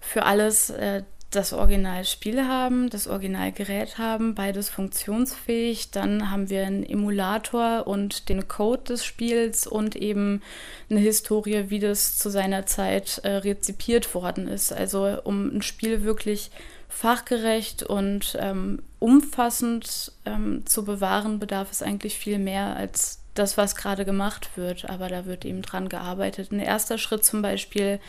für 0.00 0.24
alles 0.24 0.70
äh, 0.70 1.02
das 1.30 1.52
Originalspiel 1.52 2.46
haben, 2.46 2.88
das 2.88 3.06
Originalgerät 3.06 3.98
haben, 3.98 4.34
beides 4.34 4.70
funktionsfähig. 4.70 5.90
Dann 5.90 6.30
haben 6.30 6.48
wir 6.48 6.66
einen 6.66 6.84
Emulator 6.84 7.86
und 7.86 8.30
den 8.30 8.48
Code 8.48 8.84
des 8.84 9.04
Spiels 9.04 9.66
und 9.66 9.94
eben 9.94 10.42
eine 10.88 11.00
Historie, 11.00 11.66
wie 11.68 11.80
das 11.80 12.16
zu 12.16 12.30
seiner 12.30 12.64
Zeit 12.64 13.20
äh, 13.24 13.30
rezipiert 13.30 14.14
worden 14.14 14.48
ist. 14.48 14.72
Also 14.72 15.18
um 15.24 15.54
ein 15.54 15.62
Spiel 15.62 16.02
wirklich 16.02 16.50
fachgerecht 16.88 17.82
und 17.82 18.36
ähm, 18.40 18.82
umfassend 18.98 20.12
ähm, 20.24 20.64
zu 20.66 20.84
bewahren, 20.84 21.38
bedarf 21.38 21.70
es 21.70 21.82
eigentlich 21.82 22.18
viel 22.18 22.38
mehr 22.38 22.76
als 22.76 23.20
das, 23.34 23.56
was 23.56 23.76
gerade 23.76 24.04
gemacht 24.04 24.50
wird. 24.56 24.88
Aber 24.88 25.08
da 25.08 25.26
wird 25.26 25.44
eben 25.44 25.62
dran 25.62 25.88
gearbeitet. 25.88 26.50
Ein 26.50 26.60
erster 26.60 26.98
Schritt 26.98 27.24
zum 27.24 27.42
Beispiel 27.42 28.00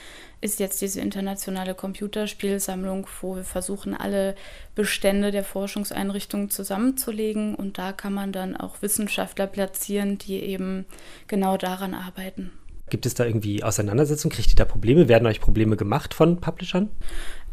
ist 0.41 0.59
jetzt 0.59 0.81
diese 0.81 1.01
internationale 1.01 1.75
Computerspielsammlung, 1.75 3.07
wo 3.21 3.35
wir 3.35 3.43
versuchen, 3.43 3.93
alle 3.93 4.35
Bestände 4.75 5.31
der 5.31 5.43
Forschungseinrichtungen 5.43 6.49
zusammenzulegen. 6.49 7.55
Und 7.55 7.77
da 7.77 7.91
kann 7.91 8.13
man 8.13 8.31
dann 8.31 8.55
auch 8.57 8.81
Wissenschaftler 8.81 9.47
platzieren, 9.47 10.17
die 10.17 10.39
eben 10.41 10.85
genau 11.27 11.57
daran 11.57 11.93
arbeiten. 11.93 12.51
Gibt 12.89 13.05
es 13.05 13.13
da 13.13 13.25
irgendwie 13.25 13.63
Auseinandersetzungen? 13.63 14.33
Kriegt 14.33 14.49
ihr 14.49 14.55
da 14.55 14.65
Probleme? 14.65 15.07
Werden 15.07 15.27
euch 15.27 15.39
Probleme 15.39 15.77
gemacht 15.77 16.13
von 16.13 16.41
Publishern? 16.41 16.89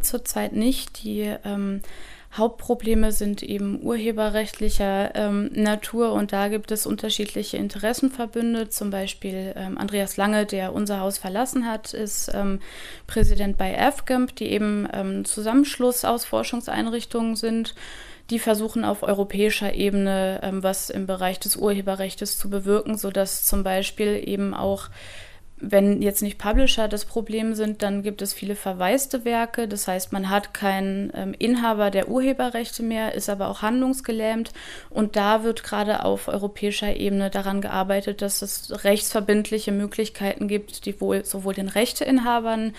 Zurzeit 0.01 0.53
nicht. 0.53 1.03
Die 1.03 1.35
ähm, 1.45 1.81
Hauptprobleme 2.37 3.13
sind 3.13 3.43
eben 3.43 3.81
urheberrechtlicher 3.83 5.15
ähm, 5.15 5.51
Natur 5.55 6.13
und 6.13 6.33
da 6.33 6.49
gibt 6.49 6.71
es 6.71 6.87
unterschiedliche 6.87 7.57
Interessenverbünde. 7.57 8.69
Zum 8.69 8.91
Beispiel 8.91 9.55
ähm, 9.57 9.79
Andreas 9.79 10.17
Lange, 10.17 10.45
der 10.45 10.75
unser 10.75 11.01
Haus 11.01 11.19
verlassen 11.19 11.67
hat, 11.67 11.95
ist 11.95 12.31
ähm, 12.35 12.61
Präsident 13.07 13.57
bei 13.57 13.81
AFGAMP, 13.81 14.37
die 14.37 14.51
eben 14.51 14.87
ähm, 14.93 15.25
Zusammenschluss 15.25 16.05
aus 16.05 16.25
Forschungseinrichtungen 16.25 17.37
sind. 17.37 17.75
Die 18.31 18.39
versuchen 18.41 18.85
auf 18.85 19.03
europäischer 19.03 19.75
Ebene 19.75 20.41
ähm, 20.43 20.63
was 20.63 20.91
im 20.91 21.07
Bereich 21.07 21.39
des 21.39 21.57
Urheberrechts 21.57 22.37
zu 22.37 22.51
bewirken, 22.51 22.99
sodass 22.99 23.45
zum 23.45 23.63
Beispiel 23.63 24.21
eben 24.27 24.53
auch 24.53 24.89
wenn 25.59 26.03
jetzt 26.03 26.23
nicht 26.23 26.37
Publisher 26.37 26.87
das 26.87 27.07
Problem 27.07 27.55
sind, 27.55 27.83
dann 27.83 28.03
gibt 28.03 28.21
es 28.21 28.35
viele 28.35 28.57
verwaiste 28.57 29.25
Werke. 29.25 29.67
Das 29.69 29.89
heißt, 29.89 30.13
man 30.13 30.29
hat 30.29 30.53
keinen 30.53 31.11
ähm, 31.15 31.35
Inhaber 31.39 31.91
der 31.91 32.09
Urheberrechte 32.09 32.83
mehr, 32.83 33.15
ist 33.15 33.31
aber 33.31 33.49
auch 33.49 33.63
handlungsgelähmt. 33.63 34.53
Und 34.91 35.17
da 35.17 35.45
wird 35.45 35.65
gerade 35.65 36.05
auf 36.05 36.29
europäischer 36.29 36.97
Ebene 36.97 37.31
daran 37.31 37.63
gearbeitet, 37.63 38.21
dass 38.21 38.43
es 38.43 38.85
rechtsverbindliche 38.85 39.73
Möglichkeiten 39.73 40.47
gibt, 40.47 40.85
die 40.85 41.01
wohl 41.01 41.25
sowohl 41.25 41.55
den 41.55 41.69
Rechteinhabern, 41.69 42.75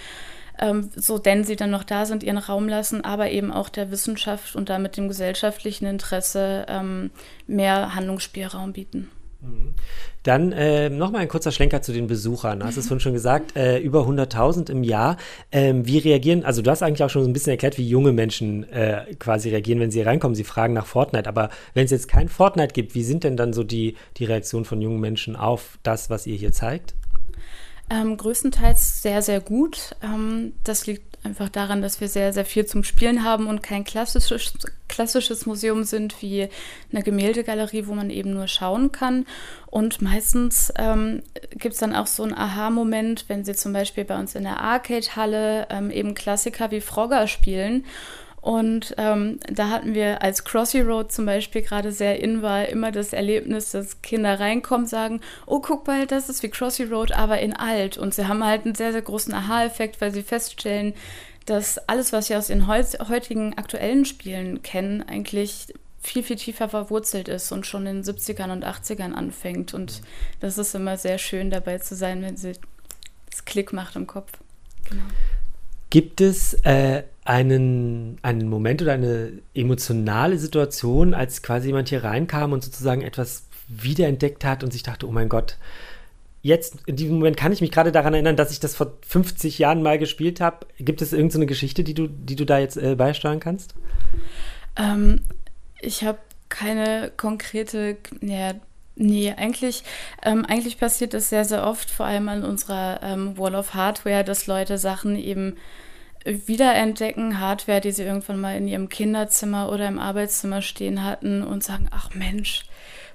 ähm, 0.59 0.91
so 0.95 1.17
denn 1.17 1.43
sie 1.45 1.55
dann 1.55 1.71
noch 1.71 1.83
da 1.83 2.05
sind, 2.05 2.21
ihren 2.21 2.37
Raum 2.37 2.69
lassen, 2.69 3.03
aber 3.03 3.31
eben 3.31 3.51
auch 3.51 3.69
der 3.69 3.89
Wissenschaft 3.89 4.55
und 4.55 4.69
damit 4.69 4.97
dem 4.97 5.07
gesellschaftlichen 5.07 5.87
Interesse 5.87 6.67
ähm, 6.69 7.09
mehr 7.47 7.95
Handlungsspielraum 7.95 8.73
bieten. 8.73 9.09
Dann 10.23 10.51
äh, 10.51 10.89
nochmal 10.89 11.21
ein 11.21 11.27
kurzer 11.27 11.51
Schlenker 11.51 11.81
zu 11.81 11.93
den 11.93 12.07
Besuchern. 12.07 12.63
Hast 12.63 12.75
du 12.75 12.81
es 12.81 12.87
vorhin 12.87 12.99
schon 12.99 13.13
gesagt, 13.13 13.55
äh, 13.55 13.77
über 13.79 14.01
100.000 14.01 14.69
im 14.69 14.83
Jahr. 14.83 15.17
Ähm, 15.51 15.85
wie 15.87 15.99
reagieren, 15.99 16.43
also 16.43 16.61
du 16.61 16.69
hast 16.69 16.83
eigentlich 16.83 17.03
auch 17.03 17.09
schon 17.09 17.23
so 17.23 17.29
ein 17.29 17.33
bisschen 17.33 17.51
erklärt, 17.51 17.77
wie 17.77 17.87
junge 17.87 18.11
Menschen 18.11 18.69
äh, 18.71 19.15
quasi 19.19 19.49
reagieren, 19.49 19.79
wenn 19.79 19.91
sie 19.91 20.01
reinkommen. 20.01 20.35
Sie 20.35 20.43
fragen 20.43 20.73
nach 20.73 20.85
Fortnite. 20.85 21.29
Aber 21.29 21.49
wenn 21.73 21.85
es 21.85 21.91
jetzt 21.91 22.07
kein 22.07 22.27
Fortnite 22.29 22.73
gibt, 22.73 22.95
wie 22.95 23.03
sind 23.03 23.23
denn 23.23 23.37
dann 23.37 23.53
so 23.53 23.63
die, 23.63 23.95
die 24.17 24.25
Reaktionen 24.25 24.65
von 24.65 24.81
jungen 24.81 24.99
Menschen 24.99 25.35
auf 25.35 25.79
das, 25.83 26.09
was 26.09 26.27
ihr 26.27 26.35
hier 26.35 26.51
zeigt? 26.51 26.93
Ähm, 27.89 28.17
größtenteils 28.17 29.01
sehr, 29.01 29.21
sehr 29.21 29.39
gut. 29.39 29.95
Ähm, 30.03 30.53
das 30.63 30.87
liegt 30.87 31.16
einfach 31.27 31.49
daran, 31.49 31.81
dass 31.81 32.01
wir 32.01 32.07
sehr, 32.07 32.33
sehr 32.33 32.45
viel 32.45 32.65
zum 32.65 32.83
Spielen 32.83 33.23
haben 33.23 33.47
und 33.47 33.61
kein 33.61 33.83
klassisches, 33.83 34.53
klassisches 34.87 35.45
Museum 35.45 35.83
sind 35.83 36.21
wie 36.21 36.47
eine 36.91 37.03
Gemäldegalerie, 37.03 37.85
wo 37.85 37.93
man 37.93 38.09
eben 38.09 38.33
nur 38.33 38.47
schauen 38.47 38.91
kann. 38.91 39.25
Und 39.67 40.01
meistens 40.01 40.73
ähm, 40.77 41.21
gibt 41.51 41.73
es 41.73 41.79
dann 41.79 41.95
auch 41.95 42.07
so 42.07 42.23
einen 42.23 42.33
Aha-Moment, 42.33 43.25
wenn 43.27 43.45
sie 43.45 43.55
zum 43.55 43.73
Beispiel 43.73 44.05
bei 44.05 44.17
uns 44.17 44.35
in 44.35 44.43
der 44.43 44.59
Arcade-Halle 44.61 45.67
ähm, 45.69 45.91
eben 45.91 46.15
Klassiker 46.15 46.71
wie 46.71 46.81
Frogger 46.81 47.27
spielen 47.27 47.85
und 48.47 48.95
ähm, 48.97 49.41
da 49.51 49.67
hatten 49.71 49.93
wir 49.93 50.21
als 50.21 50.45
Crossy 50.45 50.79
Road 50.79 51.11
zum 51.11 51.25
Beispiel 51.25 51.63
gerade 51.63 51.91
sehr 51.91 52.23
in 52.23 52.41
war, 52.41 52.69
immer 52.69 52.93
das 52.93 53.11
Erlebnis, 53.11 53.71
dass 53.71 54.01
Kinder 54.01 54.39
reinkommen, 54.39 54.87
sagen, 54.87 55.19
oh, 55.45 55.59
guck 55.59 55.85
mal, 55.85 56.07
das 56.07 56.29
ist 56.29 56.41
wie 56.43 56.49
Crossy 56.49 56.85
Road, 56.85 57.11
aber 57.11 57.39
in 57.39 57.53
alt. 57.53 57.97
Und 57.97 58.13
sie 58.13 58.25
haben 58.25 58.45
halt 58.45 58.63
einen 58.63 58.73
sehr, 58.73 58.93
sehr 58.93 59.01
großen 59.01 59.33
Aha-Effekt, 59.33 59.99
weil 59.99 60.13
sie 60.13 60.23
feststellen, 60.23 60.93
dass 61.45 61.77
alles, 61.89 62.13
was 62.13 62.27
sie 62.27 62.37
aus 62.37 62.47
den 62.47 62.67
heutigen 62.67 63.57
aktuellen 63.57 64.05
Spielen 64.05 64.61
kennen, 64.61 65.03
eigentlich 65.03 65.73
viel, 65.99 66.23
viel 66.23 66.37
tiefer 66.37 66.69
verwurzelt 66.69 67.27
ist 67.27 67.51
und 67.51 67.65
schon 67.65 67.85
in 67.85 68.01
den 68.01 68.05
70ern 68.05 68.53
und 68.53 68.65
80ern 68.65 69.11
anfängt. 69.11 69.73
Und 69.73 70.01
das 70.39 70.57
ist 70.57 70.73
immer 70.73 70.95
sehr 70.95 71.17
schön 71.17 71.49
dabei 71.49 71.79
zu 71.79 71.95
sein, 71.95 72.21
wenn 72.21 72.37
sie 72.37 72.53
das 73.29 73.43
Klick 73.43 73.73
macht 73.73 73.97
im 73.97 74.07
Kopf. 74.07 74.31
Genau. 74.89 75.03
Gibt 75.89 76.21
es 76.21 76.53
äh, 76.63 77.03
einen, 77.23 78.17
einen 78.21 78.49
Moment 78.49 78.81
oder 78.81 78.93
eine 78.93 79.33
emotionale 79.53 80.37
Situation, 80.37 81.13
als 81.13 81.41
quasi 81.41 81.67
jemand 81.67 81.89
hier 81.89 82.03
reinkam 82.03 82.53
und 82.53 82.63
sozusagen 82.63 83.01
etwas 83.01 83.47
wiederentdeckt 83.67 84.45
hat 84.45 84.63
und 84.63 84.71
sich 84.71 84.83
dachte, 84.83 85.07
oh 85.07 85.11
mein 85.11 85.29
Gott, 85.29 85.57
jetzt 86.41 86.77
in 86.85 86.95
diesem 86.95 87.15
Moment 87.15 87.37
kann 87.37 87.51
ich 87.51 87.61
mich 87.61 87.71
gerade 87.71 87.91
daran 87.91 88.13
erinnern, 88.13 88.37
dass 88.37 88.51
ich 88.51 88.59
das 88.59 88.75
vor 88.75 88.93
50 89.07 89.59
Jahren 89.59 89.83
mal 89.83 89.99
gespielt 89.99 90.39
habe. 90.39 90.65
Gibt 90.77 91.01
es 91.01 91.13
irgendeine 91.13 91.43
so 91.43 91.47
Geschichte, 91.47 91.83
die 91.83 91.93
du, 91.93 92.07
die 92.07 92.35
du 92.35 92.45
da 92.45 92.59
jetzt 92.59 92.77
äh, 92.77 92.95
beisteuern 92.95 93.39
kannst? 93.39 93.75
Ähm, 94.77 95.21
ich 95.81 96.03
habe 96.03 96.19
keine 96.49 97.11
konkrete, 97.17 97.97
ja, 98.21 98.53
Nee, 98.99 99.31
eigentlich, 99.37 99.83
ähm, 100.23 100.43
eigentlich 100.45 100.79
passiert 100.79 101.13
das 101.13 101.29
sehr, 101.29 101.45
sehr 101.45 101.67
oft, 101.67 101.91
vor 101.91 102.07
allem 102.07 102.29
an 102.29 102.43
unserer 102.43 102.99
ähm, 103.03 103.37
Wall 103.37 103.53
of 103.53 103.75
Hardware, 103.75 104.23
dass 104.23 104.47
Leute 104.47 104.79
Sachen 104.79 105.15
eben 105.15 105.55
wiederentdecken, 106.25 107.39
Hardware, 107.39 107.79
die 107.79 107.91
sie 107.91 108.03
irgendwann 108.03 108.41
mal 108.41 108.57
in 108.57 108.67
ihrem 108.67 108.89
Kinderzimmer 108.89 109.71
oder 109.71 109.87
im 109.87 109.99
Arbeitszimmer 109.99 110.63
stehen 110.63 111.03
hatten 111.03 111.43
und 111.43 111.63
sagen, 111.63 111.87
ach 111.91 112.15
Mensch, 112.15 112.65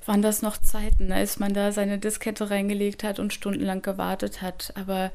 waren 0.06 0.22
das 0.22 0.40
noch 0.40 0.56
Zeiten, 0.56 1.10
als 1.10 1.38
man 1.38 1.52
da 1.52 1.72
seine 1.72 1.98
Diskette 1.98 2.50
reingelegt 2.50 3.02
hat 3.02 3.18
und 3.18 3.32
stundenlang 3.32 3.82
gewartet 3.82 4.40
hat. 4.40 4.72
Aber 4.76 5.10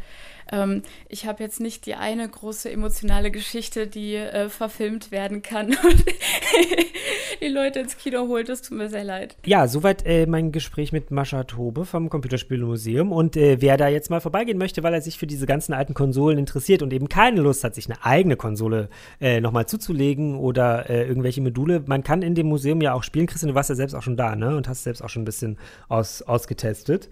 ähm, 0.51 0.81
ich 1.09 1.25
habe 1.25 1.43
jetzt 1.43 1.59
nicht 1.59 1.85
die 1.85 1.95
eine 1.95 2.27
große 2.27 2.71
emotionale 2.71 3.31
Geschichte, 3.31 3.87
die 3.87 4.15
äh, 4.15 4.49
verfilmt 4.49 5.11
werden 5.11 5.41
kann 5.41 5.67
und 5.67 6.05
die 7.41 7.47
Leute 7.47 7.79
ins 7.79 7.97
Kino 7.97 8.27
holt. 8.27 8.49
Das 8.49 8.61
tut 8.61 8.77
mir 8.77 8.89
sehr 8.89 9.03
leid. 9.03 9.35
Ja, 9.45 9.67
soweit 9.67 10.05
äh, 10.05 10.25
mein 10.25 10.51
Gespräch 10.51 10.91
mit 10.91 11.11
Mascha 11.11 11.43
Tobe 11.43 11.85
vom 11.85 12.09
Computerspielmuseum. 12.09 13.11
Und 13.11 13.37
äh, 13.37 13.61
wer 13.61 13.77
da 13.77 13.87
jetzt 13.87 14.09
mal 14.09 14.21
vorbeigehen 14.21 14.57
möchte, 14.57 14.83
weil 14.83 14.93
er 14.93 15.01
sich 15.01 15.17
für 15.17 15.27
diese 15.27 15.45
ganzen 15.45 15.73
alten 15.73 15.93
Konsolen 15.93 16.37
interessiert 16.37 16.81
und 16.81 16.93
eben 16.93 17.09
keine 17.09 17.41
Lust 17.41 17.63
hat, 17.63 17.75
sich 17.75 17.89
eine 17.89 18.03
eigene 18.03 18.35
Konsole 18.35 18.89
äh, 19.19 19.41
nochmal 19.41 19.65
zuzulegen 19.65 20.37
oder 20.37 20.89
äh, 20.89 21.07
irgendwelche 21.07 21.41
Module, 21.41 21.83
man 21.85 22.03
kann 22.03 22.21
in 22.21 22.35
dem 22.35 22.47
Museum 22.47 22.81
ja 22.81 22.93
auch 22.93 23.03
spielen. 23.03 23.27
Christian, 23.27 23.49
du 23.49 23.55
warst 23.55 23.69
ja 23.69 23.75
selbst 23.75 23.93
auch 23.93 24.03
schon 24.03 24.17
da, 24.17 24.35
ne? 24.35 24.55
Und 24.55 24.67
hast 24.67 24.83
selbst 24.83 25.01
auch 25.01 25.09
schon 25.09 25.23
ein 25.23 25.25
bisschen 25.25 25.57
aus, 25.87 26.21
ausgetestet. 26.21 27.09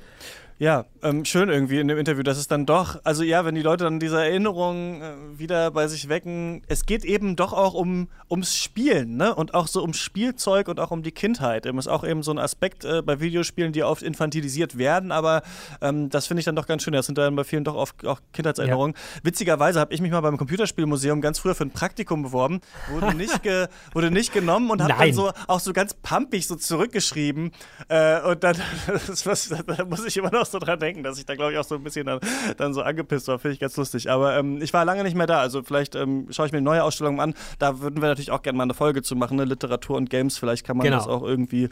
Ja, 0.57 0.85
ähm, 1.03 1.25
schön 1.25 1.49
irgendwie 1.49 1.79
in 1.79 1.89
dem 1.89 1.97
Interview, 1.97 2.23
dass 2.23 2.37
es 2.37 2.47
dann 2.47 2.65
doch, 2.65 3.01
also 3.03 3.23
ja, 3.23 3.43
wenn 3.43 3.55
die 3.55 3.61
Leute 3.61 3.83
dann 3.83 3.99
diese 3.99 4.23
Erinnerungen 4.23 5.01
äh, 5.01 5.13
wieder 5.37 5.69
bei 5.69 5.87
sich 5.87 6.07
wecken, 6.07 6.61
es 6.67 6.85
geht 6.85 7.03
eben 7.03 7.35
doch 7.35 7.51
auch 7.51 7.73
um 7.73 8.07
ums 8.31 8.55
Spielen, 8.55 9.17
ne? 9.17 9.35
Und 9.35 9.53
auch 9.53 9.67
so 9.67 9.83
um 9.83 9.93
Spielzeug 9.93 10.69
und 10.69 10.79
auch 10.79 10.91
um 10.91 11.03
die 11.03 11.11
Kindheit. 11.11 11.65
Das 11.65 11.75
ist 11.75 11.87
auch 11.87 12.05
eben 12.05 12.23
so 12.23 12.31
ein 12.31 12.37
Aspekt 12.37 12.85
äh, 12.85 13.01
bei 13.01 13.19
Videospielen, 13.19 13.73
die 13.73 13.83
oft 13.83 14.01
infantilisiert 14.01 14.77
werden, 14.77 15.11
aber 15.11 15.43
ähm, 15.81 16.09
das 16.09 16.27
finde 16.27 16.39
ich 16.39 16.45
dann 16.45 16.55
doch 16.55 16.67
ganz 16.67 16.83
schön. 16.83 16.93
Das 16.93 17.05
sind 17.05 17.17
dann 17.17 17.35
bei 17.35 17.43
vielen 17.43 17.65
doch 17.65 17.75
oft 17.75 18.05
auch 18.07 18.21
Kindheitserinnerungen. 18.31 18.95
Ja. 18.95 19.19
Witzigerweise 19.23 19.81
habe 19.81 19.93
ich 19.93 19.99
mich 19.99 20.11
mal 20.11 20.21
beim 20.21 20.37
Computerspielmuseum 20.37 21.19
ganz 21.19 21.37
früher 21.39 21.55
für 21.55 21.65
ein 21.65 21.71
Praktikum 21.71 22.23
beworben, 22.23 22.61
wurde 22.89 23.13
nicht, 23.13 23.43
ge, 23.43 23.67
wurde 23.93 24.09
nicht 24.09 24.31
genommen 24.31 24.71
und 24.71 24.81
habe 24.81 24.93
dann 24.97 25.13
so 25.13 25.31
auch 25.47 25.59
so 25.59 25.73
ganz 25.73 25.93
pumpig 25.93 26.47
so 26.47 26.55
zurückgeschrieben. 26.55 27.51
Äh, 27.89 28.21
und 28.21 28.41
dann, 28.43 28.55
das, 28.87 29.25
was, 29.25 29.49
da 29.49 29.83
muss 29.83 30.05
ich 30.05 30.15
immer 30.15 30.31
noch 30.31 30.44
noch 30.45 30.51
so 30.51 30.65
dran 30.65 30.79
denken, 30.79 31.03
dass 31.03 31.17
ich 31.17 31.25
da, 31.25 31.35
glaube 31.35 31.53
ich, 31.53 31.57
auch 31.57 31.63
so 31.63 31.75
ein 31.75 31.83
bisschen 31.83 32.05
dann, 32.05 32.19
dann 32.57 32.73
so 32.73 32.81
angepisst 32.81 33.27
war. 33.27 33.39
Finde 33.39 33.53
ich 33.53 33.59
ganz 33.59 33.75
lustig. 33.77 34.09
Aber 34.09 34.37
ähm, 34.37 34.61
ich 34.61 34.73
war 34.73 34.85
lange 34.85 35.03
nicht 35.03 35.15
mehr 35.15 35.27
da. 35.27 35.39
Also 35.39 35.63
vielleicht 35.63 35.95
ähm, 35.95 36.27
schaue 36.29 36.45
ich 36.45 36.51
mir 36.51 36.59
eine 36.59 36.65
neue 36.65 36.83
Ausstellung 36.83 37.19
an. 37.19 37.33
Da 37.59 37.79
würden 37.81 38.01
wir 38.01 38.09
natürlich 38.09 38.31
auch 38.31 38.41
gerne 38.41 38.57
mal 38.57 38.63
eine 38.63 38.73
Folge 38.73 39.01
zu 39.01 39.15
machen, 39.15 39.37
ne? 39.37 39.45
Literatur 39.45 39.97
und 39.97 40.09
Games. 40.09 40.37
Vielleicht 40.37 40.65
kann 40.65 40.77
man 40.77 40.85
genau. 40.85 40.97
das 40.97 41.07
auch 41.07 41.23
irgendwie, 41.23 41.69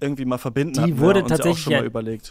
irgendwie 0.00 0.24
mal 0.24 0.38
verbinden. 0.38 0.84
Die 0.86 0.98
wurde 0.98 1.24
tatsächlich 1.24 1.66
ja 1.66 1.82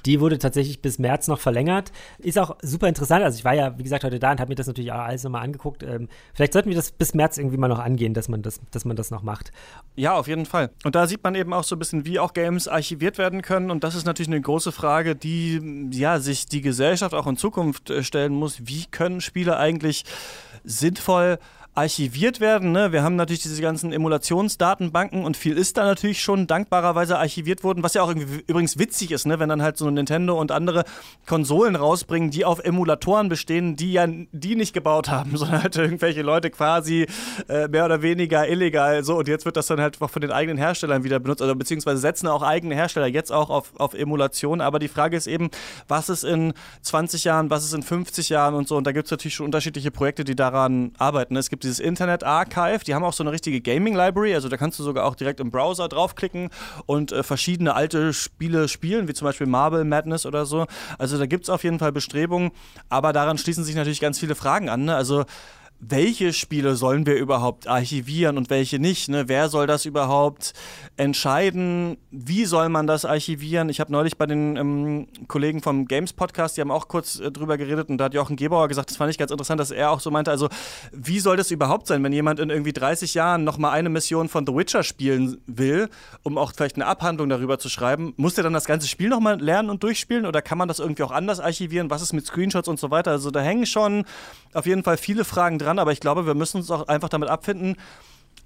Die 0.06 0.20
wurde 0.20 0.38
tatsächlich 0.38 0.82
bis 0.82 1.00
März 1.00 1.28
noch 1.28 1.40
verlängert. 1.40 1.92
Ist 2.20 2.40
auch 2.40 2.58
super 2.62 2.88
interessant. 2.88 3.24
Also 3.24 3.38
ich 3.38 3.46
war 3.46 3.54
ja, 3.54 3.78
wie 3.78 3.84
gesagt, 3.84 4.04
heute 4.04 4.20
da 4.20 4.32
und 4.32 4.40
habe 4.40 4.50
mir 4.50 4.56
das 4.56 4.68
natürlich 4.68 4.92
auch 4.92 5.00
alles 5.00 5.24
nochmal 5.24 5.44
angeguckt. 5.44 5.84
Ähm, 5.84 6.08
vielleicht 6.34 6.54
sollten 6.54 6.70
wir 6.70 6.76
das 6.76 6.92
bis 6.92 7.14
März 7.14 7.38
irgendwie 7.38 7.58
mal 7.58 7.68
noch 7.68 7.80
angehen, 7.80 8.14
dass 8.14 8.30
man 8.30 8.42
das, 8.42 8.60
dass 8.72 8.86
man 8.86 8.96
das 8.96 9.12
noch 9.12 9.24
macht. 9.24 9.52
Ja, 9.96 10.16
auf 10.16 10.28
jeden 10.28 10.46
Fall. 10.46 10.72
Und 10.84 10.96
da 10.96 11.08
sieht 11.08 11.24
man 11.24 11.36
eben 11.36 11.54
auch 11.54 11.64
so 11.64 11.76
ein 11.76 11.80
bisschen, 11.80 12.06
wie 12.06 12.20
auch 12.20 12.34
Games 12.34 12.68
archiviert 12.68 13.18
werden 13.18 13.42
können. 13.42 13.72
Und 13.72 13.84
das 13.84 13.96
ist 13.96 14.06
natürlich 14.06 14.30
eine 14.30 14.42
große 14.42 14.72
Frage, 14.72 15.16
die 15.16 15.60
ja, 15.92 16.20
sich 16.20 16.48
die 16.48 16.62
Gesellschaft 16.62 17.14
auch 17.14 17.28
in 17.28 17.38
Zukunft 17.38 17.90
äh, 17.90 18.04
stellen 18.04 18.34
muss, 18.34 18.68
wie 18.68 18.86
können 18.86 19.22
Spiele 19.22 19.58
eigentlich 19.58 20.04
sinnvoll 20.64 21.40
archiviert 21.76 22.40
werden. 22.40 22.72
Ne? 22.72 22.92
Wir 22.92 23.02
haben 23.02 23.16
natürlich 23.16 23.42
diese 23.42 23.62
ganzen 23.62 23.92
Emulationsdatenbanken 23.92 25.26
und 25.26 25.38
viel 25.38 25.58
ist 25.58 25.78
da 25.78 25.86
natürlich 25.86 26.22
schon 26.22 26.46
dankbarerweise 26.46 27.18
archiviert 27.18 27.64
worden, 27.64 27.82
was 27.82 27.96
ja 27.96 28.04
auch 28.04 28.12
übrigens 28.12 28.78
witzig 28.78 29.12
ist, 29.12 29.26
ne? 29.26 29.40
wenn 29.40 29.50
dann 29.50 29.64
halt 29.64 29.78
so 29.78 29.90
Nintendo 29.90 30.40
und 30.40 30.52
andere 30.52 30.84
Konsolen 31.26 31.76
rausbringen, 31.76 32.30
die 32.30 32.46
auf 32.46 32.60
Emulatoren 32.60 33.28
bestehen, 33.28 33.76
die 33.76 33.94
ja 33.94 34.06
die 34.08 34.56
nicht 34.56 34.74
gebaut 34.74 35.10
haben, 35.10 35.36
sondern 35.38 35.64
halt 35.64 35.76
irgendwelche 35.76 36.22
Leute 36.22 36.52
quasi 36.52 37.08
äh, 37.50 37.68
mehr 37.68 37.86
oder 37.86 38.04
weniger 38.04 38.48
illegal 38.48 39.04
so 39.04 39.18
und 39.18 39.28
jetzt 39.28 39.46
wird 39.46 39.58
das 39.58 39.66
dann 39.66 39.82
halt 39.82 40.00
auch 40.00 40.10
von 40.12 40.22
den 40.22 40.32
eigenen 40.32 40.58
Herstellern 40.58 41.04
wieder 41.04 41.20
benutzt, 41.20 41.42
also 41.42 41.56
beziehungsweise 41.56 41.98
setzen 42.00 42.28
auch 42.28 42.44
eigene 42.44 42.76
Hersteller 42.76 43.08
jetzt 43.08 43.32
auch 43.32 43.50
auf, 43.50 43.72
auf 43.80 43.96
Emulation, 43.96 44.62
aber 44.62 44.78
die 44.78 44.90
Frage 44.90 45.18
ist 45.18 45.26
eben, 45.26 45.50
was 45.88 46.10
ist 46.10 46.24
in 46.24 46.54
20 46.84 47.24
Jahren, 47.24 47.50
was 47.50 47.64
ist 47.64 47.74
in 47.74 47.82
50 47.82 48.30
Jahren 48.30 48.54
und 48.54 48.68
so 48.68 48.78
und 48.78 48.86
da 48.86 48.92
gibt 48.92 49.06
es 49.06 49.12
natürlich 49.12 49.34
schon 49.34 49.48
unterschiedliche 49.48 49.90
Projekte, 49.90 50.24
die 50.24 50.36
daran 50.36 50.92
arbeiten. 51.00 51.36
Es 51.36 51.50
gibt 51.50 51.63
dieses 51.64 51.80
Internet 51.80 52.24
Archive. 52.24 52.84
Die 52.86 52.94
haben 52.94 53.04
auch 53.04 53.14
so 53.14 53.24
eine 53.24 53.32
richtige 53.32 53.62
Gaming 53.62 53.96
Library, 53.96 54.36
also 54.36 54.50
da 54.50 54.58
kannst 54.58 54.80
du 54.80 54.84
sogar 54.84 55.06
auch 55.06 55.16
direkt 55.16 55.40
im 55.40 55.52
Browser 55.52 55.88
draufklicken 55.88 56.50
und 56.86 57.12
äh, 57.12 57.24
verschiedene 57.24 57.76
alte 57.76 58.14
Spiele 58.14 58.68
spielen, 58.68 59.08
wie 59.08 59.14
zum 59.14 59.26
Beispiel 59.26 59.48
Marble 59.48 59.84
Madness 59.84 60.26
oder 60.26 60.46
so. 60.46 60.66
Also 60.98 61.18
da 61.18 61.26
gibt 61.26 61.46
es 61.46 61.50
auf 61.50 61.64
jeden 61.64 61.80
Fall 61.80 61.92
Bestrebungen, 61.92 62.52
aber 62.90 63.14
daran 63.14 63.38
schließen 63.38 63.64
sich 63.64 63.76
natürlich 63.76 64.02
ganz 64.02 64.20
viele 64.20 64.36
Fragen 64.36 64.70
an. 64.70 64.86
Ne? 64.86 64.96
Also 64.96 65.26
welche 65.90 66.34
Spiele 66.34 66.76
sollen 66.76 67.06
wir 67.06 67.16
überhaupt 67.16 67.68
archivieren 67.68 68.38
und 68.38 68.50
welche 68.50 68.80
nicht? 68.80 69.10
Ne? 69.10 69.28
Wer 69.28 69.50
soll 69.50 69.68
das 69.68 69.86
überhaupt 69.86 70.54
entscheiden? 70.98 71.98
Wie 72.12 72.46
soll 72.46 72.70
man 72.70 72.88
das 72.88 73.06
archivieren? 73.06 73.70
Ich 73.70 73.80
habe 73.80 73.92
neulich 73.92 74.18
bei 74.18 74.26
den 74.26 74.56
ähm, 74.56 75.08
Kollegen 75.28 75.62
vom 75.62 75.86
Games 75.86 76.14
Podcast, 76.14 76.58
die 76.58 76.62
haben 76.62 76.72
auch 76.72 76.88
kurz 76.88 77.20
äh, 77.20 77.32
drüber 77.32 77.58
geredet 77.58 77.90
und 77.90 77.98
da 77.98 78.06
hat 78.06 78.14
Jochen 78.14 78.36
Gebauer 78.36 78.68
gesagt, 78.68 78.90
das 78.90 78.98
fand 78.98 79.12
ich 79.12 79.18
ganz 79.18 79.32
interessant, 79.32 79.60
dass 79.60 79.72
er 79.72 79.92
auch 79.92 80.00
so 80.00 80.12
meinte, 80.12 80.32
also 80.32 80.50
wie 80.92 81.20
soll 81.20 81.38
das 81.38 81.52
überhaupt 81.52 81.88
sein, 81.88 82.04
wenn 82.04 82.14
jemand 82.14 82.40
in 82.40 82.50
irgendwie 82.50 82.74
30 82.74 83.14
Jahren 83.14 83.44
nochmal 83.44 83.72
eine 83.72 83.90
Mission 83.90 84.30
von 84.30 84.46
The 84.46 84.54
Witcher 84.56 84.84
spielen 84.84 85.38
will, 85.48 85.90
um 86.24 86.38
auch 86.38 86.54
vielleicht 86.56 86.76
eine 86.76 86.86
Abhandlung 86.86 87.30
darüber 87.30 87.60
zu 87.60 87.70
schreiben, 87.70 88.14
muss 88.18 88.36
der 88.36 88.44
dann 88.44 88.54
das 88.54 88.66
ganze 88.66 88.88
Spiel 88.88 89.10
nochmal 89.10 89.40
lernen 89.42 89.70
und 89.70 89.84
durchspielen 89.84 90.26
oder 90.26 90.42
kann 90.42 90.58
man 90.58 90.68
das 90.68 90.80
irgendwie 90.80 91.04
auch 91.04 91.12
anders 91.12 91.40
archivieren? 91.40 91.90
Was 91.90 92.02
ist 92.02 92.14
mit 92.14 92.26
Screenshots 92.26 92.68
und 92.68 92.80
so 92.80 92.92
weiter? 92.92 93.12
Also 93.12 93.32
da 93.32 93.42
hängen 93.42 93.66
schon 93.66 94.06
auf 94.54 94.66
jeden 94.66 94.84
Fall 94.84 94.98
viele 94.98 95.26
Fragen 95.26 95.60
dran, 95.60 95.73
aber 95.80 95.92
ich 95.92 96.00
glaube, 96.00 96.26
wir 96.26 96.34
müssen 96.34 96.58
uns 96.58 96.72
auch 96.72 96.88
einfach 96.88 97.10
damit 97.10 97.30
abfinden, 97.30 97.76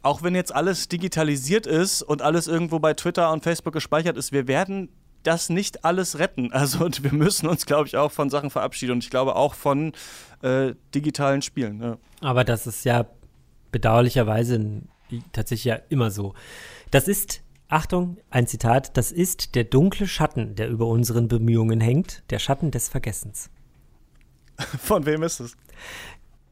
auch 0.01 0.23
wenn 0.23 0.35
jetzt 0.35 0.53
alles 0.53 0.87
digitalisiert 0.87 1.65
ist 1.65 2.01
und 2.01 2.21
alles 2.21 2.47
irgendwo 2.47 2.79
bei 2.79 2.93
Twitter 2.93 3.31
und 3.31 3.43
Facebook 3.43 3.73
gespeichert 3.73 4.17
ist, 4.17 4.31
wir 4.31 4.47
werden 4.47 4.89
das 5.23 5.49
nicht 5.49 5.83
alles 5.83 6.19
retten. 6.19 6.51
Also 6.57 6.85
und 6.85 7.03
wir 7.03 7.13
müssen 7.13 7.47
uns, 7.47 7.65
glaube 7.65 7.87
ich, 7.87 7.97
auch 7.97 8.11
von 8.11 8.29
Sachen 8.29 8.49
verabschieden 8.49 8.93
und 8.93 9.03
ich 9.03 9.09
glaube 9.09 9.35
auch 9.35 9.53
von 9.53 9.93
äh, 10.41 10.73
digitalen 10.95 11.41
Spielen. 11.41 11.81
Ja. 11.81 11.97
Aber 12.21 12.43
das 12.43 12.67
ist 12.67 12.85
ja 12.85 13.05
bedauerlicherweise 13.71 14.81
tatsächlich 15.31 15.65
ja 15.65 15.75
immer 15.89 16.11
so. 16.11 16.33
Das 16.91 17.07
ist, 17.07 17.41
Achtung, 17.67 18.17
ein 18.29 18.47
Zitat, 18.47 18.97
das 18.97 19.11
ist 19.11 19.55
der 19.55 19.65
dunkle 19.65 20.07
Schatten, 20.07 20.55
der 20.55 20.69
über 20.69 20.87
unseren 20.87 21.27
Bemühungen 21.27 21.81
hängt, 21.81 22.23
der 22.29 22.39
Schatten 22.39 22.71
des 22.71 22.87
Vergessens. 22.89 23.49
Von 24.57 25.05
wem 25.05 25.23
ist 25.23 25.39
es? 25.39 25.57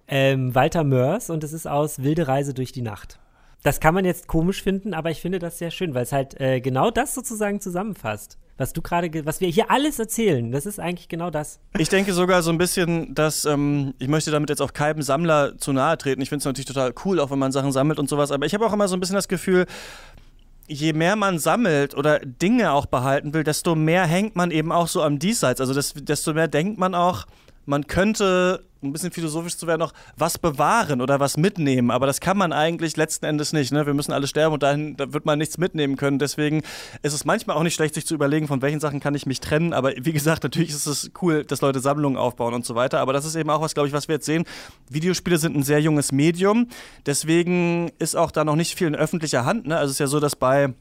Ähm, 0.08 0.54
Walter 0.54 0.84
Mörs 0.84 1.30
und 1.30 1.44
es 1.44 1.54
ist 1.54 1.68
aus 1.68 2.04
Wilde 2.04 2.28
Reise 2.28 2.54
durch 2.54 2.72
die 2.72 2.82
Nacht. 2.82 3.20
Das 3.64 3.80
kann 3.80 3.96
man 3.96 4.06
jetzt 4.06 4.28
komisch 4.28 4.62
finden, 4.62 4.94
aber 4.94 5.10
ich 5.10 5.22
finde 5.22 5.40
das 5.40 5.58
sehr 5.58 5.72
schön, 5.72 5.96
weil 5.96 6.04
es 6.04 6.12
halt 6.12 6.40
äh, 6.40 6.62
genau 6.62 6.92
das 6.92 7.16
sozusagen 7.16 7.60
zusammenfasst. 7.60 8.38
Was 8.58 8.72
du 8.72 8.82
gerade, 8.82 9.26
was 9.26 9.42
wir 9.42 9.50
hier 9.50 9.70
alles 9.70 10.00
erzählen, 10.00 10.52
das 10.52 10.66
ist 10.66 10.80
eigentlich 10.80 11.10
genau 11.10 11.30
das. 11.30 11.60
Ich 11.78 11.90
denke 11.90 12.14
sogar 12.14 12.42
so 12.42 12.52
ein 12.52 12.58
bisschen, 12.58 13.14
dass 13.14 13.44
ähm, 13.44 13.94
ich 14.00 14.08
möchte 14.08 14.32
damit 14.32 14.50
jetzt 14.50 14.62
auch 14.62 14.72
keinem 14.72 15.02
Sammler 15.02 15.58
zu 15.58 15.74
nahe 15.74 15.98
treten. 15.98 16.22
Ich 16.22 16.30
finde 16.30 16.40
es 16.40 16.46
natürlich 16.46 16.68
total 16.68 16.94
cool, 17.04 17.20
auch 17.20 17.32
wenn 17.32 17.40
man 17.40 17.52
Sachen 17.52 17.72
sammelt 17.72 18.00
und 18.00 18.08
sowas. 18.08 18.32
Aber 18.32 18.46
ich 18.46 18.54
habe 18.54 18.66
auch 18.66 18.72
immer 18.72 18.88
so 18.88 18.96
ein 18.96 19.00
bisschen 19.00 19.16
das 19.16 19.28
Gefühl, 19.28 19.66
je 20.68 20.94
mehr 20.94 21.16
man 21.16 21.40
sammelt 21.40 21.96
oder 21.96 22.20
Dinge 22.20 22.72
auch 22.72 22.86
behalten 22.86 23.34
will, 23.34 23.44
desto 23.44 23.76
mehr 23.76 24.06
hängt 24.06 24.36
man 24.36 24.52
eben 24.52 24.72
auch 24.72 24.88
so 24.88 25.02
am 25.02 25.20
Diesseits. 25.20 25.60
Also 25.60 25.74
desto 25.74 26.34
mehr 26.34 26.48
denkt 26.48 26.78
man 26.80 26.96
auch, 26.96 27.26
man 27.66 27.88
könnte, 27.88 28.64
ein 28.86 28.94
bisschen 28.94 29.12
philosophisch 29.12 29.58
zu 29.58 29.68
werden, 29.68 29.80
noch 29.80 29.94
was 30.18 30.38
bewahren 30.38 31.02
oder 31.02 31.20
was 31.20 31.38
mitnehmen. 31.38 31.92
Aber 31.92 32.06
das 32.06 32.20
kann 32.20 32.38
man 32.38 32.54
eigentlich 32.54 32.98
letzten 32.98 33.26
Endes 33.26 33.54
nicht. 33.54 33.72
Ne? 33.72 33.86
Wir 33.86 33.94
müssen 33.94 34.12
alle 34.12 34.28
sterben 34.28 34.54
und 34.54 34.64
dahin 34.64 34.96
da 34.98 35.14
wird 35.14 35.26
man 35.26 35.40
nichts 35.40 35.58
mitnehmen 35.58 35.96
können. 35.96 36.20
Deswegen 36.20 36.62
ist 37.02 37.14
es 37.14 37.26
manchmal 37.26 37.58
auch 37.58 37.64
nicht 37.64 37.76
schlecht, 37.76 37.96
sich 37.96 38.06
zu 38.06 38.14
überlegen, 38.14 38.48
von 38.48 38.62
welchen 38.62 38.80
Sachen 38.80 39.00
kann 39.00 39.16
ich 39.16 39.26
mich 39.26 39.40
trennen. 39.40 39.74
Aber 39.74 39.94
wie 39.98 40.14
gesagt, 40.14 40.44
natürlich 40.44 40.70
ist 40.70 40.86
es 40.86 41.12
cool, 41.22 41.44
dass 41.44 41.62
Leute 41.62 41.80
Sammlungen 41.80 42.18
aufbauen 42.18 42.54
und 42.54 42.66
so 42.66 42.76
weiter. 42.76 43.00
Aber 43.00 43.14
das 43.14 43.26
ist 43.26 43.36
eben 43.36 43.50
auch 43.50 43.62
was, 43.62 43.74
glaube 43.74 43.88
ich, 43.88 43.94
was 43.94 44.08
wir 44.08 44.16
jetzt 44.16 44.26
sehen. 44.26 44.46
Videospiele 44.90 45.38
sind 45.38 45.56
ein 45.56 45.64
sehr 45.64 45.82
junges 45.82 46.12
Medium. 46.12 46.68
Deswegen 47.06 47.92
ist 48.00 48.16
auch 48.16 48.32
da 48.32 48.44
noch 48.44 48.56
nicht 48.56 48.78
viel 48.78 48.88
in 48.88 48.96
öffentlicher 48.96 49.46
Hand. 49.46 49.68
Ne? 49.68 49.78
Also 49.78 49.88
es 49.88 49.94
ist 49.94 50.00
ja 50.00 50.08
so, 50.08 50.20
dass 50.20 50.36
bei 50.36 50.74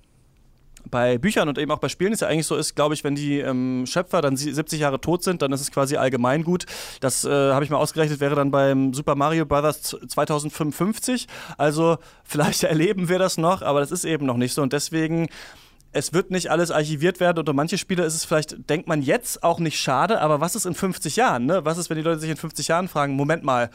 bei 0.90 1.18
Büchern 1.18 1.48
und 1.48 1.58
eben 1.58 1.70
auch 1.70 1.78
bei 1.78 1.88
Spielen 1.88 2.12
ist 2.12 2.20
ja 2.20 2.28
eigentlich 2.28 2.46
so 2.46 2.56
ist, 2.56 2.74
glaube 2.74 2.94
ich, 2.94 3.04
wenn 3.04 3.14
die 3.14 3.38
ähm, 3.38 3.84
Schöpfer 3.86 4.20
dann 4.20 4.36
70 4.36 4.80
Jahre 4.80 5.00
tot 5.00 5.22
sind, 5.22 5.42
dann 5.42 5.52
ist 5.52 5.60
es 5.60 5.70
quasi 5.70 5.96
allgemeingut. 5.96 6.66
Das 7.00 7.24
äh, 7.24 7.30
habe 7.30 7.64
ich 7.64 7.70
mal 7.70 7.78
ausgerechnet, 7.78 8.20
wäre 8.20 8.34
dann 8.34 8.50
beim 8.50 8.92
Super 8.94 9.14
Mario 9.14 9.46
Bros. 9.46 9.96
2055. 10.08 11.26
Also 11.56 11.98
vielleicht 12.22 12.62
erleben 12.64 13.08
wir 13.08 13.18
das 13.18 13.38
noch, 13.38 13.62
aber 13.62 13.80
das 13.80 13.90
ist 13.90 14.04
eben 14.04 14.26
noch 14.26 14.36
nicht 14.36 14.54
so 14.54 14.62
und 14.62 14.72
deswegen 14.72 15.28
es 15.94 16.12
wird 16.12 16.30
nicht 16.32 16.50
alles 16.50 16.72
archiviert 16.72 17.20
werden 17.20 17.48
um 17.48 17.56
manche 17.56 17.78
Spiele 17.78 18.04
ist 18.04 18.14
es 18.14 18.24
vielleicht, 18.24 18.68
denkt 18.68 18.88
man 18.88 19.00
jetzt 19.00 19.44
auch 19.44 19.60
nicht 19.60 19.78
schade, 19.78 20.20
aber 20.20 20.40
was 20.40 20.56
ist 20.56 20.66
in 20.66 20.74
50 20.74 21.14
Jahren? 21.14 21.46
Ne? 21.46 21.64
Was 21.64 21.78
ist, 21.78 21.88
wenn 21.88 21.96
die 21.96 22.02
Leute 22.02 22.18
sich 22.18 22.30
in 22.30 22.36
50 22.36 22.66
Jahren 22.66 22.88
fragen, 22.88 23.14
Moment 23.14 23.44
mal, 23.44 23.70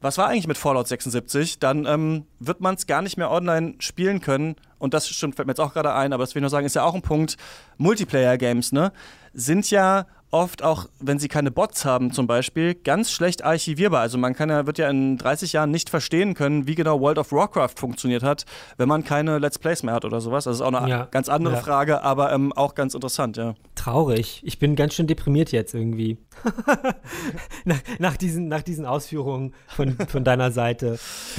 was 0.00 0.18
war 0.18 0.28
eigentlich 0.28 0.46
mit 0.46 0.58
Fallout 0.58 0.86
76? 0.86 1.58
Dann 1.58 1.86
ähm, 1.86 2.26
wird 2.38 2.60
man 2.60 2.76
es 2.76 2.86
gar 2.86 3.02
nicht 3.02 3.16
mehr 3.16 3.30
online 3.30 3.74
spielen 3.78 4.20
können. 4.20 4.56
Und 4.78 4.94
das 4.94 5.08
stimmt, 5.08 5.36
fällt 5.36 5.46
mir 5.46 5.52
jetzt 5.52 5.60
auch 5.60 5.72
gerade 5.72 5.94
ein, 5.94 6.12
aber 6.12 6.22
das 6.22 6.34
will 6.34 6.40
ich 6.40 6.42
nur 6.42 6.50
sagen, 6.50 6.66
ist 6.66 6.76
ja 6.76 6.84
auch 6.84 6.94
ein 6.94 7.02
Punkt. 7.02 7.36
Multiplayer-Games, 7.78 8.72
ne? 8.72 8.92
Sind 9.32 9.70
ja 9.70 10.06
oft 10.30 10.62
auch, 10.62 10.86
wenn 11.00 11.18
sie 11.18 11.28
keine 11.28 11.50
Bots 11.50 11.84
haben 11.84 12.12
zum 12.12 12.26
Beispiel, 12.26 12.74
ganz 12.74 13.10
schlecht 13.10 13.44
archivierbar. 13.44 14.00
Also 14.00 14.18
man 14.18 14.34
kann 14.34 14.50
ja, 14.50 14.66
wird 14.66 14.78
ja 14.78 14.88
in 14.90 15.18
30 15.18 15.52
Jahren 15.52 15.70
nicht 15.70 15.90
verstehen 15.90 16.34
können, 16.34 16.66
wie 16.66 16.74
genau 16.74 17.00
World 17.00 17.18
of 17.18 17.32
Warcraft 17.32 17.74
funktioniert 17.76 18.22
hat, 18.22 18.44
wenn 18.76 18.88
man 18.88 19.04
keine 19.04 19.38
Let's 19.38 19.58
Plays 19.58 19.82
mehr 19.82 19.94
hat 19.94 20.04
oder 20.04 20.20
sowas. 20.20 20.44
Das 20.44 20.56
ist 20.56 20.60
auch 20.60 20.72
eine 20.72 20.88
ja. 20.88 21.08
ganz 21.10 21.28
andere 21.28 21.54
ja. 21.54 21.60
Frage, 21.60 22.02
aber 22.02 22.32
ähm, 22.32 22.52
auch 22.52 22.74
ganz 22.74 22.94
interessant, 22.94 23.36
ja. 23.36 23.54
Traurig. 23.74 24.40
Ich 24.44 24.58
bin 24.58 24.74
ganz 24.74 24.94
schön 24.94 25.06
deprimiert 25.06 25.52
jetzt 25.52 25.74
irgendwie. 25.74 26.18
nach, 27.64 27.80
nach, 27.98 28.16
diesen, 28.16 28.48
nach 28.48 28.62
diesen 28.62 28.84
Ausführungen 28.84 29.54
von, 29.68 29.96
von 30.08 30.24
deiner 30.24 30.50
Seite. 30.50 30.98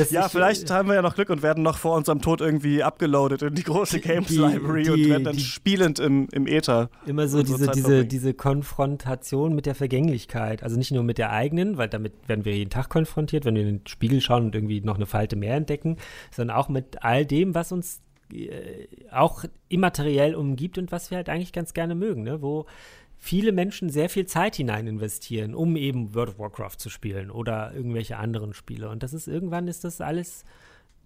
ja, 0.10 0.26
ich, 0.26 0.32
vielleicht 0.32 0.70
äh, 0.70 0.74
haben 0.74 0.88
wir 0.88 0.96
ja 0.96 1.02
noch 1.02 1.16
Glück 1.16 1.30
und 1.30 1.42
werden 1.42 1.64
noch 1.64 1.78
vor 1.78 1.96
unserem 1.96 2.22
Tod 2.22 2.42
irgendwie 2.42 2.84
abgeloadet 2.84 3.42
in 3.42 3.56
die 3.56 3.64
große 3.64 4.00
Games 4.00 4.30
Library 4.30 4.84
die, 4.84 4.90
und 4.90 5.10
werden 5.10 5.24
dann 5.26 5.36
die, 5.36 5.44
spielend 5.44 6.00
im, 6.00 6.28
im 6.32 6.48
Äther. 6.48 6.90
Immer 7.06 7.28
so 7.28 7.44
diese, 7.44 7.68
diese, 7.72 8.06
diese 8.06 8.34
Konfrontation 8.78 9.56
mit 9.56 9.66
der 9.66 9.74
Vergänglichkeit. 9.74 10.62
Also 10.62 10.78
nicht 10.78 10.92
nur 10.92 11.02
mit 11.02 11.18
der 11.18 11.32
eigenen, 11.32 11.78
weil 11.78 11.90
damit 11.90 12.14
werden 12.28 12.46
wir 12.46 12.56
jeden 12.56 12.70
Tag 12.70 12.90
konfrontiert, 12.90 13.44
wenn 13.44 13.56
wir 13.56 13.64
in 13.64 13.80
den 13.80 13.88
Spiegel 13.88 14.22
schauen 14.22 14.46
und 14.46 14.56
irgendwie 14.56 14.82
noch 14.82 14.98
eine 14.98 15.08
Falte 15.08 15.36
mehr 15.36 15.56
entdecken, 15.56 15.98
sondern 16.30 16.56
auch 16.56 16.70
mit 16.70 17.04
all 17.04 17.26
dem, 17.26 17.56
was 17.56 17.72
uns 17.72 18.02
äh, 18.32 18.88
auch 19.12 19.46
immateriell 19.68 20.36
umgibt 20.36 20.78
und 20.78 20.92
was 20.92 21.10
wir 21.10 21.18
halt 21.18 21.28
eigentlich 21.28 21.54
ganz 21.54 21.74
gerne 21.74 21.96
mögen, 21.96 22.22
ne? 22.22 22.44
wo 22.44 22.68
viele 23.18 23.52
Menschen 23.52 23.90
sehr 23.90 24.10
viel 24.10 24.28
Zeit 24.28 24.58
hinein 24.58 24.86
investieren, 24.86 25.56
um 25.56 25.76
eben 25.76 26.14
World 26.14 26.30
of 26.30 26.40
Warcraft 26.40 26.78
zu 26.78 26.92
spielen 26.92 27.32
oder 27.32 27.74
irgendwelche 27.74 28.18
anderen 28.18 28.54
Spiele. 28.54 28.90
Und 28.90 29.02
das 29.02 29.12
ist 29.12 29.28
irgendwann 29.28 29.68
ist 29.68 29.86
das 29.86 30.02
alles 30.02 30.46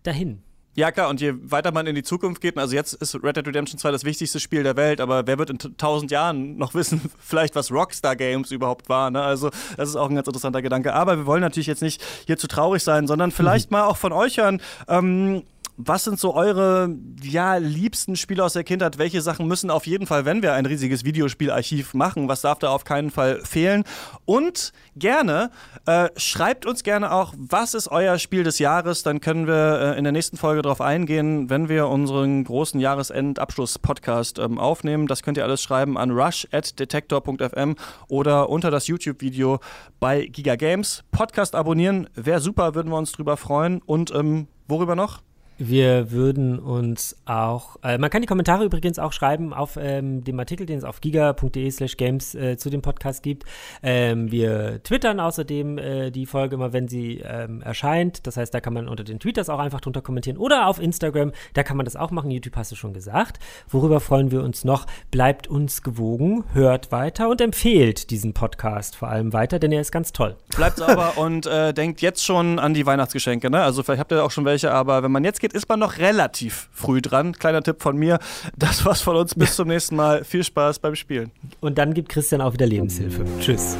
dahin. 0.04 0.44
Ja, 0.74 0.92
klar, 0.92 1.10
und 1.10 1.20
je 1.20 1.34
weiter 1.42 1.74
man 1.74 1.86
in 1.86 1.96
die 1.96 2.04
Zukunft 2.04 2.42
geht, 2.42 2.58
also 2.58 2.74
jetzt 2.74 2.94
ist 2.94 3.16
Red 3.16 3.36
Dead 3.36 3.46
Redemption 3.46 3.78
2 3.78 3.92
das 3.92 4.06
wichtigste 4.06 4.40
Spiel 4.40 4.64
der 4.64 4.78
Welt, 4.78 5.02
aber 5.02 5.28
wer 5.28 5.38
wird 5.38 5.50
in 5.50 5.58
tausend 5.78 6.12
Jahren 6.12 6.58
noch 6.58 6.74
wissen, 6.76 7.02
vielleicht 7.20 7.56
was 7.56 7.72
Rockstar 7.72 8.16
Games 8.16 8.52
überhaupt 8.52 8.88
war, 8.88 9.12
ne? 9.12 9.22
Also, 9.22 9.50
das 9.76 9.90
ist 9.90 9.98
auch 9.98 10.10
ein 10.10 10.16
ganz 10.16 10.28
interessanter 10.28 10.62
Gedanke. 10.62 10.94
Aber 10.94 11.18
wir 11.18 11.26
wollen 11.26 11.42
natürlich 11.42 11.68
jetzt 11.68 11.82
nicht 11.82 12.02
hier 12.26 12.38
zu 12.38 12.48
traurig 12.48 12.84
sein, 12.84 13.06
sondern 13.06 13.32
vielleicht 13.32 13.70
mhm. 13.70 13.78
mal 13.78 13.84
auch 13.86 13.98
von 13.98 14.14
euch 14.14 14.38
hören, 14.38 14.62
ähm, 14.88 15.44
was 15.78 16.04
sind 16.04 16.20
so 16.20 16.34
eure 16.34 16.96
ja, 17.24 17.56
liebsten 17.56 18.16
Spiele 18.16 18.44
aus 18.44 18.54
der 18.54 18.64
Kindheit? 18.64 18.98
Welche 18.98 19.22
Sachen 19.22 19.48
müssen 19.48 19.70
auf 19.70 19.88
jeden 19.88 20.08
Fall, 20.08 20.26
wenn 20.26 20.42
wir 20.42 20.54
ein 20.54 20.66
riesiges 20.66 21.04
Videospielarchiv 21.04 21.94
machen, 21.94 22.28
was 22.28 22.42
darf 22.42 22.60
da 22.60 22.70
auf 22.70 22.84
keinen 22.84 23.12
Fall 23.12 23.42
fehlen? 23.44 23.84
Und 24.26 24.74
gerne, 24.96 25.52
äh, 25.86 26.10
schreibt 26.18 26.66
uns 26.66 26.84
gerne 26.84 27.12
auch, 27.12 27.34
was 27.38 27.74
ist 27.74 27.88
euer 27.90 28.20
Spiel 28.20 28.44
des 28.44 28.60
Jahres? 28.60 29.04
Dann 29.04 29.22
können 29.22 29.48
wir 29.48 29.94
äh, 29.96 29.98
in 29.98 30.04
der 30.04 30.14
nächsten 30.14 30.38
Folge 30.38 30.62
darauf 30.62 30.82
eingehen, 30.82 31.50
wenn 31.50 31.70
wir 31.70 31.88
unseren 31.88 32.44
großen 32.44 32.80
Jahresendabschluss-Podcast 32.80 34.40
ähm, 34.40 34.60
aufnehmen. 34.60 35.08
Das 35.08 35.24
könnt 35.24 35.38
ihr 35.38 35.44
alles 35.44 35.62
schreiben 35.62 35.98
an 35.98 36.12
rush.detektor.fm 36.12 37.76
oder 38.08 38.50
unter 38.50 38.72
das 38.72 38.88
YouTube-Video 38.88 39.60
bei 40.00 40.26
Giga 40.26 40.56
Games. 40.56 41.04
Podcast 41.12 41.56
abonnieren, 41.56 42.10
wäre 42.16 42.40
super, 42.40 42.76
würden 42.76 42.92
wir 42.92 42.98
uns 42.98 43.12
drüber 43.12 43.38
freuen. 43.38 43.82
Und 43.82 44.14
ähm, 44.14 44.48
worüber 44.68 44.96
noch? 44.96 45.22
Wir 45.64 46.10
würden 46.10 46.58
uns 46.58 47.16
auch, 47.26 47.78
äh, 47.84 48.00
man 48.00 48.10
kann 48.10 48.24
die 48.24 48.28
Kommentare 48.28 48.66
übrigens 48.66 48.98
auch 48.98 49.14
schreiben 49.14 49.54
auf 49.54 49.78
ähm, 49.80 50.24
dem 50.24 50.40
Artikel, 50.40 50.66
den 50.66 50.80
es 50.80 50.84
auf 50.84 51.02
giga.de 51.02 51.70
slash 51.70 51.98
games 51.98 52.34
äh, 52.34 52.58
zu 52.58 52.72
dem 52.72 52.82
Podcast 52.82 53.22
gibt. 53.22 53.44
Ähm, 53.84 54.32
wir 54.32 54.82
twittern 54.82 55.20
außerdem 55.20 55.78
äh, 55.78 56.10
die 56.10 56.26
Folge 56.26 56.56
immer, 56.56 56.74
wenn 56.74 56.88
sie 56.88 57.20
ähm, 57.24 57.62
erscheint. 57.62 58.26
Das 58.26 58.38
heißt, 58.38 58.52
da 58.52 58.60
kann 58.60 58.74
man 58.74 58.88
unter 58.88 59.04
den 59.04 59.20
Tweeters 59.20 59.50
auch 59.50 59.60
einfach 59.60 59.82
drunter 59.82 60.02
kommentieren 60.02 60.38
oder 60.38 60.66
auf 60.66 60.82
Instagram, 60.82 61.32
da 61.54 61.62
kann 61.62 61.78
man 61.78 61.86
das 61.86 61.96
auch 61.96 62.10
machen. 62.10 62.32
YouTube 62.32 62.56
hast 62.56 62.72
du 62.72 62.76
schon 62.76 62.94
gesagt. 62.94 63.38
Worüber 63.70 64.00
freuen 64.00 64.32
wir 64.32 64.42
uns 64.42 64.64
noch? 64.64 64.88
Bleibt 65.12 65.48
uns 65.48 65.84
gewogen, 65.84 66.44
hört 66.54 66.92
weiter 66.92 67.30
und 67.30 67.40
empfehlt 67.40 68.10
diesen 68.10 68.34
Podcast 68.34 68.96
vor 68.96 69.10
allem 69.10 69.32
weiter, 69.32 69.60
denn 69.60 69.72
er 69.72 69.82
ist 69.82 69.92
ganz 69.92 70.12
toll. 70.12 70.38
Bleibt 70.56 70.78
sauber 70.78 71.20
und 71.20 71.46
äh, 71.46 71.72
denkt 71.72 72.02
jetzt 72.02 72.26
schon 72.26 72.58
an 72.58 72.74
die 72.74 72.88
Weihnachtsgeschenke. 72.88 73.52
Ne? 73.52 73.62
Also 73.62 73.84
vielleicht 73.84 74.00
habt 74.00 74.12
ihr 74.12 74.26
auch 74.26 74.32
schon 74.32 74.46
welche, 74.46 74.72
aber 74.72 75.04
wenn 75.04 75.12
man 75.12 75.24
jetzt 75.24 75.40
geht, 75.40 75.51
ist 75.52 75.70
man 75.70 75.80
noch 75.80 75.98
relativ 75.98 76.70
früh 76.72 77.02
dran. 77.02 77.34
Kleiner 77.34 77.62
Tipp 77.62 77.82
von 77.82 77.98
mir. 77.98 78.20
Das 78.58 78.86
war's 78.86 79.02
von 79.02 79.16
uns. 79.16 79.36
Bis 79.36 79.56
zum 79.56 79.68
nächsten 79.68 79.96
Mal. 79.96 80.24
Viel 80.24 80.44
Spaß 80.44 80.80
beim 80.80 80.96
Spielen. 80.96 81.32
Und 81.60 81.78
dann 81.78 81.94
gibt 81.94 82.10
Christian 82.10 82.42
auch 82.42 82.54
wieder 82.54 82.66
Lebenshilfe. 82.66 83.26
Tschüss. 83.40 83.78